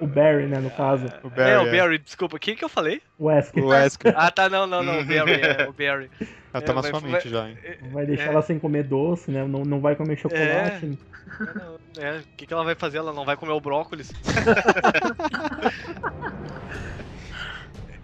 o 0.00 0.06
Barry, 0.06 0.46
né, 0.46 0.58
no 0.58 0.70
caso. 0.70 1.06
O 1.22 1.30
Barry, 1.30 1.50
é, 1.50 1.58
o 1.58 1.66
é. 1.66 1.78
Barry, 1.78 1.94
é. 1.96 1.98
desculpa, 1.98 2.38
quem 2.38 2.56
que 2.56 2.64
eu 2.64 2.68
falei? 2.68 3.00
O 3.18 3.26
Wesker. 3.26 3.64
O 3.64 3.68
Wesker. 3.68 4.14
Ah, 4.16 4.30
tá, 4.30 4.48
não, 4.48 4.66
não, 4.66 4.82
não, 4.82 5.00
o 5.00 5.04
Barry, 5.04 5.40
é, 5.40 5.68
o 5.68 5.72
Barry. 5.72 6.10
Ela 6.52 6.62
tá 6.62 6.72
é, 6.72 6.74
na 6.74 6.82
sua 6.82 7.00
mente 7.00 7.28
já, 7.28 7.48
hein? 7.48 7.58
Vai 7.92 8.06
deixar 8.06 8.24
é. 8.24 8.28
ela 8.28 8.42
sem 8.42 8.58
comer 8.58 8.84
doce, 8.84 9.30
né? 9.30 9.44
Não, 9.44 9.64
não 9.64 9.80
vai 9.80 9.96
comer 9.96 10.16
chocolate. 10.16 10.98
É, 11.98 12.18
o 12.18 12.22
que, 12.36 12.46
que 12.46 12.52
ela 12.52 12.64
vai 12.64 12.74
fazer? 12.74 12.98
Ela 12.98 13.12
não 13.12 13.24
vai 13.24 13.36
comer 13.36 13.52
o 13.52 13.60
brócolis? 13.60 14.12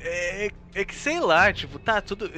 É, 0.03 0.51
é 0.75 0.85
que 0.85 0.95
sei 0.95 1.21
lá, 1.21 1.53
tipo, 1.53 1.79
tá 1.79 2.01
tudo. 2.01 2.31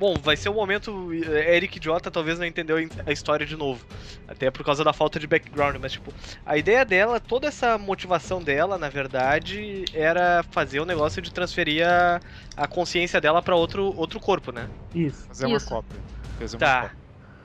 Bom, 0.00 0.14
vai 0.14 0.34
ser 0.34 0.48
o 0.48 0.52
um 0.52 0.54
momento. 0.54 1.10
É, 1.12 1.54
Eric 1.54 1.76
Idiota 1.76 2.10
talvez 2.10 2.38
não 2.38 2.46
entendeu 2.46 2.78
a 3.04 3.12
história 3.12 3.44
de 3.44 3.54
novo. 3.54 3.84
Até 4.26 4.50
por 4.50 4.64
causa 4.64 4.82
da 4.82 4.94
falta 4.94 5.20
de 5.20 5.26
background. 5.26 5.76
Mas, 5.78 5.92
tipo, 5.92 6.10
a 6.46 6.56
ideia 6.56 6.86
dela, 6.86 7.20
toda 7.20 7.48
essa 7.48 7.76
motivação 7.76 8.42
dela, 8.42 8.78
na 8.78 8.88
verdade, 8.88 9.84
era 9.92 10.42
fazer 10.52 10.80
o 10.80 10.84
um 10.84 10.86
negócio 10.86 11.20
de 11.20 11.30
transferir 11.30 11.86
a, 11.86 12.18
a 12.56 12.66
consciência 12.66 13.20
dela 13.20 13.42
para 13.42 13.54
outro, 13.54 13.94
outro 13.94 14.18
corpo, 14.18 14.50
né? 14.50 14.70
Isso. 14.94 15.28
Fazer 15.28 15.50
Isso. 15.50 15.66
uma 15.66 15.82
cópia. 15.82 16.00
Fazer 16.38 16.56
Tá. 16.56 16.66
uma 16.66 16.82
cópia. 16.84 16.98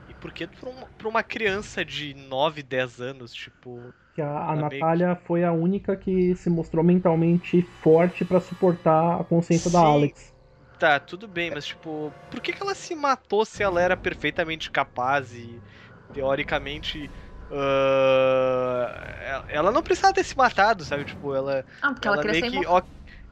E 0.08 0.14
por 0.14 0.32
que 0.32 0.46
pra 0.46 0.70
uma, 0.70 0.86
pra 0.96 1.08
uma 1.08 1.22
criança 1.22 1.84
de 1.84 2.14
9, 2.14 2.62
10 2.62 3.00
anos, 3.02 3.34
tipo. 3.34 3.92
Que 4.14 4.22
a, 4.22 4.34
a 4.34 4.56
meio 4.56 4.62
Natália 4.62 5.14
foi 5.26 5.44
a 5.44 5.52
única 5.52 5.94
que 5.94 6.34
se 6.36 6.48
mostrou 6.48 6.82
mentalmente 6.82 7.60
forte 7.82 8.24
pra 8.24 8.40
suportar 8.40 9.20
a 9.20 9.24
consciência 9.24 9.70
da 9.70 9.80
Sim. 9.80 9.84
Alex. 9.84 10.35
Tá, 10.78 11.00
tudo 11.00 11.26
bem, 11.26 11.50
mas 11.50 11.64
tipo, 11.66 12.14
por 12.28 12.40
que, 12.40 12.52
que 12.52 12.62
ela 12.62 12.74
se 12.74 12.94
matou 12.94 13.44
se 13.46 13.62
ela 13.62 13.80
era 13.80 13.96
perfeitamente 13.96 14.70
capaz 14.70 15.32
e 15.32 15.62
teoricamente. 16.12 17.10
ah, 17.50 19.44
ela- 19.48 19.72
não 19.72 19.82
precisava 19.82 20.12
ter 20.14 20.24
se 20.24 20.36
matado, 20.36 20.84
sabe? 20.84 21.04
Tipo, 21.04 21.34
ela. 21.34 21.64
Não, 21.82 21.94
porque 21.94 22.08
ela, 22.08 22.22
meio 22.24 22.44
ser 22.44 22.50
que. 22.50 22.66
ó, 22.66 22.82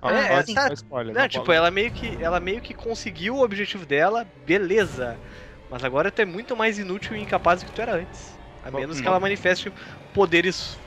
Ó, 0.00 0.10
É, 0.10 0.40
spoiler, 0.74 1.14
Não, 1.14 1.28
tipo, 1.28 1.52
ela 1.52 1.70
meio 1.70 1.90
que 1.92 2.16
ela 2.20 2.40
meio 2.40 2.60
que 2.62 2.74
conseguiu 2.74 3.36
o 3.36 3.42
objetivo 3.42 3.84
dela, 3.86 4.24
beleza. 4.24 5.20
Mas 5.68 5.82
agora 5.84 6.10
tu 6.12 6.20
é 6.22 6.24
muito 6.24 6.56
mais 6.56 6.78
inútil 6.78 7.16
e 7.16 7.20
incapaz 7.20 7.60
do 7.60 7.66
que 7.66 7.72
tu 7.72 7.80
era 7.82 7.94
antes. 7.96 8.38
A 8.62 8.70
menos 8.70 9.00
que 9.00 9.08
ela 9.08 9.20
manifeste 9.20 9.72
poderes 10.12 10.78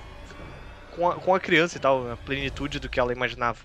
com 0.89 1.09
a, 1.09 1.19
com 1.19 1.33
a 1.35 1.39
criança 1.39 1.77
e 1.77 1.79
tal, 1.79 2.09
a 2.11 2.17
plenitude 2.17 2.79
do 2.79 2.89
que 2.89 2.99
ela 2.99 3.11
imaginava. 3.13 3.59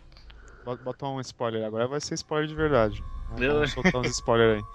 Bota 0.65 1.07
um 1.07 1.21
spoiler, 1.21 1.65
agora 1.65 1.89
vai 1.89 2.01
ser 2.01 2.15
spoiler 2.15 2.49
de 2.49 2.55
verdade. 2.55 3.05
Vamos 3.29 3.71
soltar 3.71 4.01
uns 4.01 4.09
spoilers 4.09 4.59
aí. 4.65 4.67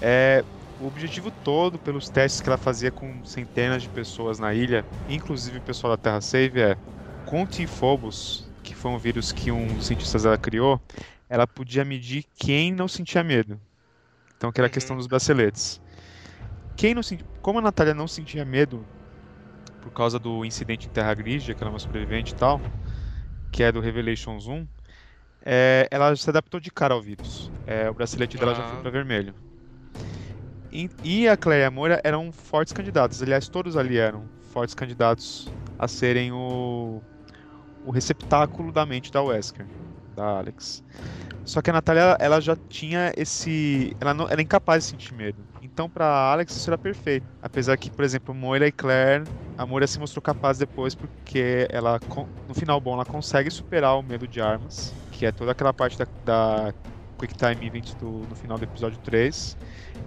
É, 0.00 0.44
o 0.78 0.86
objetivo 0.86 1.30
todo, 1.30 1.78
pelos 1.80 2.10
testes 2.10 2.40
que 2.40 2.48
ela 2.48 2.58
fazia 2.58 2.92
com 2.92 3.24
centenas 3.24 3.82
de 3.82 3.88
pessoas 3.88 4.38
na 4.38 4.54
ilha, 4.54 4.86
inclusive 5.08 5.58
o 5.58 5.62
pessoal 5.62 5.92
da 5.92 5.96
Terra 5.98 6.20
Save, 6.20 6.60
é 6.60 6.76
com 7.24 7.46
Tifobos, 7.46 8.52
que 8.62 8.74
foi 8.74 8.90
um 8.90 8.98
vírus 8.98 9.32
que 9.32 9.50
um 9.50 9.74
dos 9.74 9.86
cientistas 9.86 10.22
dela 10.24 10.38
criou, 10.38 10.80
ela 11.28 11.46
podia 11.46 11.84
medir 11.84 12.24
quem 12.36 12.72
não 12.72 12.88
sentia 12.88 13.22
medo. 13.24 13.60
Então, 14.36 14.52
que 14.52 14.60
era 14.60 14.68
a 14.68 14.70
Uhum. 14.70 14.70
questão 14.70 14.96
dos 14.96 15.06
braceletes. 15.06 15.80
Quem 16.76 16.94
não 16.94 17.02
senti... 17.02 17.24
Como 17.42 17.58
a 17.58 17.62
Natália 17.62 17.94
não 17.94 18.08
sentia 18.08 18.44
medo 18.44 18.88
por 19.80 19.92
causa 19.92 20.18
do 20.18 20.44
incidente 20.44 20.88
em 20.88 20.90
Terra 20.90 21.14
Grigia, 21.14 21.54
que 21.54 21.62
ela 21.62 21.70
é 21.70 21.74
uma 21.74 21.78
sobrevivente 21.78 22.32
e 22.32 22.36
tal, 22.36 22.62
que 23.50 23.62
é 23.62 23.72
do 23.72 23.80
Revelations 23.80 24.46
1, 24.46 24.66
é, 25.46 25.86
ela 25.92 26.14
se 26.16 26.28
adaptou 26.28 26.58
de 26.58 26.72
cara 26.72 26.92
ao 26.92 27.00
vírus. 27.00 27.50
É, 27.64 27.88
o 27.88 27.94
bracelete 27.94 28.36
dela 28.36 28.52
já 28.52 28.64
Ah. 28.64 28.68
foi 28.68 28.82
para 28.82 28.90
vermelho. 28.90 29.32
E, 30.72 30.90
e 31.04 31.28
a 31.28 31.36
Claire 31.36 31.62
e 31.62 31.66
a 31.66 31.70
Moira 31.70 32.00
eram 32.02 32.32
fortes 32.32 32.72
candidatos. 32.72 33.22
Aliás, 33.22 33.48
todos 33.48 33.76
ali 33.76 33.96
eram 33.96 34.24
fortes 34.52 34.74
candidatos 34.74 35.48
a 35.78 35.86
serem 35.86 36.32
o, 36.32 37.00
o 37.84 37.90
receptáculo 37.92 38.72
da 38.72 38.84
mente 38.84 39.12
da 39.12 39.22
Wesker, 39.22 39.66
da 40.16 40.38
Alex. 40.38 40.82
Só 41.44 41.62
que 41.62 41.70
a 41.70 41.72
Natália, 41.72 42.16
ela, 42.18 42.40
já 42.40 42.56
tinha 42.68 43.12
esse. 43.16 43.96
Ela 44.00 44.12
não, 44.12 44.28
era 44.28 44.42
incapaz 44.42 44.82
de 44.82 44.90
sentir 44.90 45.14
medo. 45.14 45.38
Então, 45.62 45.88
pra 45.88 46.04
Alex, 46.32 46.56
isso 46.56 46.68
era 46.68 46.76
perfeito. 46.76 47.24
Apesar 47.40 47.76
que, 47.76 47.88
por 47.88 48.04
exemplo, 48.04 48.34
Moira 48.34 48.66
e 48.66 48.72
Claire, 48.72 49.22
a 49.56 49.64
Moira 49.64 49.86
se 49.86 50.00
mostrou 50.00 50.20
capaz 50.20 50.58
depois 50.58 50.96
porque 50.96 51.68
ela, 51.70 52.00
no 52.48 52.54
final 52.54 52.80
bom, 52.80 52.94
ela 52.94 53.04
consegue 53.04 53.48
superar 53.48 53.96
o 53.96 54.02
medo 54.02 54.26
de 54.26 54.40
armas, 54.40 54.92
que 55.18 55.26
é 55.26 55.32
toda 55.32 55.52
aquela 55.52 55.72
parte 55.72 55.98
da, 55.98 56.06
da 56.24 56.72
Quick 57.18 57.34
Time 57.34 57.66
Event 57.66 57.94
do, 57.98 58.26
no 58.28 58.34
final 58.34 58.58
do 58.58 58.64
episódio 58.64 58.98
3. 58.98 59.56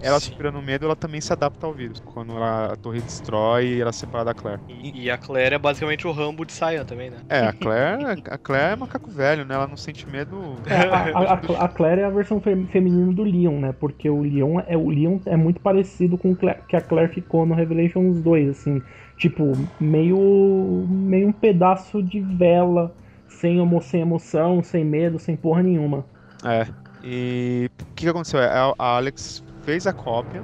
Ela 0.01 0.19
Sim. 0.19 0.31
superando 0.31 0.59
o 0.59 0.61
medo, 0.61 0.85
ela 0.85 0.95
também 0.95 1.19
se 1.19 1.33
adapta 1.33 1.65
ao 1.65 1.73
vírus. 1.73 1.99
Quando 1.99 2.33
ela, 2.33 2.73
a 2.73 2.75
torre 2.75 3.01
destrói, 3.01 3.79
ela 3.81 3.91
se 3.91 3.99
separa 4.01 4.25
da 4.25 4.33
Claire. 4.33 4.61
E, 4.69 5.03
e 5.05 5.09
a 5.09 5.17
Claire 5.17 5.55
é 5.55 5.57
basicamente 5.57 6.07
o 6.07 6.11
Rambo 6.11 6.45
de 6.45 6.53
Saiyan 6.53 6.85
também, 6.85 7.09
né? 7.09 7.17
É, 7.27 7.39
a 7.39 7.51
Claire, 7.53 8.03
a 8.29 8.37
Claire 8.37 8.73
é 8.73 8.75
macaco 8.75 9.09
velho, 9.09 9.43
né? 9.43 9.55
Ela 9.55 9.67
não 9.67 9.75
sente 9.75 10.07
medo. 10.07 10.55
É, 10.67 10.75
a, 10.75 11.19
a- 11.19 11.65
a 11.65 11.67
Claire 11.67 12.01
é 12.01 12.05
a 12.05 12.09
versão 12.09 12.39
fe- 12.39 12.65
feminina 12.71 13.11
do 13.11 13.23
Leon, 13.23 13.59
né? 13.59 13.73
Porque 13.73 14.09
o 14.09 14.21
Leon 14.21 14.59
é, 14.67 14.77
o 14.77 14.89
Leon 14.89 15.19
é 15.25 15.35
muito 15.35 15.59
parecido 15.59 16.17
com 16.17 16.31
o 16.31 16.35
que 16.35 16.75
a 16.75 16.81
Claire 16.81 17.11
ficou 17.11 17.45
no 17.45 17.55
Revelations 17.55 18.21
2, 18.21 18.49
assim. 18.49 18.81
Tipo, 19.17 19.67
meio, 19.79 20.85
meio 20.87 21.27
um 21.27 21.33
pedaço 21.33 22.01
de 22.01 22.21
vela, 22.21 22.95
sem, 23.39 23.57
emo, 23.59 23.81
sem 23.81 24.01
emoção, 24.01 24.61
sem 24.61 24.83
medo, 24.83 25.17
sem 25.17 25.35
porra 25.35 25.63
nenhuma. 25.63 26.05
É. 26.43 26.67
E 27.03 27.69
o 27.81 27.85
que, 27.95 28.03
que 28.03 28.09
aconteceu? 28.09 28.39
A 28.39 28.75
a 28.77 28.95
Alex 28.97 29.43
fez 29.63 29.87
a 29.87 29.93
cópia 29.93 30.43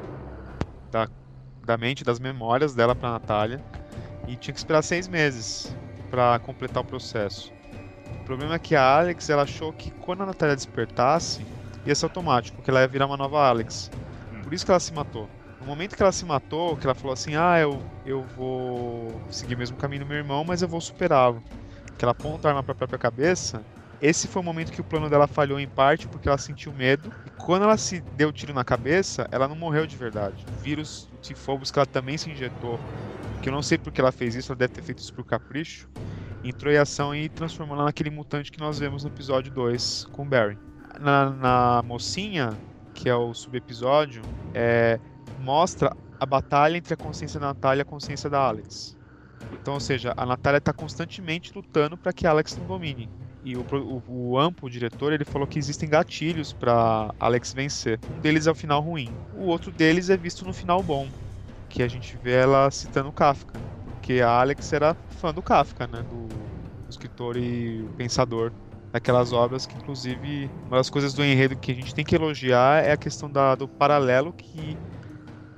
da, 0.92 1.08
da 1.66 1.78
mente, 1.78 2.04
das 2.04 2.20
memórias 2.20 2.74
dela 2.74 2.96
pra 2.96 3.12
Natália 3.12 3.62
e 4.28 4.36
tinha 4.36 4.54
que 4.54 4.60
esperar 4.60 4.82
seis 4.82 5.08
meses 5.08 5.76
pra 6.10 6.40
completar 6.40 6.82
o 6.82 6.86
processo. 6.86 7.54
O 8.22 8.26
problema 8.26 8.56
é 8.56 8.60
que 8.60 8.76
a 8.76 8.98
Alex 8.98 9.30
ela 9.30 9.44
achou 9.44 9.74
que 9.74 9.92
quando 9.92 10.24
a 10.24 10.26
Natália 10.26 10.56
despertasse 10.56 11.46
ia 11.86 11.94
ser 11.94 12.06
automático, 12.06 12.62
que 12.62 12.70
ela 12.70 12.82
ia 12.82 12.88
virar 12.88 13.06
uma 13.06 13.18
nova 13.18 13.48
Alex. 13.48 13.92
Por 14.44 14.54
isso 14.54 14.66
que 14.66 14.72
ela 14.72 14.80
se 14.80 14.94
matou. 14.94 15.30
No 15.60 15.66
momento 15.66 15.96
que 15.96 16.02
ela 16.02 16.12
se 16.12 16.26
matou, 16.26 16.78
que 16.78 16.86
ela 16.86 16.96
falou 16.96 17.14
assim: 17.14 17.36
Ah, 17.36 17.60
eu, 17.60 17.82
eu 18.06 18.24
vou 18.38 19.22
seguir 19.30 19.56
o 19.56 19.58
mesmo 19.58 19.76
caminho 19.78 20.04
do 20.04 20.08
meu 20.08 20.18
irmão, 20.18 20.44
mas 20.44 20.62
eu 20.62 20.68
vou 20.68 20.80
superá-lo. 20.80 21.44
Que 21.98 22.06
ela 22.06 22.12
aponta 22.12 22.48
a 22.48 22.52
arma 22.52 22.64
pra 22.64 22.76
própria 22.76 23.00
cabeça. 23.00 23.64
Esse 24.02 24.28
foi 24.28 24.42
o 24.42 24.46
momento 24.46 24.72
que 24.72 24.82
o 24.82 24.84
plano 24.84 25.10
dela 25.10 25.28
falhou 25.28 25.60
em 25.60 25.68
parte 25.68 26.08
porque 26.08 26.28
ela 26.28 26.38
sentiu 26.38 26.74
medo. 26.74 27.12
E 27.26 27.30
quando 27.32 27.64
ela 27.64 27.78
se 27.78 28.02
deu 28.16 28.32
tiro 28.32 28.54
na 28.54 28.64
cabeça, 28.64 29.28
ela 29.32 29.48
não 29.48 29.56
morreu 29.56 29.88
de 29.88 29.96
verdade. 29.96 30.46
O 30.48 30.62
vírus 30.62 31.08
do 31.12 31.18
Tifobos 31.18 31.72
que 31.72 31.80
ela 31.80 31.86
também 31.86 32.18
se 32.18 32.30
injetou, 32.30 32.80
que 33.42 33.50
eu 33.50 33.54
não 33.54 33.62
sei 33.62 33.78
porque 33.78 34.02
ela 34.02 34.12
fez 34.12 34.36
isso, 34.36 34.52
ela 34.52 34.60
deve 34.60 34.74
ter 34.74 34.82
feito 34.82 35.00
isso 35.00 35.14
por 35.14 35.24
capricho, 35.24 35.90
entrou 36.44 36.72
em 36.72 36.78
ação 36.78 37.16
e 37.16 37.30
transformou 37.30 37.76
ela 37.76 37.86
naquele 37.86 38.10
mutante 38.10 38.52
que 38.52 38.60
nós 38.60 38.78
vemos 38.80 39.04
no 39.04 39.10
episódio 39.10 39.52
2 39.52 40.08
com 40.12 40.28
Barry. 40.28 40.58
Na, 41.00 41.30
na 41.30 41.84
mocinha, 41.84 42.54
que 42.94 43.10
é 43.10 43.16
o 43.16 43.34
subepisódio, 43.34 44.22
é, 44.54 45.00
mostra 45.40 45.96
a 46.20 46.26
batalha 46.26 46.78
entre 46.78 46.94
a 46.94 46.98
consciência 46.98 47.40
da 47.40 47.48
Natália 47.48 47.82
e 47.82 47.84
a 47.84 47.86
consciência 47.86 48.30
da 48.30 48.40
Alex. 48.40 48.95
Então, 49.62 49.76
ou 49.76 49.80
seja, 49.80 50.14
a 50.16 50.26
Natália 50.26 50.60
está 50.60 50.72
constantemente 50.72 51.52
lutando 51.56 51.98
para 51.98 52.14
que 52.14 52.28
Alex 52.28 52.58
não 52.58 52.66
domine. 52.66 53.10
E 53.44 53.56
o, 53.56 53.66
o, 54.08 54.38
o 54.62 54.70
diretor, 54.70 55.14
ele 55.14 55.24
falou 55.24 55.48
que 55.48 55.60
existem 55.60 55.88
gatilhos 55.88 56.52
para 56.52 57.14
Alex 57.20 57.54
vencer. 57.54 58.00
Um 58.18 58.20
deles 58.20 58.48
é 58.48 58.52
o 58.52 58.56
final 58.56 58.82
ruim. 58.82 59.10
O 59.36 59.46
outro 59.46 59.72
deles 59.72 60.10
é 60.10 60.18
visto 60.18 60.44
no 60.44 60.54
final 60.54 60.82
bom, 60.82 61.08
que 61.70 61.84
a 61.84 61.88
gente 61.88 62.18
vê 62.24 62.34
ela 62.34 62.72
citando 62.72 63.12
Kafka. 63.12 63.54
Porque 63.92 64.22
a 64.22 64.40
Alex 64.40 64.74
era 64.74 64.96
fã 65.10 65.32
do 65.32 65.44
Kafka, 65.44 65.86
né? 65.86 66.02
Do, 66.04 66.28
do 66.28 66.90
escritor 66.90 67.38
e 67.38 67.88
pensador 67.98 68.52
daquelas 68.92 69.34
obras 69.34 69.66
que, 69.66 69.76
inclusive, 69.76 70.50
uma 70.68 70.78
das 70.78 70.90
coisas 70.90 71.14
do 71.14 71.24
enredo 71.24 71.56
que 71.58 71.72
a 71.72 71.76
gente 71.76 71.94
tem 71.94 72.06
que 72.06 72.16
elogiar 72.16 72.84
é 72.84 72.94
a 72.94 72.98
questão 72.98 73.30
da, 73.30 73.54
do 73.54 73.68
paralelo 73.68 74.32
que 74.32 74.78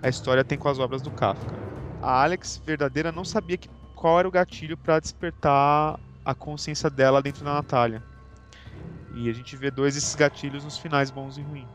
a 0.02 0.10
história 0.10 0.44
tem 0.44 0.58
com 0.58 0.68
as 0.68 0.80
obras 0.80 1.02
do 1.02 1.12
Kafka. 1.12 1.56
A 2.02 2.24
Alex 2.24 2.62
verdadeira 2.66 3.12
não 3.12 3.24
sabia 3.24 3.58
que, 3.58 3.70
qual 3.98 4.20
era 4.20 4.28
o 4.28 4.32
gatilho 4.32 4.78
para 4.78 5.00
despertar 5.00 6.00
a 6.24 6.36
consciência 6.36 6.90
dela 6.90 7.22
dentro 7.22 7.44
da 7.44 7.54
Natália. 7.56 8.02
E 9.16 9.28
a 9.30 9.34
gente 9.34 9.56
vê 9.56 9.72
dois 9.72 9.96
desses 9.96 10.14
gatilhos 10.14 10.64
nos 10.64 10.78
finais 10.78 11.10
bons 11.10 11.38
e 11.38 11.42
ruins. 11.42 11.66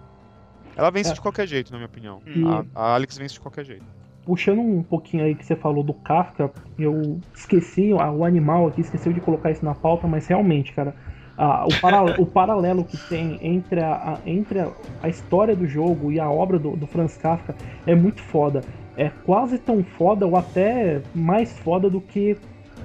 Ela 0.76 0.90
vence 0.90 1.10
É. 1.10 1.14
de 1.14 1.20
qualquer 1.20 1.46
jeito, 1.48 1.72
na 1.72 1.78
minha 1.78 1.86
opinião. 1.88 2.22
E- 2.24 2.44
A, 2.74 2.80
a 2.80 2.94
Alex 2.94 3.18
vence 3.18 3.34
de 3.34 3.40
qualquer 3.40 3.64
jeito. 3.64 3.84
Puxando 4.24 4.60
um 4.60 4.84
pouquinho 4.84 5.24
aí 5.24 5.34
que 5.34 5.44
você 5.44 5.56
falou 5.56 5.82
do 5.82 5.92
Kafka, 5.92 6.48
eu 6.78 7.20
esqueci, 7.34 7.92
o 7.92 8.24
animal 8.24 8.68
aqui 8.68 8.80
esqueceu 8.82 9.12
de 9.12 9.20
colocar 9.20 9.50
isso 9.50 9.64
na 9.64 9.74
pauta, 9.74 10.06
mas 10.06 10.28
realmente, 10.28 10.72
cara, 10.72 10.94
ah, 11.36 11.66
o, 11.66 11.80
para- 11.80 12.20
o 12.20 12.24
paralelo 12.24 12.84
que 12.84 12.96
tem 13.08 13.38
entre, 13.44 13.80
a, 13.80 13.94
a- 13.94 14.18
entre 14.24 14.60
a, 14.60 14.70
a 15.02 15.08
história 15.08 15.56
do 15.56 15.66
jogo 15.66 16.12
e 16.12 16.20
a 16.20 16.30
obra 16.30 16.56
do, 16.56 16.76
do 16.76 16.86
Franz 16.86 17.16
Kafka 17.16 17.56
é 17.84 17.96
muito 17.96 18.22
foda. 18.22 18.62
É 18.96 19.10
quase 19.24 19.58
tão 19.58 19.82
foda 19.82 20.26
ou 20.26 20.36
até 20.36 21.00
mais 21.14 21.58
foda 21.58 21.88
do 21.88 22.00
que 22.00 22.36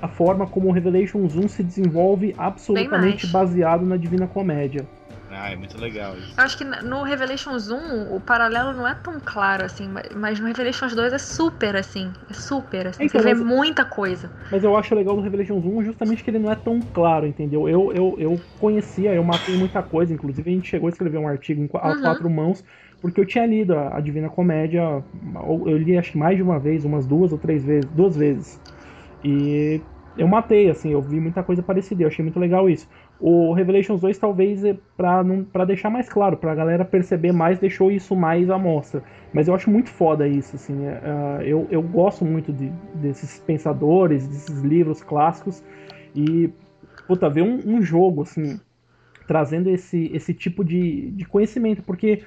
a 0.02 0.08
forma 0.08 0.46
como 0.46 0.70
o 0.70 0.72
Revelations 0.72 1.36
1 1.36 1.48
se 1.48 1.64
desenvolve 1.64 2.34
absolutamente 2.38 3.28
baseado 3.28 3.86
na 3.86 3.98
Divina 3.98 4.28
Comédia. 4.28 4.86
Ah, 5.38 5.50
é 5.52 5.56
muito 5.56 5.78
legal 5.78 6.20
isso. 6.20 6.38
Eu 6.38 6.44
acho 6.44 6.58
que 6.58 6.64
no 6.64 7.04
Revelations 7.04 7.70
1 7.70 8.14
o 8.16 8.22
paralelo 8.22 8.72
não 8.74 8.88
é 8.88 8.94
tão 8.96 9.20
claro 9.20 9.66
assim, 9.66 9.88
ma- 9.90 10.04
mas 10.16 10.40
no 10.40 10.46
Revelations 10.48 10.96
2 10.96 11.12
é 11.12 11.18
super 11.18 11.76
assim. 11.76 12.14
É 12.30 12.34
super 12.34 12.88
assim. 12.88 13.06
Então, 13.06 13.20
Você 13.20 13.20
vê 13.20 13.34
mas- 13.34 13.42
muita 13.44 13.84
coisa. 13.84 14.32
Mas 14.50 14.64
eu 14.64 14.78
acho 14.78 14.96
legal 14.96 15.16
do 15.16 15.22
Revelations 15.22 15.66
1 15.66 15.84
justamente 15.84 16.24
que 16.24 16.30
ele 16.30 16.40
não 16.40 16.50
é 16.52 16.56
tão 16.56 16.82
claro, 16.94 17.28
entendeu? 17.28 17.68
Eu, 17.68 17.92
eu, 17.94 18.16
eu 18.18 18.48
conhecia, 18.58 19.14
eu 19.14 19.24
matei 19.24 19.58
muita 19.58 19.84
coisa, 19.84 20.14
inclusive 20.14 20.50
a 20.50 20.54
gente 20.54 20.70
chegou 20.70 20.88
a 20.88 20.92
escrever 20.92 21.18
um 21.18 21.28
artigo 21.28 21.62
em 21.62 21.70
a 21.74 21.94
Uhum. 21.94 21.96
quatro 21.96 22.30
mãos, 22.30 22.64
porque 23.02 23.20
eu 23.20 23.26
tinha 23.26 23.46
lido 23.46 23.76
a, 23.78 24.00
Divina 24.00 24.30
Comédia, 24.30 24.82
eu 25.14 25.68
eu 25.68 25.78
li 25.78 25.98
acho 25.98 26.14
que 26.14 26.18
mais 26.18 26.38
de 26.38 26.44
uma 26.44 26.60
vez, 26.60 26.86
umas 26.86 27.06
duas 27.06 27.32
ou 27.34 27.38
três 27.40 27.64
vezes, 27.64 27.92
duas 27.92 28.16
vezes. 28.16 28.62
E 29.24 29.88
eu 30.16 30.28
matei, 30.28 30.70
assim, 30.70 30.92
eu 30.92 31.02
vi 31.02 31.20
muita 31.20 31.44
coisa 31.44 31.64
parecida, 31.64 32.04
eu 32.04 32.08
achei 32.08 32.24
muito 32.24 32.40
legal 32.40 32.70
isso. 32.70 32.88
O 33.20 33.52
Revelations 33.54 34.02
2 34.02 34.18
talvez 34.18 34.64
é 34.64 34.78
pra 34.96 35.66
deixar 35.66 35.90
mais 35.90 36.08
claro, 36.08 36.38
pra 36.38 36.54
galera 36.54 36.86
perceber 36.86 37.32
mais, 37.32 37.58
deixou 37.58 37.92
isso 37.92 38.16
mais 38.16 38.50
à 38.50 38.58
mostra. 38.58 39.04
Mas 39.34 39.48
eu 39.48 39.56
acho 39.56 39.70
muito 39.72 39.90
foda 39.90 40.28
isso, 40.28 40.56
assim. 40.56 40.74
Uh, 40.74 41.42
eu, 41.42 41.68
eu 41.72 41.82
gosto 41.82 42.24
muito 42.24 42.54
de, 42.54 42.72
desses 42.96 43.40
pensadores, 43.40 44.28
desses 44.28 44.62
livros 44.62 45.02
clássicos. 45.02 45.64
E, 46.16 46.50
puta, 47.08 47.28
ver 47.30 47.42
um, 47.42 47.60
um 47.66 47.82
jogo, 47.82 48.22
assim, 48.22 48.60
trazendo 49.28 49.70
esse, 49.70 50.12
esse 50.14 50.34
tipo 50.34 50.64
de, 50.64 51.10
de 51.12 51.26
conhecimento, 51.26 51.82
porque 51.82 52.22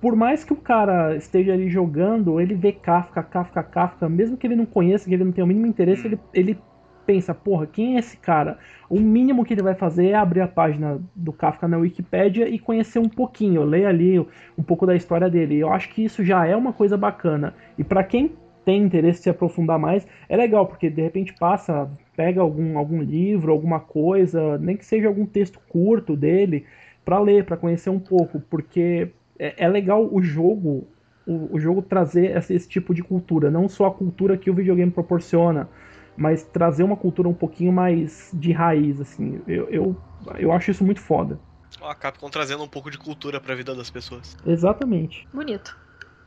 por 0.00 0.14
mais 0.14 0.44
que 0.44 0.52
o 0.52 0.56
cara 0.56 1.16
esteja 1.16 1.52
ali 1.52 1.68
jogando, 1.68 2.40
ele 2.40 2.54
vê 2.54 2.72
Kafka, 2.72 3.22
Kafka, 3.22 3.62
Kafka, 3.62 4.08
mesmo 4.08 4.36
que 4.36 4.46
ele 4.46 4.56
não 4.56 4.66
conheça, 4.66 5.08
que 5.08 5.14
ele 5.14 5.24
não 5.24 5.32
tenha 5.32 5.44
o 5.44 5.48
mínimo 5.48 5.66
interesse, 5.66 6.06
ele, 6.06 6.18
ele 6.32 6.58
pensa, 7.06 7.34
porra, 7.34 7.66
quem 7.66 7.96
é 7.96 7.98
esse 7.98 8.16
cara? 8.16 8.58
O 8.88 8.98
mínimo 8.98 9.44
que 9.44 9.54
ele 9.54 9.62
vai 9.62 9.74
fazer 9.74 10.08
é 10.08 10.14
abrir 10.14 10.40
a 10.40 10.48
página 10.48 11.00
do 11.14 11.32
Kafka 11.32 11.68
na 11.68 11.78
Wikipédia 11.78 12.48
e 12.48 12.58
conhecer 12.58 12.98
um 12.98 13.08
pouquinho, 13.08 13.62
ler 13.64 13.86
ali 13.86 14.18
um 14.18 14.62
pouco 14.62 14.86
da 14.86 14.94
história 14.94 15.28
dele. 15.28 15.58
Eu 15.58 15.72
acho 15.72 15.88
que 15.90 16.04
isso 16.04 16.24
já 16.24 16.46
é 16.46 16.56
uma 16.56 16.72
coisa 16.72 16.96
bacana. 16.96 17.54
E 17.78 17.84
para 17.84 18.04
quem 18.04 18.32
tem 18.64 18.82
interesse 18.82 19.20
em 19.20 19.22
se 19.24 19.30
aprofundar 19.30 19.78
mais, 19.78 20.06
é 20.28 20.36
legal, 20.36 20.66
porque 20.66 20.88
de 20.88 21.02
repente 21.02 21.34
passa, 21.38 21.90
pega 22.16 22.40
algum, 22.40 22.78
algum 22.78 23.02
livro, 23.02 23.52
alguma 23.52 23.78
coisa, 23.78 24.58
nem 24.58 24.76
que 24.76 24.86
seja 24.86 25.08
algum 25.08 25.26
texto 25.26 25.60
curto 25.68 26.16
dele, 26.16 26.64
para 27.04 27.18
ler, 27.18 27.44
para 27.44 27.56
conhecer 27.56 27.90
um 27.90 28.00
pouco, 28.00 28.40
porque 28.48 29.10
é, 29.38 29.64
é 29.64 29.68
legal 29.68 30.08
o 30.10 30.22
jogo, 30.22 30.86
o, 31.26 31.58
jogo 31.58 31.82
trazer 31.82 32.36
esse, 32.36 32.68
tipo 32.68 32.94
de 32.94 33.02
cultura, 33.02 33.50
não 33.50 33.68
só 33.68 33.86
a 33.86 33.90
cultura 33.90 34.36
que 34.36 34.50
o 34.50 34.54
videogame 34.54 34.90
proporciona, 34.90 35.68
mas 36.16 36.42
trazer 36.42 36.82
uma 36.82 36.96
cultura 36.96 37.28
um 37.28 37.34
pouquinho 37.34 37.72
mais 37.72 38.30
de 38.32 38.52
raiz, 38.52 39.00
assim. 39.00 39.40
Eu, 39.46 39.68
eu, 39.68 39.96
eu 40.38 40.52
acho 40.52 40.70
isso 40.70 40.84
muito 40.84 41.00
foda. 41.00 41.38
A 41.82 41.94
Capcom 41.94 42.30
trazendo 42.30 42.62
um 42.62 42.68
pouco 42.68 42.90
de 42.90 42.98
cultura 42.98 43.40
para 43.40 43.52
a 43.52 43.56
vida 43.56 43.74
das 43.74 43.90
pessoas. 43.90 44.36
Exatamente. 44.46 45.26
Bonito. 45.32 45.76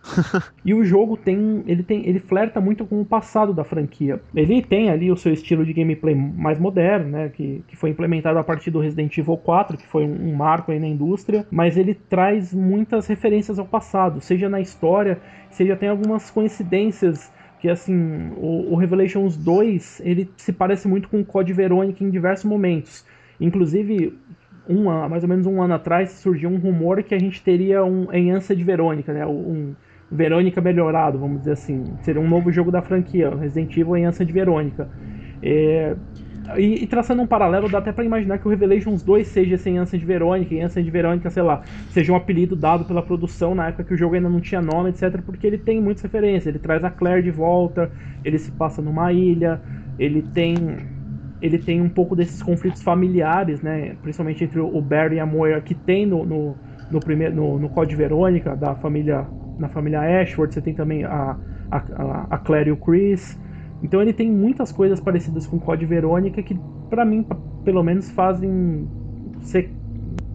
e 0.63 0.73
o 0.73 0.83
jogo 0.85 1.17
tem 1.17 1.63
ele 1.67 1.83
tem 1.83 2.07
ele 2.07 2.19
flerta 2.19 2.61
muito 2.61 2.85
com 2.85 3.01
o 3.01 3.05
passado 3.05 3.53
da 3.53 3.63
franquia. 3.63 4.21
Ele 4.35 4.61
tem 4.61 4.89
ali 4.89 5.11
o 5.11 5.17
seu 5.17 5.33
estilo 5.33 5.65
de 5.65 5.73
gameplay 5.73 6.15
mais 6.15 6.59
moderno, 6.59 7.09
né, 7.09 7.29
que, 7.29 7.63
que 7.67 7.75
foi 7.75 7.89
implementado 7.89 8.37
a 8.39 8.43
partir 8.43 8.71
do 8.71 8.79
Resident 8.79 9.17
Evil 9.17 9.37
4, 9.37 9.77
que 9.77 9.87
foi 9.87 10.05
um, 10.05 10.29
um 10.29 10.35
marco 10.35 10.71
aí 10.71 10.79
na 10.79 10.87
indústria, 10.87 11.45
mas 11.51 11.77
ele 11.77 11.93
traz 11.93 12.53
muitas 12.53 13.07
referências 13.07 13.59
ao 13.59 13.65
passado, 13.65 14.21
seja 14.21 14.47
na 14.49 14.61
história, 14.61 15.19
seja 15.49 15.75
tem 15.75 15.89
algumas 15.89 16.29
coincidências 16.29 17.31
que 17.59 17.69
assim, 17.69 18.31
o, 18.37 18.73
o 18.73 18.75
Revelations 18.75 19.35
2, 19.37 20.01
ele 20.03 20.29
se 20.37 20.53
parece 20.53 20.87
muito 20.87 21.09
com 21.09 21.19
o 21.19 21.25
Code 21.25 21.53
Verônica 21.53 22.03
em 22.03 22.09
diversos 22.09 22.45
momentos. 22.45 23.05
Inclusive, 23.39 24.17
um, 24.69 24.85
mais 25.07 25.23
ou 25.23 25.29
menos 25.29 25.45
um 25.45 25.61
ano 25.61 25.73
atrás 25.73 26.11
surgiu 26.11 26.49
um 26.49 26.57
rumor 26.57 27.01
que 27.03 27.15
a 27.15 27.19
gente 27.19 27.41
teria 27.41 27.83
um 27.83 28.11
Enhança 28.13 28.55
de 28.55 28.63
Verônica, 28.63 29.13
né? 29.13 29.25
Um, 29.25 29.73
Verônica 30.09 30.61
melhorado, 30.61 31.19
vamos 31.19 31.39
dizer 31.39 31.51
assim. 31.53 31.83
Seria 32.01 32.21
um 32.21 32.27
novo 32.27 32.51
jogo 32.51 32.71
da 32.71 32.81
franquia, 32.81 33.29
Resident 33.35 33.75
Evil 33.75 33.93
Aliança 33.93 34.23
de 34.23 34.31
Verônica. 34.31 34.89
É, 35.43 35.95
e, 36.55 36.83
e, 36.83 36.87
traçando 36.87 37.21
um 37.21 37.27
paralelo, 37.27 37.67
dá 37.67 37.79
até 37.79 37.91
para 37.91 38.03
imaginar 38.03 38.37
que 38.37 38.47
o 38.47 38.49
Revelations 38.49 39.03
2 39.03 39.27
seja 39.27 39.55
esse 39.55 39.67
Aliança 39.67 39.97
de 39.97 40.05
Verônica, 40.05 40.53
Aliança 40.53 40.81
de 40.81 40.89
Verônica, 40.89 41.29
sei 41.29 41.43
lá, 41.43 41.63
seja 41.89 42.13
um 42.13 42.15
apelido 42.15 42.55
dado 42.55 42.85
pela 42.85 43.01
produção 43.01 43.53
na 43.53 43.67
época 43.67 43.83
que 43.83 43.93
o 43.93 43.97
jogo 43.97 44.15
ainda 44.15 44.29
não 44.29 44.39
tinha 44.39 44.61
nome, 44.61 44.89
etc, 44.89 45.19
porque 45.25 45.45
ele 45.45 45.57
tem 45.57 45.81
muitas 45.81 46.03
referências. 46.03 46.47
Ele 46.47 46.59
traz 46.59 46.83
a 46.83 46.89
Claire 46.89 47.23
de 47.23 47.31
volta, 47.31 47.91
ele 48.23 48.37
se 48.37 48.51
passa 48.51 48.81
numa 48.81 49.11
ilha, 49.11 49.59
ele 49.99 50.21
tem 50.21 50.55
ele 51.39 51.59
tem 51.59 51.79
um 51.79 51.89
pouco 51.89 52.15
desses 52.15 52.41
conflitos 52.41 52.81
familiares, 52.81 53.61
né, 53.61 53.95
principalmente 54.01 54.43
entre 54.43 54.59
o 54.59 54.81
Barry 54.81 55.17
e 55.17 55.19
a 55.19 55.25
Moira, 55.25 55.61
que 55.61 55.75
tem 55.75 56.03
no, 56.03 56.25
no, 56.25 56.55
no 56.89 56.99
primeiro 56.99 57.35
no, 57.35 57.59
no 57.59 57.69
Code 57.69 57.95
Verônica 57.95 58.55
da 58.55 58.73
família 58.73 59.27
na 59.59 59.69
família 59.69 60.01
Ashford, 60.21 60.53
você 60.53 60.61
tem 60.61 60.73
também 60.73 61.03
a, 61.03 61.35
a, 61.71 62.27
a 62.29 62.37
Claire 62.37 62.69
e 62.69 62.71
o 62.71 62.77
Chris. 62.77 63.39
Então 63.81 64.01
ele 64.01 64.13
tem 64.13 64.31
muitas 64.31 64.71
coisas 64.71 64.99
parecidas 64.99 65.45
com 65.47 65.59
Code 65.59 65.85
Verônica 65.85 66.41
que, 66.43 66.59
para 66.89 67.05
mim, 67.05 67.25
pelo 67.63 67.83
menos, 67.83 68.09
fazem 68.09 68.89
ser 69.41 69.75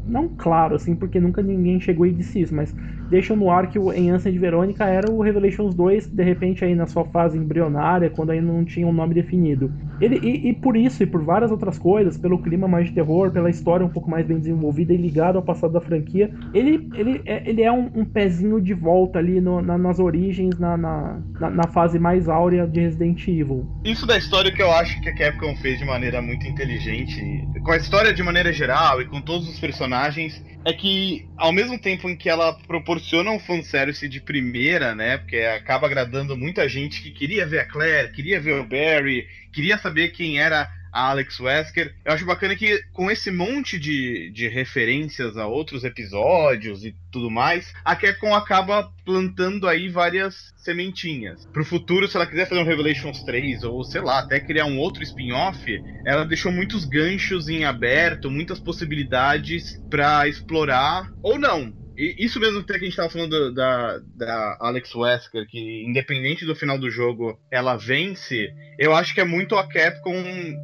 não 0.05 0.28
claro, 0.28 0.74
assim, 0.74 0.97
porque 0.97 1.20
nunca 1.20 1.43
ninguém 1.43 1.81
chegou 1.81 2.06
e 2.06 2.12
disse 2.12 2.40
isso, 2.40 2.55
mas 2.55 2.74
deixam 3.09 3.36
no 3.36 3.51
ar 3.51 3.69
que 3.70 3.78
o 3.78 3.93
Enhanced 3.93 4.36
Verônica 4.39 4.85
era 4.86 5.10
o 5.10 5.23
Revelations 5.23 5.74
2, 5.74 6.09
de 6.09 6.23
repente 6.24 6.64
aí 6.64 6.74
na 6.74 6.86
sua 6.86 7.05
fase 7.05 7.39
embrionária, 7.39 8.10
quando 8.10 8.31
ainda 8.31 8.47
não 8.47 8.64
tinha 8.64 8.86
um 8.86 8.93
nome 8.93 9.14
definido. 9.14 9.73
Ele, 10.01 10.19
e, 10.23 10.51
e, 10.51 10.52
por 10.55 10.77
isso, 10.77 11.02
e 11.02 11.06
por 11.06 11.23
várias 11.23 11.51
outras 11.51 11.78
coisas, 11.78 12.16
pelo 12.16 12.39
clima 12.43 12.66
mais 12.66 12.86
de 12.86 12.93
terror, 12.93 13.31
pela 13.31 13.51
história 13.51 13.85
um 13.85 13.89
pouco 13.89 14.10
mais 14.10 14.27
bem 14.27 14.39
desenvolvida 14.39 14.93
e 14.93 14.97
ligado 14.97 15.36
ao 15.36 15.43
passado 15.43 15.73
da 15.73 15.81
franquia, 15.81 16.31
ele, 16.52 16.89
ele, 16.94 17.23
é, 17.24 17.48
ele 17.48 17.62
é 17.62 17.73
um, 17.73 17.90
um 17.94 18.05
pezinho 18.05 18.60
de 18.60 18.74
volta 18.74 19.19
ali 19.19 19.40
no, 19.40 19.60
na, 19.60 19.78
nas 19.78 19.98
origens, 19.98 20.59
na, 20.59 20.77
na, 20.77 21.23
na, 21.51 21.66
fase 21.69 21.98
mais 21.98 22.28
áurea 22.28 22.66
de 22.66 22.81
Resident 22.81 23.27
Evil. 23.27 23.66
Isso 23.85 24.06
da 24.06 24.16
história 24.16 24.51
que 24.51 24.62
eu 24.62 24.70
acho 24.73 25.01
que 25.01 25.09
a 25.09 25.14
Capcom 25.14 25.55
fez 25.56 25.78
de 25.78 25.85
maneira 25.85 26.20
muito 26.20 26.47
inteligente, 26.47 27.47
com 27.62 27.73
a 27.73 27.77
história 27.77 28.12
de 28.12 28.23
maneira 28.23 28.52
geral 28.52 29.01
e 29.01 29.06
com 29.06 29.20
todos 29.20 29.48
os 29.48 29.59
personagens, 29.59 30.43
é 30.64 30.73
que 30.73 31.27
ao 31.36 31.52
mesmo 31.52 31.78
tempo 31.78 32.09
em 32.09 32.16
que 32.16 32.28
ela 32.28 32.52
proporciona 32.66 33.31
um 33.31 33.39
fanservice 33.39 34.09
de 34.09 34.20
primeira, 34.20 34.94
né? 34.94 35.19
Porque 35.19 35.39
acaba 35.39 35.86
agradando 35.86 36.36
muita 36.36 36.69
gente 36.69 37.02
que 37.02 37.10
queria 37.10 37.47
ver 37.47 37.60
a 37.60 37.64
Claire, 37.64 38.12
queria 38.12 38.40
ver 38.40 38.60
o 38.60 38.64
Barry, 38.64 39.27
queria 39.52 39.78
saber 39.78 40.08
quem 40.08 40.38
era 40.38 40.70
a 40.92 41.08
Alex 41.08 41.40
Wesker. 41.40 41.94
Eu 42.04 42.12
acho 42.12 42.26
bacana 42.26 42.54
que 42.54 42.82
com 42.92 43.10
esse 43.10 43.30
monte 43.30 43.78
de, 43.78 44.30
de 44.30 44.46
referências 44.46 45.36
a 45.36 45.46
outros 45.46 45.84
episódios 45.84 46.84
e 46.84 46.94
tudo 47.10 47.30
mais, 47.30 47.72
a 47.82 47.96
Capcom 47.96 48.34
acaba 48.34 48.92
plantando 49.04 49.66
aí 49.66 49.88
várias 49.88 50.52
sementinhas. 50.56 51.46
Pro 51.52 51.64
futuro, 51.64 52.06
se 52.06 52.16
ela 52.16 52.26
quiser 52.26 52.46
fazer 52.46 52.60
um 52.60 52.66
Revelations 52.66 53.24
3 53.24 53.62
ou 53.62 53.82
sei 53.82 54.02
lá, 54.02 54.18
até 54.18 54.38
criar 54.38 54.66
um 54.66 54.78
outro 54.78 55.02
spin-off, 55.02 55.82
ela 56.04 56.26
deixou 56.26 56.52
muitos 56.52 56.84
ganchos 56.84 57.48
em 57.48 57.64
aberto, 57.64 58.30
muitas 58.30 58.60
possibilidades 58.60 59.80
para 59.88 60.28
explorar 60.28 61.08
ou 61.22 61.38
não. 61.38 61.74
Isso 61.97 62.40
mesmo 62.40 62.64
que 62.64 62.73
a 62.73 62.78
gente 62.78 62.89
estava 62.89 63.10
falando 63.10 63.52
da, 63.52 63.98
da 64.16 64.56
Alex 64.60 64.94
Wesker, 64.94 65.47
que 65.47 65.85
independente 65.86 66.44
do 66.44 66.56
final 66.56 66.78
do 66.78 66.90
jogo 66.90 67.39
ela 67.51 67.77
vence, 67.77 68.52
eu 68.78 68.94
acho 68.94 69.14
que 69.14 69.20
é 69.20 69.24
muito 69.24 69.56
a 69.56 69.66
Capcom 69.69 70.23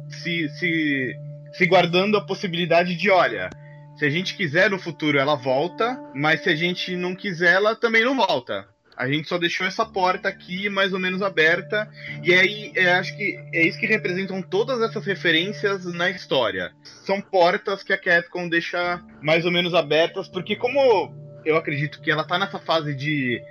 se, 0.09 0.49
se, 0.49 1.15
se 1.53 1.65
guardando 1.67 2.17
a 2.17 2.25
possibilidade 2.25 2.95
de, 2.95 3.09
olha, 3.11 3.49
se 3.97 4.05
a 4.05 4.09
gente 4.09 4.35
quiser 4.35 4.69
no 4.69 4.79
futuro 4.79 5.19
ela 5.19 5.35
volta, 5.35 5.99
mas 6.15 6.41
se 6.41 6.49
a 6.49 6.55
gente 6.55 6.95
não 6.95 7.13
quiser 7.13 7.53
ela 7.53 7.75
também 7.75 8.03
não 8.03 8.15
volta. 8.15 8.67
A 8.99 9.07
gente 9.07 9.29
só 9.29 9.37
deixou 9.37 9.65
essa 9.65 9.85
porta 9.85 10.27
aqui 10.27 10.67
mais 10.67 10.91
ou 10.91 10.99
menos 10.99 11.21
aberta. 11.21 11.89
E 12.21 12.33
aí, 12.33 12.73
é, 12.75 12.91
acho 12.91 13.15
que 13.15 13.39
é 13.53 13.65
isso 13.65 13.79
que 13.79 13.85
representam 13.85 14.41
todas 14.41 14.81
essas 14.81 15.05
referências 15.05 15.85
na 15.85 16.09
história. 16.09 16.73
São 16.83 17.21
portas 17.21 17.81
que 17.81 17.93
a 17.93 17.97
Capcom 17.97 18.49
deixa 18.49 19.01
mais 19.21 19.45
ou 19.45 19.51
menos 19.51 19.73
abertas, 19.73 20.27
porque 20.27 20.53
como 20.57 21.15
eu 21.45 21.55
acredito 21.55 22.01
que 22.01 22.11
ela 22.11 22.25
tá 22.25 22.37
nessa 22.37 22.59
fase 22.59 22.93
de, 22.93 23.41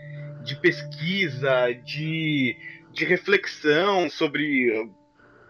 de 0.44 0.54
pesquisa, 0.56 1.72
de, 1.82 2.54
de 2.92 3.06
reflexão 3.06 4.10
sobre. 4.10 4.90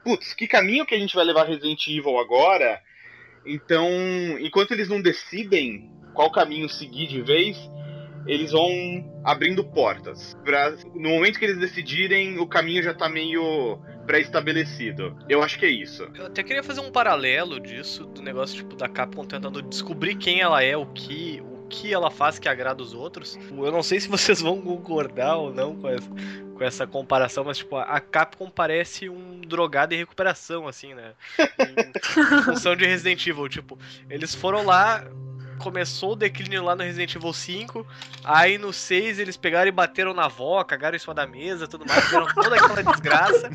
Putz, 0.05 0.33
que 0.33 0.47
caminho 0.47 0.87
que 0.87 0.95
a 0.95 0.99
gente 0.99 1.17
vai 1.17 1.25
levar 1.25 1.49
Resident 1.49 1.85
Evil 1.89 2.19
agora? 2.19 2.81
Então, 3.45 3.89
enquanto 4.39 4.71
eles 4.71 4.89
não 4.89 5.03
decidem 5.03 5.91
qual 6.15 6.31
caminho 6.31 6.69
seguir 6.69 7.09
de 7.09 7.21
vez, 7.21 7.59
eles 8.29 8.53
vão 8.53 8.71
abrindo 9.25 9.65
portas. 9.65 10.37
Pra, 10.45 10.71
no 10.95 11.09
momento 11.09 11.39
que 11.39 11.47
eles 11.47 11.59
decidirem, 11.59 12.39
o 12.39 12.47
caminho 12.47 12.83
já 12.83 12.93
tá 12.95 13.09
meio 13.09 13.81
pré-estabelecido. 14.07 15.17
Eu 15.29 15.43
acho 15.43 15.59
que 15.59 15.67
é 15.67 15.71
isso. 15.71 16.09
Eu 16.15 16.27
até 16.27 16.43
queria 16.43 16.63
fazer 16.63 16.81
um 16.81 16.91
paralelo 16.91 17.59
disso, 17.59 18.05
do 18.05 18.23
negócio 18.23 18.57
tipo 18.57 18.77
da 18.77 18.89
Capcom 18.89 19.25
tentando 19.25 19.63
descobrir 19.63 20.15
quem 20.15 20.41
ela 20.41 20.63
é, 20.63 20.77
o 20.77 20.87
que, 20.87 21.43
o 21.43 21.67
que 21.69 21.93
ela 21.93 22.11
faz 22.11 22.39
que 22.39 22.49
agrada 22.49 22.83
os 22.83 22.95
outros. 22.95 23.39
Eu 23.51 23.73
não 23.73 23.83
sei 23.83 23.99
se 23.99 24.09
vocês 24.09 24.41
vão 24.41 24.61
concordar 24.61 25.37
ou 25.37 25.53
não 25.53 25.75
com 25.77 25.89
essa, 25.89 26.09
com 26.55 26.65
essa 26.65 26.87
comparação, 26.87 27.45
mas 27.45 27.59
tipo, 27.59 27.77
a 27.77 28.01
Capcom 28.01 28.51
parece 28.51 29.09
um 29.09 29.41
drogado 29.41 29.95
em 29.95 29.99
recuperação, 29.99 30.67
assim, 30.69 30.93
né? 30.95 31.13
Em 31.39 32.43
função 32.45 32.77
de 32.77 32.87
Resident 32.87 33.27
Evil. 33.27 33.49
Tipo, 33.49 33.79
eles 34.11 34.35
foram 34.35 34.65
lá, 34.65 35.05
começou 35.59 36.13
o 36.13 36.17
declínio 36.17 36.65
lá 36.65 36.75
no 36.75 36.83
Resident 36.83 37.15
Evil 37.15 37.33
5, 37.33 37.87
aí 38.25 38.57
no 38.57 38.73
6 38.73 39.19
eles 39.19 39.37
pegaram 39.37 39.69
e 39.69 39.73
bateram 39.73 40.15
na 40.15 40.25
avó, 40.25 40.63
cagaram 40.65 40.97
em 40.97 40.99
cima 40.99 41.15
da 41.15 41.27
mesa, 41.27 41.69
tudo 41.69 41.85
mais, 41.87 42.05
fizeram 42.05 42.27
toda 42.35 42.57
aquela 42.57 42.83
desgraça. 42.83 43.51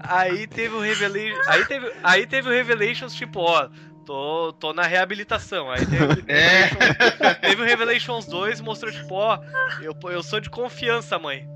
Aí 0.00 0.46
teve 0.46 0.74
o 0.74 0.80
Revelation, 0.80 1.40
aí 1.46 1.64
teve, 1.66 1.92
aí 2.02 2.26
teve 2.26 2.48
o 2.48 2.52
Revelations 2.52 3.14
tipo, 3.14 3.40
ó, 3.40 3.68
tô, 4.04 4.52
tô 4.54 4.72
na 4.72 4.82
reabilitação. 4.82 5.70
Aí 5.70 5.84
teve, 5.86 6.24
é. 6.32 7.34
teve 7.34 7.62
o 7.62 7.64
Revelations 7.64 8.26
2 8.26 8.60
mostrou 8.60 8.92
tipo, 8.92 9.14
ó, 9.14 9.38
eu, 9.80 9.96
eu 10.10 10.22
sou 10.22 10.40
de 10.40 10.50
confiança, 10.50 11.18
mãe. 11.18 11.48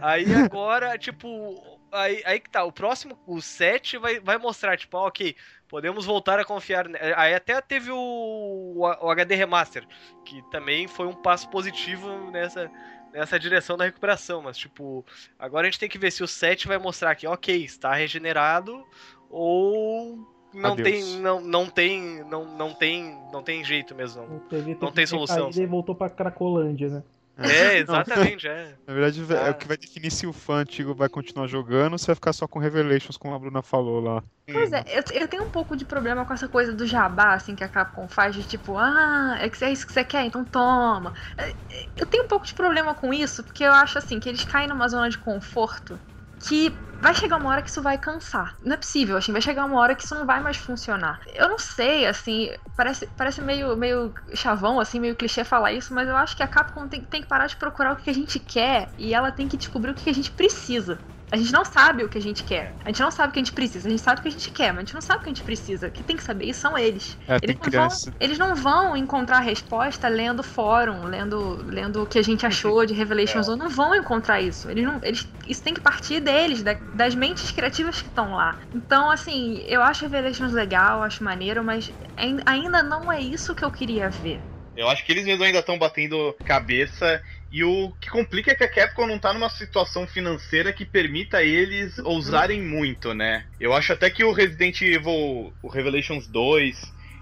Aí 0.00 0.34
agora, 0.34 0.98
tipo, 0.98 1.73
aí, 1.94 2.22
aí 2.24 2.40
que 2.40 2.50
tá. 2.50 2.64
O 2.64 2.72
próximo, 2.72 3.18
o 3.26 3.40
7, 3.40 3.96
vai, 3.98 4.20
vai 4.20 4.36
mostrar, 4.38 4.76
tipo, 4.76 4.96
ah, 4.96 5.06
ok, 5.06 5.34
podemos 5.68 6.04
voltar 6.04 6.38
a 6.38 6.44
confiar. 6.44 6.86
Aí 7.16 7.34
até 7.34 7.60
teve 7.60 7.90
o, 7.90 8.74
o 8.76 9.10
HD 9.10 9.34
Remaster, 9.34 9.86
que 10.24 10.42
também 10.50 10.86
foi 10.86 11.06
um 11.06 11.14
passo 11.14 11.48
positivo 11.48 12.30
nessa, 12.30 12.70
nessa 13.12 13.38
direção 13.38 13.76
da 13.76 13.84
recuperação. 13.84 14.42
Mas, 14.42 14.56
tipo, 14.58 15.04
agora 15.38 15.66
a 15.66 15.70
gente 15.70 15.80
tem 15.80 15.88
que 15.88 15.98
ver 15.98 16.10
se 16.10 16.22
o 16.22 16.28
7 16.28 16.68
vai 16.68 16.78
mostrar 16.78 17.14
que, 17.14 17.26
ok, 17.26 17.64
está 17.64 17.94
regenerado 17.94 18.84
ou 19.30 20.18
não 20.52 20.72
Adeus. 20.72 20.88
tem 20.88 21.16
não, 21.20 21.40
não 21.40 21.66
tem 21.66 22.24
não, 22.24 22.44
não 22.44 22.72
tem 22.72 23.18
não 23.32 23.42
tem 23.42 23.64
jeito 23.64 23.92
mesmo 23.92 24.22
não, 24.22 24.28
não 24.28 24.38
teve 24.38 24.74
tem 24.94 25.06
solução 25.06 25.46
recaída 25.46 25.62
E 25.62 25.66
voltou 25.66 25.96
pra 25.96 26.08
Cracolândia, 26.08 26.88
né? 26.88 27.02
É 27.38 27.78
exatamente 27.78 28.46
é 28.46 28.76
Na 28.86 28.94
verdade, 28.94 29.20
é 29.32 29.48
Ah. 29.48 29.50
o 29.50 29.54
que 29.54 29.66
vai 29.66 29.76
definir 29.76 30.10
se 30.10 30.26
o 30.26 30.32
fã 30.32 30.56
antigo 30.56 30.94
vai 30.94 31.08
continuar 31.08 31.46
jogando 31.46 31.92
ou 31.94 31.98
se 31.98 32.06
vai 32.06 32.14
ficar 32.14 32.32
só 32.32 32.46
com 32.46 32.58
Revelations, 32.58 33.16
como 33.16 33.34
a 33.34 33.38
Bruna 33.38 33.62
falou 33.62 34.00
lá. 34.00 34.22
Pois 34.46 34.72
é, 34.72 34.84
eu, 34.88 35.22
eu 35.22 35.26
tenho 35.28 35.44
um 35.44 35.50
pouco 35.50 35.74
de 35.74 35.84
problema 35.86 36.24
com 36.26 36.32
essa 36.34 36.46
coisa 36.48 36.72
do 36.74 36.86
jabá, 36.86 37.32
assim, 37.34 37.56
que 37.56 37.64
a 37.64 37.68
Capcom 37.68 38.06
faz, 38.06 38.34
de 38.36 38.44
tipo, 38.44 38.76
ah, 38.76 39.36
é, 39.40 39.48
que 39.48 39.64
é 39.64 39.72
isso 39.72 39.86
que 39.86 39.92
você 39.92 40.04
quer, 40.04 40.24
então 40.26 40.44
toma. 40.44 41.14
É, 41.36 41.50
é, 41.50 41.90
Eu 41.96 42.06
tenho 42.06 42.24
um 42.24 42.28
pouco 42.28 42.46
de 42.46 42.54
problema 42.54 42.94
com 42.94 43.12
isso, 43.12 43.42
porque 43.42 43.64
eu 43.64 43.72
acho, 43.72 43.96
assim, 43.98 44.20
que 44.20 44.28
eles 44.28 44.44
caem 44.44 44.68
numa 44.68 44.86
zona 44.88 45.08
de 45.08 45.16
conforto 45.18 45.98
que 46.46 46.80
vai 47.00 47.14
chegar 47.14 47.36
uma 47.36 47.50
hora 47.50 47.62
que 47.62 47.68
isso 47.70 47.82
vai 47.82 47.98
cansar. 47.98 48.56
Não 48.62 48.74
é 48.74 48.76
possível, 48.76 49.16
assim, 49.16 49.32
vai 49.32 49.42
chegar 49.42 49.64
uma 49.64 49.78
hora 49.80 49.94
que 49.94 50.04
isso 50.04 50.14
não 50.14 50.24
vai 50.26 50.40
mais 50.40 50.56
funcionar. 50.56 51.20
Eu 51.34 51.48
não 51.48 51.58
sei, 51.58 52.06
assim, 52.06 52.50
parece, 52.76 53.06
parece 53.16 53.42
meio, 53.42 53.76
meio 53.76 54.14
chavão, 54.34 54.80
assim, 54.80 55.00
meio 55.00 55.16
clichê 55.16 55.44
falar 55.44 55.72
isso, 55.72 55.92
mas 55.94 56.08
eu 56.08 56.16
acho 56.16 56.36
que 56.36 56.42
a 56.42 56.48
Capcom 56.48 56.88
tem, 56.88 57.04
tem 57.04 57.22
que 57.22 57.28
parar 57.28 57.46
de 57.46 57.56
procurar 57.56 57.92
o 57.92 57.96
que 57.96 58.08
a 58.10 58.14
gente 58.14 58.38
quer 58.40 58.92
e 58.96 59.12
ela 59.14 59.32
tem 59.32 59.48
que 59.48 59.56
descobrir 59.56 59.90
o 59.90 59.94
que 59.94 60.08
a 60.08 60.14
gente 60.14 60.30
precisa. 60.32 61.02
A 61.34 61.36
gente 61.36 61.52
não 61.52 61.64
sabe 61.64 62.04
o 62.04 62.08
que 62.08 62.16
a 62.16 62.20
gente 62.20 62.44
quer. 62.44 62.76
A 62.84 62.90
gente 62.90 63.00
não 63.02 63.10
sabe 63.10 63.30
o 63.30 63.32
que 63.32 63.40
a 63.40 63.42
gente 63.42 63.52
precisa. 63.52 63.88
A 63.88 63.90
gente 63.90 64.02
sabe 64.02 64.20
o 64.20 64.22
que 64.22 64.28
a 64.28 64.30
gente 64.30 64.50
quer, 64.52 64.68
mas 64.72 64.78
a 64.78 64.80
gente 64.82 64.94
não 64.94 65.00
sabe 65.00 65.18
o 65.20 65.22
que 65.24 65.28
a 65.30 65.32
gente 65.32 65.42
precisa. 65.42 65.90
Quem 65.90 66.04
tem 66.06 66.16
que 66.16 66.22
saber 66.22 66.44
isso 66.46 66.60
são 66.60 66.78
eles. 66.78 67.18
É, 67.28 67.38
Eles 67.42 67.56
não, 67.60 67.70
vão, 67.70 67.88
eles 68.20 68.38
não 68.38 68.54
vão 68.54 68.96
encontrar 68.96 69.38
a 69.38 69.40
resposta 69.40 70.06
lendo 70.06 70.44
fórum, 70.44 71.04
lendo, 71.06 71.56
lendo 71.64 72.02
o 72.02 72.06
que 72.06 72.20
a 72.20 72.22
gente 72.22 72.46
achou 72.46 72.86
de 72.86 72.94
Revelations 72.94 73.48
1. 73.50 73.56
Não 73.56 73.68
vão 73.68 73.96
encontrar 73.96 74.40
isso. 74.40 74.70
Eles 74.70 74.84
não, 74.84 75.00
eles, 75.02 75.26
isso 75.46 75.62
tem 75.62 75.74
que 75.74 75.80
partir 75.80 76.20
deles, 76.20 76.62
da- 76.62 76.78
das 76.94 77.16
mentes 77.16 77.50
criativas 77.50 78.00
que 78.00 78.08
estão 78.08 78.34
lá. 78.36 78.56
Então, 78.72 79.10
assim, 79.10 79.58
eu 79.66 79.82
acho 79.82 80.02
Revelations 80.04 80.52
legal, 80.52 81.02
acho 81.02 81.24
maneiro, 81.24 81.64
mas 81.64 81.90
ain- 82.16 82.40
ainda 82.46 82.80
não 82.82 83.10
é 83.10 83.20
isso 83.20 83.54
que 83.56 83.64
eu 83.64 83.70
queria 83.72 84.08
ver. 84.08 84.40
Eu 84.74 84.88
acho 84.88 85.04
que 85.04 85.12
eles 85.12 85.24
mesmos 85.24 85.46
ainda 85.46 85.60
estão 85.60 85.78
batendo 85.78 86.36
cabeça. 86.44 87.22
E 87.54 87.62
o 87.62 87.92
que 88.00 88.10
complica 88.10 88.50
é 88.50 88.54
que 88.56 88.64
a 88.64 88.68
Capcom 88.68 89.06
não 89.06 89.16
tá 89.16 89.32
numa 89.32 89.48
situação 89.48 90.08
financeira 90.08 90.72
que 90.72 90.84
permita 90.84 91.40
eles 91.40 91.96
ousarem 92.00 92.60
muito, 92.60 93.14
né? 93.14 93.46
Eu 93.60 93.72
acho 93.72 93.92
até 93.92 94.10
que 94.10 94.24
o 94.24 94.32
Resident 94.32 94.80
Evil, 94.82 95.56
o 95.62 95.68
Revelations 95.68 96.26
2 96.26 96.76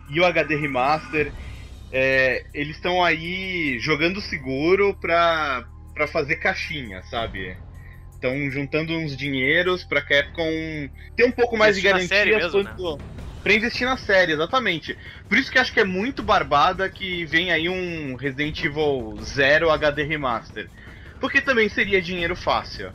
e 0.09 0.19
o 0.19 0.25
HD 0.25 0.55
Remaster, 0.57 1.35
é, 1.91 2.43
eles 2.55 2.77
estão 2.77 3.05
aí 3.05 3.79
jogando 3.79 4.23
seguro 4.23 4.95
pra, 4.95 5.69
pra 5.93 6.07
fazer 6.07 6.37
caixinha, 6.37 7.03
sabe? 7.03 7.55
Estão 8.15 8.51
juntando 8.51 8.95
uns 8.97 9.15
dinheiros 9.15 9.85
pra 9.85 10.01
Capcom 10.01 10.49
ter 11.15 11.25
um 11.25 11.33
pouco 11.33 11.59
mais 11.59 11.77
na 11.77 11.83
de 11.99 12.09
série 12.09 12.31
garantia 12.31 12.37
mesmo, 12.39 12.65
quanto- 12.65 13.03
Pra 13.43 13.55
investir 13.55 13.87
na 13.87 13.97
série, 13.97 14.33
exatamente. 14.33 14.97
Por 15.29 15.37
isso 15.37 15.51
que 15.51 15.59
acho 15.59 15.73
que 15.73 15.81
é 15.81 15.85
muito 15.85 16.23
barbada 16.23 16.89
que 16.91 17.27
vem 17.27 17.51
aí 17.51 17.69
um 17.69 18.15
Resident 18.17 18.63
Evil 18.63 19.19
0 19.21 19.71
HD 19.71 20.05
Remaster. 20.05 20.71
Porque 21.21 21.41
também 21.43 21.69
seria 21.69 22.01
dinheiro 22.01 22.37
fácil. 22.37 22.95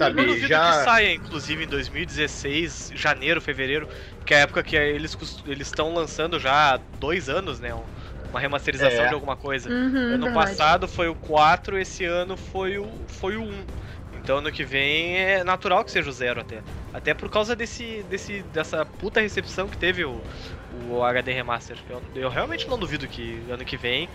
eu 0.00 0.14
Sabe, 0.14 0.24
duvido 0.24 0.58
que 0.60 0.72
já. 0.72 0.72
saia 0.72 1.12
inclusive 1.12 1.64
em 1.64 1.68
2016 1.68 2.90
janeiro 2.94 3.40
fevereiro 3.40 3.86
que 4.24 4.34
é 4.34 4.38
a 4.38 4.40
época 4.40 4.62
que 4.64 4.74
eles 4.76 5.16
estão 5.46 5.94
lançando 5.94 6.38
já 6.40 6.74
há 6.74 6.76
dois 6.76 7.28
anos 7.28 7.60
né 7.60 7.74
um- 7.74 7.88
uma 8.32 8.40
remasterização 8.40 9.06
É. 9.06 9.08
de 9.08 9.14
alguma 9.14 9.36
coisa 9.36 9.72
Uhum, 9.72 10.08
ano 10.08 10.24
verdade. 10.24 10.30
passado 10.30 10.88
foi 10.88 11.08
o 11.08 11.14
4 11.14 11.78
esse 11.78 12.04
ano 12.04 12.36
foi 12.36 12.78
o 12.78 13.06
foi 13.08 13.36
o 13.36 13.42
1 13.44 13.68
então 14.10 14.38
ano 14.38 14.50
que 14.50 14.64
vem 14.64 15.16
é 15.18 15.44
natural 15.44 15.84
que 15.84 15.90
seja 15.92 16.08
o 16.10 16.12
zero 16.12 16.40
até 16.40 16.64
até 16.92 17.14
por 17.14 17.30
causa 17.30 17.56
desse, 17.56 18.02
desse 18.04 18.42
dessa 18.42 18.84
puta 18.84 19.20
recepção 19.20 19.68
que 19.68 19.78
teve 19.78 20.04
o, 20.04 20.24
o 20.68 21.02
HD 21.02 21.32
Remaster 21.32 21.82
eu, 21.88 22.02
eu 22.14 22.28
realmente 22.28 22.68
não 22.68 22.78
duvido 22.78 23.08
que 23.08 23.48
ano 23.50 23.64
que 23.64 23.76
vem 23.76 24.10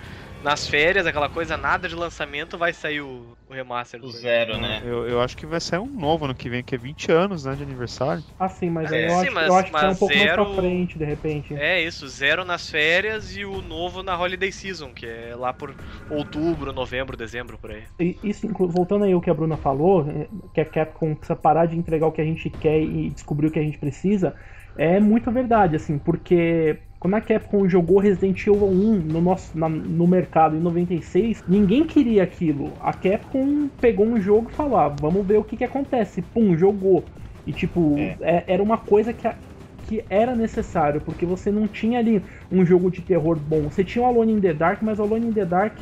nas 0.47 0.67
férias 0.67 1.05
aquela 1.05 1.29
coisa 1.29 1.57
nada 1.57 1.87
de 1.89 1.95
lançamento 1.95 2.57
vai 2.57 2.73
sair 2.73 3.01
o, 3.01 3.37
o 3.47 3.53
remaster 3.53 4.01
O 4.01 4.07
do 4.07 4.11
zero, 4.11 4.57
né? 4.57 4.85
Eu, 4.85 5.07
eu 5.07 5.21
acho 5.21 5.35
que 5.37 5.45
vai 5.45 5.59
sair 5.59 5.79
um 5.79 5.87
novo 5.99 6.25
ano 6.25 6.35
que 6.35 6.49
vem, 6.49 6.63
que 6.63 6.75
é 6.75 6.77
20 6.77 7.11
anos, 7.11 7.45
né, 7.45 7.55
de 7.55 7.63
aniversário. 7.63 8.25
Ah, 8.39 8.49
sim, 8.49 8.69
mas 8.69 8.91
É, 8.91 8.91
aí 8.91 9.03
eu, 9.03 9.15
sim, 9.17 9.29
acho, 9.29 9.31
mas- 9.31 9.45
eu 9.45 9.55
acho 9.55 9.71
que 9.73 9.79
tá 9.79 9.89
um 9.89 9.95
pouco 9.95 10.17
zero- 10.17 10.17
mais 10.17 10.33
pra 10.33 10.45
frente, 10.45 10.97
de 10.97 11.05
repente. 11.05 11.53
É 11.55 11.81
isso, 11.81 12.07
zero 12.07 12.45
nas 12.45 12.69
férias 12.69 13.35
e 13.35 13.45
o 13.45 13.61
novo 13.61 14.03
na 14.03 14.17
Holiday 14.19 14.51
Season, 14.51 14.93
que 14.93 15.05
é 15.07 15.35
lá 15.35 15.53
por 15.53 15.75
outubro, 16.09 16.71
novembro, 16.73 17.17
dezembro, 17.17 17.57
por 17.59 17.71
aí. 17.71 17.87
E 17.99 18.19
Isso, 18.23 18.47
voltando 18.53 19.05
aí 19.05 19.13
ao 19.13 19.21
que 19.21 19.29
a 19.29 19.33
Bruna 19.33 19.57
falou, 19.57 20.07
é, 20.09 20.29
que 20.53 20.61
a 20.61 20.65
Capcom 20.69 21.15
precisa 21.15 21.35
parar 21.35 21.65
de 21.65 21.75
entregar 21.77 22.05
o 22.07 22.11
que 22.11 22.21
a 22.21 22.25
gente 22.25 22.49
quer 22.49 22.79
e 22.81 23.09
descobrir 23.09 23.47
o 23.47 23.51
que 23.51 23.57
a 23.59 23.63
gente 23.63 23.79
precisa, 23.79 24.35
é 24.75 24.99
muito 24.99 25.31
verdade, 25.31 25.75
assim, 25.75 25.97
porque 25.97 26.86
quando 26.99 27.15
a 27.15 27.21
Capcom 27.21 27.67
jogou 27.69 27.99
Resident 27.99 28.39
Evil 28.41 28.65
1 28.67 29.01
no, 29.01 29.21
nosso, 29.21 29.57
na- 29.57 29.69
no 29.69 30.07
mercado 30.07 30.55
em 30.55 30.59
96, 30.61 31.43
ninguém 31.47 31.85
queria 31.87 32.23
aquilo. 32.23 32.77
A 32.81 32.93
Capcom 32.93 33.69
pegou 33.79 34.05
um 34.07 34.19
jogo 34.19 34.49
e 34.49 34.53
falou, 34.53 34.77
ah, 34.77 34.89
vamos 34.89 35.25
ver 35.27 35.37
o 35.37 35.43
que, 35.43 35.57
que 35.57 35.63
acontece. 35.63 36.21
Pum, 36.21 36.57
jogou. 36.57 37.11
E 37.45 37.53
tipo, 37.53 38.15
é- 38.21 38.45
era 38.53 38.63
uma 38.63 38.77
coisa 38.77 39.13
que 39.13 39.27
a- 39.27 39.37
que 39.83 40.05
era 40.09 40.35
necessário, 40.35 41.01
porque 41.01 41.25
você 41.25 41.49
não 41.51 41.67
tinha 41.67 41.99
ali 41.99 42.25
um 42.51 42.65
jogo 42.65 42.91
de 42.91 43.01
terror 43.01 43.39
bom. 43.39 43.69
Você 43.69 43.85
tinha 43.85 44.03
o 44.03 44.07
Alone 44.07 44.33
in 44.33 44.41
the 44.41 44.53
Dark, 44.53 44.81
mas 44.81 44.99
o 44.99 45.03
Alone 45.03 45.27
in 45.29 45.33
the 45.33 45.45
Dark 45.45 45.77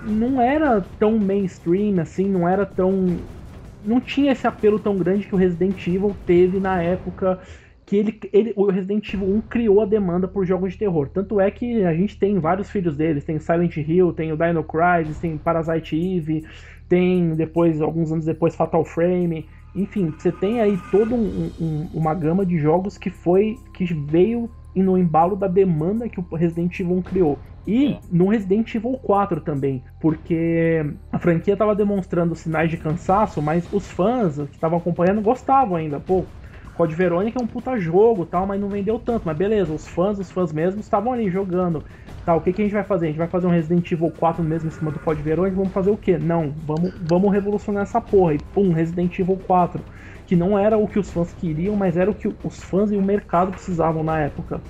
não 0.00 0.40
era 0.40 0.80
tão 0.98 1.18
mainstream 1.18 2.00
assim, 2.00 2.28
não 2.28 2.48
era 2.48 2.66
tão. 2.66 3.28
Não 3.80 4.00
tinha 4.00 4.32
esse 4.32 4.46
apelo 4.46 4.78
tão 4.80 4.96
grande 4.98 5.26
que 5.26 5.34
o 5.34 5.38
Resident 5.38 5.86
Evil 5.86 6.14
teve 6.24 6.60
na 6.60 6.80
época 6.82 7.40
que 7.92 7.96
ele, 7.96 8.18
ele, 8.32 8.52
o 8.56 8.70
Resident 8.70 9.12
Evil 9.12 9.28
1 9.36 9.40
criou 9.42 9.82
a 9.82 9.84
demanda 9.84 10.26
por 10.26 10.46
jogos 10.46 10.72
de 10.72 10.78
terror. 10.78 11.10
Tanto 11.10 11.38
é 11.38 11.50
que 11.50 11.84
a 11.84 11.92
gente 11.92 12.18
tem 12.18 12.38
vários 12.38 12.70
filhos 12.70 12.96
deles, 12.96 13.22
tem 13.22 13.38
Silent 13.38 13.76
Hill, 13.76 14.14
tem 14.14 14.32
o 14.32 14.36
Dino 14.36 14.64
Crisis, 14.64 15.18
tem 15.18 15.36
Parasite 15.36 15.94
Eve, 15.94 16.46
tem 16.88 17.34
depois, 17.34 17.82
alguns 17.82 18.10
anos 18.10 18.24
depois, 18.24 18.56
Fatal 18.56 18.82
Frame. 18.82 19.46
Enfim, 19.74 20.14
você 20.16 20.32
tem 20.32 20.62
aí 20.62 20.78
toda 20.90 21.14
um, 21.14 21.50
um, 21.60 21.90
uma 21.92 22.14
gama 22.14 22.46
de 22.46 22.58
jogos 22.58 22.96
que 22.96 23.10
foi. 23.10 23.58
que 23.74 23.84
veio 23.92 24.50
no 24.74 24.96
embalo 24.96 25.36
da 25.36 25.46
demanda 25.46 26.08
que 26.08 26.18
o 26.18 26.34
Resident 26.34 26.80
Evil 26.80 26.96
1 26.96 27.02
criou. 27.02 27.38
E 27.66 27.92
É. 27.92 28.00
no 28.10 28.28
Resident 28.28 28.74
Evil 28.74 28.98
4 29.02 29.42
também, 29.42 29.84
porque 30.00 30.82
a 31.12 31.18
franquia 31.18 31.52
estava 31.52 31.76
demonstrando 31.76 32.34
sinais 32.34 32.70
de 32.70 32.78
cansaço, 32.78 33.42
mas 33.42 33.70
os 33.70 33.86
fãs 33.90 34.36
que 34.48 34.54
estavam 34.56 34.78
acompanhando 34.78 35.20
gostavam 35.20 35.76
ainda. 35.76 36.00
Pô, 36.00 36.26
Code 36.74 36.94
Verônica 36.94 37.38
é 37.38 37.42
um 37.42 37.46
puta 37.46 37.78
jogo 37.78 38.24
tal, 38.24 38.46
mas 38.46 38.60
não 38.60 38.68
vendeu 38.68 38.98
tanto. 38.98 39.22
Mas 39.26 39.36
beleza, 39.36 39.72
os 39.72 39.86
fãs, 39.86 40.18
os 40.18 40.30
fãs 40.30 40.52
mesmos 40.52 40.84
estavam 40.84 41.12
ali 41.12 41.30
jogando. 41.30 41.84
Tá, 42.24 42.34
o 42.34 42.40
que, 42.40 42.52
que 42.52 42.62
a 42.62 42.64
gente 42.64 42.74
vai 42.74 42.84
fazer? 42.84 43.06
A 43.06 43.08
gente 43.08 43.18
vai 43.18 43.26
fazer 43.26 43.46
um 43.46 43.50
Resident 43.50 43.90
Evil 43.90 44.10
4 44.10 44.42
mesmo 44.42 44.68
em 44.68 44.72
cima 44.72 44.90
do 44.90 44.98
Code 45.00 45.20
Verônica? 45.20 45.56
Vamos 45.56 45.72
fazer 45.72 45.90
o 45.90 45.96
quê? 45.96 46.18
Não, 46.18 46.52
vamos, 46.64 46.92
vamos 47.00 47.32
revolucionar 47.32 47.82
essa 47.82 48.00
porra. 48.00 48.34
E 48.34 48.38
pum, 48.38 48.72
Resident 48.72 49.18
Evil 49.18 49.38
4. 49.46 49.80
Que 50.26 50.36
não 50.36 50.58
era 50.58 50.78
o 50.78 50.86
que 50.86 50.98
os 50.98 51.10
fãs 51.10 51.32
queriam, 51.32 51.76
mas 51.76 51.96
era 51.96 52.10
o 52.10 52.14
que 52.14 52.28
os 52.28 52.62
fãs 52.62 52.90
e 52.92 52.96
o 52.96 53.02
mercado 53.02 53.50
precisavam 53.50 54.02
na 54.02 54.20
época. 54.20 54.60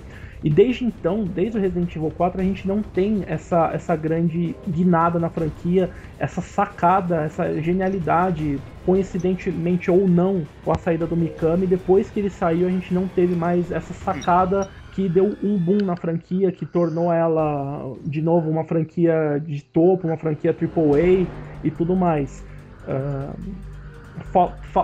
E 0.43 0.51
desde 0.51 0.85
então, 0.85 1.27
desde 1.27 1.57
o 1.57 1.61
Resident 1.61 1.95
Evil 1.95 2.11
4, 2.11 2.41
a 2.41 2.45
gente 2.45 2.67
não 2.67 2.83
tem 2.83 3.23
essa, 3.27 3.71
essa 3.73 3.95
grande 3.97 4.61
guinada 4.67 5.19
na 5.19 5.31
franquia, 5.31 5.95
essa 6.19 6.41
sacada, 6.41 7.23
essa 7.23 7.61
genialidade, 7.63 8.65
coincidentemente 8.83 9.91
ou 9.91 10.09
não, 10.09 10.49
com 10.61 10.73
a 10.73 10.79
saída 10.79 11.07
do 11.07 11.17
Mikami. 11.17 11.67
Depois 11.67 12.11
que 12.11 12.19
ele 12.19 12.31
saiu, 12.31 12.67
a 12.67 12.71
gente 12.71 12.93
não 12.93 13.09
teve 13.09 13.35
mais 13.37 13.71
essa 13.71 13.95
sacada 13.95 14.69
que 14.91 15.09
deu 15.09 15.39
um 15.43 15.57
boom 15.59 15.85
na 15.85 15.97
franquia, 15.97 16.51
que 16.51 16.67
tornou 16.67 17.13
ela 17.13 17.97
de 18.05 18.21
novo 18.21 18.51
uma 18.51 18.65
franquia 18.65 19.39
de 19.47 19.63
topo, 19.65 20.07
uma 20.09 20.17
franquia 20.19 20.53
AAA 20.53 21.33
e 21.63 21.71
tudo 21.71 21.95
mais. 21.97 22.45
Fa- 22.85 23.72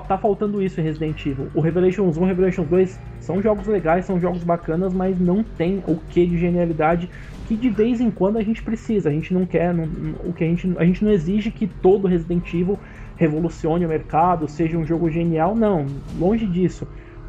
tá 0.09 0.18
faltando 0.18 0.62
isso 0.62 0.80
em 0.80 0.84
Resident 0.84 1.24
Evil. 1.26 1.48
O 1.55 1.60
Revelations 1.60 2.16
1 2.16 2.24
e 2.24 2.26
Revelations 2.26 2.68
2 2.68 3.00
são 3.20 3.42
jogos 3.42 3.66
legais, 3.66 4.05
são 4.05 4.18
jogos 4.20 4.42
bacanas, 4.42 4.92
mas 4.92 5.18
não 5.18 5.42
tem 5.42 5.82
o 5.86 5.96
que 5.96 6.26
de 6.26 6.38
genialidade 6.38 7.09
que 7.46 7.56
de 7.56 7.70
vez 7.70 8.00
em 8.00 8.10
quando 8.10 8.36
a 8.38 8.42
gente 8.42 8.62
precisa. 8.62 9.09
A 9.09 9.12
gente 9.12 9.32
não 9.32 9.46
quer, 9.46 9.72
não- 9.72 9.88
o 10.24 10.32
que 10.32 10.44
a 10.44 10.46
gente, 10.46 10.74
a 10.78 10.84
gente 10.84 11.05
não 11.05 11.10
exige 11.10 11.50
que 11.50 11.66
todo 11.66 12.06
Resident 12.06 12.46
Evil 12.52 12.78
revolucione 13.16 13.84
o 13.84 13.88
mercado, 13.88 14.46
seja 14.48 14.76
um 14.78 14.84
jogo 14.84 15.10
genial, 15.10 15.55
não, 15.55 15.86
longe 16.18 16.46
disso. 16.46 16.86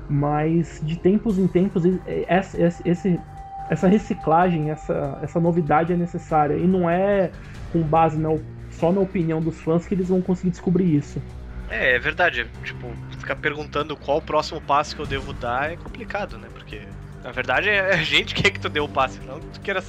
Mas 0.09 0.81
de 0.83 0.97
tempos 0.97 1.37
em 1.37 1.47
tempos 1.47 1.85
e- 1.85 1.99
e- 2.07 2.25
esse- 2.85 3.19
essa 3.69 3.87
reciclagem, 3.87 4.71
essa, 4.71 5.19
essa 5.21 5.39
novidade 5.39 5.93
é 5.93 5.95
necessária 5.95 6.55
e 6.55 6.67
não 6.67 6.89
é 6.89 7.31
com 7.71 7.81
base 7.81 8.19
na, 8.19 8.29
só 8.71 8.91
na 8.91 8.99
opinião 8.99 9.39
dos 9.41 9.59
fãs 9.61 9.85
que 9.85 9.93
eles 9.93 10.09
vão 10.09 10.21
conseguir 10.21 10.49
descobrir 10.51 10.95
isso. 10.95 11.21
É, 11.69 11.95
é 11.95 11.99
verdade. 11.99 12.47
Tipo, 12.63 12.91
ficar 13.17 13.35
perguntando 13.35 13.95
qual 13.95 14.17
o 14.17 14.21
próximo 14.21 14.59
passo 14.61 14.95
que 14.95 15.01
eu 15.01 15.05
devo 15.05 15.33
dar 15.33 15.71
é 15.71 15.75
complicado, 15.75 16.37
né? 16.37 16.47
Porque, 16.53 16.81
na 17.23 17.31
verdade, 17.31 17.69
é 17.69 17.93
a 17.93 18.03
gente 18.03 18.33
que 18.33 18.43
quer 18.43 18.49
que 18.51 18.59
tu 18.59 18.69
dê 18.69 18.79
o 18.79 18.87
passe, 18.87 19.19
não 19.25 19.39
que 19.39 19.47
tu 19.47 19.61
queira 19.61 19.83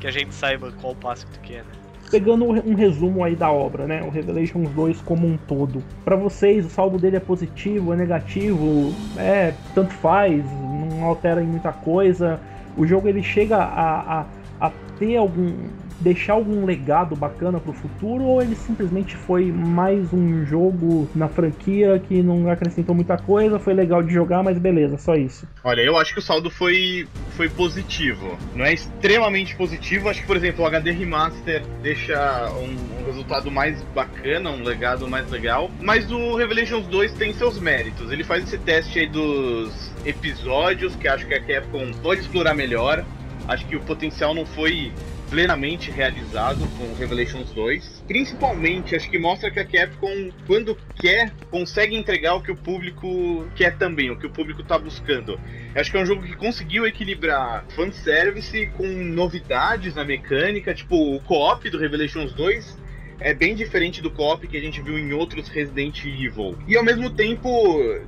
que 0.00 0.06
a 0.06 0.10
gente 0.10 0.34
saiba 0.34 0.72
qual 0.80 0.92
o 0.92 0.96
passo 0.96 1.26
que 1.26 1.32
tu 1.32 1.40
quer, 1.40 1.58
né? 1.58 1.72
Pegando 2.10 2.44
um 2.44 2.74
resumo 2.74 3.22
aí 3.22 3.36
da 3.36 3.52
obra, 3.52 3.86
né? 3.86 4.02
O 4.02 4.10
Revelations 4.10 4.68
2 4.70 5.00
como 5.02 5.28
um 5.28 5.36
todo. 5.36 5.80
Para 6.04 6.16
vocês, 6.16 6.66
o 6.66 6.68
saldo 6.68 6.98
dele 6.98 7.16
é 7.16 7.20
positivo, 7.20 7.92
é 7.92 7.96
negativo, 7.96 8.92
é 9.16 9.54
tanto 9.76 9.92
faz, 9.94 10.44
não 10.44 11.04
altera 11.04 11.40
em 11.40 11.46
muita 11.46 11.72
coisa. 11.72 12.40
O 12.76 12.84
jogo 12.84 13.06
ele 13.06 13.22
chega 13.22 13.58
a, 13.58 14.20
a, 14.20 14.26
a 14.60 14.72
ter 14.98 15.16
algum 15.16 15.54
deixar 16.00 16.32
algum 16.32 16.64
legado 16.64 17.14
bacana 17.14 17.60
pro 17.60 17.72
futuro 17.72 18.24
ou 18.24 18.42
ele 18.42 18.56
simplesmente 18.56 19.16
foi 19.16 19.52
mais 19.52 20.12
um 20.12 20.44
jogo 20.46 21.08
na 21.14 21.28
franquia 21.28 22.00
que 22.08 22.22
não 22.22 22.50
acrescentou 22.50 22.94
muita 22.94 23.16
coisa, 23.18 23.58
foi 23.58 23.74
legal 23.74 24.02
de 24.02 24.12
jogar, 24.12 24.42
mas 24.42 24.58
beleza, 24.58 24.96
só 24.96 25.14
isso. 25.14 25.46
Olha, 25.62 25.82
eu 25.82 25.96
acho 25.98 26.14
que 26.14 26.18
o 26.18 26.22
saldo 26.22 26.50
foi, 26.50 27.06
foi 27.36 27.48
positivo. 27.48 28.38
Não 28.54 28.64
é 28.64 28.72
extremamente 28.72 29.54
positivo, 29.54 30.08
acho 30.08 30.22
que, 30.22 30.26
por 30.26 30.36
exemplo, 30.36 30.64
o 30.64 30.66
HD 30.66 30.90
Remaster 30.90 31.62
deixa 31.82 32.50
um, 32.52 33.02
um 33.02 33.06
resultado 33.06 33.50
mais 33.50 33.82
bacana, 33.94 34.50
um 34.50 34.62
legado 34.62 35.06
mais 35.06 35.30
legal, 35.30 35.70
mas 35.80 36.10
o 36.10 36.36
Revelations 36.36 36.86
2 36.86 37.12
tem 37.12 37.32
seus 37.34 37.58
méritos. 37.58 38.10
Ele 38.10 38.24
faz 38.24 38.44
esse 38.44 38.58
teste 38.58 38.98
aí 39.00 39.06
dos 39.06 39.92
episódios 40.04 40.96
que 40.96 41.06
acho 41.06 41.26
que 41.26 41.34
a 41.34 41.40
Capcom 41.40 41.90
pode 42.02 42.22
explorar 42.22 42.54
melhor. 42.54 43.04
Acho 43.48 43.66
que 43.66 43.76
o 43.76 43.80
potencial 43.80 44.34
não 44.34 44.46
foi 44.46 44.92
plenamente 45.30 45.90
realizado 45.90 46.58
com 46.76 46.92
Revelations 46.94 47.52
2. 47.52 48.04
Principalmente, 48.06 48.96
acho 48.96 49.08
que 49.08 49.18
mostra 49.18 49.50
que 49.50 49.60
a 49.60 49.64
Capcom, 49.64 50.30
quando 50.46 50.76
quer, 50.96 51.32
consegue 51.50 51.96
entregar 51.96 52.34
o 52.34 52.42
que 52.42 52.50
o 52.50 52.56
público 52.56 53.46
quer 53.54 53.78
também, 53.78 54.10
o 54.10 54.18
que 54.18 54.26
o 54.26 54.30
público 54.30 54.60
está 54.60 54.76
buscando. 54.76 55.40
Acho 55.74 55.90
que 55.90 55.96
é 55.96 56.02
um 56.02 56.06
jogo 56.06 56.22
que 56.22 56.34
conseguiu 56.34 56.84
equilibrar 56.84 57.64
fanservice 57.76 58.66
com 58.76 58.86
novidades 58.86 59.94
na 59.94 60.04
mecânica, 60.04 60.74
tipo 60.74 61.14
o 61.14 61.20
co-op 61.20 61.70
do 61.70 61.78
Revelations 61.78 62.32
2 62.32 62.89
é 63.20 63.34
bem 63.34 63.54
diferente 63.54 64.00
do 64.00 64.10
co-op 64.10 64.46
que 64.46 64.56
a 64.56 64.60
gente 64.60 64.80
viu 64.80 64.98
em 64.98 65.12
outros 65.12 65.48
Resident 65.48 66.04
Evil. 66.04 66.56
E 66.66 66.76
ao 66.76 66.84
mesmo 66.84 67.10
tempo 67.10 67.48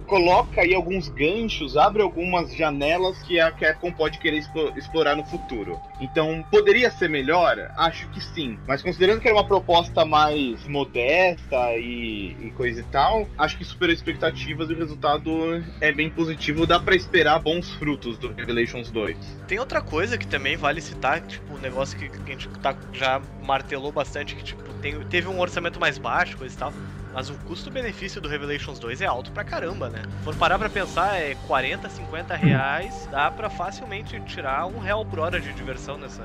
coloca 0.07 0.63
aí 0.63 0.75
alguns 0.75 1.09
ganchos, 1.09 1.77
abre 1.77 2.03
algumas 2.03 2.55
janelas 2.55 3.23
que 3.23 3.39
a 3.39 3.51
Capcom 3.51 3.93
pode 3.93 4.19
querer 4.19 4.43
explorar 4.77 5.17
no 5.17 5.25
futuro. 5.25 5.81
Então, 6.01 6.45
poderia 6.51 6.91
ser 6.91 7.09
melhor? 7.09 7.71
Acho 7.77 8.09
que 8.09 8.21
sim. 8.21 8.59
Mas 8.67 8.83
considerando 8.83 9.21
que 9.21 9.29
era 9.29 9.37
uma 9.37 9.47
proposta 9.47 10.05
mais 10.05 10.67
modesta 10.67 11.77
e, 11.77 12.37
e 12.41 12.51
coisa 12.57 12.81
e 12.81 12.85
tal, 12.85 13.29
acho 13.39 13.57
que 13.57 13.65
superou 13.65 13.95
expectativas 13.95 14.71
e 14.71 14.73
o 14.73 14.79
resultado 14.79 15.63
é 15.81 15.93
bem 15.93 16.11
positivo. 16.11 16.67
Dá 16.67 16.81
para 16.81 16.97
esperar 16.97 17.39
bons 17.41 17.71
frutos 17.75 18.19
do 18.19 18.33
Revelations 18.33 18.91
2. 18.91 19.17
Tem 19.47 19.59
outra 19.59 19.81
coisa 19.81 20.17
que 20.17 20.27
também 20.27 20.57
vale 20.57 20.81
citar, 20.81 21.21
tipo, 21.21 21.55
um 21.55 21.59
negócio 21.59 21.99
que 21.99 22.07
a 22.07 22.31
gente 22.31 22.49
tá, 22.61 22.75
já 22.93 23.21
martelou 23.43 23.93
bastante, 23.93 24.35
que 24.35 24.43
tipo, 24.43 24.63
tem, 24.75 24.99
teve 25.05 25.29
um 25.29 25.39
orçamento 25.41 25.79
mais 25.81 25.99
baixo, 25.99 26.37
coisa 26.37 26.55
e 26.55 26.59
tal. 26.59 26.73
Mas 27.13 27.29
o 27.29 27.35
custo-benefício 27.35 28.21
do 28.21 28.29
Revelations 28.29 28.79
2 28.79 29.03
é 29.03 29.07
alto 29.07 29.31
pra 29.33 29.45
caramba, 29.45 29.91
né? 29.91 30.03
For 30.25 30.35
parar 30.35 30.59
pra 30.59 30.71
pensar, 30.71 31.21
é 31.21 31.35
40, 31.47 31.89
50 31.89 32.35
reais, 32.35 33.07
dá 33.11 33.31
pra 33.31 33.51
facilmente 33.51 34.19
tirar 34.23 34.67
um 34.67 34.79
real 34.79 35.05
por 35.05 35.19
hora 35.19 35.39
de 35.39 35.53
diversão 35.53 35.99
nessa, 35.99 36.23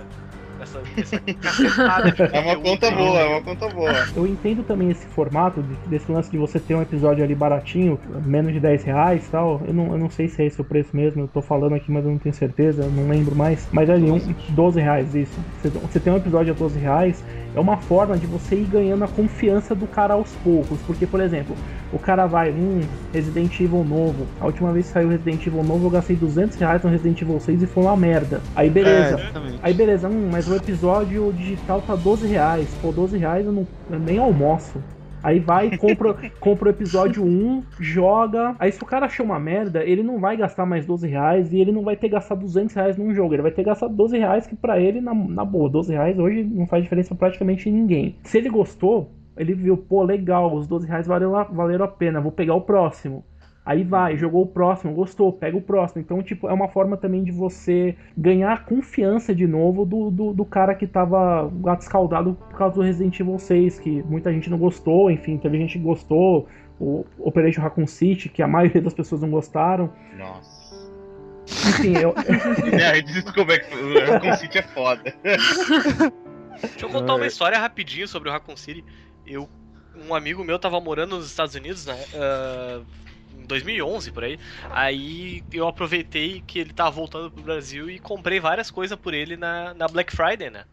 essa, 0.62 0.82
essa 0.98 1.20
cacetada 1.20 2.12
de 2.12 2.22
É 2.34 2.40
uma 2.40 2.56
conta 2.58 2.92
boa, 2.92 3.20
é 3.20 3.26
uma 3.26 3.42
conta 3.42 3.70
boa. 3.70 3.92
Eu 4.16 4.28
entendo 4.28 4.64
também 4.64 4.90
esse 4.90 5.06
formato, 5.08 5.62
desse 5.88 6.12
lance 6.12 6.30
de 6.30 6.38
você 6.38 6.60
ter 6.60 6.76
um 6.76 6.82
episódio 6.82 7.24
ali 7.24 7.36
baratinho, 7.36 8.00
menos 8.26 8.54
de 8.54 8.60
10 8.60 8.84
reais 8.84 9.28
e 9.28 9.32
tal. 9.32 9.62
Eu 9.66 9.74
não, 9.74 9.92
eu 9.92 9.98
não 9.98 10.10
sei 10.10 10.28
se 10.28 10.42
é 10.42 10.46
esse 10.46 10.60
o 10.60 10.66
preço 10.66 10.96
mesmo, 10.96 11.24
eu 11.24 11.28
tô 11.28 11.42
falando 11.42 11.76
aqui, 11.76 11.92
mas 11.92 12.06
eu 12.06 12.12
não 12.12 12.20
tenho 12.20 12.36
certeza, 12.36 12.84
eu 12.84 12.92
não 12.92 13.08
lembro 13.08 13.36
mais. 13.36 13.68
Mas 13.72 13.90
ali, 13.90 14.10
um, 14.10 14.20
12 14.50 14.80
reais, 14.82 15.16
isso. 15.16 15.46
Você, 15.58 15.70
você 15.70 16.00
tem 16.00 16.14
um 16.14 16.18
episódio 16.18 16.54
a 16.54 16.56
12 16.56 16.80
reais, 16.80 17.24
é 17.58 17.60
uma 17.60 17.78
forma 17.78 18.16
de 18.16 18.28
você 18.28 18.56
ir 18.56 18.66
ganhando 18.66 19.04
a 19.04 19.08
confiança 19.08 19.74
do 19.74 19.88
cara 19.88 20.14
aos 20.14 20.32
poucos. 20.44 20.80
Porque, 20.86 21.08
por 21.08 21.20
exemplo, 21.20 21.56
o 21.92 21.98
cara 21.98 22.28
vai, 22.28 22.52
hum, 22.52 22.82
Resident 23.12 23.60
Evil 23.60 23.84
novo. 23.84 24.28
A 24.40 24.46
última 24.46 24.72
vez 24.72 24.86
que 24.86 24.94
saiu 24.94 25.10
Resident 25.10 25.46
Evil 25.48 25.64
novo, 25.64 25.88
eu 25.88 25.90
gastei 25.90 26.16
200 26.16 26.56
reais 26.58 26.84
no 26.84 26.90
Resident 26.92 27.20
Evil 27.20 27.40
6 27.40 27.64
e 27.64 27.66
foi 27.66 27.84
uma 27.84 27.98
merda. 27.98 28.42
Aí 28.56 28.70
beleza. 28.70 29.20
É, 29.20 29.32
aí 29.64 29.74
beleza, 29.74 30.08
hum, 30.08 30.30
mas 30.32 30.48
o 30.48 30.56
episódio 30.56 31.34
digital 31.34 31.82
tá 31.82 31.96
12 31.96 32.28
reais. 32.28 32.70
Pô, 32.80 32.92
12 32.92 33.18
reais 33.18 33.44
eu, 33.44 33.52
não, 33.52 33.68
eu 33.90 34.00
nem 34.00 34.20
almoço. 34.20 34.80
Aí 35.24 35.40
vai, 35.40 35.76
compra, 35.78 36.14
compra 36.40 36.68
o 36.68 36.72
episódio 36.72 37.24
1, 37.24 37.64
joga. 37.80 38.56
Aí 38.60 38.72
se 38.72 38.82
o 38.82 38.86
cara 38.86 39.08
achou 39.08 39.26
uma 39.26 39.40
merda, 39.40 39.84
ele 39.84 40.04
não 40.04 40.20
vai 40.20 40.38
gastar 40.38 40.66
mais 40.66 40.86
12 40.86 41.08
reais 41.08 41.52
e 41.52 41.60
ele 41.60 41.72
não 41.72 41.84
vai 41.84 41.96
ter 41.96 42.10
gastado 42.10 42.42
200 42.42 42.76
reais 42.76 42.98
num 42.98 43.14
jogo. 43.14 43.34
Ele 43.34 43.42
vai 43.42 43.52
ter 43.52 43.64
gastado 43.64 43.94
12 43.96 44.18
reais 44.18 44.48
que 44.48 44.56
pra 44.56 44.80
ele, 44.80 45.02
na, 45.02 45.14
na 45.14 45.46
boa, 45.46 45.70
12 45.70 45.92
reais 45.92 46.18
hoje 46.18 46.44
não 46.44 46.68
faz 46.68 46.84
diferença 46.84 47.16
praticamente 47.16 47.70
em 47.70 47.74
ninguém. 47.74 48.16
Se 48.24 48.38
ele 48.38 48.50
gostou, 48.50 49.12
ele 49.38 49.54
viu, 49.54 49.78
pô, 49.78 50.04
legal, 50.04 50.54
os 50.54 50.68
12 50.68 50.88
reais 50.88 51.08
valeram, 51.08 51.32
valeram 51.52 51.86
a 51.86 51.88
pena, 51.88 52.22
vou 52.22 52.32
pegar 52.32 52.56
o 52.56 52.62
próximo. 52.62 53.24
Aí 53.68 53.84
vai, 53.84 54.16
jogou 54.16 54.44
o 54.44 54.48
próximo, 54.48 54.94
gostou, 54.94 55.34
pega 55.34 55.58
o 55.58 55.62
próximo. 55.62 56.02
Então, 56.02 56.24
tipo, 56.24 56.48
é 56.48 56.54
uma 56.54 56.70
forma 56.70 56.96
também 56.96 57.22
de 57.22 57.34
você 57.34 57.98
ganhar 58.18 58.64
confiança 58.64 59.36
de 59.36 59.46
novo 59.46 59.84
do, 59.84 60.10
do, 60.10 60.34
do 60.34 60.46
cara 60.46 60.74
que 60.74 60.88
tava 60.88 61.52
gato 61.56 61.82
escaldado 61.82 62.38
por 62.50 62.58
causa 62.58 62.76
do 62.76 62.82
Resident 62.82 63.20
Evil 63.20 63.38
6, 63.38 63.78
que 63.80 64.02
muita 64.04 64.32
gente 64.32 64.50
não 64.50 64.58
gostou, 64.58 65.12
enfim, 65.12 65.38
teve 65.38 65.58
gente 65.58 65.78
que 65.78 65.84
gostou. 65.84 66.48
O 66.80 67.06
Operation 67.20 67.62
Raccoon 67.62 67.88
City, 67.88 68.30
que 68.30 68.42
a 68.42 68.48
maioria 68.48 68.82
das 68.82 68.94
pessoas 68.94 69.20
não 69.20 69.30
gostaram. 69.30 69.92
Nossa. 70.18 70.90
Enfim, 71.68 71.98
eu. 71.98 72.16
é, 72.72 73.02
desculpa, 73.02 73.54
é 73.54 73.66
o 73.76 74.12
Raccoon 74.14 74.34
City 74.38 74.60
é 74.60 74.64
foda. 74.64 75.14
Deixa 76.62 76.86
eu 76.86 76.90
contar 76.90 77.16
uma 77.16 77.28
história 77.28 77.60
rapidinho 77.60 78.08
sobre 78.08 78.30
o 78.30 78.32
Raccoon 78.32 78.56
City. 78.56 78.86
Eu, 79.26 79.50
um 80.08 80.16
amigo 80.16 80.42
meu 80.46 80.58
tava 80.58 80.80
morando 80.80 81.18
nos 81.18 81.26
Estados 81.26 81.54
Unidos, 81.54 81.86
né? 81.86 81.98
Uh, 82.14 83.07
2011 83.48 84.12
por 84.12 84.24
aí. 84.24 84.40
Aí 84.72 85.44
eu 85.52 85.68
aproveitei 85.68 86.44
que 86.46 86.60
ele 86.60 86.74
tava 86.74 86.92
voltando 86.92 87.32
pro 87.32 87.44
Brasil 87.44 87.90
e 87.90 88.00
comprei 88.00 88.40
várias 88.40 88.70
coisas 88.70 88.98
por 88.98 89.14
ele 89.14 89.38
na, 89.38 89.74
na 89.74 89.88
Black 89.88 90.16
Friday, 90.16 90.50
né? 90.50 90.66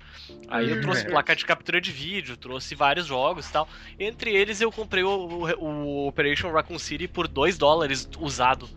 Aí 0.48 0.70
eu 0.70 0.80
trouxe 0.80 1.04
uhum. 1.04 1.10
placa 1.10 1.34
de 1.34 1.44
captura 1.44 1.80
de 1.80 1.90
vídeo, 1.90 2.36
trouxe 2.36 2.74
vários 2.74 3.06
jogos 3.06 3.48
e 3.48 3.52
tal. 3.52 3.68
Entre 3.98 4.34
eles 4.34 4.60
eu 4.60 4.70
comprei 4.70 5.02
o, 5.02 5.08
o, 5.08 5.64
o 5.64 6.08
Operation 6.08 6.50
Raccoon 6.50 6.78
City 6.78 7.08
por 7.08 7.26
2 7.26 7.56
dólares 7.56 8.08
usado. 8.18 8.68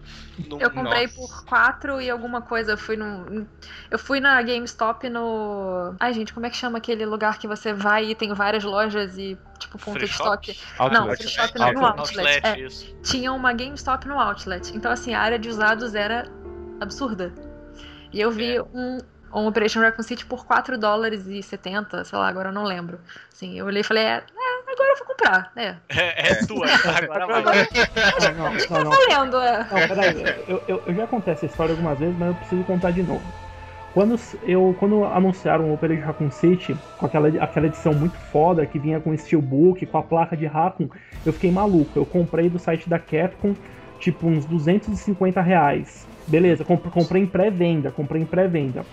No... 0.48 0.60
Eu 0.60 0.70
comprei 0.70 1.08
Nossa. 1.08 1.16
por 1.16 1.46
4 1.46 2.02
e 2.02 2.10
alguma 2.10 2.42
coisa. 2.42 2.74
Eu 2.74 2.78
fui 2.78 2.96
no. 2.96 3.48
Eu 3.90 3.98
fui 3.98 4.20
na 4.20 4.42
GameStop 4.42 5.10
no. 5.10 5.96
Ai, 6.00 6.14
gente, 6.14 6.34
como 6.34 6.46
é 6.46 6.50
que 6.50 6.58
chama 6.58 6.78
aquele 6.78 7.06
lugar 7.06 7.40
que 7.40 7.48
você 7.48 7.74
vai 7.74 8.12
e 8.12 8.16
tem 8.16 8.34
várias 8.34 8.64
lojas 8.64 9.18
e 9.18 9.38
tipo 9.58 9.78
ponto 9.78 10.00
de 10.00 10.06
estoque? 10.06 10.58
Não, 10.92 11.14
free 11.16 11.28
shop 11.28 11.58
não, 11.58 11.74
no 11.74 11.86
outlet. 11.86 12.46
outlet 12.46 12.46
é, 12.46 13.02
tinha 13.04 13.32
uma 13.34 13.54
GameStop 13.54 14.08
no 14.08 14.20
outlet. 14.20 14.76
Então, 14.76 14.92
assim, 14.92 15.14
a 15.14 15.22
área 15.22 15.40
de 15.40 15.50
usados 15.50 15.96
era 15.96 16.30
absurda. 16.80 17.34
E 18.14 18.22
eu 18.22 18.32
vi 18.32 18.56
é. 18.56 18.62
um 18.62 19.00
um 19.34 19.48
Operation 19.48 19.82
Raccoon 19.82 20.04
City 20.04 20.26
por 20.26 20.46
4 20.46 20.78
dólares 20.78 21.28
e 21.28 21.42
70, 21.44 22.04
sei 22.06 22.18
lá, 22.18 22.28
agora 22.28 22.50
eu 22.50 22.54
não 22.54 22.64
lembro. 22.64 23.00
Assim, 23.32 23.58
eu 23.60 23.66
olhei 23.66 23.82
e 23.82 23.84
falei, 23.84 24.04
é, 24.04 24.16
é 24.18 24.72
agora 24.72 24.92
eu 24.92 24.98
vou 24.98 25.08
comprar, 25.08 25.52
né? 25.56 25.78
É, 25.90 26.32
é 26.32 26.46
tua, 26.46 26.66
agora 26.96 27.28
vai. 27.28 27.40
Agora, 27.40 27.68
não, 28.36 28.46
não, 28.46 28.84
não, 28.84 28.92
tá 28.92 28.98
valendo, 28.98 29.38
é. 29.38 29.58
Não, 29.60 29.88
peraí, 29.88 30.44
eu, 30.48 30.64
eu, 30.68 30.84
eu 30.88 30.96
já 30.96 31.08
contei 31.08 31.34
essa 31.34 31.46
história 31.46 31.74
algumas 31.74 32.00
vezes, 32.00 32.18
mas 32.18 32.30
eu 32.30 32.36
preciso 32.36 32.64
contar 32.64 32.92
de 32.92 33.04
novo. 33.04 33.24
Quando, 33.98 34.16
eu, 34.44 34.76
quando 34.78 35.04
anunciaram 35.06 35.72
o 35.72 35.74
Operation 35.74 36.06
Raccoon 36.06 36.30
City, 36.30 36.78
com 37.00 37.08
aquela, 37.08 37.30
aquela 37.30 37.66
edição 37.66 37.96
muito 37.96 38.16
foda, 38.16 38.64
que 38.64 38.78
vinha 38.78 39.00
com 39.00 39.18
steelbook, 39.18 39.84
com 39.88 39.98
a 39.98 40.04
placa 40.04 40.38
de 40.38 40.46
Raccoon, 40.46 40.88
eu 41.26 41.34
fiquei 41.34 41.50
maluco. 41.50 41.98
Eu 41.98 42.06
comprei 42.06 42.48
do 42.48 42.60
site 42.60 42.88
da 42.88 43.00
Capcom, 43.00 43.56
tipo, 44.00 44.28
uns 44.28 44.46
250 44.46 45.42
reais. 45.42 46.08
Beleza, 46.28 46.64
comprei 46.64 47.24
em 47.24 47.26
pré-venda, 47.26 47.90
comprei 47.90 48.22
em 48.22 48.26
pré-venda. 48.28 48.86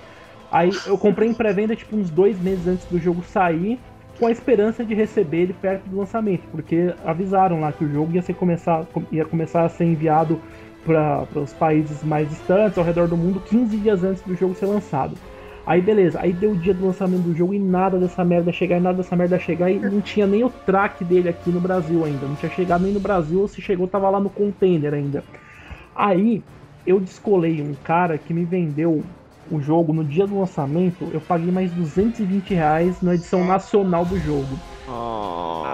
Aí 0.50 0.70
eu 0.86 0.96
comprei 0.96 1.28
em 1.28 1.34
pré-venda 1.34 1.76
tipo 1.76 1.94
uns 1.96 2.08
dois 2.08 2.40
meses 2.40 2.66
antes 2.66 2.86
do 2.86 2.98
jogo 2.98 3.22
sair, 3.22 3.78
com 4.18 4.26
a 4.26 4.30
esperança 4.30 4.82
de 4.86 4.94
receber 4.94 5.42
ele 5.42 5.52
perto 5.52 5.86
do 5.86 5.98
lançamento, 5.98 6.44
porque 6.50 6.94
avisaram 7.04 7.60
lá 7.60 7.72
que 7.72 7.84
o 7.84 7.92
jogo 7.92 8.14
ia, 8.14 8.22
ser 8.22 8.32
começar, 8.32 8.86
ia 9.12 9.26
começar 9.26 9.66
a 9.66 9.68
ser 9.68 9.84
enviado 9.84 10.40
para 10.84 11.26
os 11.34 11.52
países 11.52 12.02
mais 12.04 12.28
distantes 12.28 12.78
ao 12.78 12.84
redor 12.84 13.08
do 13.08 13.16
mundo 13.16 13.40
15 13.40 13.76
dias 13.78 14.04
antes 14.04 14.22
do 14.22 14.34
jogo 14.34 14.54
ser 14.54 14.66
lançado. 14.66 15.16
Aí 15.66 15.80
beleza, 15.80 16.20
aí 16.20 16.32
deu 16.32 16.52
o 16.52 16.56
dia 16.56 16.74
do 16.74 16.86
lançamento 16.86 17.22
do 17.22 17.34
jogo 17.34 17.54
e 17.54 17.58
nada 17.58 17.98
dessa 17.98 18.22
merda 18.22 18.52
chegar, 18.52 18.76
e 18.76 18.80
nada 18.80 18.98
dessa 18.98 19.16
merda 19.16 19.38
chegar, 19.38 19.70
e 19.70 19.78
não 19.78 20.02
tinha 20.02 20.26
nem 20.26 20.44
o 20.44 20.50
track 20.50 21.02
dele 21.04 21.28
aqui 21.30 21.50
no 21.50 21.60
Brasil 21.60 22.04
ainda. 22.04 22.26
Não 22.26 22.34
tinha 22.36 22.50
chegado 22.50 22.82
nem 22.82 22.92
no 22.92 23.00
Brasil, 23.00 23.40
ou 23.40 23.48
se 23.48 23.62
chegou, 23.62 23.88
tava 23.88 24.10
lá 24.10 24.20
no 24.20 24.28
container 24.28 24.92
ainda. 24.92 25.24
Aí 25.94 26.42
eu 26.86 27.00
descolei 27.00 27.62
um 27.62 27.74
cara 27.82 28.18
que 28.18 28.34
me 28.34 28.44
vendeu 28.44 29.02
o 29.50 29.60
jogo 29.60 29.92
no 29.92 30.04
dia 30.04 30.26
do 30.26 30.38
lançamento, 30.38 31.08
eu 31.12 31.20
paguei 31.20 31.50
mais 31.50 31.72
220 31.72 32.54
reais 32.54 33.00
na 33.00 33.14
edição 33.14 33.44
nacional 33.44 34.04
do 34.04 34.18
jogo. 34.18 34.58
Oh. 34.86 35.64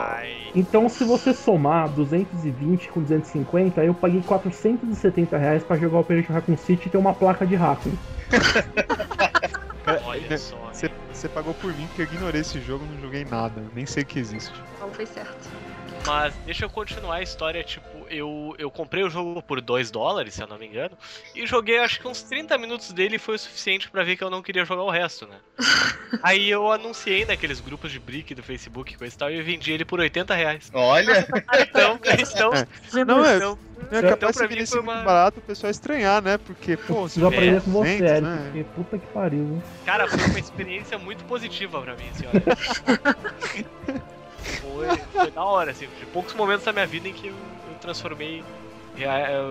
Então, 0.55 0.89
se 0.89 1.05
você 1.05 1.32
somar 1.32 1.89
220 1.91 2.89
com 2.89 3.03
250, 3.03 3.85
eu 3.85 3.95
paguei 3.95 4.23
470 4.23 5.37
reais 5.37 5.65
pra 5.65 5.77
jogar 5.77 5.99
o 5.99 6.01
Operation 6.01 6.32
Raccoon 6.32 6.57
City 6.57 6.89
e 6.89 6.91
ter 6.91 6.99
uma 6.99 7.15
placa 7.15 7.47
de 7.47 7.55
Raccoon. 7.55 7.93
Olha 10.05 10.39
só. 10.39 10.70
Você, 10.73 10.91
você 11.21 11.29
pagou 11.29 11.53
por 11.55 11.75
mim 11.75 11.87
porque 11.89 12.03
eu 12.03 12.07
ignorei 12.07 12.41
esse 12.41 12.61
jogo, 12.61 12.85
não 12.87 13.01
joguei 13.01 13.25
nada, 13.25 13.63
nem 13.75 13.85
sei 13.85 14.05
que 14.05 14.19
existe. 14.19 14.53
Então 14.77 14.91
foi 14.93 15.05
certo. 15.05 15.51
Mas 16.07 16.35
deixa 16.47 16.65
eu 16.65 16.71
continuar 16.71 17.17
a 17.17 17.23
história, 17.23 17.63
tipo, 17.63 18.07
eu, 18.09 18.55
eu 18.59 18.71
comprei 18.71 19.05
o 19.05 19.11
jogo 19.11 19.43
por 19.43 19.61
2 19.61 19.91
dólares, 19.91 20.35
se 20.35 20.43
eu 20.43 20.47
não 20.47 20.59
me 20.59 20.67
engano, 20.67 20.97
e 21.35 21.47
joguei 21.47 21.79
acho 21.79 22.01
que 22.01 22.09
uns 22.09 22.23
30 22.23 22.57
minutos 22.57 22.91
dele 22.93 23.17
e 23.17 23.19
foi 23.19 23.35
o 23.35 23.39
suficiente 23.39 23.91
pra 23.91 24.03
ver 24.03 24.17
que 24.17 24.25
eu 24.25 24.31
não 24.31 24.43
queria 24.43 24.65
jogar 24.65 24.83
o 24.83 24.91
resto, 24.91 25.27
né? 25.27 25.37
Aí 26.23 26.51
eu 26.51 26.71
anunciei 26.73 27.25
naqueles 27.25 27.61
grupos 27.61 27.93
de 27.93 28.01
brick 28.01 28.35
do 28.35 28.43
Facebook 28.43 28.95
e 28.95 28.97
coisa 28.97 29.15
e 29.15 29.19
tal, 29.19 29.31
e 29.31 29.39
eu 29.39 29.45
vendi 29.45 29.73
ele 29.73 29.85
por 29.85 30.01
80 30.01 30.35
reais. 30.35 30.71
Olha, 30.73 31.27
Então, 31.61 32.01
então, 32.19 32.51
Não, 33.05 33.25
é, 33.25 33.37
então, 33.37 33.59
é 33.93 33.99
então 33.99 34.11
capaz 34.11 34.37
pra 34.37 34.47
de 34.47 34.55
mim 34.55 34.61
vir 34.61 34.67
foi 34.67 34.81
uma... 34.81 35.03
barato 35.03 35.39
o 35.39 35.43
pessoal 35.43 35.71
estranhar, 35.71 36.23
né? 36.23 36.39
Porque, 36.39 36.77
pô, 36.77 37.03
Preciso 37.03 37.27
aprender 37.27 37.59
é, 37.59 37.61
com 37.61 37.71
você, 37.71 37.99
200, 37.99 38.11
Eric, 38.11 38.23
né? 38.23 38.41
porque 38.45 38.65
puta 38.75 38.99
que 38.99 39.07
pariu, 39.09 39.47
viu? 39.47 39.63
Cara, 39.85 40.09
foi 40.09 40.25
uma 40.25 40.39
experiência 40.39 40.99
muito 40.99 41.10
positiva 41.24 41.81
pra 41.81 41.95
mim, 41.95 42.09
assim, 42.11 42.27
olha. 42.27 42.43
Foi, 44.61 44.87
foi 45.12 45.31
da 45.31 45.45
hora, 45.45 45.70
assim, 45.70 45.87
de 45.99 46.07
poucos 46.07 46.35
momentos 46.35 46.65
da 46.65 46.73
minha 46.73 46.87
vida 46.87 47.09
em 47.09 47.12
que 47.12 47.28
eu, 47.28 47.35
eu 47.69 47.74
transformei 47.81 48.43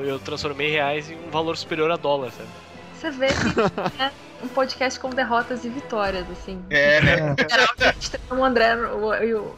eu, 0.04 0.20
transformei 0.20 0.70
reais 0.70 1.10
em 1.10 1.16
um 1.16 1.30
valor 1.30 1.58
superior 1.58 1.92
a 1.92 1.96
dólar, 1.96 2.32
sabe? 2.32 2.50
Você 2.94 3.12
vê 3.12 3.28
que 3.28 4.02
é 4.02 4.12
um 4.44 4.48
podcast 4.48 5.00
com 5.00 5.10
derrotas 5.10 5.66
e 5.66 5.70
vitórias, 5.70 6.26
assim. 6.32 6.62
é, 6.70 7.02
né? 7.02 7.36
É. 7.38 8.32
O 8.32 8.36
no 8.36 8.42
o 8.42 8.46
André 8.46 8.76
no, 8.76 9.16
e 9.16 9.34
o, 9.34 9.56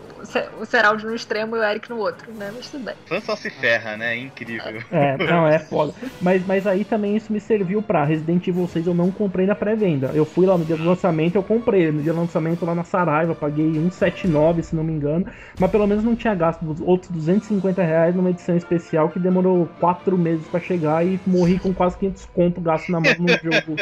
o 0.60 0.66
Seraldi 0.66 1.06
no 1.06 1.16
extremo 1.16 1.56
e 1.56 1.60
o 1.60 1.64
Eric 1.64 1.90
no 1.90 1.98
outro, 1.98 2.32
né? 2.34 2.52
Mas 2.56 2.70
tudo 2.70 2.86
bem. 2.86 2.96
Fã 3.06 3.20
só 3.20 3.36
se 3.36 3.50
ferra, 3.50 3.98
né? 3.98 4.16
Incrível. 4.18 4.82
É, 4.92 5.18
não, 5.18 5.48
é 5.48 5.60
foda. 5.60 5.94
Mas, 6.22 6.46
mas 6.46 6.66
aí 6.66 6.84
também 6.84 7.16
isso 7.16 7.32
me 7.32 7.40
serviu 7.40 7.82
pra 7.82 8.04
Resident 8.04 8.48
Evil 8.48 8.68
6 8.68 8.88
eu 8.88 8.94
não 8.94 9.12
comprei 9.12 9.46
na 9.46 9.56
pré-venda. 9.56 10.12
Eu 10.14 10.26
fui 10.26 10.46
lá 10.46 10.58
no 10.58 10.66
dia 10.66 10.78
do 10.78 10.84
lançamento, 10.84 11.36
eu 11.36 11.44
comprei. 11.44 11.92
No 11.92 12.02
dia 12.02 12.14
do 12.14 12.20
lançamento 12.20 12.66
lá 12.66 12.74
na 12.74 12.84
Saraiva, 12.84 13.36
paguei 13.36 13.74
179, 13.74 14.64
se 14.64 14.76
não 14.76 14.84
me 14.84 14.94
engano. 14.94 15.26
Mas 15.60 15.72
pelo 15.72 15.88
menos 15.88 16.04
não 16.04 16.16
tinha 16.16 16.34
gasto 16.34 16.64
dos 16.64 16.80
outros 16.82 17.12
250 17.12 17.84
reais 17.84 18.16
numa 18.16 18.30
edição 18.30 18.56
especial 18.56 19.10
que 19.10 19.20
demorou 19.20 19.68
4 19.80 20.18
meses 20.18 20.48
pra 20.48 20.60
chegar 20.60 21.06
e 21.06 21.20
morri 21.26 21.60
com 21.60 21.74
quase 21.74 21.98
500 21.98 22.26
conto 22.34 22.62
gasto 22.62 22.92
na 22.92 23.00
mão 23.00 23.14
num 23.20 23.28
jogo, 23.28 23.76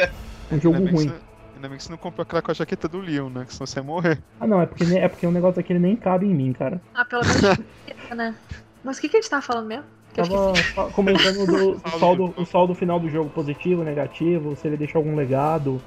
um 0.56 0.60
jogo 0.60 0.78
ruim. 0.78 1.08
você, 1.08 1.14
ainda 1.54 1.68
bem 1.68 1.78
que 1.78 1.84
você 1.84 1.90
não 1.90 1.98
comprou 1.98 2.22
aquela 2.22 2.42
com 2.42 2.50
a 2.50 2.54
jaqueta 2.54 2.88
do 2.88 3.00
Leon, 3.00 3.28
né? 3.30 3.44
Que 3.44 3.52
senão 3.54 3.66
você 3.66 3.78
ia 3.80 3.82
morrer. 3.82 4.18
Ah 4.40 4.46
não, 4.46 4.60
é 4.60 4.66
porque, 4.66 4.84
é 4.84 5.08
porque 5.08 5.26
o 5.26 5.30
negócio 5.32 5.56
daquele 5.56 5.78
nem 5.78 5.96
cabe 5.96 6.26
em 6.26 6.34
mim, 6.34 6.52
cara. 6.52 6.80
Ah, 6.94 7.04
pelo 7.04 7.22
menos. 7.24 7.58
né? 8.14 8.34
Mas 8.82 8.98
o 8.98 9.00
que, 9.00 9.08
que 9.08 9.16
a 9.16 9.20
gente 9.20 9.30
tava 9.30 9.42
falando 9.42 9.66
mesmo? 9.66 9.84
Que 10.12 10.20
eu 10.20 10.26
Tava 10.26 10.90
comentando 10.90 11.46
do, 11.46 11.74
do 11.76 11.78
Saldo 11.80 11.98
saldo, 11.98 12.28
do- 12.28 12.42
o 12.42 12.46
saldo 12.46 12.74
final 12.74 12.98
do 12.98 13.08
jogo, 13.08 13.30
positivo, 13.30 13.84
negativo, 13.84 14.56
se 14.56 14.66
ele 14.66 14.76
deixou 14.76 14.98
algum 14.98 15.14
legado. 15.14 15.80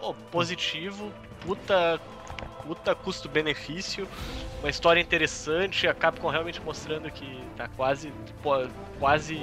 Pô, 0.00 0.14
positivo, 0.32 1.12
puta, 1.44 2.00
puta 2.64 2.94
custo-benefício, 2.94 4.08
uma 4.60 4.70
história 4.70 5.00
interessante, 5.00 5.86
a 5.86 5.94
Capcom 5.94 6.28
realmente 6.28 6.60
mostrando 6.64 7.10
que 7.10 7.40
tá 7.56 7.68
quase, 7.76 8.12
quase, 8.98 9.38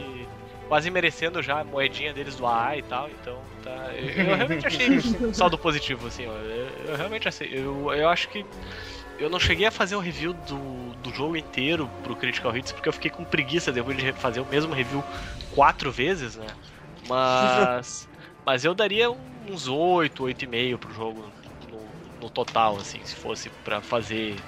quase 0.68 0.90
merecendo 0.90 1.42
já 1.42 1.62
a 1.62 1.64
moedinha 1.64 2.14
deles 2.14 2.36
do 2.36 2.46
AA 2.46 2.78
e 2.78 2.82
tal, 2.84 3.10
então 3.10 3.38
tá, 3.64 3.94
eu, 3.96 4.10
eu 4.30 4.36
realmente 4.36 4.66
achei 4.68 4.90
um 5.22 5.34
saldo 5.34 5.58
positivo, 5.58 6.08
assim, 6.08 6.26
ó, 6.28 6.34
eu, 6.34 6.70
eu 6.92 6.96
realmente 6.96 7.28
achei, 7.28 7.50
eu, 7.54 7.92
eu 7.94 8.10
acho 8.10 8.30
que 8.30 8.46
eu 9.18 9.30
não 9.30 9.40
cheguei 9.40 9.66
a 9.66 9.72
fazer 9.72 9.96
o 9.96 10.00
review 10.00 10.32
do, 10.34 10.94
do 10.96 11.12
jogo 11.12 11.36
inteiro 11.36 11.90
pro 12.04 12.16
Critical 12.16 12.56
Hits 12.56 12.72
porque 12.72 12.88
eu 12.88 12.94
fiquei 12.94 13.10
com 13.10 13.26
preguiça 13.26 13.72
depois 13.72 13.98
de 13.98 14.14
fazer 14.14 14.40
o 14.42 14.46
mesmo 14.46 14.74
review 14.74 15.04
quatro 15.56 15.92
vezes, 15.92 16.36
né? 16.36 16.54
Mas. 17.04 18.08
mas 18.46 18.64
eu 18.64 18.76
daria 18.76 19.10
uns 19.10 19.68
8, 19.68 20.24
8,5 20.24 20.78
pro 20.78 20.94
jogo 20.94 21.32
no, 21.72 21.88
no 22.22 22.30
total, 22.30 22.78
assim, 22.78 23.00
se 23.04 23.16
fosse 23.16 23.50
pra 23.64 23.82
fazer. 23.82 24.40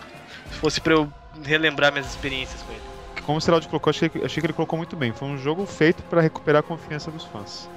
Se 0.51 0.57
fosse 0.59 0.79
pra 0.79 0.93
eu 0.93 1.11
relembrar 1.43 1.91
minhas 1.91 2.07
experiências 2.07 2.61
com 2.61 2.71
ele. 2.71 2.83
Como 3.23 3.37
o 3.37 3.41
Seraldi 3.41 3.67
colocou, 3.67 3.89
achei, 3.89 4.09
que- 4.09 4.23
achei 4.23 4.41
que 4.41 4.45
ele 4.47 4.53
colocou 4.53 4.77
muito 4.77 4.95
bem. 4.95 5.11
Foi 5.13 5.27
um 5.27 5.37
jogo 5.37 5.65
feito 5.65 6.03
pra 6.03 6.21
recuperar 6.21 6.59
a 6.59 6.63
confiança 6.63 7.11
dos 7.11 7.25
fãs. 7.25 7.69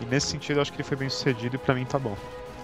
E 0.00 0.06
nesse 0.06 0.28
sentido, 0.28 0.56
eu 0.56 0.62
acho 0.62 0.72
que 0.72 0.80
ele 0.80 0.88
foi 0.88 0.96
bem 0.96 1.08
sucedido 1.08 1.56
e 1.56 1.58
pra 1.58 1.74
mim 1.74 1.84
tá 1.84 1.98
bom. 1.98 2.16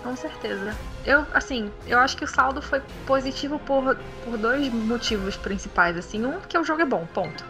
Com 0.03 0.15
certeza. 0.15 0.75
Eu, 1.05 1.27
assim, 1.35 1.71
eu 1.87 1.99
acho 1.99 2.17
que 2.17 2.25
o 2.25 2.29
saldo 2.29 2.63
foi 2.63 2.81
positivo 3.05 3.59
por, 3.59 3.97
por 4.23 4.39
dois 4.39 4.69
motivos 4.69 5.37
principais, 5.37 5.97
assim. 5.97 6.25
Um, 6.25 6.41
que 6.41 6.57
o 6.57 6.65
jogo 6.65 6.83
é 6.83 6.87
bom, 6.87 7.05
ponto. 7.07 7.45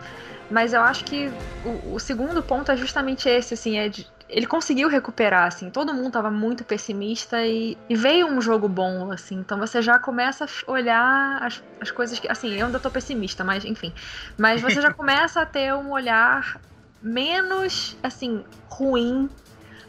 Mas 0.51 0.73
eu 0.73 0.81
acho 0.81 1.05
que 1.05 1.31
o, 1.65 1.95
o 1.95 1.99
segundo 1.99 2.43
ponto 2.43 2.71
é 2.73 2.77
justamente 2.77 3.29
esse, 3.29 3.55
assim, 3.55 3.77
é 3.77 3.89
de, 3.89 4.07
ele 4.29 4.47
conseguiu 4.47 4.89
recuperar, 4.89 5.47
assim. 5.47 5.71
Todo 5.71 5.93
mundo 5.93 6.13
tava 6.13 6.31
muito 6.31 6.65
pessimista 6.65 7.45
e, 7.45 7.77
e 7.89 7.95
veio 7.95 8.27
um 8.27 8.41
jogo 8.41 8.69
bom, 8.69 9.13
assim. 9.13 9.37
Então 9.37 9.59
você 9.59 9.83
já 9.83 9.99
começa 9.99 10.45
a 10.47 10.71
olhar 10.71 11.43
as, 11.43 11.63
as 11.81 11.91
coisas 11.91 12.19
que, 12.19 12.27
assim, 12.27 12.55
eu 12.55 12.67
ainda 12.67 12.81
tô 12.81 12.91
pessimista, 12.91 13.45
mas 13.45 13.65
enfim. 13.65 13.93
Mas 14.39 14.63
você 14.63 14.81
já 14.81 14.93
começa 14.95 15.43
a 15.43 15.47
ter 15.47 15.75
um 15.75 15.91
olhar 15.91 16.59
menos, 17.03 17.97
assim, 18.03 18.45
ruim 18.69 19.29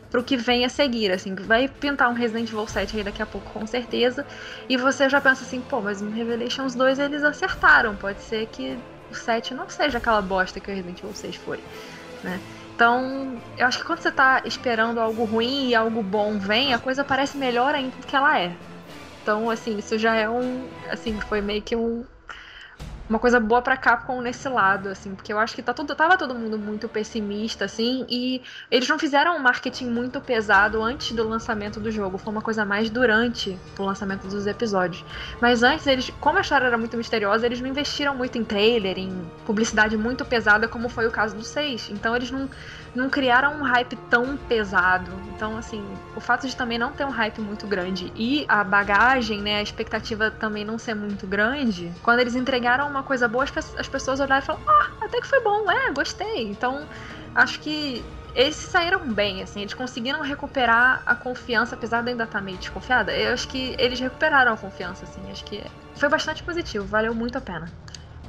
pro 0.09 0.23
que 0.23 0.37
vem 0.37 0.65
a 0.65 0.69
seguir, 0.69 1.11
assim, 1.11 1.35
vai 1.35 1.67
pintar 1.67 2.09
um 2.09 2.13
Resident 2.13 2.49
Evil 2.49 2.67
7 2.67 2.97
aí 2.97 3.03
daqui 3.03 3.21
a 3.21 3.25
pouco 3.25 3.51
com 3.51 3.67
certeza, 3.67 4.25
e 4.69 4.77
você 4.77 5.09
já 5.09 5.19
pensa 5.19 5.43
assim, 5.43 5.61
pô, 5.61 5.81
mas 5.81 6.01
no 6.01 6.11
Revelations 6.11 6.75
2 6.75 6.99
eles 6.99 7.23
acertaram, 7.23 7.95
pode 7.95 8.21
ser 8.21 8.47
que 8.47 8.77
o 9.09 9.15
7 9.15 9.53
não 9.53 9.69
seja 9.69 9.97
aquela 9.97 10.21
bosta 10.21 10.59
que 10.59 10.71
o 10.71 10.73
Resident 10.73 10.99
Evil 10.99 11.13
6 11.13 11.35
foi, 11.35 11.59
né? 12.23 12.39
Então, 12.75 13.41
eu 13.57 13.65
acho 13.65 13.79
que 13.79 13.85
quando 13.85 13.99
você 13.99 14.11
tá 14.11 14.43
esperando 14.45 14.99
algo 14.99 15.25
ruim 15.25 15.69
e 15.69 15.75
algo 15.75 16.03
bom 16.03 16.37
vem, 16.37 16.75
a 16.75 16.77
coisa 16.77 17.03
parece 17.03 17.35
melhor 17.35 17.73
ainda 17.73 17.97
do 17.97 18.05
que 18.05 18.15
ela 18.15 18.39
é. 18.39 18.55
Então, 19.23 19.49
assim, 19.49 19.77
isso 19.77 19.97
já 19.97 20.15
é 20.15 20.29
um, 20.29 20.69
assim, 20.89 21.19
foi 21.19 21.41
meio 21.41 21.61
que 21.61 21.75
um 21.75 22.05
uma 23.09 23.19
coisa 23.19 23.39
boa 23.39 23.61
pra 23.61 23.77
Capcom 23.77 24.21
nesse 24.21 24.47
lado, 24.49 24.89
assim, 24.89 25.15
porque 25.15 25.31
eu 25.31 25.39
acho 25.39 25.55
que 25.55 25.61
tá 25.61 25.73
todo, 25.73 25.95
tava 25.95 26.17
todo 26.17 26.35
mundo 26.35 26.57
muito 26.57 26.89
pessimista, 26.89 27.65
assim, 27.65 28.05
e 28.09 28.41
eles 28.69 28.87
não 28.87 28.99
fizeram 28.99 29.35
um 29.37 29.39
marketing 29.39 29.89
muito 29.89 30.19
pesado 30.19 30.81
antes 30.81 31.11
do 31.13 31.27
lançamento 31.27 31.79
do 31.79 31.89
jogo, 31.89 32.17
foi 32.17 32.31
uma 32.31 32.41
coisa 32.41 32.65
mais 32.65 32.89
durante 32.89 33.57
o 33.77 33.83
lançamento 33.83 34.27
dos 34.27 34.45
episódios. 34.45 35.05
Mas 35.41 35.63
antes, 35.63 35.87
eles, 35.87 36.09
como 36.19 36.37
a 36.37 36.41
história 36.41 36.65
era 36.65 36.77
muito 36.77 36.97
misteriosa, 36.97 37.45
eles 37.45 37.61
não 37.61 37.67
investiram 37.67 38.15
muito 38.15 38.37
em 38.37 38.43
trailer, 38.43 38.97
em 38.97 39.09
publicidade 39.45 39.95
muito 39.95 40.25
pesada, 40.25 40.67
como 40.67 40.89
foi 40.89 41.07
o 41.07 41.11
caso 41.11 41.35
do 41.35 41.43
6. 41.43 41.89
Então 41.91 42.15
eles 42.15 42.29
não, 42.29 42.49
não 42.97 43.09
criaram 43.09 43.59
um 43.59 43.63
hype 43.63 43.95
tão 44.09 44.37
pesado. 44.37 45.11
Então, 45.35 45.57
assim, 45.57 45.83
o 46.15 46.19
fato 46.19 46.47
de 46.47 46.55
também 46.55 46.77
não 46.77 46.91
ter 46.93 47.05
um 47.05 47.09
hype 47.11 47.39
muito 47.41 47.67
grande 47.67 48.11
e 48.15 48.45
a 48.49 48.63
bagagem, 48.63 49.41
né, 49.41 49.57
a 49.59 49.61
expectativa 49.61 50.31
também 50.31 50.65
não 50.65 50.77
ser 50.77 50.95
muito 50.95 51.27
grande, 51.27 51.93
quando 52.03 52.19
eles 52.19 52.35
entregaram 52.35 52.89
uma 52.89 53.03
coisa 53.03 53.27
boa, 53.27 53.43
as, 53.43 53.51
pe- 53.51 53.79
as 53.79 53.87
pessoas 53.87 54.19
olharam 54.19 54.41
e 54.43 54.45
falaram: 54.45 54.65
Ah, 54.67 55.05
até 55.05 55.21
que 55.21 55.27
foi 55.27 55.43
bom, 55.43 55.69
é, 55.71 55.91
gostei. 55.93 56.49
Então, 56.49 56.87
acho 57.35 57.59
que 57.61 58.03
eles 58.33 58.55
saíram 58.55 59.13
bem, 59.13 59.41
assim, 59.41 59.61
eles 59.61 59.73
conseguiram 59.73 60.21
recuperar 60.21 61.01
a 61.05 61.15
confiança, 61.15 61.75
apesar 61.75 62.03
de 62.03 62.11
ainda 62.11 62.23
estar 62.25 62.41
meio 62.41 62.57
desconfiada. 62.57 63.15
Eu 63.15 63.33
acho 63.33 63.47
que 63.47 63.75
eles 63.79 63.99
recuperaram 63.99 64.53
a 64.53 64.57
confiança, 64.57 65.05
assim, 65.05 65.31
acho 65.31 65.43
que 65.45 65.63
foi 65.95 66.09
bastante 66.09 66.43
positivo, 66.43 66.85
valeu 66.85 67.15
muito 67.15 67.37
a 67.37 67.41
pena. 67.41 67.71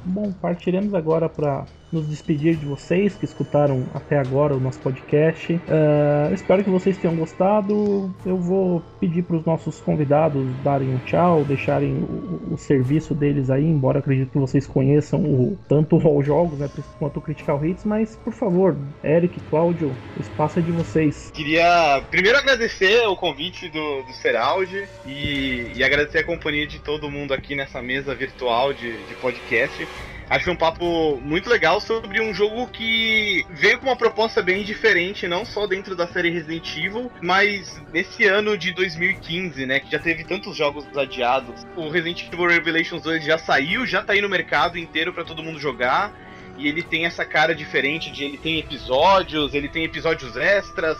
Bom, 0.03 0.33
partiremos 0.33 0.93
agora 0.93 1.29
para 1.29 1.69
nos 1.91 2.07
despedir 2.07 2.55
de 2.55 2.65
vocês 2.65 3.15
que 3.15 3.25
escutaram 3.25 3.85
até 3.93 4.17
agora 4.17 4.55
o 4.55 4.59
nosso 4.59 4.79
podcast. 4.79 5.59
Ah, 5.67 6.29
espero 6.33 6.63
que 6.63 6.69
vocês 6.69 6.97
tenham 6.97 7.15
gostado. 7.15 8.13
Eu 8.25 8.37
vou 8.37 8.81
pedir 8.99 9.23
para 9.23 9.37
os 9.37 9.45
nossos 9.45 9.79
convidados 9.79 10.45
darem 10.63 10.89
um 10.89 10.99
tchau, 10.99 11.43
deixarem 11.43 11.93
o, 11.93 12.53
o 12.53 12.57
serviço 12.57 13.13
deles 13.13 13.49
aí, 13.49 13.65
embora 13.65 13.99
acredito 13.99 14.31
que 14.31 14.37
vocês 14.37 14.67
conheçam 14.67 15.19
o, 15.21 15.57
tanto 15.67 15.97
o 15.97 16.07
All 16.07 16.23
Jogos 16.23 16.59
né, 16.59 16.69
quanto 16.97 17.17
o 17.17 17.21
Critical 17.21 17.63
Hits, 17.63 17.85
mas 17.85 18.15
por 18.17 18.33
favor, 18.33 18.75
Eric, 19.03 19.39
Cláudio, 19.49 19.95
o 20.17 20.21
espaço 20.21 20.59
é 20.59 20.61
de 20.61 20.71
vocês. 20.71 21.31
Queria 21.33 22.03
primeiro 22.09 22.37
agradecer 22.37 23.07
o 23.07 23.15
convite 23.15 23.69
do, 23.69 24.03
do 24.03 24.13
Seraldi 24.13 24.87
e, 25.05 25.71
e 25.75 25.83
agradecer 25.83 26.19
a 26.19 26.23
companhia 26.23 26.67
de 26.67 26.79
todo 26.79 27.09
mundo 27.09 27.33
aqui 27.33 27.55
nessa 27.55 27.81
mesa 27.81 28.13
virtual 28.13 28.73
de, 28.73 28.91
de 29.05 29.13
podcast. 29.15 29.87
Acho 30.29 30.51
um 30.51 30.55
papo 30.55 31.19
muito 31.23 31.49
legal 31.49 31.81
sobre 31.81 32.21
um 32.21 32.31
jogo 32.31 32.67
que 32.67 33.43
veio 33.49 33.79
com 33.79 33.87
uma 33.87 33.95
proposta 33.95 34.43
bem 34.43 34.63
diferente, 34.63 35.27
não 35.27 35.43
só 35.43 35.65
dentro 35.65 35.95
da 35.95 36.07
série 36.07 36.29
Resident 36.29 36.77
Evil, 36.77 37.11
mas 37.19 37.81
nesse 37.91 38.25
ano 38.25 38.55
de 38.55 38.71
2015, 38.71 39.65
né, 39.65 39.79
que 39.79 39.91
já 39.91 39.97
teve 39.97 40.23
tantos 40.23 40.55
jogos 40.55 40.85
adiados. 40.95 41.65
O 41.75 41.89
Resident 41.89 42.31
Evil 42.31 42.47
Revelations 42.47 43.01
2 43.01 43.25
já 43.25 43.39
saiu, 43.39 43.87
já 43.87 44.03
tá 44.03 44.13
aí 44.13 44.21
no 44.21 44.29
mercado 44.29 44.77
inteiro 44.77 45.11
para 45.11 45.23
todo 45.23 45.41
mundo 45.41 45.59
jogar. 45.59 46.13
E 46.59 46.67
ele 46.67 46.83
tem 46.83 47.05
essa 47.05 47.25
cara 47.25 47.55
diferente 47.55 48.11
de 48.11 48.23
ele 48.23 48.37
tem 48.37 48.59
episódios, 48.59 49.55
ele 49.55 49.67
tem 49.67 49.83
episódios 49.83 50.35
extras, 50.37 50.97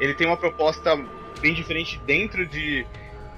ele 0.00 0.14
tem 0.14 0.26
uma 0.26 0.36
proposta 0.36 0.98
bem 1.40 1.54
diferente 1.54 2.00
dentro 2.04 2.46
de, 2.46 2.84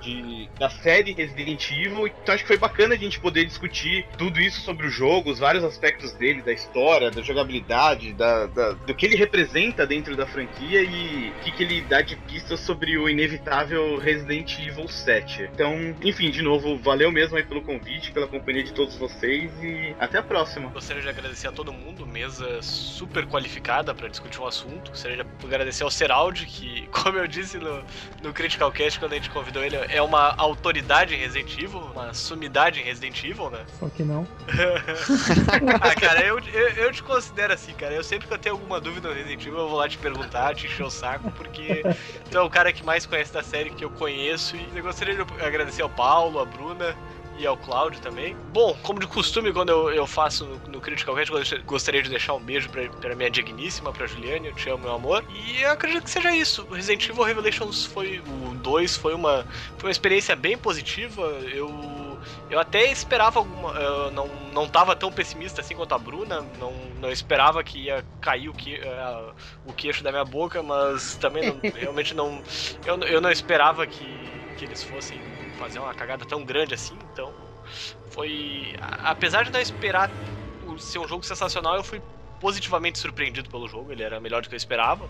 de, 0.04 0.48
da 0.58 0.68
série 0.68 1.12
Resident 1.12 1.70
Evil. 1.70 2.06
Então 2.06 2.34
acho 2.34 2.44
que 2.44 2.48
foi 2.48 2.58
bacana 2.58 2.94
a 2.94 2.98
gente 2.98 3.18
poder 3.18 3.44
discutir 3.44 4.06
tudo 4.18 4.40
isso 4.40 4.60
sobre 4.60 4.86
o 4.86 4.90
jogo, 4.90 5.30
os 5.30 5.38
vários 5.38 5.64
aspectos 5.64 6.12
dele, 6.12 6.42
da 6.42 6.52
história, 6.52 7.10
da 7.10 7.22
jogabilidade, 7.22 8.12
da, 8.12 8.46
da 8.46 8.72
do 8.72 8.94
que 8.94 9.06
ele 9.06 9.16
representa 9.16 9.86
dentro 9.86 10.14
da 10.16 10.26
franquia 10.26 10.82
e 10.82 11.30
o 11.30 11.44
que, 11.44 11.50
que 11.52 11.62
ele 11.62 11.80
dá 11.82 12.02
de 12.02 12.16
pistas 12.16 12.60
sobre 12.60 12.96
o 12.98 13.08
inevitável 13.08 13.96
Resident 13.98 14.58
Evil 14.58 14.88
7. 14.88 15.48
Então, 15.52 15.94
enfim, 16.02 16.30
de 16.30 16.42
novo, 16.42 16.76
valeu 16.78 17.10
mesmo 17.10 17.36
aí 17.36 17.44
pelo 17.44 17.62
convite, 17.62 18.12
pela 18.12 18.26
companhia 18.26 18.64
de 18.64 18.72
todos 18.72 18.96
vocês 18.96 19.50
e 19.62 19.94
até 19.98 20.18
a 20.18 20.22
próxima. 20.22 20.68
Gostaria 20.70 21.02
de 21.02 21.08
agradecer 21.08 21.48
a 21.48 21.52
todo 21.52 21.72
mundo, 21.72 22.06
mesa 22.06 22.60
super 22.62 23.26
qualificada 23.26 23.94
para 23.94 24.08
discutir 24.08 24.40
um 24.40 24.46
assunto. 24.46 24.90
Gostaria 24.90 25.24
de 25.24 25.46
agradecer 25.46 25.84
ao 25.84 25.90
Seraldi, 25.90 26.46
que, 26.46 26.86
como 26.92 27.18
eu 27.18 27.26
disse 27.26 27.58
no, 27.58 27.82
no 28.22 28.32
Critical 28.32 28.70
Cast, 28.70 28.98
quando 28.98 29.12
a 29.12 29.16
gente 29.16 29.30
convidou 29.30 29.64
ele, 29.64 29.76
é 29.94 30.02
uma 30.02 30.34
autoridade 30.36 31.14
em 31.14 31.18
Resident 31.18 31.56
Evil, 31.56 31.78
uma 31.78 32.12
sumidade 32.12 32.80
em 32.80 32.82
Resident 32.82 33.22
Evil, 33.22 33.48
né? 33.48 33.64
Só 33.78 33.88
que 33.88 34.02
não. 34.02 34.26
ah, 35.80 35.94
cara, 35.94 36.20
eu, 36.20 36.40
eu, 36.40 36.68
eu, 36.70 36.92
te 36.92 37.00
considero 37.00 37.52
assim, 37.52 37.72
cara. 37.74 37.94
Eu 37.94 38.02
sempre 38.02 38.26
que 38.26 38.34
eu 38.34 38.38
tenho 38.38 38.56
alguma 38.56 38.80
dúvida 38.80 39.08
no 39.08 39.14
Resident 39.14 39.40
Evil, 39.46 39.60
eu 39.60 39.68
vou 39.68 39.78
lá 39.78 39.88
te 39.88 39.96
perguntar, 39.96 40.52
te 40.56 40.66
encher 40.66 40.82
o 40.82 40.90
saco, 40.90 41.30
porque 41.30 41.84
tu 42.28 42.36
é 42.36 42.40
o 42.40 42.50
cara 42.50 42.72
que 42.72 42.84
mais 42.84 43.06
conhece 43.06 43.32
da 43.32 43.42
série 43.42 43.70
que 43.70 43.84
eu 43.84 43.90
conheço. 43.90 44.56
E 44.56 44.68
eu 44.76 44.82
gostaria 44.82 45.14
de 45.14 45.22
agradecer 45.40 45.82
ao 45.82 45.90
Paulo, 45.90 46.40
a 46.40 46.44
Bruna, 46.44 46.96
e 47.38 47.46
ao 47.46 47.56
Cláudio 47.56 48.00
também. 48.00 48.36
Bom, 48.52 48.76
como 48.82 49.00
de 49.00 49.06
costume, 49.06 49.52
quando 49.52 49.70
eu, 49.70 49.90
eu 49.90 50.06
faço 50.06 50.44
no, 50.44 50.58
no 50.68 50.80
Critical 50.80 51.14
Hit, 51.14 51.30
gostaria 51.64 52.02
de 52.02 52.08
deixar 52.08 52.34
um 52.34 52.40
beijo 52.40 52.68
pra, 52.70 52.88
pra 52.88 53.14
minha 53.14 53.30
digníssima, 53.30 53.92
pra 53.92 54.06
Juliane, 54.06 54.48
eu 54.48 54.54
te 54.54 54.68
amo, 54.68 54.84
meu 54.84 54.94
amor. 54.94 55.24
E 55.30 55.62
eu 55.62 55.70
acredito 55.70 56.04
que 56.04 56.10
seja 56.10 56.34
isso. 56.34 56.66
Resident 56.70 57.08
Evil 57.08 57.24
Revelations 57.24 57.84
foi. 57.84 58.20
O 58.20 58.54
2 58.54 58.96
foi 58.96 59.14
uma, 59.14 59.46
foi 59.78 59.88
uma 59.88 59.92
experiência 59.92 60.36
bem 60.36 60.56
positiva. 60.56 61.22
Eu. 61.52 62.04
Eu 62.48 62.58
até 62.58 62.90
esperava 62.90 63.38
alguma. 63.38 63.72
Eu 63.72 64.10
não, 64.10 64.28
não 64.52 64.68
tava 64.68 64.96
tão 64.96 65.12
pessimista 65.12 65.60
assim 65.60 65.74
quanto 65.74 65.94
a 65.94 65.98
Bruna. 65.98 66.42
Não, 66.58 66.72
não 67.00 67.10
esperava 67.10 67.62
que 67.62 67.78
ia 67.78 68.04
cair 68.20 68.48
o, 68.48 68.54
que, 68.54 68.76
uh, 68.76 69.34
o 69.66 69.72
queixo 69.72 70.02
da 70.02 70.10
minha 70.10 70.24
boca, 70.24 70.62
mas 70.62 71.16
também 71.16 71.46
não, 71.46 71.60
realmente 71.74 72.14
não. 72.14 72.42
Eu, 72.84 72.98
eu 73.00 73.20
não 73.20 73.30
esperava 73.30 73.86
que, 73.86 74.06
que 74.56 74.64
eles 74.64 74.82
fossem 74.82 75.20
fazer 75.58 75.78
uma 75.78 75.94
cagada 75.94 76.24
tão 76.24 76.44
grande 76.44 76.74
assim, 76.74 76.96
então 77.12 77.32
foi. 78.10 78.76
Apesar 79.02 79.44
de 79.44 79.50
não 79.50 79.60
esperar 79.60 80.10
ser 80.78 80.98
um 80.98 81.08
jogo 81.08 81.24
sensacional, 81.24 81.76
eu 81.76 81.84
fui 81.84 82.00
positivamente 82.40 82.98
surpreendido 82.98 83.48
pelo 83.48 83.68
jogo, 83.68 83.92
ele 83.92 84.02
era 84.02 84.20
melhor 84.20 84.42
do 84.42 84.48
que 84.48 84.54
eu 84.54 84.56
esperava. 84.56 85.08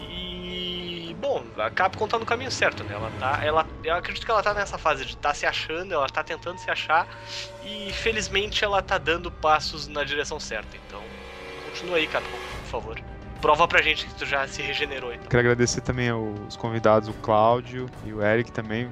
E 0.00 1.14
bom, 1.18 1.44
a 1.58 1.70
Capcom 1.70 2.06
tá 2.06 2.18
no 2.18 2.24
caminho 2.24 2.50
certo, 2.50 2.84
né? 2.84 2.94
Ela 2.94 3.10
tá, 3.18 3.44
ela, 3.44 3.66
eu 3.84 3.94
acredito 3.94 4.24
que 4.24 4.30
ela 4.30 4.42
tá 4.42 4.54
nessa 4.54 4.78
fase 4.78 5.04
de 5.04 5.16
tá 5.16 5.34
se 5.34 5.44
achando, 5.44 5.92
ela 5.92 6.08
tá 6.08 6.22
tentando 6.22 6.58
se 6.58 6.70
achar 6.70 7.06
e 7.64 7.92
felizmente 7.92 8.64
ela 8.64 8.80
tá 8.80 8.98
dando 8.98 9.30
passos 9.30 9.86
na 9.86 10.04
direção 10.04 10.38
certa. 10.40 10.76
Então, 10.86 11.02
continua 11.68 11.96
aí, 11.96 12.06
Capcom, 12.06 12.38
por 12.62 12.66
favor 12.66 13.00
prova 13.40 13.66
pra 13.66 13.80
gente 13.80 14.06
que 14.06 14.14
tu 14.14 14.26
já 14.26 14.46
se 14.46 14.60
regenerou. 14.60 15.14
Então. 15.14 15.26
Quero 15.26 15.40
agradecer 15.40 15.80
também 15.80 16.10
aos 16.10 16.56
convidados, 16.56 17.08
o 17.08 17.12
Cláudio 17.14 17.88
e 18.04 18.12
o 18.12 18.22
Eric 18.22 18.52
também 18.52 18.90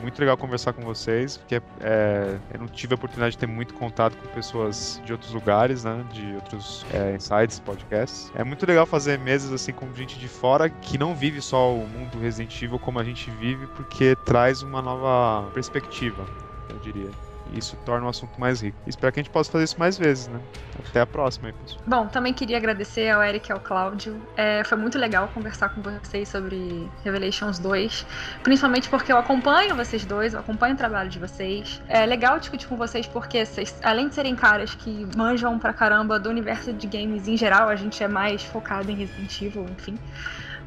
muito 0.00 0.18
legal 0.18 0.36
conversar 0.36 0.72
com 0.72 0.82
vocês, 0.82 1.36
porque 1.36 1.60
é, 1.80 2.38
eu 2.52 2.60
não 2.60 2.66
tive 2.66 2.94
a 2.94 2.96
oportunidade 2.96 3.32
de 3.32 3.38
ter 3.38 3.46
muito 3.46 3.74
contato 3.74 4.16
com 4.16 4.28
pessoas 4.28 5.00
de 5.04 5.12
outros 5.12 5.32
lugares, 5.32 5.84
né? 5.84 6.04
De 6.12 6.34
outros 6.34 6.84
é, 6.92 7.14
insights, 7.14 7.58
podcasts. 7.60 8.30
É 8.34 8.44
muito 8.44 8.66
legal 8.66 8.86
fazer 8.86 9.18
mesas 9.18 9.52
assim 9.52 9.72
com 9.72 9.92
gente 9.94 10.18
de 10.18 10.28
fora 10.28 10.68
que 10.68 10.98
não 10.98 11.14
vive 11.14 11.40
só 11.40 11.74
o 11.74 11.86
mundo 11.86 12.18
Resident 12.18 12.60
Evil 12.62 12.78
como 12.78 12.98
a 12.98 13.04
gente 13.04 13.30
vive, 13.30 13.66
porque 13.68 14.16
traz 14.24 14.62
uma 14.62 14.82
nova 14.82 15.50
perspectiva, 15.52 16.24
eu 16.68 16.78
diria. 16.78 17.29
Isso 17.52 17.76
torna 17.84 18.06
o 18.06 18.08
assunto 18.08 18.40
mais 18.40 18.60
rico. 18.60 18.76
espero 18.86 19.12
que 19.12 19.20
a 19.20 19.22
gente 19.22 19.32
possa 19.32 19.50
fazer 19.50 19.64
isso 19.64 19.78
mais 19.78 19.98
vezes, 19.98 20.28
né? 20.28 20.40
Até 20.88 21.00
a 21.00 21.06
próxima, 21.06 21.48
aí, 21.48 21.54
pessoal. 21.54 21.82
Bom, 21.86 22.06
também 22.06 22.32
queria 22.32 22.56
agradecer 22.56 23.10
ao 23.10 23.22
Eric 23.22 23.50
e 23.50 23.52
ao 23.52 23.60
Cláudio. 23.60 24.20
É, 24.36 24.62
foi 24.64 24.78
muito 24.78 24.98
legal 24.98 25.28
conversar 25.28 25.70
com 25.70 25.82
vocês 25.82 26.28
sobre 26.28 26.88
Revelations 27.04 27.58
2. 27.58 28.06
Principalmente 28.42 28.88
porque 28.88 29.12
eu 29.12 29.18
acompanho 29.18 29.74
vocês 29.74 30.04
dois, 30.04 30.34
eu 30.34 30.40
acompanho 30.40 30.74
o 30.74 30.76
trabalho 30.76 31.10
de 31.10 31.18
vocês. 31.18 31.82
É 31.88 32.06
legal 32.06 32.38
discutir 32.38 32.66
com 32.66 32.76
vocês 32.76 33.06
porque, 33.06 33.44
vocês, 33.44 33.76
além 33.82 34.08
de 34.08 34.14
serem 34.14 34.34
caras 34.34 34.74
que 34.74 35.06
manjam 35.16 35.58
pra 35.58 35.72
caramba 35.72 36.18
do 36.18 36.28
universo 36.28 36.72
de 36.72 36.86
games 36.86 37.28
em 37.28 37.36
geral, 37.36 37.68
a 37.68 37.76
gente 37.76 38.02
é 38.02 38.08
mais 38.08 38.42
focado 38.42 38.90
em 38.90 38.94
Resident 38.94 39.42
Evil, 39.42 39.66
enfim. 39.70 39.98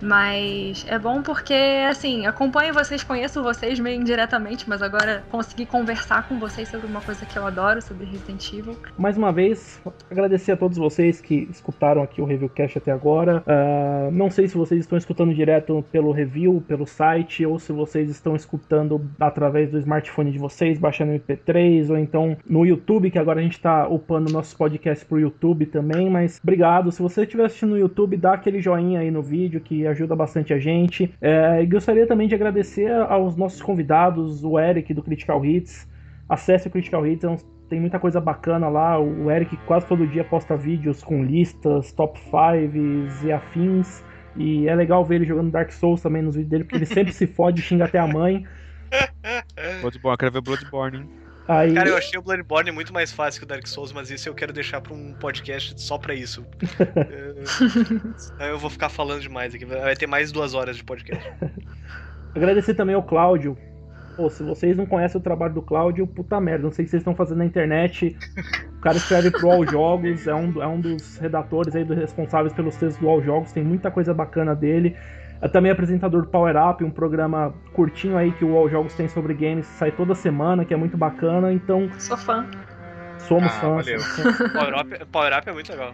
Mas 0.04 0.86
é 0.90 1.00
bom 1.00 1.22
porque, 1.22 1.54
assim, 1.90 2.26
acompanho 2.26 2.74
vocês, 2.74 3.04
conheço 3.04 3.42
vocês 3.42 3.80
meio 3.80 4.02
indiretamente, 4.02 4.68
mas 4.68 4.82
agora 4.82 5.24
consegui 5.32 5.66
conversar 5.66 6.28
com 6.28 6.38
vocês 6.38 6.68
sobre 6.68 6.88
uma 6.88 7.00
coisa 7.00 7.26
que 7.26 7.38
eu 7.38 7.48
adoro, 7.48 7.82
sobre 7.82 8.06
Resident 8.06 8.54
Evil. 8.54 8.78
Mais 8.98 9.18
uma 9.18 9.32
vez, 9.32 9.82
agradecer 10.12 10.52
a 10.52 10.58
todos 10.58 10.78
vocês 10.78 11.22
que 11.22 11.48
escutaram 11.50 12.04
aqui 12.04 12.22
o 12.22 12.26
Reviewcast 12.26 12.78
até 12.78 12.92
agora. 12.92 13.44
Uh, 13.48 14.12
não 14.12 14.30
sei 14.30 14.48
se 14.48 14.58
vocês 14.58 14.82
estão 14.82 14.98
escutando 14.98 15.34
direto 15.34 15.84
pelo 15.90 16.12
review, 16.12 16.62
pelo 16.68 16.86
site, 16.86 17.46
ou 17.46 17.58
se 17.58 17.72
vocês 17.72 18.10
estão 18.10 18.36
escutando 18.36 19.10
através 19.20 19.72
do 19.72 19.80
smartphone 19.80 20.32
de 20.32 20.38
vocês, 20.38 20.78
baixando 20.78 21.14
MP3, 21.14 21.90
ou 21.90 21.98
então 21.98 22.36
no 22.46 22.66
YouTube, 22.66 23.10
que 23.10 23.20
agora 23.20 23.40
a 23.40 23.44
gente 23.44 23.54
está 23.54 23.88
upando 23.88 24.32
nossos 24.32 24.54
podcasts 24.54 25.08
pro 25.08 25.20
YouTube 25.20 25.66
também. 25.68 26.10
Mas 26.10 26.42
obrigado. 26.44 26.92
Se 26.92 27.02
você 27.02 27.24
estiver 27.24 27.46
assistindo 27.46 27.70
no 27.70 27.78
YouTube, 27.78 28.18
dá 28.18 28.34
aquele 28.34 28.60
joinha 28.60 29.00
aí 29.00 29.10
no 29.10 29.22
vídeo 29.22 29.62
que 29.62 29.93
ajuda 29.94 30.15
bastante 30.15 30.53
a 30.53 30.60
gente. 30.60 31.14
É, 31.22 31.65
gostaria 31.65 32.06
também 32.06 32.28
de 32.28 32.36
agradecer 32.36 32.91
aos 32.91 33.36
nossos 33.36 33.61
convidados, 33.61 34.44
o 34.44 34.60
Eric 34.60 34.94
do 34.94 35.02
Critical 35.02 35.44
Hits. 35.45 35.88
Acesse 36.28 36.68
o 36.68 36.72
Critical 36.72 37.06
Hits, 37.07 37.24
é 37.24 37.38
tem 37.70 37.80
muita 37.80 37.99
coisa 37.99 38.22
bacana 38.22 38.70
lá. 38.70 38.99
O 38.99 39.32
Eric 39.32 39.57
quase 39.65 39.88
todo 39.88 40.06
dia 40.06 40.24
posta 40.24 40.56
vídeos 40.56 41.03
com 41.03 41.24
listas, 41.24 41.91
top 41.91 42.20
5 42.20 43.26
e 43.26 43.32
afins. 43.32 44.03
E 44.36 44.68
é 44.68 44.76
legal 44.76 45.03
ver 45.03 45.15
ele 45.15 45.26
jogando 45.26 45.52
Dark 45.52 45.72
Souls 45.72 46.02
também 46.02 46.22
nos 46.22 46.36
vídeos 46.36 46.49
dele, 46.49 46.64
porque 46.64 46.78
ele 46.78 46.86
sempre 46.86 47.14
se 47.14 47.26
fode 47.26 47.61
e 47.61 47.64
xinga 47.64 47.86
até 47.86 47.98
a 47.98 48.07
mãe. 48.07 48.45
Bloodborne, 49.82 50.18
quero 50.18 50.32
ver 50.32 50.41
Bloodborne, 50.41 50.98
hein? 50.98 51.23
Aí... 51.48 51.74
Cara, 51.74 51.90
eu 51.90 51.98
achei 51.98 52.18
o 52.18 52.22
Bloodborne 52.22 52.72
muito 52.72 52.94
mais 52.94 53.11
fácil 53.11 53.41
que 53.41 53.45
o 53.45 53.48
Dark 53.48 53.68
Souls, 53.68 53.91
mas 53.91 54.10
isso 54.10 54.30
eu 54.30 54.34
quero 54.34 54.53
deixar 54.53 54.80
pra 54.80 54.94
um 54.94 55.14
podcast 55.14 55.80
só 55.82 55.98
pra 55.98 56.14
isso. 56.14 56.45
Aí 58.40 58.49
eu 58.49 58.57
vou 58.57 58.70
ficar 58.70 58.90
falando 58.90 59.22
demais 59.22 59.53
aqui. 59.53 59.65
Vai 59.65 59.95
ter 59.95 60.07
mais 60.07 60.32
duas 60.32 60.53
horas 60.53 60.78
de 60.78 60.84
podcast. 60.84 61.34
Agradecer 62.34 62.74
também 62.74 62.95
ao 62.95 63.03
Cláudio. 63.03 63.57
Pô, 64.15 64.30
se 64.30 64.44
vocês 64.44 64.78
não 64.78 64.86
conhecem 64.86 65.20
o 65.20 65.24
trabalho 65.24 65.56
do 65.56 65.61
Cláudio, 65.61 66.06
puta 66.06 66.40
merda. 66.40 66.64
Não 66.64 66.72
sei 66.72 66.84
o 66.84 66.86
que 66.86 66.91
vocês 66.91 67.02
estão 67.02 67.15
fazendo 67.15 67.40
na 67.40 67.45
internet. 67.45 68.15
O 68.78 68.80
cara 68.80 68.98
escreve 68.98 69.32
pro 69.32 69.49
All 69.49 69.65
Jogos, 69.65 70.28
é 70.28 70.36
um, 70.36 70.61
é 70.61 70.68
um 70.68 70.80
dos 70.80 71.18
redatores 71.18 71.76
aí, 71.76 71.84
dos 71.84 71.98
responsáveis 71.98 72.53
pelos 72.53 72.76
textos 72.78 73.02
do 73.02 73.10
All 73.10 73.24
Jogos. 73.24 73.52
Tem 73.52 73.64
muita 73.64 73.90
coisa 73.90 74.14
bacana 74.14 74.56
dele. 74.56 74.95
É 75.44 75.48
também 75.49 75.70
apresentador 75.70 76.22
do 76.22 76.30
Power 76.30 76.56
Up, 76.56 76.82
um 76.86 76.90
programa 76.90 77.53
curtinho 77.74 78.18
aí 78.18 78.32
que 78.32 78.45
o 78.45 78.56
All 78.56 78.70
Jogos 78.70 78.94
tem 78.94 79.10
sobre 79.10 79.34
games, 79.34 79.65
sai 79.65 79.91
toda 79.91 80.15
semana, 80.15 80.64
que 80.64 80.74
é 80.74 80.78
muito 80.78 80.95
bacana, 80.95 81.52
então... 81.52 81.90
Sou 81.99 82.15
fã. 82.15 82.48
Somos 83.18 83.52
ah, 83.57 83.60
fãs. 83.60 83.86
Power 84.53 84.80
Up, 84.80 85.06
Power 85.11 85.38
Up 85.38 85.49
é 85.49 85.52
muito 85.52 85.70
legal. 85.70 85.94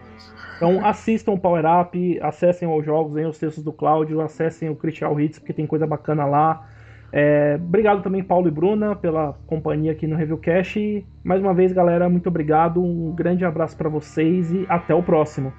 Então 0.54 0.86
assistam 0.86 1.32
o 1.32 1.38
Power 1.38 1.64
Up, 1.66 2.20
acessem 2.22 2.68
o 2.68 2.80
Jogos, 2.80 3.12
venham 3.12 3.30
os 3.30 3.38
textos 3.40 3.64
do 3.64 3.72
Cláudio, 3.72 4.20
acessem 4.20 4.68
o 4.68 4.76
Critical 4.76 5.20
Hits, 5.20 5.40
porque 5.40 5.52
tem 5.52 5.66
coisa 5.66 5.84
bacana 5.84 6.24
lá. 6.24 6.68
É, 7.12 7.56
obrigado 7.60 8.04
também, 8.04 8.22
Paulo 8.22 8.46
e 8.46 8.52
Bruna, 8.52 8.94
pela 8.94 9.36
companhia 9.48 9.90
aqui 9.90 10.06
no 10.06 10.14
Reviewcast. 10.14 10.78
E, 10.78 11.04
mais 11.24 11.40
uma 11.40 11.52
vez, 11.52 11.72
galera, 11.72 12.08
muito 12.08 12.28
obrigado. 12.28 12.80
Um 12.80 13.12
grande 13.12 13.44
abraço 13.44 13.76
para 13.76 13.88
vocês 13.88 14.52
e 14.52 14.64
até 14.68 14.94
o 14.94 15.02
próximo. 15.02 15.52